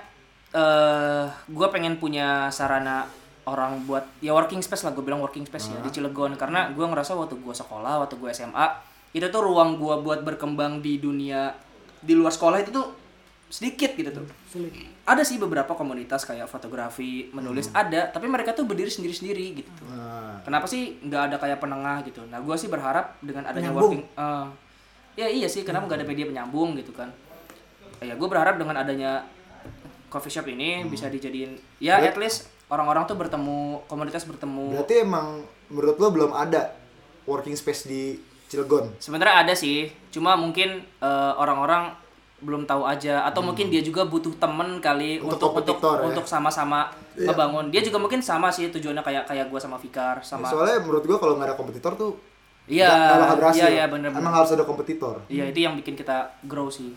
eh 0.53 1.25
gue 1.49 1.67
pengen 1.73 1.97
punya 1.97 2.53
sarana 2.53 3.09
orang 3.49 3.89
buat 3.89 4.05
ya 4.21 4.37
working 4.37 4.61
space 4.61 4.85
lah 4.85 4.93
gue 4.93 5.01
bilang 5.01 5.23
working 5.25 5.49
space 5.49 5.73
ya 5.73 5.81
di 5.81 5.89
Cilegon 5.89 6.37
karena 6.37 6.69
gue 6.69 6.85
ngerasa 6.85 7.17
waktu 7.17 7.41
gue 7.41 7.55
sekolah 7.57 8.05
waktu 8.05 8.21
gue 8.21 8.29
SMA 8.37 8.90
itu 9.11 9.27
tuh 9.27 9.43
ruang 9.43 9.79
gue 9.79 9.95
buat 10.07 10.23
berkembang 10.23 10.79
di 10.79 11.03
dunia 11.03 11.51
di 12.01 12.15
luar 12.15 12.31
sekolah 12.31 12.63
itu 12.63 12.71
tuh 12.71 12.87
sedikit 13.51 13.99
gitu 13.99 14.11
tuh. 14.15 14.27
Sulit. 14.47 14.71
ada 15.03 15.27
sih 15.27 15.43
beberapa 15.43 15.75
komunitas 15.75 16.23
kayak 16.23 16.47
fotografi 16.47 17.27
menulis 17.35 17.67
ada 17.75 18.07
tapi 18.15 18.31
mereka 18.31 18.55
tuh 18.55 18.63
berdiri 18.63 18.87
sendiri 18.87 19.11
sendiri 19.11 19.47
gitu. 19.59 19.71
Tuh 19.75 19.91
Nah, 19.91 20.39
kenapa 20.47 20.71
sih 20.71 21.03
nggak 21.03 21.23
ada 21.31 21.37
kayak 21.43 21.59
penengah 21.59 22.07
gitu? 22.07 22.23
Nah 22.31 22.39
gue 22.39 22.55
sih 22.55 22.71
berharap 22.71 23.19
dengan 23.19 23.51
adanya 23.51 23.75
Penyambung. 23.75 23.99
working 23.99 24.05
eh, 24.07 24.47
ya 25.19 25.27
iya 25.27 25.51
sih 25.51 25.67
kenapa 25.67 25.91
nggak 25.91 25.99
ada 26.01 26.07
media 26.07 26.27
penyambung 26.31 26.79
gitu 26.79 26.95
kan? 26.95 27.11
Ya 27.99 28.15
gue 28.15 28.29
berharap 28.31 28.55
dengan 28.55 28.79
adanya 28.79 29.27
coffee 30.07 30.31
shop 30.31 30.47
ini 30.47 30.87
bisa 30.87 31.11
dijadiin 31.11 31.59
ya 31.83 31.99
at 31.99 32.15
least 32.15 32.47
orang-orang 32.71 33.03
tuh 33.11 33.19
bertemu 33.19 33.83
komunitas 33.91 34.23
bertemu. 34.31 34.79
Berarti 34.79 35.03
emang 35.03 35.43
menurut 35.67 35.99
lo 35.99 36.09
belum 36.15 36.31
ada 36.31 36.71
working 37.27 37.59
space 37.59 37.91
di 37.91 38.30
Cilegon? 38.51 38.91
sebenarnya 38.99 39.47
ada 39.47 39.55
sih 39.55 39.87
cuma 40.11 40.35
mungkin 40.35 40.83
eh, 40.83 41.33
orang-orang 41.39 41.95
belum 42.41 42.65
tahu 42.65 42.89
aja 42.89 43.21
atau 43.29 43.45
mungkin 43.45 43.69
dia 43.69 43.85
juga 43.85 44.09
butuh 44.09 44.33
temen 44.41 44.81
kali 44.81 45.21
Untuk 45.21 45.53
untuk 45.53 45.61
untuk 45.61 45.77
kompetitor, 45.77 45.97
ya? 46.01 46.05
untuk 46.09 46.25
sama-sama 46.25 46.89
ngebangun 47.15 47.69
dia 47.69 47.85
juga 47.85 48.01
mungkin 48.01 48.25
sama 48.25 48.49
sih 48.49 48.73
tujuannya 48.73 49.05
kayak 49.05 49.25
kayak 49.29 49.47
gue 49.53 49.61
sama 49.61 49.77
Fikar 49.77 50.25
sama 50.25 50.49
Soalnya 50.49 50.81
menurut 50.81 51.05
gua 51.05 51.21
kalau 51.21 51.37
nggak 51.37 51.53
ada 51.53 51.57
kompetitor 51.57 51.93
tuh 51.95 52.17
Iya, 52.71 52.87
iya, 53.51 53.67
iya, 53.67 53.85
bener, 53.91 54.15
Emang 54.15 54.31
bener. 54.31 54.37
harus 54.39 54.55
ada 54.55 54.63
kompetitor. 54.63 55.19
Iya 55.27 55.51
itu 55.51 55.59
yang 55.67 55.75
bikin 55.75 55.99
kita 55.99 56.39
grow 56.47 56.71
sih. 56.71 56.95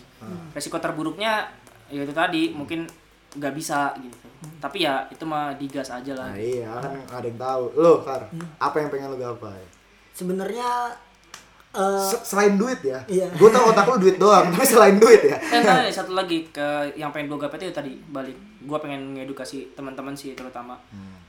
Resiko 0.54 0.78
terburuknya 0.78 1.50
ya 1.90 2.06
itu 2.06 2.14
tadi 2.14 2.54
mungkin 2.54 2.86
nggak 3.34 3.54
bisa 3.58 3.90
gitu. 3.98 4.14
Tapi 4.62 4.86
ya 4.86 5.10
itu 5.10 5.26
mah 5.26 5.58
digas 5.58 5.90
aja 5.90 6.14
lah. 6.14 6.30
Nah 6.30 6.38
iya 6.38 6.70
kan 6.78 6.94
ada 7.10 7.26
yang 7.26 7.40
tahu. 7.42 7.64
Lo 7.74 8.06
Kar, 8.06 8.30
apa 8.62 8.76
yang 8.78 8.94
pengen 8.94 9.12
lo 9.12 9.18
gapai? 9.18 9.66
Sebenarnya 10.14 10.94
eh, 11.74 12.06
Se- 12.06 12.24
selain 12.24 12.54
duit 12.54 12.80
ya, 12.80 13.02
Iya. 13.06 13.28
gue 13.30 13.50
tau 13.50 13.68
otak 13.68 13.86
lu 13.88 13.98
duit 14.00 14.16
doang, 14.16 14.46
tapi 14.52 14.64
selain 14.64 14.96
duit 14.96 15.22
ya. 15.22 15.38
Eh, 15.40 15.60
ada 15.60 15.86
satu 15.88 16.14
lagi 16.14 16.46
ke 16.48 16.64
yang 16.94 17.10
pengen 17.10 17.28
gue 17.28 17.40
gapai 17.40 17.58
itu 17.60 17.70
tadi 17.70 17.98
balik. 18.08 18.38
Gue 18.60 18.78
pengen 18.78 19.14
ngedukasi 19.14 19.74
teman-teman 19.74 20.14
sih 20.14 20.32
terutama 20.32 20.80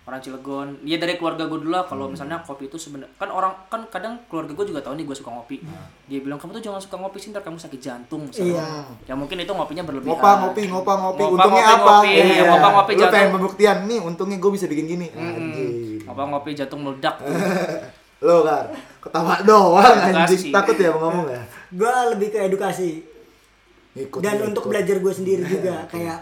orang 0.04 0.20
Cilegon. 0.20 0.78
Ya 0.82 0.94
dari 0.96 1.16
keluarga 1.16 1.44
gue 1.44 1.58
dulu 1.58 1.72
lah. 1.72 1.82
Kalau 1.82 2.06
misalnya 2.06 2.38
kopi 2.38 2.68
itu 2.68 2.76
sebenarnya 2.76 3.10
kan 3.16 3.26
orang 3.26 3.50
kan 3.66 3.82
kadang 3.88 4.20
keluarga 4.24 4.52
gue 4.52 4.66
juga 4.66 4.78
tahu 4.78 4.94
nih 4.94 5.02
gue 5.02 5.16
suka 5.16 5.32
ngopi. 5.32 5.58
Dia 6.04 6.20
bilang 6.20 6.36
kamu 6.36 6.54
tuh 6.54 6.62
jangan 6.62 6.78
suka 6.78 6.94
ngopi 6.94 7.18
sih 7.18 7.32
ntar 7.32 7.40
kamu 7.40 7.56
sakit 7.56 7.80
jantung. 7.80 8.22
misalnya. 8.22 8.54
Iya. 8.54 8.68
Ya 9.04 9.14
mungkin 9.14 9.34
itu 9.36 9.50
ngopinya 9.50 9.82
berlebihan. 9.82 10.12
Ngopa 10.12 10.30
ngopi, 10.38 10.62
ngopa 10.68 10.92
ngopi, 10.94 11.22
Ngopa, 11.22 11.34
untungnya 11.34 11.64
ngopi, 11.64 11.74
apa? 11.74 11.90
ngopi. 11.90 12.12
Iya, 12.12 12.42
ngopa, 12.46 12.68
ngopi, 12.70 12.92
Lu 12.92 13.00
jatuh. 13.00 13.10
pengen 13.10 13.30
pembuktian 13.32 13.76
nih, 13.84 13.98
untungnya 13.98 14.36
gue 14.36 14.50
bisa 14.52 14.66
bikin 14.68 14.86
gini. 14.86 15.06
Hmm. 15.08 15.98
Ngopa 16.04 16.22
ngopi 16.28 16.50
jantung 16.52 16.80
meledak. 16.80 17.16
Lo 18.20 18.40
Kar, 18.40 18.70
ketawa 19.04 19.34
doang 19.42 19.84
Edukasi. 20.00 20.16
anjing. 20.34 20.50
Takut 20.50 20.76
ya 20.76 20.88
mau 20.90 21.00
ngomong 21.04 21.28
ya? 21.28 21.42
gue 21.70 21.92
lebih 22.10 22.28
ke 22.30 22.38
edukasi 22.40 22.90
Ngikut, 23.92 24.20
dan 24.20 24.34
ngikut. 24.34 24.48
untuk 24.48 24.64
belajar 24.66 24.96
gue 24.96 25.12
sendiri 25.12 25.42
juga 25.44 25.84
kayak 25.86 26.18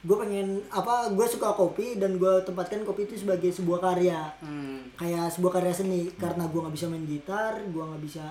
gue 0.00 0.16
pengen 0.18 0.46
apa 0.68 1.08
gue 1.08 1.26
suka 1.26 1.52
kopi 1.52 1.94
dan 1.94 2.16
gue 2.16 2.34
tempatkan 2.42 2.82
kopi 2.82 3.04
itu 3.04 3.18
sebagai 3.18 3.48
sebuah 3.48 3.78
karya 3.80 4.20
Hmm. 4.38 4.90
kayak 4.94 5.30
sebuah 5.30 5.52
karya 5.54 5.72
seni 5.72 6.10
karena 6.12 6.44
gue 6.44 6.58
nggak 6.58 6.72
bisa 6.72 6.86
main 6.86 7.02
gitar 7.02 7.58
gue 7.62 7.78
nggak 7.80 8.02
bisa 8.02 8.24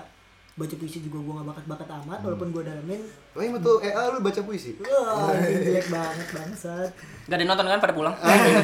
baca 0.52 0.74
puisi 0.76 1.00
juga 1.00 1.16
gue 1.18 1.32
nggak 1.32 1.48
bakat-bakat 1.48 1.88
amat 1.98 2.18
walaupun 2.20 2.48
gue 2.50 2.62
dalamin 2.62 3.00
Oh 3.32 3.40
iya 3.40 3.48
betul, 3.50 3.80
eh 3.80 3.88
ah, 3.90 4.12
lu 4.12 4.20
baca 4.20 4.40
puisi? 4.42 4.76
wah 4.78 5.32
jelek 5.32 5.88
banget 5.88 6.28
bangsat 6.28 6.90
Gak 7.24 7.32
ada 7.32 7.40
yang 7.40 7.48
nonton 7.48 7.64
kan 7.66 7.80
pada 7.80 7.92
pulang? 7.92 8.12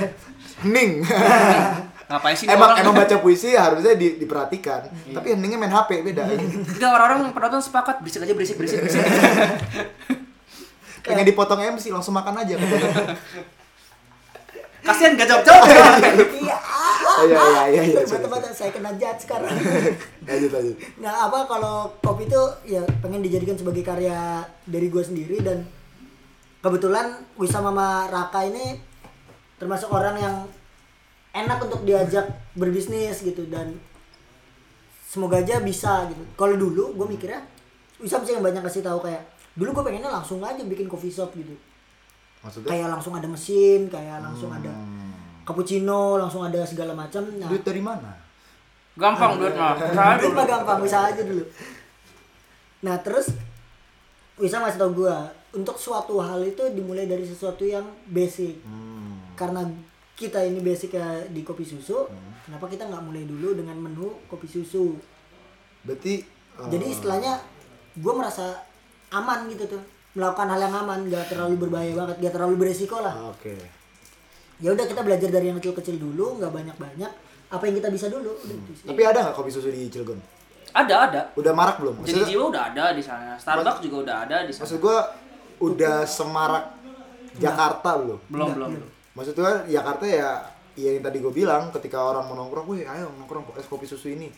Hening. 0.63 1.01
Ngapain 2.09 2.33
sih 2.33 2.47
emang 2.47 2.73
orang? 2.73 2.81
emang 2.81 2.95
baca 2.97 3.17
puisi 3.19 3.53
harusnya 3.53 3.93
di- 3.93 4.17
diperhatikan, 4.17 4.81
tapi 5.13 5.27
heningnya 5.31 5.59
main 5.59 5.69
HP 5.69 6.01
beda. 6.03 6.25
Enggak 6.25 6.89
orang-orang 6.91 7.31
penonton 7.31 7.61
sepakat 7.61 8.01
berisik 8.01 8.25
aja 8.25 8.33
berisik 8.33 8.57
berisik 8.57 8.81
berisik. 8.81 9.05
Pengen 11.01 11.25
dipotong 11.25 11.61
MC 11.71 11.89
langsung 11.89 12.13
makan 12.13 12.37
aja. 12.39 12.57
Kasihan 14.81 15.13
gak 15.15 15.29
jawab 15.29 15.43
jawab. 15.43 15.65
iya 16.33 16.57
Oh, 17.11 17.25
iya 17.25 17.35
iya 17.67 17.83
iya 17.83 17.83
iya. 17.91 18.03
mata-mata 18.07 18.47
saya 18.49 18.71
kena 18.71 18.95
judge 18.95 19.27
sekarang 19.27 19.51
Lanjut 20.23 20.51
lanjut. 20.51 20.77
nah 20.97 21.27
apa 21.27 21.45
kalau 21.45 21.91
kopi 21.99 22.25
itu 22.25 22.39
ya 22.65 22.79
pengen 23.01 23.21
dijadikan 23.21 23.59
sebagai 23.59 23.83
karya 23.83 24.15
dari 24.63 24.87
gue 24.87 25.03
sendiri 25.03 25.43
dan 25.43 25.67
kebetulan 26.61 27.11
Wisa 27.35 27.59
Mama 27.59 28.07
Raka 28.07 28.47
ini 28.47 28.79
termasuk 29.57 29.91
orang 29.91 30.15
yang 30.15 30.37
enak 31.39 31.59
untuk 31.61 31.83
diajak 31.83 32.27
berbisnis 32.53 33.21
gitu 33.21 33.47
dan 33.47 33.75
semoga 35.03 35.39
aja 35.39 35.59
bisa 35.59 36.05
gitu 36.07 36.23
kalau 36.35 36.55
dulu 36.55 36.95
gue 36.95 37.07
mikirnya 37.09 37.41
Wisa 37.99 38.19
bisa 38.19 38.35
yang 38.35 38.45
banyak 38.45 38.63
kasih 38.63 38.83
tahu 38.83 39.03
kayak 39.03 39.23
dulu 39.55 39.75
gue 39.75 39.85
pengennya 39.85 40.07
langsung 40.09 40.39
aja 40.41 40.63
bikin 40.63 40.87
coffee 40.87 41.11
shop 41.11 41.35
gitu 41.35 41.55
Maksudnya? 42.39 42.69
kayak 42.71 42.89
langsung 42.89 43.15
ada 43.15 43.27
mesin 43.27 43.87
kayak 43.87 44.23
langsung 44.23 44.51
ada 44.51 44.71
Hmm. 44.71 45.11
cappuccino 45.43 46.15
langsung 46.17 46.45
ada 46.45 46.61
segala 46.63 46.93
macam 46.93 47.25
nah 47.35 47.49
Duit 47.49 47.63
dari 47.63 47.81
mana? 47.81 48.13
Gampang 48.95 49.39
duit 49.39 49.55
mah. 49.55 49.79
Duit 50.19 50.35
mah 50.35 50.43
gampang, 50.43 50.83
bisa 50.83 51.07
aja 51.07 51.23
dulu. 51.23 51.47
Nah 52.83 52.99
terus 52.99 53.31
bisa 54.35 54.59
ngasih 54.59 54.75
tau 54.77 54.91
gua 54.91 55.23
untuk 55.51 55.75
suatu 55.75 56.19
hal 56.19 56.43
itu 56.43 56.63
dimulai 56.71 57.07
dari 57.07 57.23
sesuatu 57.23 57.63
yang 57.63 57.87
basic. 58.07 58.59
Hmm. 58.63 59.23
Karena 59.35 59.63
kita 60.19 60.43
ini 60.43 60.59
basic 60.59 60.99
ya 60.99 61.23
di 61.31 61.47
kopi 61.47 61.63
susu, 61.63 62.11
kenapa 62.43 62.67
kita 62.67 62.91
nggak 62.91 63.03
mulai 63.07 63.23
dulu 63.23 63.55
dengan 63.55 63.79
menu 63.79 64.19
kopi 64.27 64.51
susu? 64.51 64.99
Berarti 65.87 66.27
eh, 66.59 66.69
Jadi 66.75 66.85
istilahnya 66.91 67.39
gue 67.95 68.13
merasa 68.13 68.67
aman 69.15 69.47
gitu 69.47 69.79
tuh 69.79 69.83
melakukan 70.19 70.51
hal 70.51 70.61
yang 70.67 70.75
aman, 70.75 71.07
gak 71.07 71.31
terlalu 71.31 71.55
berbahaya 71.69 71.95
banget, 71.95 72.17
gak 72.19 72.35
terlalu 72.35 72.55
beresiko 72.67 72.99
lah. 72.99 73.15
ah, 73.15 73.31
Oke. 73.31 73.55
Ya 74.59 74.75
udah 74.75 74.91
kita 74.91 75.07
belajar 75.07 75.31
dari 75.31 75.55
yang 75.55 75.63
kecil-kecil 75.63 76.03
dulu, 76.03 76.43
nggak 76.43 76.51
banyak-banyak. 76.51 77.13
Apa 77.55 77.63
yang 77.71 77.79
kita 77.79 77.95
bisa 77.95 78.11
dulu? 78.11 78.35
Udah 78.35 78.57
sih. 78.75 78.91
Tapi 78.91 79.03
ada 79.07 79.19
nggak 79.31 79.37
kopi 79.39 79.55
susu 79.55 79.71
di 79.71 79.87
Cilegon? 79.87 80.19
Ada 80.75 80.95
ada. 81.07 81.21
Udah 81.39 81.53
marak 81.55 81.79
belum? 81.79 82.03
Jadi 82.03 82.27
Maksudnya, 82.27 82.27
jiwa 82.35 82.45
udah 82.51 82.63
ada 82.75 82.85
di 82.91 83.03
sana. 83.07 83.33
Starbucks 83.39 83.81
juga 83.87 83.97
udah 84.03 84.17
ada 84.27 84.37
di 84.43 84.51
sana. 84.51 84.63
maksud 84.67 84.79
gua 84.83 84.99
udah 85.63 85.97
semarak 86.03 86.65
Jakarta 87.39 87.91
belum? 88.03 88.19
Belum 88.27 88.49
belum. 88.59 88.71
Maksud 89.19 89.35
gua 89.35 89.67
Jakarta 89.67 90.07
ya 90.07 90.47
ya 90.79 90.95
yang 90.95 91.03
tadi 91.03 91.19
gue 91.19 91.35
bilang 91.35 91.75
ketika 91.75 91.99
orang 91.99 92.23
mau 92.31 92.39
nongkrong, 92.39 92.71
wih 92.71 92.87
ayo 92.87 93.11
nongkrong 93.19 93.51
es 93.59 93.67
kopi 93.67 93.83
susu 93.83 94.15
ini. 94.15 94.31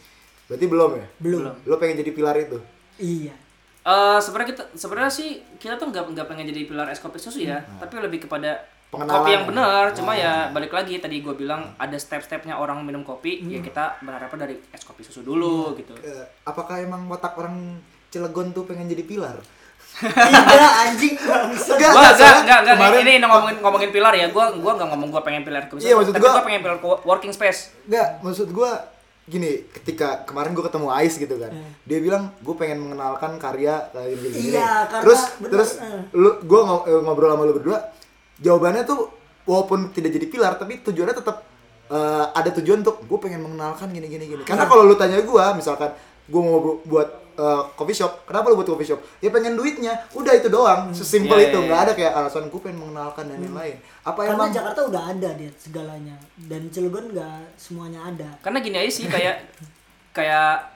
Berarti 0.48 0.64
belum 0.64 0.90
ya? 0.96 1.06
Belum. 1.20 1.52
Lo 1.68 1.76
pengen 1.76 2.00
jadi 2.00 2.16
pilar 2.16 2.32
itu? 2.40 2.56
Iya. 2.96 3.36
Eh 3.84 4.18
sebenarnya 4.24 4.56
kita 4.56 4.62
sebenarnya 4.72 5.12
sih 5.12 5.44
kita 5.60 5.76
tuh 5.76 5.92
nggak 5.92 6.16
nggak 6.16 6.26
pengen 6.26 6.48
jadi 6.48 6.64
pilar 6.64 6.88
es 6.88 7.04
kopi 7.04 7.20
susu 7.20 7.44
ya, 7.44 7.60
tapi 7.76 8.00
lebih 8.00 8.24
kepada 8.24 8.56
Pengenalan 8.90 9.22
kopi 9.22 9.30
yang 9.30 9.44
ya. 9.44 9.48
benar. 9.52 9.84
Cuma 9.94 10.12
ya 10.16 10.32
balik 10.50 10.72
lagi 10.72 10.96
tadi 10.98 11.22
gue 11.22 11.34
bilang 11.36 11.76
ada 11.76 11.94
step-stepnya 11.94 12.56
orang 12.56 12.80
minum 12.82 13.04
kopi, 13.04 13.44
ya 13.46 13.60
kita 13.60 14.00
berharapnya 14.00 14.48
dari 14.48 14.56
es 14.72 14.82
kopi 14.82 15.04
susu 15.04 15.20
dulu 15.20 15.76
gitu. 15.76 15.92
Eh, 16.00 16.24
apakah 16.48 16.80
emang 16.80 17.04
watak 17.06 17.36
orang 17.36 17.78
Cilegon 18.10 18.50
tuh 18.50 18.66
pengen 18.66 18.90
jadi 18.90 19.04
pilar? 19.06 19.36
Tidak 20.02 20.72
anjing 20.80 21.14
bangsat. 21.14 21.76
Enggak, 21.76 21.90
enggak, 21.90 21.92
enggak 21.92 22.14
soalnya 22.16 22.40
enggak 22.40 22.58
enggak 22.58 22.76
kemarin- 22.76 23.02
ini 23.02 23.22
ngomongin 23.22 23.56
ngomongin 23.58 23.90
pilar 23.90 24.14
ya. 24.14 24.26
Gua 24.28 24.44
gua 24.54 24.72
enggak 24.74 24.88
ngomong 24.88 25.08
gua 25.10 25.22
pengen 25.22 25.42
pilar 25.42 25.62
kopi 25.66 25.80
Iya, 25.82 25.94
maksud 25.94 26.12
tapi 26.12 26.22
gua- 26.22 26.34
gua 26.34 26.44
pengen 26.44 26.60
pilar 26.60 26.76
working 27.02 27.30
space. 27.30 27.60
Enggak, 27.84 28.08
maksud 28.20 28.48
gua 28.50 28.70
gini 29.22 29.46
ketika 29.70 30.24
kemarin 30.24 30.50
gue 30.50 30.64
ketemu 30.64 30.90
Ais 30.90 31.14
gitu 31.14 31.38
kan 31.38 31.54
dia 31.84 32.02
bilang 32.02 32.34
gue 32.36 32.50
pengen 32.52 32.82
mengenalkan 32.82 33.38
karya 33.38 33.78
kayak 33.88 34.18
gini 34.18 34.28
gini 34.34 34.50
Iya, 34.50 34.90
karena 34.90 35.02
terus 35.06 35.20
bener, 35.38 35.50
terus 35.54 35.70
eh. 35.78 36.02
lu 36.12 36.30
gue 36.40 36.60
ngobrol 36.98 37.30
sama 37.30 37.44
lu 37.44 37.54
berdua 37.54 37.78
jawabannya 38.36 38.82
tuh 38.82 39.06
walaupun 39.44 39.90
tidak 39.90 40.10
jadi 40.12 40.26
pilar 40.26 40.52
tapi 40.56 40.82
tujuannya 40.82 41.14
tetap 41.14 41.46
eh, 41.86 42.26
ada 42.28 42.50
tujuan 42.52 42.82
untuk 42.82 42.98
gue 43.00 43.18
pengen 43.20 43.38
mengenalkan 43.40 43.86
gini 43.88 44.06
gini 44.08 44.24
gini 44.26 44.42
karena 44.42 44.66
kalau 44.66 44.82
lu 44.82 44.94
tanya 44.94 45.20
gue 45.20 45.44
misalkan 45.54 45.94
gue 46.26 46.40
mau 46.40 46.58
bu- 46.58 46.82
buat 46.84 47.08
eh, 47.40 47.62
coffee 47.72 47.96
shop. 47.96 48.12
Kenapa 48.22 48.46
lu 48.46 48.54
buat 48.54 48.68
coffee 48.68 48.84
shop? 48.86 49.00
Ya 49.18 49.28
pengen 49.28 49.54
duitnya. 49.54 49.96
Udah 50.12 50.32
itu 50.32 50.46
doang. 50.46 50.92
Sesimpel 50.92 51.34
Iya, 51.34 51.48
itu. 51.48 51.56
iya, 51.56 51.66
nggak 51.66 51.80
ada 51.80 51.92
kayak 51.94 52.12
alasan 52.14 52.46
gue 52.46 52.60
pengen 52.60 52.78
mengenalkan 52.78 53.24
dan 53.24 53.40
lain-lain. 53.40 53.76
Apa 54.02 54.20
Karena 54.22 54.36
emang 54.36 54.50
Jakarta 54.50 54.80
udah 54.84 55.02
ada 55.08 55.28
dia 55.32 55.50
segalanya. 55.54 56.16
Dan 56.36 56.68
Cilegon 56.68 57.10
nggak 57.10 57.56
semuanya 57.56 58.00
ada. 58.06 58.28
karena 58.38 58.58
gini 58.58 58.76
aja 58.76 58.90
sih 58.90 59.06
kayak 59.06 59.36
kayak 60.10 60.68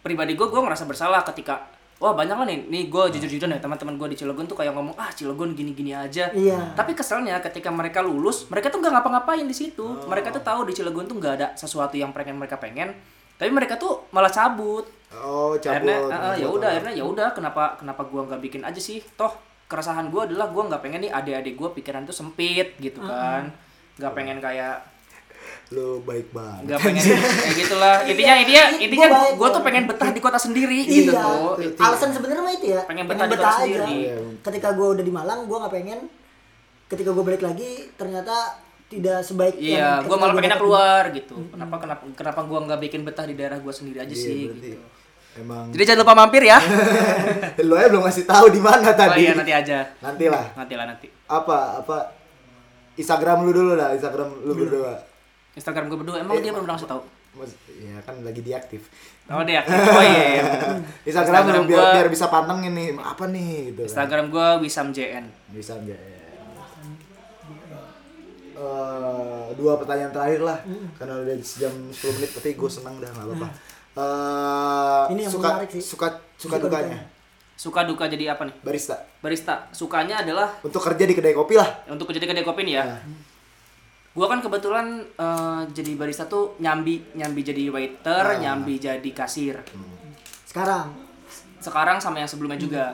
pribadi 0.00 0.34
gue 0.34 0.44
gue 0.44 0.60
ngerasa 0.60 0.84
bersalah 0.84 1.22
ketika 1.24 1.70
wah 1.96 2.10
banyak 2.12 2.34
lah 2.34 2.42
nih. 2.44 2.58
Nih 2.66 2.82
gue 2.86 3.02
jujur 3.12 3.30
jujur 3.30 3.46
nih 3.46 3.58
teman-teman 3.58 3.94
gue 3.94 4.08
di 4.10 4.18
Cilegon 4.18 4.44
tuh 4.44 4.54
kayak 4.54 4.72
ngomong 4.72 4.96
ah 4.96 5.08
Cilegon 5.08 5.54
gini 5.54 5.70
gini 5.72 5.92
aja 5.92 6.28
Iya. 6.28 6.74
tapi 6.74 6.92
keselnya 6.92 7.38
ketika 7.40 7.70
mereka 7.70 8.02
lulus 8.02 8.44
mereka 8.46 8.68
tuh 8.68 8.78
nggak 8.78 8.92
ngapa-ngapain 8.92 9.44
di 9.44 9.54
situ. 9.54 9.80
Oh. 9.80 10.06
mereka 10.06 10.28
tuh 10.30 10.42
tahu 10.42 10.66
di 10.66 10.74
Cilegon 10.74 11.06
tuh 11.06 11.16
nggak 11.16 11.34
ada 11.36 11.46
sesuatu 11.54 11.94
yang 11.94 12.10
pengen 12.10 12.36
mereka 12.36 12.58
pengen. 12.58 12.90
Tapi 13.32 13.50
mereka 13.50 13.74
tuh 13.74 14.06
malah 14.10 14.30
cabut 14.30 14.86
oh 15.20 15.52
cabut 15.60 15.84
akhirnya 15.84 15.98
ah, 16.08 16.34
ya 16.38 16.48
udah 16.48 16.68
akhirnya 16.72 16.92
ya 16.96 17.04
udah 17.04 17.28
kenapa 17.36 17.76
kenapa 17.76 18.02
gua 18.08 18.24
nggak 18.28 18.42
bikin 18.42 18.62
aja 18.64 18.80
sih? 18.80 19.04
Toh 19.18 19.32
keresahan 19.68 20.08
gua 20.08 20.24
adalah 20.24 20.48
gua 20.48 20.72
nggak 20.72 20.82
pengen 20.84 21.08
nih 21.08 21.12
adik-adik 21.12 21.54
gua 21.56 21.70
pikiran 21.76 22.08
tuh 22.08 22.16
sempit 22.16 22.76
gitu 22.80 23.00
kan. 23.04 23.52
Nggak 24.00 24.12
pengen 24.16 24.38
kayak 24.40 24.76
lu 25.72 26.04
baik 26.04 26.28
banget. 26.36 26.68
nggak 26.68 26.80
pengen 26.84 27.02
kayak 27.16 27.56
gitulah. 27.56 27.96
Intinya 28.04 28.34
intinya 28.44 28.64
intinya 28.76 29.08
baik, 29.08 29.32
gua 29.40 29.48
tuh 29.48 29.62
pengen 29.64 29.84
betah 29.88 30.10
di 30.12 30.20
kota 30.20 30.38
sendiri 30.38 30.80
gitu 30.84 31.12
iya. 31.16 31.24
tuh 31.24 31.56
Alasan 31.80 32.12
sebenarnya 32.12 32.42
mah 32.44 32.54
itu 32.54 32.66
ya. 32.76 32.80
Pengen 32.84 33.04
betah 33.08 33.26
di 33.26 33.36
kota 33.36 33.48
aja. 33.48 33.56
sendiri. 33.64 33.96
Iya. 34.06 34.16
Ketika 34.44 34.68
gue 34.76 34.88
udah 35.00 35.04
di 35.04 35.12
Malang, 35.12 35.48
gue 35.48 35.56
nggak 35.56 35.74
pengen. 35.74 36.00
Ketika 36.92 37.10
gue 37.16 37.24
balik 37.24 37.40
lagi, 37.40 37.88
ternyata 37.96 38.60
tidak 38.92 39.24
sebaik 39.24 39.56
iya 39.56 40.04
yang 40.04 40.04
gua 40.04 40.20
ketika 40.20 40.20
malah 40.20 40.32
gua 40.32 40.40
pengen 40.44 40.60
keluar 40.60 41.02
gitu. 41.16 41.36
Kenapa 41.48 41.76
kenapa 41.80 42.02
kenapa 42.12 42.40
gua 42.44 42.58
nggak 42.68 42.80
bikin 42.84 43.00
betah 43.08 43.24
di 43.24 43.34
daerah 43.40 43.56
gua 43.56 43.72
sendiri 43.72 44.04
aja 44.04 44.12
Iya, 44.12 44.20
sih 44.20 44.40
berarti 44.52 44.68
gitu 44.76 45.00
emang 45.34 45.72
jadi 45.72 45.82
jangan 45.86 46.00
lupa 46.02 46.14
mampir 46.14 46.42
ya. 46.42 46.58
Lu 47.62 47.72
aja 47.72 47.88
belum 47.88 48.02
ngasih 48.02 48.24
tahu 48.24 48.46
di 48.48 48.58
mana 48.58 48.84
oh 48.84 48.94
tadi. 48.94 49.22
iya 49.22 49.32
nanti 49.32 49.52
aja. 49.52 49.78
Nanti 49.98 50.24
lah 50.26 50.44
nanti. 50.54 50.74
Lah 50.74 50.86
nanti 50.86 51.06
apa 51.24 51.58
apa? 51.78 51.96
Instagram 52.92 53.42
lu 53.42 53.50
dulu 53.50 53.72
lah 53.72 53.92
Instagram 53.92 54.28
lu 54.42 54.52
berdua. 54.52 54.92
Instagram 55.52 55.88
gue 55.88 55.98
berdua. 55.98 56.16
Emang 56.20 56.36
Eh, 56.36 56.40
dia 56.40 56.52
belum 56.52 56.66
langsung 56.66 56.84
tahu? 56.86 57.00
Mas, 57.32 57.48
ya 57.72 57.96
kan 58.04 58.20
lagi 58.20 58.40
diaktif. 58.40 58.92
Oh 59.26 59.40
dia 59.40 59.64
oh 59.64 60.04
iya, 60.04 60.24
iya. 60.30 60.42
Instagram, 61.08 61.48
Instagram 61.48 61.64
biar 61.64 61.80
gua- 61.80 61.94
biar 61.96 62.08
bisa 62.08 62.28
pantengin 62.28 62.72
nih 62.72 62.88
apa 62.94 63.24
nih 63.26 63.72
gitu. 63.72 63.80
Kan. 63.80 63.88
Instagram 63.88 64.24
gue 64.28 64.46
Wisam 64.60 64.92
JN 64.92 65.24
bisa 65.48 65.72
aja 65.74 65.96
ya. 65.96 66.20
Eh, 68.52 69.46
dua 69.54 69.74
pertanyaan 69.74 70.12
terakhir 70.12 70.40
lah. 70.42 70.58
Karena 70.94 71.14
udah 71.18 71.34
sejam 71.40 71.72
10 71.88 71.96
menit 72.12 72.30
tapi 72.30 72.52
gue 72.52 72.70
senang 72.70 73.00
dah 73.00 73.08
nggak 73.08 73.26
apa-apa 73.26 73.48
Eh, 73.92 75.02
Ini 75.12 75.20
yang 75.22 75.32
suka, 75.32 75.48
menarik 75.52 75.70
sih. 75.70 75.82
suka 75.84 76.08
suka 76.34 76.56
Suka 76.56 76.56
dukanya. 76.58 76.98
suka 77.54 77.80
duka 77.84 78.04
jadi 78.06 78.32
apa 78.32 78.48
nih? 78.48 78.56
Barista. 78.60 78.96
Barista. 79.20 79.68
Sukanya 79.70 80.18
adalah 80.18 80.56
untuk 80.60 80.80
kerja 80.80 81.04
di 81.04 81.12
kedai 81.12 81.32
kopi 81.32 81.54
lah. 81.54 81.68
Untuk 81.86 82.08
kerja 82.08 82.18
di 82.18 82.26
kedai 82.26 82.42
kopi 82.42 82.64
nih 82.64 82.74
ya? 82.74 82.84
Nah. 82.88 83.00
Gua 84.12 84.26
kan 84.26 84.40
kebetulan 84.40 84.86
eh, 85.12 85.62
jadi 85.70 85.92
barista 85.94 86.24
tuh 86.24 86.56
nyambi 86.58 87.00
nyambi 87.14 87.40
jadi 87.42 87.64
waiter 87.68 88.24
Ah. 88.26 88.36
nyambi 88.38 88.76
jadi 88.76 89.10
kasir. 89.12 89.60
Sekarang. 90.44 90.92
sekarang 91.58 91.96
sama 91.96 92.18
yang 92.18 92.26
sebelumnya 92.26 92.58
juga. 92.58 92.84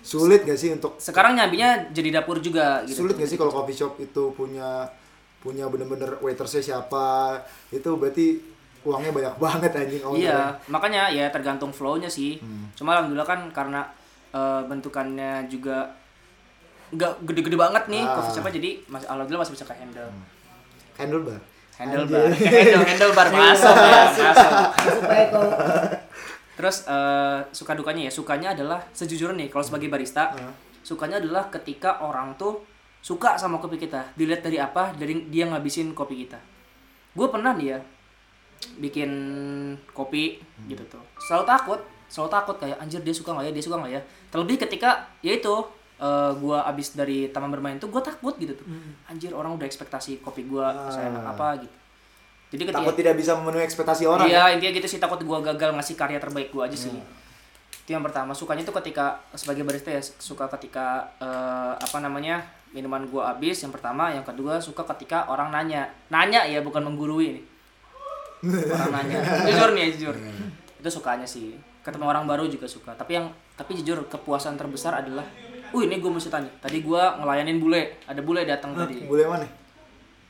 Sulit 0.00 0.46
gak 0.46 0.54
sih 0.54 0.70
untuk 0.70 0.94
sekarang 0.96 1.34
nyambinya 1.34 1.90
jadi 1.90 2.14
dapur 2.14 2.38
juga 2.38 2.86
gitu. 2.86 3.02
Sulit 3.02 3.18
gak 3.18 3.26
sih 3.26 3.34
kalau 3.34 3.50
coffee 3.50 3.74
shop 3.74 3.98
itu 3.98 4.30
punya 4.32 4.86
punya 5.38 5.66
bener-bener 5.66 6.14
waitersnya 6.18 6.62
siapa? 6.62 7.34
Itu 7.68 7.98
berarti 7.98 8.47
uangnya 8.80 9.10
banyak 9.10 9.34
banget 9.36 9.70
anjing 9.72 10.02
ownernya. 10.02 10.24
Iya, 10.24 10.40
makanya 10.66 11.02
ya 11.08 11.26
tergantung 11.28 11.70
flow-nya 11.70 12.06
sih. 12.06 12.38
Hmm. 12.38 12.70
Cuma 12.72 12.94
alhamdulillah 12.94 13.26
kan 13.26 13.40
karena 13.50 13.82
eh, 14.28 14.62
bentukannya 14.62 15.46
juga 15.46 15.88
nggak 16.88 17.12
gede-gede 17.22 17.54
banget 17.54 17.84
nih 17.86 18.00
Ah. 18.00 18.16
coffee 18.16 18.32
shop 18.34 18.48
jadi 18.48 18.70
mas 18.86 19.04
alhamdulillah 19.04 19.42
masih 19.42 19.54
bisa 19.54 19.64
ke 19.64 19.74
handle. 19.74 20.08
handlebar 20.96 21.40
Handlebar, 21.76 22.26
handle 22.32 22.82
handlebar 22.82 23.26
masuk 23.30 23.70
ya, 23.72 24.02
masuk. 24.18 24.50
Supaya 24.98 25.24
kok 25.30 25.46
Terus 26.54 26.76
eh, 26.84 27.38
suka 27.52 27.72
dukanya 27.72 28.02
ya, 28.04 28.12
sukanya 28.12 28.48
adalah 28.50 28.82
sejujurnya 28.90 29.36
nih 29.36 29.48
kalau 29.48 29.62
sebagai 29.62 29.86
barista, 29.86 30.34
Ah. 30.34 30.50
sukanya 30.82 31.22
adalah 31.22 31.46
ketika 31.48 32.02
orang 32.02 32.34
tuh 32.34 32.66
suka 32.98 33.38
sama 33.38 33.56
kopi 33.56 33.78
kita. 33.78 34.10
Dilihat 34.12 34.42
dari 34.42 34.58
apa? 34.58 34.90
Dari 34.90 35.30
dia 35.30 35.46
ngabisin 35.46 35.94
kopi 35.94 36.26
kita. 36.26 36.40
Gue 37.12 37.28
pernah 37.28 37.54
nih 37.54 37.68
ya 37.72 37.80
bikin 38.78 39.10
kopi 39.94 40.38
gitu 40.66 40.82
tuh. 40.86 41.02
Selalu 41.18 41.44
takut, 41.46 41.80
selalu 42.10 42.30
takut 42.30 42.56
kayak 42.58 42.78
anjir 42.78 43.00
dia 43.02 43.14
suka 43.14 43.34
nggak 43.34 43.50
ya, 43.50 43.52
dia 43.54 43.64
suka 43.64 43.76
nggak 43.78 43.92
ya. 43.92 44.02
Terlebih 44.30 44.56
ketika 44.66 45.06
ya 45.22 45.32
itu 45.34 45.54
eh, 45.98 46.32
gua 46.38 46.66
abis 46.66 46.94
dari 46.94 47.30
taman 47.30 47.50
bermain 47.50 47.78
tuh 47.78 47.90
gue 47.90 48.02
takut 48.02 48.34
gitu 48.38 48.54
tuh. 48.54 48.66
Anjir 49.10 49.34
orang 49.34 49.54
udah 49.54 49.66
ekspektasi 49.66 50.22
kopi 50.22 50.46
gua 50.46 50.90
seenak 50.90 51.22
apa 51.22 51.64
gitu. 51.66 51.76
Jadi 52.48 52.62
ketika 52.64 52.80
takut 52.80 52.96
tidak 52.96 53.14
bisa 53.20 53.36
memenuhi 53.36 53.64
ekspektasi 53.68 54.08
orang 54.08 54.24
ya? 54.24 54.48
Iya 54.48 54.56
intinya 54.56 54.72
gitu 54.80 54.88
sih 54.88 55.00
takut 55.02 55.20
gua 55.22 55.44
gagal 55.44 55.76
ngasih 55.76 55.94
karya 55.98 56.18
terbaik 56.18 56.48
gua 56.50 56.66
aja 56.66 56.78
sih. 56.78 56.90
Itu 57.84 57.90
yang 57.92 58.04
pertama 58.04 58.32
sukanya 58.32 58.64
tuh 58.64 58.76
ketika 58.80 59.20
sebagai 59.36 59.64
barista 59.64 59.92
ya 59.92 60.00
suka 60.00 60.48
ketika 60.56 61.12
eh, 61.20 61.72
apa 61.76 61.98
namanya 62.00 62.40
minuman 62.72 63.04
gua 63.08 63.32
habis 63.32 63.60
yang 63.64 63.72
pertama 63.72 64.12
yang 64.12 64.24
kedua 64.24 64.60
suka 64.60 64.84
ketika 64.96 65.28
orang 65.28 65.48
nanya 65.52 65.88
nanya 66.12 66.44
ya 66.44 66.60
bukan 66.60 66.84
menggurui 66.84 67.40
nih 67.40 67.44
orang 68.44 68.92
nanya. 68.94 69.18
Jujur 69.50 69.70
nih 69.74 69.82
ya, 69.82 69.88
jujur 69.94 70.16
itu 70.78 70.88
sukanya 70.88 71.26
sih. 71.26 71.58
Ketemu 71.82 72.06
orang 72.06 72.24
baru 72.24 72.46
juga 72.46 72.70
suka. 72.70 72.94
Tapi 72.94 73.18
yang 73.18 73.26
tapi 73.58 73.74
jujur 73.74 74.06
kepuasan 74.06 74.54
terbesar 74.54 75.02
adalah 75.02 75.26
uh 75.74 75.80
ini 75.82 75.98
gue 75.98 76.10
mesti 76.10 76.30
tanya. 76.30 76.50
Tadi 76.62 76.80
gua 76.80 77.18
ngelayanin 77.18 77.58
bule. 77.58 77.98
Ada 78.06 78.20
bule 78.22 78.46
datang 78.46 78.72
tadi. 78.78 79.04
Boleh 79.04 79.26
mana? 79.26 79.46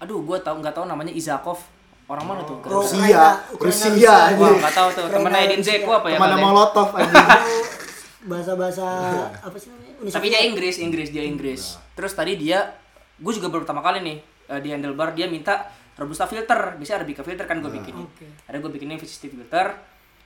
Aduh 0.00 0.24
gua 0.24 0.40
tahu 0.40 0.64
nggak 0.64 0.74
tahu 0.74 0.88
namanya 0.88 1.12
Izakov. 1.12 1.60
Orang 2.08 2.24
mana 2.24 2.40
tuh? 2.40 2.56
Oh, 2.64 2.80
Rusia. 2.80 3.36
Rusia 3.52 4.32
anjing. 4.32 4.40
Wah, 4.40 4.56
nggak 4.64 4.74
tahu 4.74 4.88
tuh. 4.96 5.06
Temennya 5.12 5.40
Edin 5.44 5.60
Rusia. 5.60 5.76
Zeko 5.76 5.90
apa 5.92 6.08
ya? 6.08 6.16
Katanya? 6.16 6.40
molotov 6.40 6.88
bahasa-bahasa 8.32 8.84
apa 9.46 9.56
sih 9.60 9.68
namanya? 9.68 10.08
Tapi 10.08 10.26
dia 10.32 10.40
Inggris, 10.48 10.80
Inggris 10.80 11.08
dia 11.12 11.24
Inggris. 11.24 11.76
Terus 11.92 12.12
tadi 12.16 12.40
dia, 12.40 12.76
gue 13.20 13.32
juga 13.36 13.52
baru 13.52 13.68
pertama 13.68 13.84
kali 13.84 14.00
nih 14.00 14.16
eh, 14.24 14.60
di 14.64 14.68
handlebar 14.72 15.12
dia 15.12 15.28
minta 15.28 15.68
robusta 15.98 16.24
filter, 16.30 16.78
bisa 16.78 16.94
arabica 16.94 17.26
filter 17.26 17.44
kan 17.44 17.58
gue 17.58 17.68
bikinin. 17.68 18.06
Oke. 18.06 18.26
Ada 18.46 18.62
gue 18.62 18.70
bikinin 18.70 18.96
V60 18.96 19.34
filter. 19.34 19.66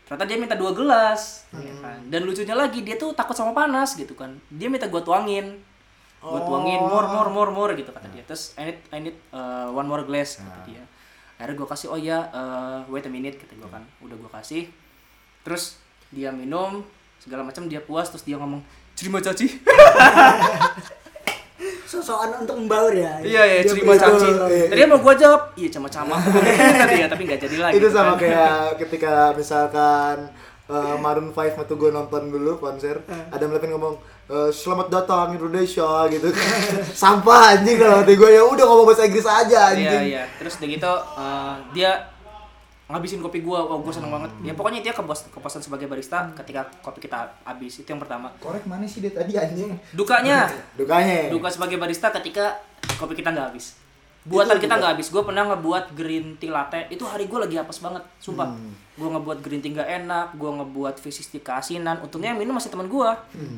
Ternyata 0.05 0.25
dia 0.29 0.37
minta 0.37 0.53
dua 0.53 0.77
gelas, 0.77 1.49
ya 1.57 1.73
kan. 1.81 1.99
Dan 2.13 2.29
lucunya 2.29 2.53
lagi 2.53 2.85
dia 2.85 3.01
tuh 3.01 3.17
takut 3.17 3.33
sama 3.33 3.57
panas 3.57 3.97
gitu 3.97 4.13
kan. 4.13 4.37
Dia 4.53 4.69
minta 4.69 4.85
gue 4.85 5.01
tuangin, 5.01 5.57
gue 6.21 6.41
tuangin 6.45 6.81
more 6.85 7.09
more 7.09 7.31
more 7.33 7.51
more 7.51 7.73
gitu 7.73 7.89
kata 7.89 8.13
dia. 8.13 8.21
Terus 8.29 8.53
I 8.61 8.63
need 8.69 8.79
I 8.93 8.99
need 9.01 9.17
uh, 9.33 9.73
one 9.73 9.89
more 9.89 10.05
glass 10.05 10.37
kata 10.37 10.69
dia. 10.69 10.85
Akhirnya 11.41 11.57
gue 11.57 11.69
kasih 11.73 11.89
oh 11.89 11.99
ya 11.99 12.29
uh, 12.29 12.85
wait 12.93 13.09
a 13.09 13.11
minute 13.11 13.41
kata 13.41 13.57
gue 13.57 13.71
kan. 13.73 13.83
Udah 14.05 14.21
gue 14.21 14.31
kasih. 14.31 14.69
Terus 15.43 15.81
dia 16.13 16.29
minum 16.29 16.85
segala 17.17 17.47
macam 17.47 17.65
dia 17.71 17.81
puas 17.81 18.11
terus 18.11 18.27
dia 18.27 18.37
ngomong 18.37 18.61
terima 18.99 19.23
caci 19.23 19.49
sosokan 21.93 22.31
untuk 22.41 22.57
membaur 22.57 22.93
ya. 22.97 23.21
iya 23.21 23.43
ya 23.45 23.61
terima 23.69 23.93
begitu, 23.93 24.09
caci 24.09 24.29
iya. 24.33 24.65
tadi 24.73 24.81
mau 24.89 24.99
gua 25.05 25.13
jawab 25.13 25.43
iya 25.61 25.69
cama-cama. 25.69 26.17
Iya 26.97 27.07
tapi 27.13 27.23
nggak 27.29 27.41
jadi 27.45 27.57
lagi 27.61 27.73
itu 27.77 27.89
gitu 27.89 27.89
sama 27.93 28.17
kan. 28.17 28.21
kayak 28.25 28.61
ketika 28.81 29.13
misalkan 29.37 30.17
eh, 30.73 30.97
Maroon 30.97 31.29
5 31.37 31.59
waktu 31.61 31.75
gue 31.77 31.91
nonton 31.93 32.23
dulu 32.33 32.57
konser 32.57 32.97
ada 33.07 33.45
Levine 33.45 33.77
ngomong 33.77 33.95
eh, 34.33 34.51
selamat 34.53 34.89
datang 34.89 35.37
Indonesia 35.37 36.09
gitu 36.09 36.29
sampah 37.03 37.57
anjing 37.57 37.77
kalau 37.77 38.01
hati 38.01 38.15
gue 38.17 38.31
ya 38.33 38.43
udah 38.45 38.65
ngomong 38.65 38.87
bahasa 38.89 39.05
Inggris 39.05 39.29
aja 39.29 39.73
iya 39.77 39.91
anjing. 39.93 40.03
iya. 40.17 40.23
Terus 40.41 40.53
udah 40.61 40.69
gitu 40.69 40.93
eh, 41.21 41.55
dia 41.77 41.91
ngabisin 42.93 43.25
kopi 43.25 43.41
gua. 43.41 43.65
Wah 43.65 43.81
gua 43.81 43.93
seneng 43.93 44.13
banget. 44.13 44.31
Ya 44.45 44.53
pokoknya 44.53 44.85
dia 44.85 44.93
kepuas 44.93 45.25
kepuasan 45.33 45.65
sebagai 45.65 45.89
barista 45.89 46.29
ketika 46.37 46.69
kopi 46.85 47.09
kita 47.09 47.25
habis. 47.49 47.81
Itu 47.81 47.89
yang 47.89 48.03
pertama. 48.05 48.29
Korek 48.37 48.69
mana 48.69 48.85
sih 48.85 49.01
dia 49.01 49.11
tadi 49.17 49.33
anjing? 49.35 49.73
Dukanya. 49.97 50.47
Dukanya. 50.79 51.33
Duka 51.33 51.49
sebagai 51.49 51.81
barista 51.81 52.13
ketika 52.13 52.61
kopi 53.01 53.17
kita 53.17 53.33
nggak 53.33 53.49
habis. 53.51 53.81
Buatan 54.23 54.63
kita 54.63 54.79
nggak 54.79 54.93
habis. 54.95 55.11
Gue 55.11 55.27
pernah 55.27 55.51
ngebuat 55.51 55.99
green 55.99 56.39
tea 56.39 56.53
latte. 56.53 56.87
Itu 56.93 57.09
hari 57.09 57.27
gue 57.27 57.43
lagi 57.43 57.59
apes 57.59 57.83
banget 57.83 58.07
sumpah. 58.23 58.55
Gue 58.95 59.09
ngebuat 59.11 59.43
green 59.43 59.59
tea 59.59 59.75
nggak 59.75 59.89
enak 60.05 60.27
gue 60.39 60.51
ngebuat 60.63 60.95
V60 61.03 61.43
keasinan. 61.43 61.97
Untungnya 61.99 62.31
yang 62.31 62.39
minum 62.39 62.55
masih 62.55 62.71
teman 62.71 62.87
gue 62.87 63.11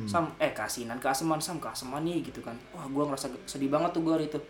sam 0.09 0.33
eh 0.41 0.49
keasinan 0.55 0.97
keaseman 0.97 1.37
sam 1.37 1.61
keaseman 1.61 2.01
nih 2.01 2.25
gitu 2.25 2.41
kan. 2.41 2.57
Wah 2.73 2.89
gue 2.89 3.03
ngerasa 3.03 3.29
sedih 3.45 3.69
banget 3.69 3.93
tuh 3.93 4.01
gue 4.01 4.13
hari 4.15 4.25
itu. 4.25 4.41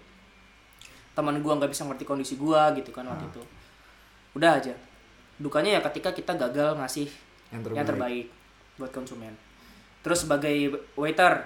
Teman 1.11 1.35
gue 1.43 1.51
nggak 1.51 1.71
bisa 1.73 1.83
ngerti 1.83 2.07
kondisi 2.07 2.39
gue 2.39 2.61
gitu 2.79 2.95
kan 2.95 3.03
waktu 3.11 3.27
itu 3.27 3.43
udah 4.35 4.51
aja. 4.53 4.75
Dukanya 5.35 5.79
ya 5.79 5.81
ketika 5.83 6.11
kita 6.11 6.31
gagal 6.33 6.75
ngasih 6.75 7.07
Yang 7.49 7.61
yang 7.71 7.83
terbaik. 7.83 7.87
terbaik 7.87 8.25
buat 8.75 8.91
konsumen. 8.91 9.33
Terus 9.99 10.21
sebagai 10.21 10.55
waiter 10.93 11.43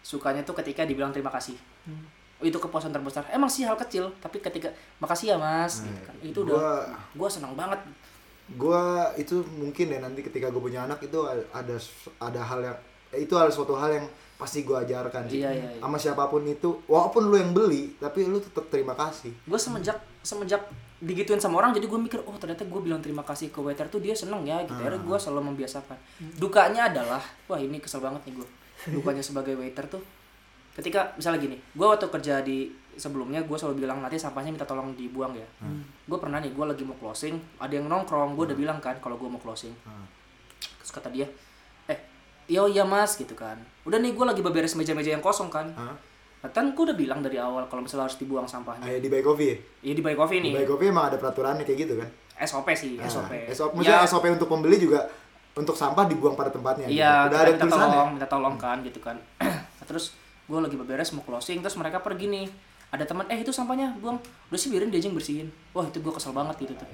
sukanya 0.00 0.42
tuh 0.42 0.54
ketika 0.54 0.82
dibilang 0.82 1.10
terima 1.10 1.30
kasih. 1.30 1.56
Itu 2.38 2.56
kepuasan 2.56 2.90
terbesar. 2.90 3.24
Emang 3.28 3.48
sih 3.48 3.62
hal 3.62 3.74
kecil 3.76 4.12
tapi 4.20 4.38
ketika 4.38 4.68
makasih 4.98 5.32
ya 5.32 5.36
mas. 5.36 5.80
Gitu 5.80 6.02
kan. 6.02 6.14
itu 6.20 6.38
udah 6.42 6.54
Gua- 6.54 6.86
gua 7.16 7.28
senang 7.28 7.54
banget. 7.54 7.80
gua 8.48 9.10
itu 9.16 9.42
mungkin 9.52 9.86
ya 9.88 9.98
nanti 9.98 10.22
ketika 10.22 10.46
gue 10.46 10.60
punya 10.60 10.84
anak 10.84 11.02
itu 11.02 11.18
ada 11.50 11.74
ada 12.20 12.40
hal 12.40 12.60
yang 12.62 12.76
itu 13.12 13.34
ada 13.34 13.50
suatu 13.50 13.74
hal 13.74 13.90
yang 13.92 14.06
pasti 14.36 14.62
gua 14.62 14.82
ajarkan 14.82 15.26
sih. 15.26 15.40
Iya, 15.40 15.50
iya, 15.50 15.66
iya. 15.68 15.80
sama 15.80 15.96
siapa 15.96 16.26
pun 16.26 16.44
itu 16.44 16.78
walaupun 16.86 17.26
lu 17.26 17.34
yang 17.34 17.50
beli 17.50 17.96
tapi 17.96 18.22
lu 18.22 18.38
tetap 18.38 18.68
terima 18.68 18.94
kasih. 18.94 19.34
Gue 19.42 19.56
semenjak 19.56 19.96
semenjak 20.20 20.62
digituin 20.96 21.36
sama 21.36 21.60
orang 21.60 21.76
jadi 21.76 21.84
gue 21.84 22.00
mikir 22.00 22.24
oh 22.24 22.36
ternyata 22.40 22.64
gue 22.64 22.80
bilang 22.80 23.04
terima 23.04 23.20
kasih 23.20 23.52
ke 23.52 23.60
waiter 23.60 23.84
tuh 23.92 24.00
dia 24.00 24.16
seneng 24.16 24.48
ya 24.48 24.64
gitu 24.64 24.76
akhirnya 24.80 25.04
gue 25.04 25.16
selalu 25.20 25.52
membiasakan. 25.52 25.98
Dukanya 26.40 26.88
adalah 26.88 27.20
wah 27.48 27.60
ini 27.60 27.76
kesel 27.80 28.00
banget 28.00 28.24
nih 28.24 28.40
gue 28.40 28.48
dukanya 28.96 29.20
sebagai 29.20 29.56
waiter 29.56 29.84
tuh 29.88 30.00
ketika 30.76 31.12
misalnya 31.16 31.40
gini 31.40 31.56
gue 31.56 31.86
waktu 31.88 32.08
kerja 32.08 32.44
di 32.44 32.68
sebelumnya 32.96 33.44
gue 33.44 33.56
selalu 33.56 33.84
bilang 33.84 34.00
nanti 34.00 34.16
sampahnya 34.16 34.56
minta 34.56 34.64
tolong 34.64 34.96
dibuang 34.96 35.36
ya. 35.36 35.44
Gue 36.08 36.16
pernah 36.16 36.40
nih 36.40 36.56
gue 36.56 36.64
lagi 36.64 36.80
mau 36.80 36.96
closing 36.96 37.36
ada 37.60 37.72
yang 37.76 37.92
nongkrong 37.92 38.32
gue 38.32 38.48
udah 38.52 38.56
bilang 38.56 38.78
kan 38.80 38.96
kalau 39.04 39.20
gue 39.20 39.28
mau 39.28 39.36
closing. 39.36 39.76
Terus 40.80 40.90
kata 40.96 41.12
dia 41.12 41.28
eh 41.92 42.00
yo 42.48 42.64
iya 42.72 42.88
mas 42.88 43.20
gitu 43.20 43.36
kan. 43.36 43.60
Udah 43.84 44.00
nih 44.00 44.16
gue 44.16 44.24
lagi 44.24 44.40
beberes 44.40 44.72
meja-meja 44.72 45.12
yang 45.12 45.20
kosong 45.20 45.52
kan. 45.52 45.68
Hah? 45.76 45.96
Nah, 46.36 46.50
kan 46.52 46.70
gue 46.76 46.82
udah 46.84 46.94
bilang 46.94 47.20
dari 47.24 47.40
awal 47.40 47.64
kalau 47.66 47.82
misalnya 47.82 48.06
harus 48.06 48.20
dibuang 48.20 48.46
sampahnya 48.46 49.00
di 49.00 49.08
Buy 49.08 49.24
Coffee 49.24 49.48
ya? 49.50 49.56
Iya 49.82 49.92
di 49.98 50.02
Buy 50.04 50.14
Coffee 50.14 50.38
Di 50.38 50.44
nih. 50.46 50.52
Buy 50.62 50.66
Coffee 50.68 50.88
emang 50.92 51.04
ada 51.10 51.16
peraturannya 51.18 51.64
kayak 51.64 51.78
gitu 51.88 51.94
kan? 51.98 52.08
SOP 52.36 52.68
sih, 52.76 53.00
Nah, 53.00 53.08
SOP. 53.08 53.32
SOP, 53.50 53.70
maksudnya 53.80 54.04
Ya, 54.04 54.06
SOP 54.06 54.24
untuk 54.28 54.48
pembeli 54.52 54.76
juga 54.76 55.08
untuk 55.56 55.72
sampah 55.72 56.04
dibuang 56.04 56.36
pada 56.36 56.52
tempatnya. 56.52 56.84
Iya, 56.84 56.92
gitu. 56.92 57.32
Udah 57.32 57.38
ada 57.40 57.50
minta 57.50 57.64
tulisannya. 57.64 57.88
tolong, 57.88 58.08
minta 58.12 58.28
tolong 58.28 58.54
kan 58.60 58.76
gitu 58.84 59.00
kan. 59.00 59.16
Nah, 59.76 59.84
terus 59.88 60.12
gue 60.46 60.58
lagi 60.60 60.76
beberes 60.76 61.10
mau 61.16 61.24
closing 61.24 61.64
terus 61.64 61.74
mereka 61.80 62.04
pergi 62.04 62.28
nih. 62.28 62.46
Ada 62.92 63.08
teman, 63.08 63.24
eh 63.32 63.40
itu 63.40 63.50
sampahnya 63.50 63.96
buang. 63.98 64.20
Udah 64.52 64.60
sih 64.60 64.68
biarin 64.70 64.92
dia 64.92 65.00
aja 65.00 65.08
yang 65.10 65.16
bersihin. 65.16 65.48
Wah 65.74 65.88
itu 65.88 65.98
gue 65.98 66.12
kesel 66.12 66.30
banget 66.36 66.54
gitu 66.62 66.72
tuh. 66.76 66.86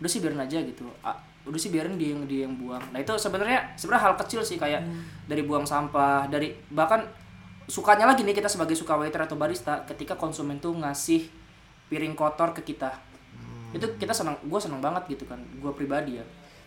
Udah 0.00 0.10
sih 0.10 0.18
biarin 0.24 0.40
aja 0.40 0.58
gitu. 0.64 0.88
Ah, 1.04 1.14
udah 1.44 1.60
sih 1.60 1.70
biarin 1.70 1.94
dia 2.00 2.16
yang 2.16 2.24
dia 2.26 2.40
yang 2.48 2.54
buang. 2.56 2.82
Nah 2.90 2.98
itu 2.98 3.12
sebenarnya 3.14 3.62
sebenarnya 3.78 4.02
hal 4.10 4.14
kecil 4.18 4.40
sih 4.42 4.56
kayak 4.58 4.82
dari 5.28 5.44
buang 5.46 5.62
sampah, 5.62 6.26
dari 6.26 6.50
bahkan 6.72 7.04
sukanya 7.66 8.06
lagi 8.06 8.22
nih 8.22 8.34
kita 8.34 8.50
sebagai 8.50 8.78
suka 8.78 8.94
waiter 8.98 9.22
atau 9.22 9.38
barista 9.38 9.82
ketika 9.86 10.14
konsumen 10.14 10.58
tuh 10.62 10.74
ngasih 10.74 11.26
piring 11.90 12.14
kotor 12.18 12.54
ke 12.54 12.62
kita. 12.74 12.94
Itu 13.74 13.98
kita 13.98 14.14
senang, 14.14 14.38
gue 14.42 14.60
senang 14.62 14.82
banget 14.82 15.06
gitu 15.10 15.26
kan. 15.26 15.38
Gue 15.58 15.74
pribadi 15.74 16.18
ya. 16.18 16.26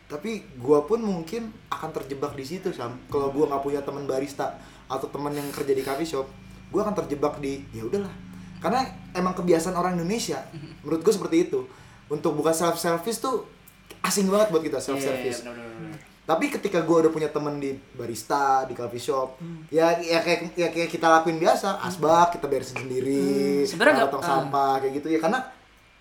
Tapi 0.09 0.41
gua 0.57 0.89
pun 0.89 0.97
mungkin 0.97 1.53
akan 1.69 1.93
terjebak 1.93 2.33
di 2.33 2.41
situ 2.41 2.73
Sam. 2.73 2.97
Kalau 3.13 3.29
gua 3.29 3.45
nggak 3.45 3.61
punya 3.61 3.81
teman 3.85 4.09
barista 4.09 4.57
atau 4.89 5.05
teman 5.05 5.29
yang 5.29 5.45
kerja 5.53 5.69
di 5.69 5.85
coffee 5.85 6.09
shop, 6.09 6.25
gua 6.73 6.81
akan 6.81 6.97
terjebak 7.05 7.37
di 7.37 7.61
ya 7.69 7.85
udahlah. 7.85 8.09
Karena 8.57 8.89
emang 9.13 9.37
kebiasaan 9.37 9.77
orang 9.77 10.01
Indonesia, 10.01 10.41
menurut 10.81 11.05
gua 11.05 11.13
seperti 11.13 11.45
itu. 11.45 11.61
Untuk 12.09 12.33
buka 12.33 12.49
self 12.49 12.81
service 12.81 13.21
tuh 13.21 13.45
asing 14.01 14.25
banget 14.33 14.49
buat 14.49 14.65
kita 14.65 14.81
self 14.81 14.97
service. 14.97 15.45
Iya, 15.45 15.53
iya, 15.53 15.53
bener, 15.53 15.65
bener, 15.69 15.93
bener. 15.93 16.08
Tapi 16.29 16.45
ketika 16.47 16.79
gue 16.79 16.97
udah 16.99 17.09
punya 17.09 17.25
temen 17.27 17.57
di 17.57 17.73
barista, 17.91 18.61
di 18.63 18.77
coffee 18.77 19.01
shop, 19.01 19.41
ya 19.67 19.97
ya 19.97 20.21
kayak 20.21 20.53
ya 20.53 20.69
kayak 20.69 20.85
kita 20.87 21.09
lakuin 21.09 21.35
biasa, 21.35 21.81
asbak 21.81 22.37
kita 22.37 22.45
beresin 22.45 22.77
sendiri, 22.79 23.65
Sebenarnya 23.65 24.05
nggak- 24.05 24.13
tong 24.13 24.21
ah. 24.21 24.29
sampah 24.37 24.73
kayak 24.77 24.93
gitu. 24.95 25.07
Ya 25.09 25.17
karena 25.17 25.39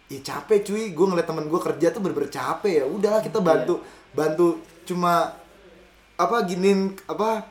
ya 0.06 0.20
capek 0.20 0.58
cuy, 0.62 0.92
gue 0.92 1.06
ngeliat 1.06 1.24
temen 1.24 1.48
gue 1.48 1.60
kerja 1.62 1.88
tuh 1.88 2.00
bener-bener 2.00 2.28
capek 2.28 2.72
ya, 2.74 2.84
udahlah 2.84 3.24
kita 3.24 3.40
bantu 3.40 3.80
bantu 4.12 4.46
cuma 4.84 5.32
apa 6.14 6.36
giniin 6.44 6.92
apa 7.06 7.48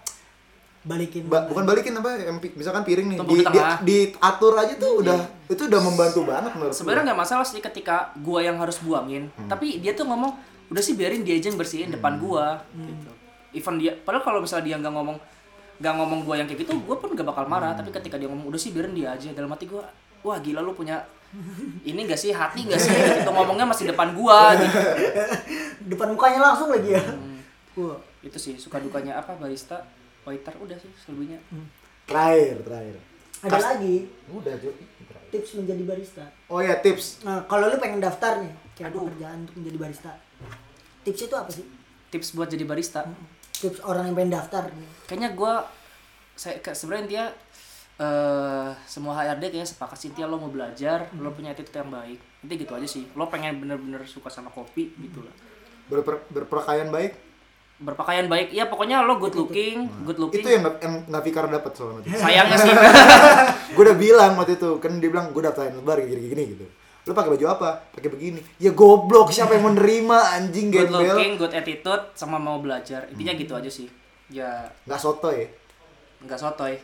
balikin. 0.84 1.26
ba- 1.26 1.46
bukan 1.46 1.66
balikin 1.66 1.94
apa 1.94 2.14
misalkan 2.54 2.82
piring 2.82 3.08
nih 3.10 3.18
di, 3.20 3.38
di 3.42 3.98
diatur 4.14 4.54
aja 4.54 4.74
tuh 4.76 5.02
udah 5.02 5.20
itu 5.46 5.62
udah 5.62 5.82
membantu 5.82 6.22
banget 6.24 6.52
menurut 6.54 6.72
gue. 6.72 6.78
Sebenarnya 6.78 7.04
nggak 7.10 7.20
masalah 7.20 7.46
sih 7.46 7.58
ketika 7.58 8.14
gua 8.18 8.40
yang 8.40 8.58
harus 8.58 8.78
buangin, 8.78 9.34
tapi 9.46 9.82
dia 9.82 9.92
tuh 9.92 10.06
ngomong 10.06 10.34
udah 10.68 10.80
sih 10.80 10.94
biarin 10.94 11.22
dia 11.22 11.34
aja 11.34 11.48
yang 11.48 11.56
bersihin 11.56 11.90
depan 11.90 12.18
gua 12.18 12.60
gitu. 12.74 13.10
Even 13.54 13.76
dia 13.76 13.96
padahal 13.96 14.22
kalau 14.22 14.40
misalnya 14.40 14.66
dia 14.66 14.76
nggak 14.78 14.92
ngomong 14.92 15.18
nggak 15.78 15.94
ngomong 15.94 16.20
gua 16.22 16.36
yang 16.36 16.46
kayak 16.46 16.62
gitu, 16.62 16.74
gua 16.82 16.96
pun 16.96 17.12
gak 17.12 17.24
bakal 17.24 17.46
marah, 17.46 17.72
tapi 17.72 17.90
ketika 17.90 18.16
dia 18.16 18.26
ngomong 18.26 18.48
udah 18.48 18.58
sih 18.58 18.72
biarin 18.72 18.92
dia 18.92 19.12
aja 19.12 19.30
dalam 19.30 19.48
hati 19.48 19.66
gua, 19.66 19.86
wah 20.22 20.38
gila 20.38 20.60
lu 20.60 20.74
punya 20.74 21.06
ini 21.84 22.02
gak 22.04 22.18
sih 22.18 22.32
hati 22.32 22.66
gak 22.66 22.78
sih 22.78 22.90
gitu 22.90 23.28
ngomongnya 23.28 23.64
masih 23.64 23.88
depan 23.88 24.12
gua 24.12 24.56
gitu. 24.56 24.74
depan 25.92 26.08
mukanya 26.10 26.40
langsung 26.44 26.70
lagi 26.70 26.92
ya 26.92 27.04
Hmm. 27.04 27.38
Wah. 27.78 28.00
Itu 28.20 28.36
sih 28.36 28.56
suka 28.56 28.80
dukanya 28.80 29.16
apa 29.16 29.36
barista, 29.36 29.86
waiter 30.24 30.50
udah 30.58 30.74
sih 30.76 30.90
selebihnya. 30.98 31.38
terakhir 32.04 32.58
terakhir. 32.62 32.96
ada 33.38 33.52
Kas- 33.52 33.70
lagi 33.70 34.10
Udah 34.28 34.54
cuy. 34.56 34.74
tips 35.30 35.50
menjadi 35.56 35.84
barista 35.86 36.26
Oh 36.48 36.58
ya 36.58 36.74
tips. 36.76 37.22
nah 37.22 37.46
kalau 37.46 37.68
lu 37.68 37.78
pengen 37.78 38.00
daftar 38.00 38.42
nih 38.42 38.50
kayak 38.74 38.90
pekerjaan 38.92 39.46
untuk 39.46 39.56
menjadi 39.58 39.78
barista 39.78 40.12
tips 41.08 41.22
itu 41.24 41.34
apa 41.34 41.50
sih? 41.50 41.64
Tips 42.10 42.32
buat 42.34 42.48
jadi 42.48 42.64
barista. 42.64 43.08
tips 43.54 43.82
orang 43.82 44.06
yang 44.06 44.16
pengen 44.16 44.34
daftar. 44.34 44.64
Kayaknya 45.06 45.30
gue 45.34 45.54
saya 46.34 46.56
sebenarnya 46.70 47.08
dia 47.08 47.24
eh 47.98 48.70
semua 48.86 49.18
HRD 49.18 49.50
kayaknya 49.50 49.66
sepakat 49.66 49.98
sih 49.98 50.12
Tia 50.12 50.24
lo 50.24 50.38
mau 50.38 50.48
belajar 50.48 51.10
lo 51.16 51.32
punya 51.32 51.52
attitude 51.52 51.74
yang 51.76 51.90
baik. 51.90 52.20
Nanti 52.38 52.54
gitu 52.56 52.72
aja 52.72 52.86
sih. 52.86 53.10
Lo 53.12 53.26
pengen 53.26 53.58
bener-bener 53.58 54.06
suka 54.06 54.28
sama 54.28 54.48
kopi 54.48 54.94
gitu 54.96 55.20
lah. 55.20 55.34
Berper, 55.88 56.22
berpakaian 56.30 56.90
baik. 56.90 57.26
berpakaian 57.78 58.26
baik. 58.26 58.50
Ya 58.52 58.66
pokoknya 58.66 59.02
lo 59.02 59.18
good 59.18 59.34
looking 59.34 59.86
good 60.04 60.18
looking. 60.18 60.42
Itu 60.42 60.50
yang 60.50 60.62
nggak- 60.64 60.80
yang 60.80 60.94
nggak 61.08 61.24
Fikar 61.24 61.46
dapat 61.48 61.72
soalnya. 61.72 62.10
sayangnya 62.12 62.58
sih. 62.58 62.74
Gue 63.74 63.84
udah 63.84 63.94
bilang 63.96 64.32
waktu 64.34 64.54
itu 64.56 64.70
kan 64.78 64.98
dia 64.98 65.10
bilang 65.10 65.30
gue 65.30 65.38
daftarin 65.40 65.74
lebar 65.76 65.98
gini 66.00 66.22
gini 66.24 66.44
gitu 66.52 66.66
lu 67.08 67.16
pakai 67.16 67.32
baju 67.40 67.46
apa? 67.48 67.70
Pakai 67.96 68.12
begini. 68.12 68.44
Ya 68.60 68.76
goblok 68.76 69.32
siapa 69.32 69.56
yang 69.56 69.64
mau 69.64 69.74
nerima 69.74 70.36
anjing 70.36 70.68
good 70.68 70.92
gembel? 70.92 71.16
looking 71.16 71.34
good 71.40 71.54
attitude 71.56 72.04
sama 72.14 72.36
mau 72.36 72.60
belajar. 72.60 73.08
Intinya 73.08 73.32
gitu 73.34 73.56
aja 73.56 73.72
sih. 73.72 73.88
Ya. 74.28 74.68
Nggak 74.84 75.00
soto 75.00 75.32
ya? 75.32 75.48
Nggak 76.20 76.36
sotoy 76.36 76.76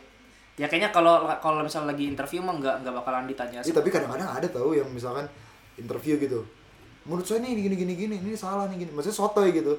ya. 0.56 0.66
Kayaknya 0.72 0.96
kalau 0.96 1.28
kalau 1.44 1.60
misalnya 1.60 1.92
lagi 1.92 2.08
interview 2.08 2.40
mah 2.40 2.56
nggak 2.56 2.76
nggak 2.86 2.94
bakalan 3.04 3.28
ditanya 3.28 3.60
Iya, 3.60 3.74
tapi 3.76 3.90
kadang-kadang 3.92 4.30
ada 4.30 4.48
tau 4.48 4.72
yang 4.72 4.88
misalkan 4.88 5.28
interview 5.76 6.16
gitu. 6.16 6.46
Menurut 7.04 7.28
saya 7.28 7.44
nih 7.44 7.60
gini 7.60 7.76
gini 7.76 7.94
gini 8.00 8.16
ini 8.16 8.38
salah 8.40 8.72
nih 8.72 8.88
gini. 8.88 8.92
Maksudnya 8.96 9.18
sotoy 9.18 9.52
gitu. 9.52 9.76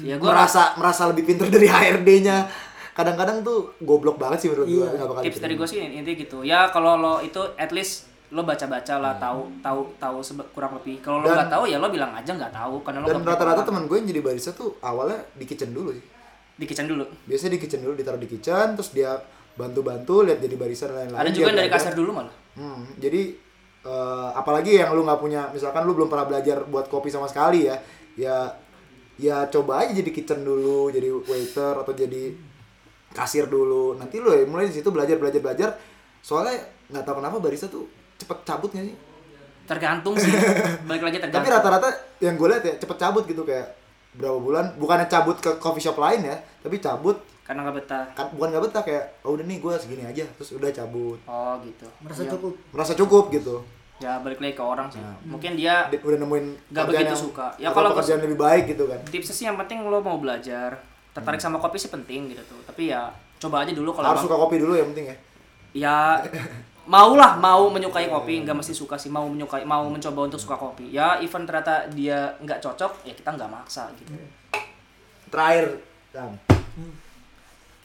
Ya 0.00 0.16
gue 0.16 0.24
merasa 0.24 0.72
merasa 0.78 1.04
lebih 1.10 1.26
pintar 1.26 1.50
dari 1.50 1.66
HRD-nya 1.68 2.46
kadang-kadang 2.94 3.42
tuh 3.42 3.74
goblok 3.82 4.16
banget 4.16 4.44
sih 4.44 4.48
menurut 4.48 4.66
gue 4.70 4.82
Iya. 4.86 4.96
nggak 4.96 5.08
bakal 5.08 5.22
tips 5.26 5.40
dari 5.42 5.54
gue 5.58 5.66
sih 5.68 5.78
intinya 5.82 6.16
gitu. 6.16 6.38
Ya 6.46 6.70
kalau 6.70 6.96
lo 6.96 7.14
itu 7.20 7.42
at 7.58 7.74
least 7.74 8.06
lo 8.30 8.46
baca-baca 8.46 8.94
lah 9.02 9.14
Hmm. 9.18 9.22
tahu 9.22 9.40
tahu 9.58 9.80
tahu 9.98 10.16
kurang 10.54 10.78
lebih 10.78 11.02
kalau 11.02 11.18
lo 11.22 11.28
nggak 11.30 11.50
tahu 11.50 11.64
ya 11.66 11.76
lo 11.82 11.90
bilang 11.90 12.14
aja 12.14 12.30
nggak 12.30 12.54
tahu 12.54 12.74
karena 12.86 13.02
lo 13.02 13.06
dan 13.10 13.22
rata-rata 13.26 13.62
teman 13.66 13.90
gue 13.90 13.96
yang 13.98 14.08
jadi 14.08 14.22
barista 14.22 14.50
tuh 14.54 14.78
awalnya 14.80 15.18
di 15.34 15.44
kitchen 15.44 15.74
dulu 15.74 15.90
sih 15.90 16.04
di 16.60 16.64
kitchen 16.68 16.86
dulu 16.86 17.04
biasanya 17.26 17.56
di 17.56 17.60
kitchen 17.60 17.80
dulu 17.82 17.94
ditaruh 17.98 18.20
di 18.20 18.28
kitchen 18.30 18.78
terus 18.78 18.94
dia 18.94 19.18
bantu-bantu 19.58 20.22
lihat 20.22 20.38
jadi 20.38 20.54
barista 20.54 20.86
dan 20.88 21.10
lain-lain 21.10 21.20
ada 21.26 21.30
juga 21.34 21.50
dari 21.50 21.66
belajar. 21.66 21.74
kasar 21.82 21.94
dulu 21.98 22.10
malah 22.14 22.34
Hmm, 22.50 22.82
jadi 22.98 23.30
eh, 23.86 24.30
apalagi 24.34 24.82
yang 24.82 24.90
lu 24.92 25.06
nggak 25.06 25.22
punya, 25.22 25.48
misalkan 25.54 25.86
lu 25.86 25.94
belum 25.94 26.10
pernah 26.10 26.26
belajar 26.26 26.66
buat 26.66 26.90
kopi 26.90 27.08
sama 27.08 27.30
sekali 27.30 27.70
ya, 27.70 27.78
ya 28.18 28.36
ya 29.16 29.46
coba 29.48 29.86
aja 29.86 29.94
jadi 29.94 30.10
kitchen 30.10 30.42
dulu, 30.42 30.90
jadi 30.90 31.08
waiter 31.14 31.78
atau 31.78 31.94
jadi 31.94 32.34
kasir 33.14 33.46
dulu. 33.46 33.94
Nanti 33.96 34.18
lu 34.18 34.34
ya 34.34 34.42
mulai 34.50 34.66
di 34.68 34.74
situ 34.76 34.90
belajar 34.90 35.16
belajar 35.16 35.40
belajar. 35.40 35.68
Soalnya 36.20 36.58
nggak 36.90 37.04
tahu 37.06 37.22
kenapa 37.22 37.36
barista 37.38 37.70
tuh 37.70 37.86
cepet 38.20 38.38
cabut 38.44 38.70
nggak 38.70 38.86
sih? 38.86 38.96
tergantung 39.70 40.18
sih. 40.18 40.34
Balik 40.90 41.02
lagi 41.06 41.16
Tapi 41.22 41.30
tergantung 41.30 41.54
rata-rata 41.54 41.88
yang 42.18 42.34
gue 42.34 42.48
lihat 42.50 42.64
ya 42.66 42.74
cepet 42.74 42.96
cabut 42.98 43.22
gitu 43.22 43.46
kayak 43.46 43.70
berapa 44.10 44.42
bulan, 44.42 44.74
bukannya 44.74 45.06
cabut 45.06 45.38
ke 45.38 45.46
coffee 45.62 45.86
shop 45.86 45.94
lain 45.94 46.26
ya, 46.26 46.34
tapi 46.58 46.82
cabut. 46.82 47.14
Karena 47.46 47.62
nggak 47.62 47.76
betah. 47.78 48.04
Kan 48.18 48.26
bukan 48.34 48.48
nggak 48.50 48.64
betah 48.66 48.82
kayak 48.82 49.04
oh 49.22 49.38
udah 49.38 49.46
nih 49.46 49.62
gue 49.62 49.72
segini 49.78 50.02
aja. 50.02 50.26
Terus 50.34 50.58
udah 50.58 50.70
cabut. 50.74 51.18
Oh 51.26 51.54
gitu. 51.62 51.86
Merasa 52.02 52.22
ya, 52.26 52.30
cukup. 52.34 52.52
Merasa 52.74 52.92
cukup 52.98 53.24
gitu. 53.30 53.62
Ya 54.02 54.18
balik 54.18 54.42
lagi 54.42 54.54
ke 54.58 54.64
orang 54.64 54.88
sih. 54.90 54.98
Nah. 54.98 55.14
mungkin 55.22 55.54
dia 55.54 55.86
udah 55.86 56.18
nemuin 56.18 56.46
Nggak 56.72 56.84
pekerjaan 56.88 57.06
begitu 57.06 57.14
yang- 57.14 57.26
suka. 57.30 57.46
Ya, 57.60 57.68
kalau- 57.70 57.92
pekerjaan 57.94 58.20
lebih 58.26 58.38
baik 58.40 58.64
gitu 58.74 58.84
kan. 58.90 59.00
Tipsnya 59.06 59.34
sih 59.34 59.44
yang 59.46 59.54
penting 59.54 59.86
lo 59.86 60.02
mau 60.02 60.18
belajar. 60.18 60.82
Tertarik 61.14 61.38
sama 61.38 61.62
kopi 61.62 61.78
sih 61.78 61.90
penting 61.90 62.34
gitu 62.34 62.42
tuh. 62.42 62.58
Tapi 62.66 62.90
ya 62.90 63.06
coba 63.38 63.62
aja 63.62 63.70
dulu 63.70 63.94
kalau 63.94 64.14
harus 64.14 64.26
suka 64.26 64.34
kopi 64.34 64.56
dulu 64.58 64.74
ya 64.74 64.82
penting 64.88 65.06
ya. 65.06 65.16
Ya 65.70 65.96
mau 66.86 67.12
lah 67.18 67.36
mau 67.36 67.68
menyukai 67.68 68.08
kopi 68.08 68.40
nggak 68.44 68.56
mesti 68.56 68.72
suka 68.72 68.96
sih. 68.96 69.12
Mau 69.12 69.28
menyukai 69.28 69.66
mau 69.68 69.84
mencoba 69.90 70.30
untuk 70.30 70.40
suka 70.40 70.56
kopi. 70.56 70.94
Ya 70.94 71.20
even 71.20 71.44
ternyata 71.44 71.90
dia 71.92 72.36
nggak 72.40 72.62
cocok 72.62 73.04
ya 73.04 73.12
kita 73.12 73.36
nggak 73.36 73.50
maksa 73.50 73.92
gitu. 73.98 74.16
Terakhir 75.30 75.82
Sam. 76.10 76.34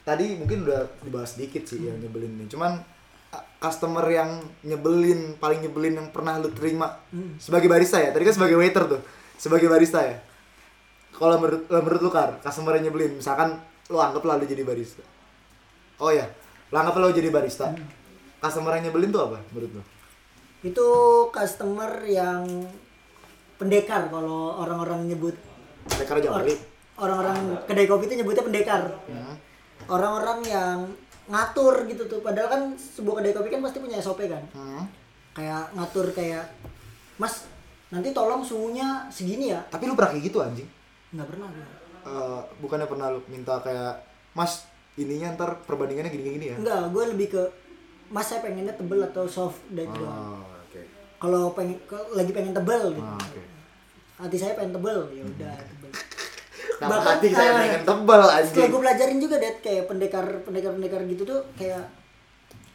tadi 0.06 0.38
mungkin 0.38 0.70
udah 0.70 0.86
dibahas 1.02 1.34
sedikit 1.34 1.66
sih 1.66 1.90
yang 1.90 1.98
nyebelin 1.98 2.38
ini. 2.38 2.46
Cuman 2.46 2.78
customer 3.58 4.06
yang 4.06 4.38
nyebelin 4.62 5.36
paling 5.42 5.66
nyebelin 5.66 5.98
yang 5.98 6.08
pernah 6.14 6.38
lu 6.38 6.54
terima 6.54 7.02
sebagai 7.42 7.66
barista 7.66 7.98
ya? 7.98 8.14
Tadi 8.14 8.24
kan 8.24 8.36
sebagai 8.38 8.58
waiter 8.58 8.86
tuh 8.86 9.02
sebagai 9.36 9.66
barista 9.66 10.06
ya? 10.06 10.22
Kalau 11.16 11.42
menurut 11.42 11.66
menurut 11.70 12.02
lu 12.02 12.12
kar 12.14 12.38
customer 12.42 12.78
yang 12.78 12.94
nyebelin 12.94 13.18
misalkan 13.18 13.58
lu 13.90 13.98
anggap 13.98 14.22
lah 14.26 14.38
lu 14.38 14.46
jadi 14.46 14.62
barista. 14.62 15.02
Oh 15.98 16.14
ya 16.14 16.30
lu 16.70 16.76
anggap 16.78 16.98
lu 17.02 17.10
jadi 17.10 17.30
barista 17.34 17.74
customer 18.46 18.72
yang 18.74 18.84
nyebelin 18.86 19.10
tuh 19.10 19.22
apa 19.24 19.38
menurut 19.50 19.72
lu? 19.72 19.84
Itu 20.64 20.88
customer 21.30 21.92
yang 22.04 22.46
pendekar 23.56 24.08
kalau 24.08 24.58
orang-orang 24.58 25.08
nyebut 25.08 25.36
Pendekar 25.86 26.18
aja 26.18 26.30
Or- 26.30 26.42
kali 26.42 26.54
orang-orang 26.96 27.38
kedai 27.66 27.86
kopi 27.86 28.04
itu 28.06 28.16
nyebutnya 28.16 28.44
pendekar. 28.44 28.84
Hmm. 29.06 29.36
orang-orang 29.86 30.40
yang 30.44 30.78
ngatur 31.26 31.86
gitu 31.86 32.08
tuh. 32.08 32.20
Padahal 32.20 32.48
kan 32.48 32.62
sebuah 32.74 33.20
kedai 33.20 33.34
kopi 33.34 33.50
kan 33.50 33.62
pasti 33.62 33.78
punya 33.78 33.98
SOP 34.00 34.26
kan. 34.26 34.44
Hmm. 34.52 34.86
kayak 35.32 35.76
ngatur 35.76 36.10
kayak 36.10 36.48
mas 37.18 37.44
nanti 37.90 38.10
tolong 38.12 38.40
suhunya 38.42 39.06
segini 39.10 39.52
ya. 39.52 39.60
Tapi 39.68 39.84
lu 39.84 39.94
pernah 39.94 40.16
kayak 40.16 40.26
gitu 40.26 40.40
anjing? 40.40 40.70
Nggak 41.12 41.28
pernah 41.28 41.48
gue 41.50 41.68
Eh, 42.06 42.42
bukannya 42.62 42.86
pernah 42.86 43.08
lu 43.10 43.20
minta 43.28 43.58
kayak 43.60 43.98
mas 44.32 44.64
ininya 44.96 45.34
ntar 45.34 45.60
perbandingannya 45.64 46.08
gini-gini 46.08 46.46
ya? 46.50 46.56
Enggak 46.56 46.88
gue 46.88 47.04
lebih 47.12 47.28
ke 47.30 47.44
mas 48.10 48.26
saya 48.30 48.46
pengennya 48.46 48.74
tebel 48.78 49.02
atau 49.02 49.26
soft 49.26 49.62
dan 49.74 49.90
oh, 49.98 50.46
oke. 50.46 50.82
Kalau 51.18 51.44
pengen 51.58 51.78
lagi 52.14 52.32
pengen 52.36 52.54
tebel 52.54 52.94
gitu. 52.94 53.06
Ah, 53.06 53.18
oke. 53.18 53.42
Hati 54.16 54.38
saya 54.38 54.54
pengen 54.54 54.78
tebel 54.78 55.00
ya 55.12 55.24
udah 55.26 55.56
tebel. 55.58 55.92
Nama 56.76 56.92
Bahkan, 56.92 57.14
hati 57.18 57.28
saya 57.34 57.50
ah, 57.50 57.58
pengen 57.58 57.84
tebal 57.88 58.22
setelah 58.22 58.46
anjing? 58.46 58.70
gue 58.70 58.82
pelajarin 58.84 59.20
juga 59.22 59.36
deh 59.42 59.54
kayak 59.64 59.84
pendekar 59.90 60.26
pendekar 60.46 60.72
pendekar 60.76 61.02
gitu 61.10 61.24
tuh 61.26 61.42
kayak 61.58 61.84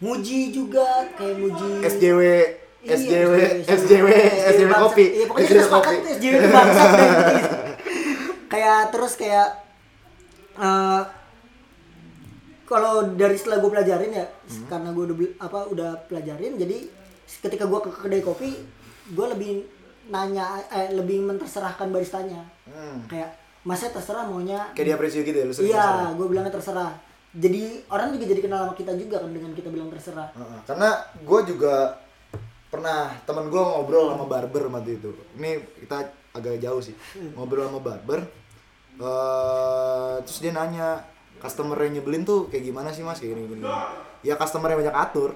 nguji 0.01 0.41
juga 0.51 0.87
kayak 1.15 1.35
nguji 1.39 1.71
SJW 1.85 2.23
SJW 2.81 3.35
SJW, 3.69 4.09
SJW 4.57 4.71
kopi. 4.73 5.05
Iya, 5.21 5.25
pokoknya 5.29 5.45
SJW 5.45 5.53
kita 5.53 5.69
sepakat 5.69 5.93
SJW 6.17 6.33
gitu. 6.33 6.49
Kayak 8.51 8.81
terus 8.91 9.13
kayak 9.15 9.49
eh 10.59 11.03
kalau 12.71 13.03
dari 13.13 13.35
setelah 13.35 13.59
gue 13.59 13.67
pelajarin 13.69 14.15
ya, 14.15 14.27
Hmm. 14.47 14.67
karena 14.71 14.89
gue 14.95 15.05
udah 15.05 15.17
apa 15.43 15.59
udah 15.67 15.91
pelajarin, 16.07 16.55
jadi 16.55 16.87
ketika 17.43 17.67
gue 17.67 17.81
ke 17.83 17.91
kedai 17.91 18.23
kopi, 18.23 18.55
gue 19.11 19.27
lebih 19.27 19.67
nanya, 20.07 20.63
eh, 20.71 20.95
lebih 20.95 21.27
menterserahkan 21.27 21.91
baristanya. 21.91 22.47
Hmm. 22.65 23.03
Kayak, 23.11 23.35
masnya 23.67 23.91
terserah 23.91 24.25
maunya. 24.25 24.71
kayak 24.73 24.87
dia 24.87 24.95
apresiasi 24.95 25.27
gitu 25.27 25.37
ya 25.37 25.45
lu 25.45 25.53
Iya, 25.53 25.87
gue 26.15 26.27
bilangnya 26.31 26.55
terserah. 26.55 26.95
Jadi 27.31 27.87
orang 27.87 28.15
juga 28.15 28.25
jadi 28.27 28.43
kenal 28.43 28.59
sama 28.67 28.75
kita 28.75 28.95
juga 28.95 29.19
kan 29.19 29.31
dengan 29.31 29.51
kita 29.53 29.69
bilang 29.69 29.91
terserah. 29.91 30.31
Karena 30.65 30.95
gue 31.19 31.41
juga 31.51 31.99
pernah 32.71 33.11
temen 33.27 33.51
gue 33.51 33.59
ngobrol 33.59 34.15
sama 34.15 34.31
barber 34.31 34.71
waktu 34.71 35.03
itu 35.03 35.11
ini 35.35 35.59
kita 35.83 36.07
agak 36.31 36.63
jauh 36.63 36.79
sih 36.79 36.95
ngobrol 37.35 37.67
sama 37.67 37.83
barber 37.83 38.23
eh 38.95 40.15
terus 40.23 40.39
dia 40.39 40.55
nanya 40.55 41.03
customer 41.41 41.81
yang 41.81 41.99
nyebelin 41.99 42.23
tuh 42.23 42.47
kayak 42.47 42.65
gimana 42.65 42.93
sih 42.93 43.01
mas? 43.01 43.17
Kayak 43.17 43.41
gini 43.41 43.57
gini, 43.57 43.65
ya 44.21 44.37
customer 44.37 44.69
yang 44.69 44.85
banyak 44.85 44.95
atur. 44.95 45.33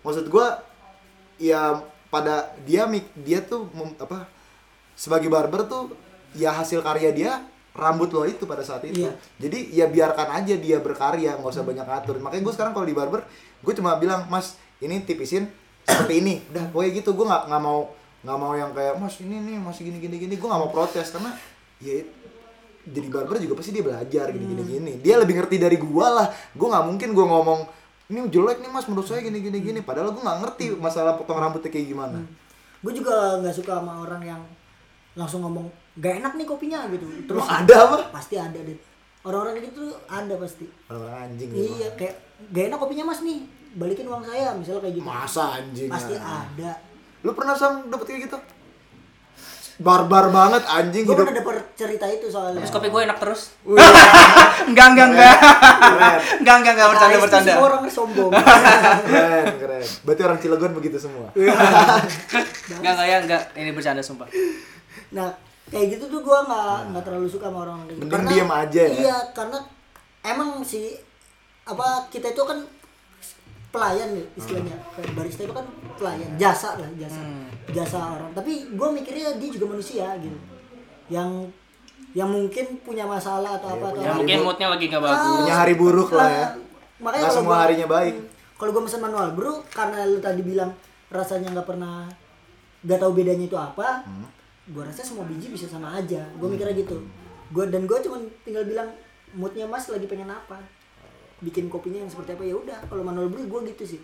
Maksud 0.00 0.28
gue 0.28 0.46
ya 1.40 1.80
pada 2.08 2.52
dia 2.62 2.84
mik- 2.84 3.16
dia 3.16 3.40
tuh 3.40 3.68
mem- 3.72 3.96
apa 3.96 4.28
sebagai 4.92 5.28
barber 5.28 5.64
tuh 5.64 5.92
ya 6.32 6.50
hasil 6.50 6.80
karya 6.80 7.10
dia 7.10 7.32
rambut 7.72 8.10
lo 8.10 8.26
itu 8.26 8.42
pada 8.42 8.60
saat 8.60 8.82
itu. 8.84 9.06
Iya. 9.06 9.12
jadi 9.38 9.58
ya 9.70 9.86
biarkan 9.86 10.28
aja 10.34 10.54
dia 10.58 10.82
berkarya 10.82 11.38
nggak 11.38 11.48
usah 11.48 11.62
banyak 11.62 11.86
atur. 11.86 12.18
Makanya 12.18 12.42
gue 12.42 12.52
sekarang 12.52 12.72
kalau 12.74 12.84
di 12.84 12.92
barber 12.92 13.22
gue 13.62 13.72
cuma 13.72 13.94
bilang 13.96 14.26
mas 14.26 14.58
ini 14.78 14.98
tipisin 15.00 15.46
seperti 15.86 16.20
ini. 16.20 16.34
Udah 16.50 16.64
pokoknya 16.68 16.90
gitu. 16.98 17.14
Gue 17.14 17.24
nggak 17.24 17.46
nggak 17.46 17.62
mau 17.62 17.88
nggak 18.18 18.38
mau 18.38 18.52
yang 18.52 18.74
kayak 18.74 18.98
mas 18.98 19.14
ini 19.22 19.38
nih 19.38 19.56
masih 19.62 19.86
gini 19.86 19.98
gini 20.02 20.16
gini. 20.18 20.34
Gue 20.34 20.48
nggak 20.50 20.58
mau 20.60 20.72
protes 20.74 21.06
karena 21.14 21.30
ya 21.78 22.02
jadi 22.88 23.08
barber 23.12 23.36
juga 23.40 23.54
pasti 23.60 23.70
dia 23.76 23.84
belajar 23.84 24.26
gini 24.32 24.44
gini 24.54 24.62
gini 24.64 24.92
dia 25.04 25.14
lebih 25.20 25.38
ngerti 25.38 25.56
dari 25.60 25.76
gua 25.76 26.06
lah 26.12 26.26
gua 26.56 26.68
nggak 26.76 26.84
mungkin 26.88 27.08
gua 27.12 27.26
ngomong 27.28 27.60
ini 28.08 28.24
jelek 28.32 28.64
nih 28.64 28.70
mas 28.72 28.88
menurut 28.88 29.04
saya 29.04 29.20
gini 29.20 29.38
gini 29.44 29.58
gini 29.60 29.80
padahal 29.84 30.12
gua 30.16 30.22
nggak 30.24 30.38
ngerti 30.44 30.64
masalah 30.80 31.16
potong 31.20 31.38
rambutnya 31.38 31.68
kayak 31.68 31.88
gimana 31.92 32.20
Gue 32.78 32.94
juga 32.94 33.42
nggak 33.42 33.54
suka 33.54 33.82
sama 33.82 34.06
orang 34.06 34.22
yang 34.22 34.42
langsung 35.18 35.42
ngomong 35.42 35.66
gak 35.98 36.22
enak 36.22 36.38
nih 36.38 36.46
kopinya 36.46 36.86
gitu. 36.94 37.06
Terus 37.26 37.42
Emang 37.42 37.66
ada 37.66 37.74
apa 37.90 37.96
pasti 38.14 38.38
ada 38.38 38.54
deh. 38.54 38.78
Orang-orang 39.26 39.58
gitu 39.66 39.90
ada 40.06 40.34
pasti. 40.38 40.62
orang 40.86 41.26
anjing 41.26 41.50
Iya 41.50 41.90
kayak 41.98 42.14
gak 42.54 42.64
enak 42.70 42.78
kopinya 42.78 43.10
mas 43.10 43.26
nih. 43.26 43.42
Balikin 43.74 44.06
uang 44.06 44.22
saya 44.22 44.54
misalnya 44.54 44.80
kayak 44.86 44.94
gitu. 44.94 45.04
masa 45.04 45.44
anjing 45.58 45.90
Pasti 45.90 46.14
ah. 46.16 46.46
ada. 46.46 46.72
lu 47.26 47.34
pernah 47.34 47.58
sam 47.58 47.90
dapet 47.90 48.14
kayak 48.14 48.30
gitu 48.30 48.38
barbar 49.78 50.26
banget 50.28 50.62
anjing 50.66 51.06
Gue 51.06 51.14
hidup 51.14 51.22
pernah 51.24 51.38
dapet 51.38 51.56
cerita 51.72 52.06
itu 52.06 52.26
soalnya. 52.26 52.58
Terus 52.58 52.72
kopi 52.72 52.88
gue 52.88 53.02
enak 53.06 53.18
terus. 53.18 53.54
Enggak, 54.68 54.86
enggak, 54.90 55.06
enggak. 55.08 55.36
Enggak, 56.42 56.56
enggak, 56.58 56.72
enggak 56.74 56.88
bercanda, 56.90 57.14
Nah, 57.14 57.22
bercanda. 57.22 57.52
semua 57.52 57.66
orang 57.68 57.82
sombong. 57.88 58.30
keren 59.08 59.46
keren 59.56 59.84
berarti 60.02 60.22
orang 60.22 60.38
Cilegon 60.38 60.72
begitu 60.74 60.96
semua 60.98 61.30
Enggak, 61.32 62.02
enggak 62.82 63.06
ya, 63.06 63.16
enggak. 63.22 63.42
Ini 63.54 63.70
bercanda 63.72 64.02
sumpah. 64.02 64.26
nah 65.08 65.30
kayak 65.68 65.94
gitu 65.94 66.04
tuh 66.08 66.20
gue 66.20 66.38
nggak 66.42 66.92
nggak 66.92 67.02
terlalu 67.02 67.28
suka 67.28 67.48
sama 67.48 67.58
orang 67.62 67.86
kayak 67.86 67.96
gitu. 67.96 68.04
Mending 68.04 68.26
diem 68.26 68.50
aja 68.50 68.82
ya. 68.82 68.96
Iya 68.98 69.16
karena 69.32 69.58
emang 70.22 70.50
sih 70.60 70.96
apa 71.62 72.08
kita 72.08 72.32
itu 72.32 72.42
kan 72.42 72.58
pelayan 73.68 74.08
nih 74.10 74.26
istilahnya 74.34 74.76
kayak 74.90 75.12
barista 75.12 75.42
itu 75.42 75.52
kan 75.52 75.66
pelayan 75.94 76.30
jasa 76.34 76.74
lah 76.74 76.88
jasa 76.94 77.20
jasa 77.68 77.98
orang 78.10 78.30
tapi 78.32 78.52
gue 78.66 78.88
mikirnya 78.90 79.34
dia 79.34 79.48
juga 79.50 79.66
manusia 79.68 80.08
gitu 80.16 80.38
yang 81.06 81.28
yang 82.10 82.26
mungkin 82.26 82.80
punya 82.80 83.04
masalah 83.04 83.54
atau 83.54 83.68
apa 83.70 83.86
atau 83.90 84.00
Ya 84.00 84.10
apa. 84.10 84.18
mungkin 84.18 84.38
moodnya 84.42 84.68
lagi 84.68 84.84
enggak 84.86 85.02
Ah, 85.02 85.06
bagus. 85.06 85.36
Punya 85.38 85.54
hari 85.56 85.74
buruk 85.74 86.10
lah 86.10 86.28
ya. 86.30 86.46
makanya 86.98 87.24
kalau 87.26 87.36
semua 87.36 87.52
gua- 87.52 87.62
harinya 87.62 87.86
baik. 87.86 88.14
Hmm, 88.16 88.26
kalau 88.56 88.70
gue 88.70 88.82
pesan 88.82 89.00
manual 89.00 89.28
bro 89.30 89.52
karena 89.68 89.98
lu 90.04 90.18
tadi 90.18 90.40
bilang 90.40 90.70
rasanya 91.08 91.52
nggak 91.52 91.68
pernah 91.68 92.08
nggak 92.80 92.98
tahu 92.98 93.12
bedanya 93.12 93.44
itu 93.44 93.54
apa 93.54 94.02
Hmm. 94.02 94.24
gue 94.66 94.82
rasa 94.82 95.00
semua 95.02 95.24
biji 95.24 95.48
bisa 95.48 95.64
sama 95.64 95.92
aja 95.94 96.24
gue 96.30 96.48
mikirnya 96.48 96.72
gitu 96.74 96.96
gue 97.48 97.64
dan 97.66 97.84
gue 97.84 97.98
cuma 97.98 98.16
tinggal 98.42 98.64
bilang 98.64 98.88
moodnya 99.30 99.64
mas 99.64 99.84
lagi 99.86 100.04
pengen 100.04 100.28
apa 100.28 100.56
bikin 101.38 101.70
kopinya 101.70 102.02
yang 102.02 102.10
seperti 102.10 102.34
apa 102.34 102.44
ya 102.44 102.54
udah. 102.58 102.78
Kalau 102.88 103.02
manual 103.06 103.30
brew 103.30 103.46
gue 103.46 103.60
gitu 103.74 103.96
sih. 103.96 104.00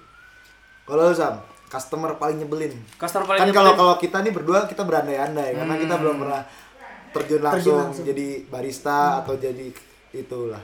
Kalau 0.84 1.08
lu, 1.08 1.14
sam 1.16 1.40
customer 1.74 2.14
paling 2.14 2.38
nyebelin. 2.44 2.74
Customer 2.94 3.26
paling 3.26 3.40
kan 3.42 3.50
kalau 3.50 3.72
kalau 3.74 3.94
kita 3.98 4.22
nih 4.22 4.30
berdua 4.30 4.70
kita 4.70 4.86
berandai-andai 4.86 5.58
karena 5.58 5.74
kita 5.74 5.94
belum 5.98 6.16
pernah 6.22 6.42
terjun 7.10 7.42
langsung, 7.42 7.78
langsung. 7.90 8.06
jadi 8.06 8.46
barista 8.46 9.22
atau 9.22 9.34
jadi 9.34 9.70
itulah. 10.14 10.62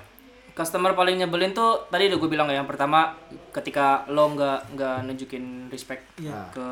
Customer 0.55 0.93
paling 0.95 1.19
nyebelin 1.19 1.51
tuh 1.51 1.89
tadi 1.89 2.11
udah 2.11 2.19
gue 2.21 2.31
bilang 2.31 2.47
ya 2.51 2.63
yang 2.63 2.69
pertama 2.69 3.17
ketika 3.51 4.07
lo 4.11 4.35
nggak 4.35 4.77
nggak 4.77 4.97
nunjukin 5.09 5.71
respect 5.73 6.05
Iya. 6.21 6.51
ke 6.55 6.67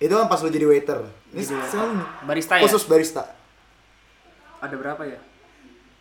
itu 0.00 0.14
kan 0.16 0.26
pas 0.26 0.40
lu 0.40 0.48
jadi 0.48 0.64
waiter. 0.66 0.98
Ini 1.36 1.42
sekarang 1.44 2.00
barista 2.24 2.56
ya. 2.56 2.64
khusus 2.64 2.88
barista. 2.88 3.22
Ada 4.64 4.74
berapa 4.74 5.02
ya? 5.04 5.20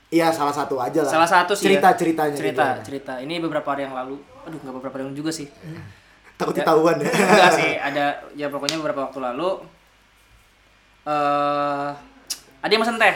Iya 0.10 0.34
salah 0.34 0.53
satu 0.53 0.81
aja 0.81 1.06
lah. 1.06 1.11
Salah 1.11 1.30
satu 1.30 1.53
sih 1.53 1.69
cerita 1.69 1.94
ya. 1.94 1.98
ceritanya 1.98 2.34
cerita 2.36 2.65
gimana? 2.65 2.86
cerita. 2.86 3.14
Ini 3.22 3.34
beberapa 3.40 3.68
hari 3.72 3.86
yang 3.86 3.94
lalu. 3.94 4.18
Aduh 4.45 4.57
nggak 4.57 4.76
beberapa 4.81 4.95
hari 4.98 5.06
yang 5.10 5.15
juga 5.18 5.31
sih. 5.31 5.48
Takut 6.40 6.56
Ya. 6.56 6.64
ketahuan 6.64 6.98
ya. 6.98 7.11
Enggak 7.11 7.52
sih 7.56 7.72
ada 7.77 8.06
ya 8.34 8.48
pokoknya 8.48 8.80
beberapa 8.80 9.06
waktu 9.11 9.19
lalu 9.22 9.49
eh 11.07 11.90
ada 12.60 12.72
yang 12.72 12.81
mesen 12.84 12.98
teh. 12.99 13.15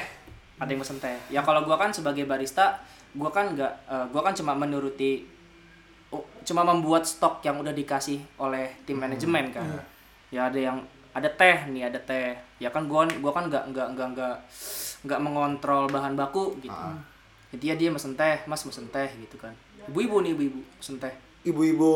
Ada 0.60 0.70
yang 0.72 0.82
mesen 0.82 0.98
teh. 1.00 1.18
Ya 1.28 1.42
kalau 1.44 1.66
gua 1.68 1.76
kan 1.76 1.92
sebagai 1.92 2.24
barista 2.24 2.80
gua 3.14 3.30
kan 3.30 3.54
nggak 3.54 3.74
eh, 3.90 4.06
gua 4.12 4.22
kan 4.26 4.34
cuma 4.34 4.54
menuruti 4.56 5.26
oh, 6.10 6.24
cuma 6.44 6.62
membuat 6.64 7.06
stok 7.06 7.42
yang 7.44 7.60
udah 7.60 7.74
dikasih 7.74 8.22
oleh 8.38 8.72
tim 8.86 8.98
manajemen 9.00 9.50
kan. 9.52 9.66
Ya 10.30 10.50
ada 10.50 10.60
yang 10.60 10.78
ada 11.14 11.30
teh 11.30 11.70
nih 11.70 11.90
ada 11.90 12.00
teh. 12.02 12.36
Ya 12.60 12.70
kan 12.70 12.86
gua 12.88 13.06
gua 13.20 13.32
kan 13.32 13.48
nggak 13.50 13.72
nggak 13.72 13.88
nggak 13.98 14.08
nggak 14.18 14.36
nggak 15.04 15.20
mengontrol 15.20 15.88
bahan 15.88 16.16
baku 16.16 16.56
gitu. 16.60 16.74
Jadi 17.54 17.64
ya 17.64 17.76
dia 17.76 17.90
mesen 17.92 18.16
teh 18.16 18.42
mas 18.44 18.64
mesen 18.64 18.88
teh 18.90 19.10
gitu 19.14 19.38
kan. 19.38 19.54
Ibu-ibu 19.86 20.24
nih 20.24 20.32
ibu-ibu 20.34 20.60
mesen 20.80 20.98
teh. 20.98 21.14
Ibu-ibu 21.44 21.92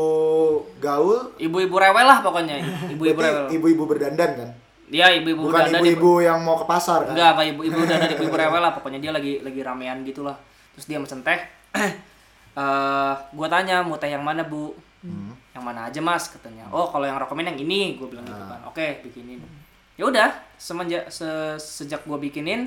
gaul? 0.78 1.32
Ibu-ibu 1.40 1.74
rewel 1.74 2.06
lah 2.06 2.20
pokoknya. 2.20 2.60
Ibu-ibu 2.92 3.18
rewel. 3.18 3.46
ibu-ibu 3.50 3.82
berdandan 3.84 4.30
kan? 4.36 4.50
Dia 4.88 5.12
ibu-ibu 5.12 5.48
bukan 5.48 5.68
berdandan, 5.68 5.80
ibu-ibu 5.84 6.12
yang 6.20 6.38
mau 6.40 6.56
ke 6.56 6.64
pasar 6.64 7.04
kan? 7.04 7.12
Enggak 7.16 7.30
enggak 7.34 7.48
ibu-ibu 7.56 7.80
dan 7.84 7.98
ibu-ibu 8.08 8.36
rewel 8.36 8.62
lah 8.62 8.72
pokoknya. 8.76 9.00
Dia 9.00 9.12
lagi 9.12 9.40
lagi 9.40 9.60
ramean 9.64 10.04
gitu 10.04 10.20
lah. 10.22 10.36
Terus 10.76 10.86
dia 10.86 10.98
mesen 11.00 11.24
teh. 11.24 11.40
Eh 12.58 13.12
gua 13.38 13.46
tanya 13.46 13.86
mau 13.86 13.94
teh 13.94 14.10
yang 14.10 14.24
mana 14.24 14.42
bu? 14.42 14.74
Hmm. 14.98 15.30
yang 15.54 15.62
mana 15.62 15.86
aja 15.86 16.02
mas 16.02 16.26
katanya. 16.26 16.66
Oh 16.74 16.90
kalau 16.90 17.06
yang 17.06 17.14
rekomen 17.14 17.46
yang 17.46 17.54
ini 17.54 17.94
gue 17.94 18.10
bilang 18.10 18.26
gitu 18.26 18.34
kan. 18.34 18.60
Oke 18.66 18.98
bikinin. 19.06 19.38
Ya 19.94 20.06
udah 20.06 20.34
semenjak 20.54 21.06
se- 21.06 21.54
sejak 21.54 22.02
gua 22.02 22.18
bikinin 22.18 22.66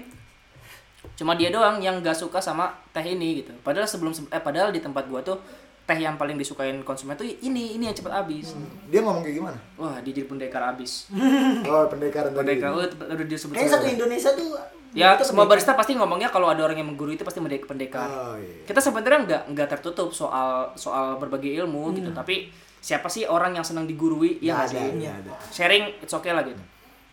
cuma 1.13 1.33
dia 1.33 1.49
doang 1.49 1.77
yang 1.77 1.97
gak 1.99 2.13
suka 2.13 2.37
sama 2.37 2.69
teh 2.89 3.03
ini 3.03 3.41
gitu. 3.41 3.51
Padahal 3.61 3.85
sebelum 3.85 4.13
eh 4.13 4.37
padahal 4.37 4.69
di 4.69 4.77
tempat 4.77 5.05
gua 5.05 5.21
tuh 5.21 5.37
teh 5.81 5.97
yang 5.97 6.13
paling 6.13 6.37
disukain 6.37 6.77
konsumen 6.81 7.17
tuh 7.17 7.25
ini 7.25 7.75
ini 7.75 7.89
yang 7.89 7.95
cepat 7.95 8.21
habis. 8.21 8.53
Dia 8.87 9.01
ngomong 9.01 9.21
kayak 9.21 9.35
gimana? 9.35 9.57
wah 9.75 9.97
dia 9.99 10.13
jadi 10.13 10.29
pendekar 10.29 10.61
habis. 10.63 11.09
Oh, 11.65 11.85
pendekar 11.89 12.29
pendekar 12.29 12.69
oh, 12.69 12.85
udah 12.85 13.25
disebut 13.25 13.53
Kayaknya 13.53 13.73
satu 13.73 13.87
Indonesia 13.87 14.29
tuh 14.31 14.49
ya 14.91 15.15
itu 15.15 15.23
semua 15.23 15.47
pendekar. 15.47 15.51
barista 15.55 15.71
pasti 15.73 15.93
ngomongnya 15.95 16.27
kalau 16.27 16.51
ada 16.51 16.61
orang 16.61 16.77
yang 16.77 16.89
menggurui 16.91 17.15
itu 17.15 17.25
pasti 17.25 17.41
mendek- 17.41 17.65
pendekar. 17.65 18.05
Oh, 18.05 18.35
iya. 18.37 18.61
kita 18.63 18.77
sebenarnya 18.77 19.19
nggak 19.25 19.41
nggak 19.57 19.67
tertutup 19.69 20.09
soal 20.11 20.69
soal 20.75 21.17
berbagai 21.17 21.49
ilmu 21.65 21.97
gitu. 21.97 22.13
Tapi 22.13 22.51
siapa 22.77 23.09
sih 23.09 23.25
orang 23.25 23.57
yang 23.57 23.65
senang 23.65 23.89
digurui? 23.89 24.37
Ya 24.37 24.61
nggak 24.61 24.69
Ada, 24.69 24.81
iya, 24.95 25.13
sharing 25.49 25.97
it's 25.99 26.13
okay 26.13 26.29
lah 26.29 26.45
gitu. 26.45 26.61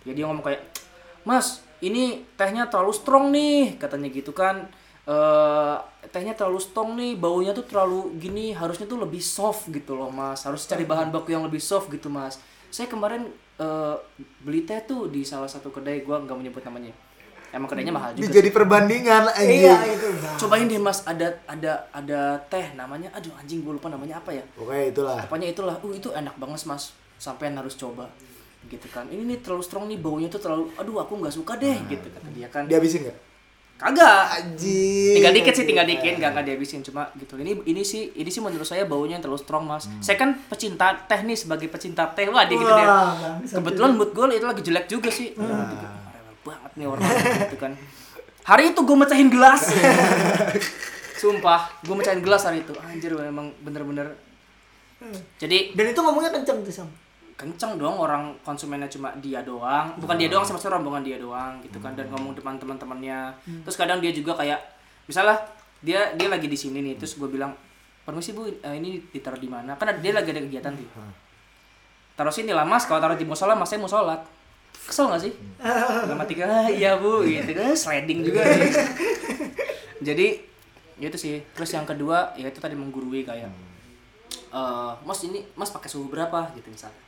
Ya 0.04 0.12
dia 0.12 0.24
ngomong 0.24 0.44
kayak 0.44 0.60
mas 1.24 1.64
ini 1.78 2.26
tehnya 2.34 2.66
terlalu 2.66 2.92
strong 2.94 3.30
nih 3.30 3.78
katanya 3.78 4.08
gitu 4.10 4.34
kan. 4.34 4.66
Eh 5.08 5.76
tehnya 6.12 6.36
terlalu 6.36 6.60
strong 6.60 6.98
nih 6.98 7.16
baunya 7.16 7.52
tuh 7.56 7.64
terlalu 7.64 8.16
gini 8.18 8.52
harusnya 8.52 8.84
tuh 8.88 9.00
lebih 9.00 9.22
soft 9.22 9.70
gitu 9.70 9.94
loh 9.94 10.10
mas. 10.10 10.42
Harus 10.44 10.66
cari 10.66 10.84
bahan 10.84 11.14
baku 11.14 11.32
yang 11.32 11.46
lebih 11.46 11.62
soft 11.62 11.88
gitu 11.88 12.10
mas. 12.10 12.42
Saya 12.68 12.90
kemarin 12.90 13.30
eh, 13.56 13.96
beli 14.44 14.66
teh 14.68 14.82
tuh 14.84 15.08
di 15.08 15.24
salah 15.24 15.48
satu 15.48 15.72
kedai 15.72 16.02
gua 16.02 16.20
nggak 16.20 16.36
menyebut 16.36 16.62
namanya. 16.66 16.92
Emang 17.48 17.64
kedainya 17.64 17.96
mahal 17.96 18.12
juga 18.12 18.28
jadi 18.28 18.52
perbandingan 18.52 19.32
anjing. 19.32 19.64
Iya 19.64 19.76
itu. 19.88 20.08
Cobain 20.44 20.68
deh 20.68 20.76
mas. 20.76 21.00
Ada 21.08 21.40
ada 21.48 21.88
ada 21.96 22.36
teh 22.52 22.76
namanya 22.76 23.08
aduh 23.16 23.32
anjing 23.40 23.64
gue 23.64 23.72
lupa 23.72 23.88
namanya 23.88 24.20
apa 24.20 24.36
ya. 24.36 24.44
Oke, 24.60 24.92
itulah. 24.92 25.24
pokoknya 25.24 25.48
itulah. 25.56 25.76
Uh 25.80 25.96
itu 25.96 26.12
enak 26.12 26.36
banget 26.36 26.68
mas. 26.68 26.92
Sampean 27.16 27.56
harus 27.56 27.74
coba 27.74 28.12
gitu 28.68 28.86
kan. 28.92 29.08
Ini 29.08 29.24
nih 29.24 29.38
terlalu 29.40 29.64
strong 29.64 29.88
nih 29.88 29.98
baunya 29.98 30.28
tuh 30.28 30.40
terlalu 30.44 30.70
aduh 30.76 31.00
aku 31.00 31.18
nggak 31.18 31.34
suka 31.34 31.56
deh 31.56 31.76
gitu 31.88 32.06
kata 32.12 32.28
dia 32.36 32.48
kan. 32.52 32.68
Dihabisin 32.68 33.08
nggak? 33.08 33.18
kagak. 33.78 34.22
Anjing. 34.42 35.14
tinggal 35.22 35.32
dikit 35.32 35.54
sih 35.54 35.64
tinggal 35.64 35.86
dikit 35.86 36.18
nggak 36.18 36.30
nggak 36.34 36.44
dihabisin 36.50 36.82
cuma 36.82 37.06
gitu. 37.14 37.38
Ini 37.38 37.62
ini 37.64 37.82
sih 37.86 38.10
ini 38.18 38.26
sih 38.28 38.42
menurut 38.42 38.66
saya 38.66 38.84
baunya 38.84 39.16
yang 39.16 39.24
terlalu 39.24 39.40
strong 39.40 39.64
mas. 39.64 39.86
Saya 40.02 40.18
kan 40.18 40.34
pecinta 40.50 40.90
teh 41.06 41.20
nih 41.22 41.38
sebagai 41.38 41.70
pecinta 41.70 42.10
teh 42.10 42.26
wah 42.26 42.44
dia 42.44 42.58
gitu 42.58 42.68
deh 42.74 42.86
kebetulan 43.46 43.94
mood 43.94 44.10
gue 44.10 44.26
itu 44.34 44.46
lagi 44.46 44.62
jelek 44.66 44.86
juga 44.90 45.08
sih. 45.14 45.32
Aduh, 45.38 45.46
rewel 45.46 46.34
banget 46.42 46.72
nih 46.74 46.86
orang 46.90 47.06
gitu 47.46 47.56
kan. 47.56 47.72
Hari 48.42 48.62
itu 48.74 48.80
gue 48.82 48.96
mecahin 48.98 49.28
gelas. 49.30 49.62
Sumpah 51.22 51.70
gue 51.86 51.94
mecahin 51.94 52.20
gelas 52.20 52.42
hari 52.42 52.66
itu. 52.66 52.74
Anjir 52.82 53.14
memang 53.14 53.54
bener-bener. 53.62 54.18
Jadi 55.38 55.78
Dan 55.78 55.94
itu 55.94 56.00
ngomongnya 56.02 56.34
kenceng 56.34 56.66
tuh 56.66 56.74
Sam. 56.74 56.90
Kenceng 57.38 57.78
dong 57.78 57.94
orang 58.02 58.34
konsumennya 58.42 58.90
cuma 58.90 59.14
dia 59.22 59.46
doang. 59.46 59.94
Bukan 60.02 60.18
dia 60.18 60.26
doang 60.26 60.42
sama 60.42 60.58
rombongan 60.58 61.06
dia 61.06 61.22
doang 61.22 61.62
gitu 61.62 61.78
kan 61.78 61.94
dan 61.94 62.10
ngomong 62.10 62.34
depan 62.34 62.58
teman-temannya. 62.58 63.30
Terus 63.62 63.78
kadang 63.78 64.02
dia 64.02 64.10
juga 64.10 64.34
kayak 64.34 64.58
misalnya 65.06 65.38
dia 65.78 66.10
dia 66.18 66.26
lagi 66.26 66.50
di 66.50 66.58
sini 66.58 66.82
nih 66.82 66.98
terus 66.98 67.14
gue 67.14 67.30
bilang 67.30 67.54
permisi 68.02 68.34
bu 68.34 68.50
eh, 68.50 68.74
ini 68.74 68.98
ditaruh 69.14 69.38
di 69.38 69.46
mana? 69.46 69.78
Kan 69.78 69.94
ada- 69.94 70.02
dia 70.02 70.10
lagi 70.10 70.34
ada 70.34 70.42
kegiatan 70.42 70.74
tuh. 70.74 70.90
Taruh 72.18 72.34
sini 72.34 72.50
lah 72.50 72.66
mas. 72.66 72.90
Kalau 72.90 72.98
taruh 72.98 73.14
di 73.14 73.22
musola 73.22 73.54
mas 73.54 73.70
saya 73.70 73.78
mau 73.78 73.86
sholat. 73.86 74.18
Kesel 74.74 75.06
gak 75.06 75.22
sih? 75.22 75.32
Dalam 75.62 76.18
hati 76.18 76.34
ah, 76.42 76.66
iya 76.66 76.98
bu. 76.98 77.22
Gitu 77.22 77.54
kan 77.54 77.70
sliding 77.70 78.26
juga. 78.26 78.42
Nih. 78.42 78.72
jadi 80.10 80.26
ya 80.98 81.06
itu 81.06 81.14
sih. 81.14 81.38
Terus 81.54 81.70
yang 81.70 81.86
kedua 81.86 82.34
ya 82.34 82.50
itu 82.50 82.58
tadi 82.58 82.74
menggurui 82.74 83.22
kayak 83.22 83.46
eh 84.48 84.92
mas 85.06 85.22
ini 85.22 85.46
mas 85.54 85.70
pakai 85.70 85.86
suhu 85.86 86.10
berapa? 86.10 86.50
Gitu 86.58 86.74
misalnya 86.74 87.07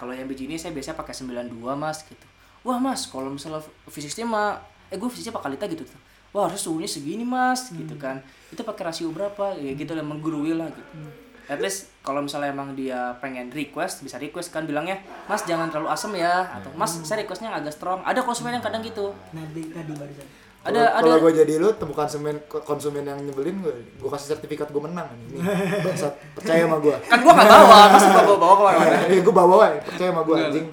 kalau 0.00 0.16
yang 0.16 0.24
biji 0.24 0.48
ini 0.48 0.56
saya 0.56 0.72
biasanya 0.72 0.96
pakai 0.96 1.12
92 1.12 1.60
mas 1.76 2.00
gitu. 2.08 2.26
Wah 2.64 2.80
mas 2.80 3.04
kalau 3.04 3.28
misalnya 3.28 3.60
fisiknya 3.92 4.24
mah 4.24 4.56
eh 4.88 4.96
gue 4.96 5.08
fisiknya 5.12 5.36
pakai 5.36 5.52
lita 5.52 5.68
gitu 5.68 5.84
tuh. 5.84 6.00
Wah 6.32 6.48
harus 6.48 6.64
suhunya 6.64 6.88
segini 6.88 7.20
mas 7.20 7.68
gitu 7.68 8.00
kan. 8.00 8.24
Itu 8.48 8.64
pakai 8.64 8.88
rasio 8.88 9.12
berapa? 9.12 9.60
Ya 9.60 9.76
gitu 9.76 9.92
lah 9.92 10.00
menggurui 10.00 10.56
lah 10.56 10.72
gitu. 10.72 11.12
At 11.52 11.60
least 11.60 11.92
kalau 12.00 12.24
misalnya 12.24 12.48
emang 12.48 12.72
dia 12.72 13.12
pengen 13.20 13.52
request 13.52 14.00
bisa 14.00 14.16
request 14.16 14.48
kan 14.48 14.64
bilangnya 14.64 15.04
mas 15.28 15.44
jangan 15.44 15.68
terlalu 15.68 15.92
asem 15.92 16.16
ya. 16.16 16.48
Atau 16.48 16.72
mas 16.80 16.96
saya 17.04 17.20
requestnya 17.20 17.52
agak 17.52 17.76
strong. 17.76 18.00
Ada 18.08 18.24
konsumen 18.24 18.56
yang 18.56 18.64
kadang 18.64 18.80
gitu. 18.80 19.12
Nanti 19.36 19.68
tadi 19.68 19.92
barusan. 19.92 20.24
Ada 20.60 20.92
ada 20.92 21.00
Kalau 21.02 21.16
gue 21.20 21.32
jadi 21.34 21.56
lu 21.56 21.72
temukan 21.72 22.04
konsumen 22.04 22.36
konsumen 22.44 23.00
yang 23.00 23.16
nyebelin 23.18 23.60
gue, 23.60 23.72
gue 23.96 24.10
kasih 24.10 24.36
sertifikat 24.36 24.68
gue 24.68 24.82
menang 24.82 25.08
ini. 25.18 25.40
Bangsat, 25.84 26.12
percaya 26.32 26.68
sama 26.68 26.76
gue. 26.78 26.96
kan 27.02 27.18
gua 27.18 27.32
nggak 27.32 27.48
bawa 27.48 27.78
masa 27.88 28.06
gua 28.06 28.24
bawa 28.28 28.36
bawa 28.36 28.54
ke 28.54 28.62
mana-mana 28.68 28.96
Eh, 29.08 29.20
gue 29.20 29.34
bawa 29.34 29.54
wae, 29.58 29.76
percaya 29.80 30.08
sama 30.12 30.22
gue 30.22 30.36
anjing. 30.36 30.66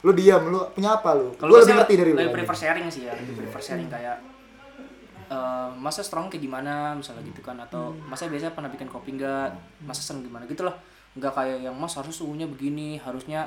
Lu 0.00 0.10
diam, 0.14 0.42
lu 0.46 0.58
punya 0.70 0.90
apa 0.94 1.10
lu? 1.12 1.34
Kalau 1.34 1.50
Gue 1.50 1.58
gua 1.58 1.60
lebih 1.60 1.66
sih 1.66 1.76
ngerti 1.76 1.94
dari 1.98 2.10
lu. 2.10 2.18
Lebih 2.18 2.34
prefer 2.38 2.56
sharing 2.56 2.86
sih 2.86 3.02
ya, 3.04 3.12
lebih 3.18 3.34
prefer 3.36 3.60
sharing 3.60 3.88
kayak 3.88 4.16
eh 5.26 5.68
masa 5.78 6.02
strong 6.02 6.26
kayak 6.26 6.42
gimana 6.42 6.90
misalnya 6.92 7.22
gitu 7.22 7.38
kan 7.38 7.54
atau 7.56 7.94
masa 8.02 8.26
biasanya 8.26 8.50
pernah 8.50 8.66
bikin 8.66 8.90
kopi 8.90 9.14
enggak 9.14 9.54
masa 9.80 10.02
seneng 10.02 10.26
gimana 10.26 10.42
gitu 10.42 10.66
loh 10.66 10.74
nggak 11.14 11.30
kayak 11.30 11.58
yang 11.62 11.74
mas 11.74 11.94
harus 11.94 12.18
suhunya 12.18 12.50
begini 12.50 12.98
harusnya 12.98 13.46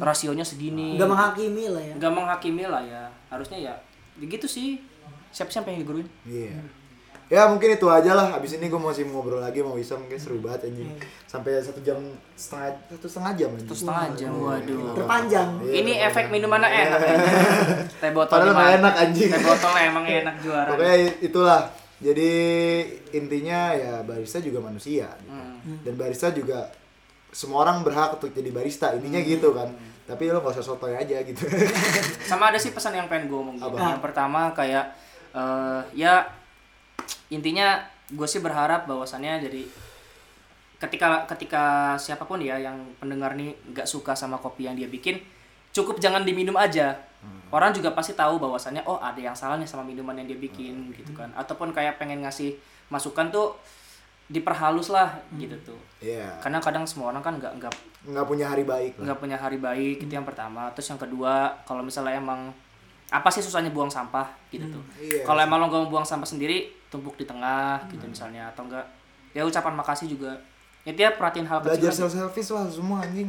rasionya 0.00 0.40
segini 0.40 0.96
Enggak 0.96 1.12
menghakimi 1.12 1.68
lah 1.68 1.82
ya. 1.82 1.92
nggak 1.92 2.08
menghakimi 2.08 2.64
lah 2.64 2.80
ya 2.80 3.04
harusnya 3.28 3.58
ya 3.60 3.74
ya 3.76 3.76
gitu 4.16 4.46
sih 4.46 4.78
siapa 5.28 5.48
sih 5.48 5.58
yang 5.58 5.66
pengen 5.66 5.80
diguruin 5.82 6.08
Iya. 6.22 6.54
Ya 7.24 7.48
mungkin 7.48 7.72
itu 7.72 7.88
aja 7.88 8.12
lah. 8.12 8.36
Abis 8.36 8.52
ini 8.52 8.68
gue 8.68 8.76
masih 8.76 9.08
mau 9.08 9.18
ngobrol 9.18 9.40
lagi 9.40 9.58
mau 9.58 9.72
Wisam 9.72 10.04
kayak 10.04 10.20
seru 10.20 10.38
banget 10.38 10.68
anjing. 10.68 10.92
Sampai 11.24 11.56
satu 11.58 11.80
jam 11.80 11.96
setengah 12.34 12.76
satu 12.86 13.06
setengah 13.08 13.32
jam 13.34 13.48
anjing. 13.50 13.64
terus 13.64 13.80
setengah 13.80 14.06
jam 14.12 14.32
waduh 14.36 14.92
Terpanjang. 14.92 15.48
Iya, 15.58 15.72
ini 15.74 15.92
efek 16.04 16.28
minumannya 16.28 16.68
enak 16.68 17.00
ya. 17.00 17.16
teh 17.96 18.10
botol 18.12 18.28
Padahal 18.30 18.52
mana? 18.52 18.76
enak, 18.76 18.94
anjing. 19.00 19.30
teh 19.32 19.40
botolnya 19.40 19.82
emang 19.84 20.04
enak 20.04 20.34
juara 20.44 20.68
Pokoknya 20.68 20.96
itulah. 21.18 21.60
Jadi 21.96 22.30
intinya 23.12 23.72
ya 23.72 24.04
barista 24.04 24.38
juga 24.38 24.60
manusia. 24.60 25.08
gitu. 25.16 25.32
Hmm. 25.32 25.80
Dan 25.80 25.94
barista 25.96 26.28
juga 26.28 26.68
semua 27.32 27.64
orang 27.64 27.80
berhak 27.80 28.14
untuk 28.14 28.30
jadi 28.30 28.52
barista. 28.52 28.92
Intinya 28.92 29.18
Hmm. 29.18 29.30
gitu 29.30 29.48
kan. 29.50 29.72
Tapi 30.04 30.28
lo 30.28 30.44
gak 30.44 30.60
usah 30.60 30.64
sotoy 30.64 30.92
aja 30.92 31.16
gitu. 31.24 31.48
sama 32.30 32.52
ada 32.52 32.60
sih 32.60 32.76
pesan 32.76 32.96
yang 32.96 33.08
pengen 33.08 33.32
gue 33.32 33.38
omongin. 33.38 33.64
Apa? 33.64 33.96
yang 33.96 34.02
pertama 34.04 34.52
kayak 34.52 34.84
eh, 35.32 35.80
ya 35.96 36.28
intinya 37.32 37.80
gue 38.12 38.28
sih 38.28 38.44
berharap 38.44 38.84
bahwasannya 38.84 39.48
jadi 39.48 39.62
ketika 40.76 41.24
ketika 41.24 41.64
siapa 41.96 42.28
pun 42.28 42.44
ya 42.44 42.60
yang 42.60 42.76
pendengar 43.00 43.32
nih 43.32 43.56
nggak 43.72 43.88
suka 43.88 44.12
sama 44.12 44.36
kopi 44.36 44.68
yang 44.68 44.76
dia 44.76 44.90
bikin 44.90 45.16
cukup 45.74 45.98
jangan 45.98 46.22
diminum 46.22 46.54
aja. 46.54 46.94
Orang 47.50 47.72
juga 47.74 47.90
pasti 47.94 48.12
tahu 48.14 48.38
bahwasannya 48.38 48.84
oh 48.86 49.00
ada 49.00 49.16
yang 49.16 49.34
salah 49.34 49.56
nih 49.56 49.66
sama 49.66 49.82
minuman 49.82 50.14
yang 50.14 50.30
dia 50.30 50.38
bikin 50.38 50.92
gitu 50.94 51.16
kan. 51.16 51.32
Ataupun 51.34 51.74
kayak 51.74 51.98
pengen 51.98 52.22
ngasih 52.22 52.54
masukan 52.92 53.32
tuh 53.34 53.58
diperhalus 54.26 54.88
lah 54.88 55.12
gitu 55.34 55.52
tuh 55.62 55.80
Iya. 56.00 56.36
karena 56.38 56.58
kadang 56.58 56.84
semua 56.84 57.08
orang 57.08 57.20
kan 57.20 57.34
nggak 57.34 57.52
nggak 57.56 57.72
Nggak 58.04 58.26
punya 58.26 58.46
hari 58.46 58.64
baik 58.64 58.92
nggak 58.96 59.16
punya 59.16 59.36
hari 59.36 59.56
baik 59.56 59.96
itu 59.98 60.10
yang 60.10 60.22
pertama 60.22 60.68
terus 60.72 60.86
yang 60.86 60.96
kedua 60.96 61.32
kalau 61.62 61.80
misalnya 61.80 62.16
emang 62.16 62.52
apa 63.06 63.28
sih 63.28 63.40
susahnya 63.40 63.68
buang 63.68 63.88
sampah 63.88 64.24
gitu 64.48 64.64
tuh 64.70 64.84
Iya. 64.98 65.22
kalau 65.22 65.38
emang 65.38 65.58
lo 65.58 65.66
nggak 65.66 65.80
mau 65.82 65.90
buang 65.90 66.04
sampah 66.04 66.24
sendiri 66.26 66.68
tumpuk 66.86 67.14
di 67.14 67.24
tengah 67.24 67.84
gitu 67.88 68.04
misalnya 68.04 68.48
atau 68.48 68.64
enggak 68.64 68.84
ya 69.30 69.42
ucapan 69.42 69.74
makasih 69.74 70.06
juga 70.06 70.32
ya 70.82 70.92
dia 70.92 71.08
perhatiin 71.10 71.44
hal 71.44 71.58
kecil 71.58 71.68
Belajar 71.74 71.90
aja. 71.90 71.98
self 71.98 72.12
service 72.12 72.50
lah 72.50 72.64
semua 72.66 73.00
anjing. 73.00 73.28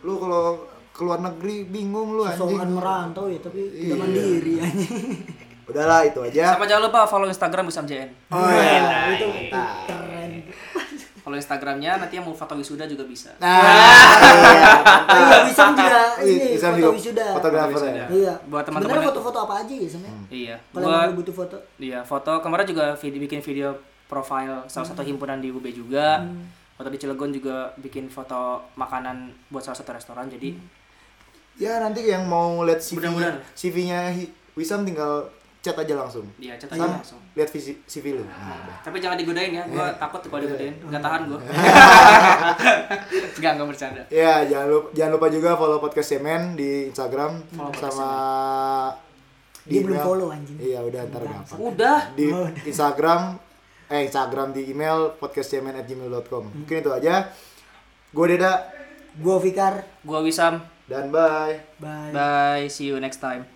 Lu 0.00 0.14
kalau 0.16 0.62
keluar 0.90 1.18
negeri 1.18 1.66
bingung 1.66 2.14
lu 2.14 2.22
anjing. 2.22 2.38
Sosokan 2.48 2.70
merantau 2.70 3.26
ya 3.26 3.38
tapi 3.38 3.66
Iya. 3.66 3.90
udah 3.90 3.98
mandiri 3.98 4.54
anjing. 4.56 4.94
Udahlah 5.66 6.00
itu 6.02 6.20
aja. 6.20 6.52
sama 6.52 6.64
jangan 6.64 6.82
lupa 6.84 7.00
follow 7.04 7.26
instagram 7.26 7.64
Wisam 7.64 7.84
JN 7.84 8.08
Oh 8.28 8.44
iya. 8.44 9.12
itu 9.12 9.26
keren. 9.84 10.32
follow 11.18 11.34
instagramnya 11.34 11.96
nanti 11.96 12.14
yang 12.14 12.22
mau 12.22 12.32
foto 12.32 12.52
wisuda 12.52 12.84
juga 12.84 13.00
bisa 13.02 13.32
Nah, 13.38 13.56
iya. 13.56 14.68
Iya 15.08 15.72
juga 15.72 16.02
Ih, 16.20 16.36
ini 16.52 16.56
foto 16.58 16.76
juga 16.76 16.90
wisuda. 16.92 17.26
fotografer 17.32 17.72
Foto 17.72 17.80
ya. 17.82 17.88
wisuda. 17.88 18.04
Iya. 18.12 18.34
Buat 18.44 18.62
teman-teman 18.62 18.92
Sebenarnya 18.92 19.08
foto-foto 19.10 19.38
apa 19.40 19.54
aja 19.58 19.74
ya 19.74 19.88
sebenarnya? 19.88 20.20
iya 20.28 20.56
Kalau 20.68 20.82
gua 20.82 20.92
emang 20.94 21.06
lu 21.06 21.14
butuh 21.16 21.34
foto. 21.34 21.56
iya 21.78 22.00
foto 22.00 22.32
kemarin 22.38 22.66
juga 22.66 22.84
video 22.94 23.18
bikin 23.20 23.40
video 23.40 23.68
profile 24.04 24.56
salah 24.66 24.84
satu 24.86 25.00
himpunan 25.00 25.38
di 25.38 25.48
UB 25.48 25.64
juga 25.66 26.20
foto 26.74 26.88
di 26.88 26.98
Cilegon 26.98 27.30
juga 27.30 27.56
bikin 27.74 28.04
foto 28.06 28.40
makanan 28.74 29.16
buat 29.48 29.62
salah 29.62 29.74
satu 29.74 29.90
restoran 29.90 30.28
jadi 30.28 30.52
Ya 31.54 31.78
nanti 31.78 32.04
yang 32.04 32.26
mau 32.26 32.60
lihat 32.60 32.82
CV 32.82 32.98
Mudah-mudahan. 32.98 33.38
CV-nya 33.54 34.10
Wisam 34.54 34.82
tinggal 34.82 35.24
chat 35.64 35.72
aja 35.74 35.96
langsung. 35.96 36.28
dia 36.36 36.52
chat 36.54 36.68
aja 36.68 36.84
langsung 36.84 37.16
lihat 37.32 37.48
visi- 37.48 37.80
CV 37.82 38.14
lu. 38.14 38.22
Nah, 38.22 38.52
udah. 38.60 38.76
Tapi 38.84 39.00
jangan 39.00 39.16
digodain 39.16 39.48
ya, 39.50 39.64
gua 39.64 39.88
takut 39.96 40.20
tuh 40.20 40.28
kalau 40.28 40.44
digodain, 40.44 40.76
nggak 40.76 41.00
tahan 41.00 41.20
gua. 41.24 41.40
Enggak, 43.40 43.50
enggak 43.56 43.68
bercanda. 43.72 44.02
Ya, 44.12 44.44
jangan 44.44 44.66
lupa, 44.68 44.88
jangan 44.92 45.12
lupa 45.16 45.26
juga 45.32 45.50
follow 45.56 45.78
podcast 45.80 46.08
Semen 46.12 46.54
di 46.54 46.92
Instagram 46.92 47.40
Follow 47.50 47.72
sama 47.74 48.08
Dia 49.64 49.80
belum 49.80 49.96
follow, 49.98 50.28
anjing. 50.28 50.60
Iya, 50.60 50.84
udah 50.84 51.00
ntar 51.08 51.22
gampang. 51.24 51.58
Udah. 51.58 52.00
Di 52.12 52.26
Instagram 52.64 53.40
eh 53.84 54.04
Instagram 54.04 54.52
di 54.52 54.68
email 54.68 55.16
podcastcemen@gmail.com. 55.16 56.44
Mungkin 56.52 56.76
itu 56.78 56.90
aja. 56.92 57.32
Gue 58.12 58.26
Deda 58.28 58.68
Gua 59.16 59.40
Fikar. 59.40 59.88
Gua 60.04 60.20
Wisam. 60.20 60.60
dan 60.84 61.08
bye. 61.08 61.56
Bye. 61.80 62.12
Bye, 62.12 62.68
see 62.68 62.92
you 62.92 63.00
next 63.00 63.16
time. 63.16 63.53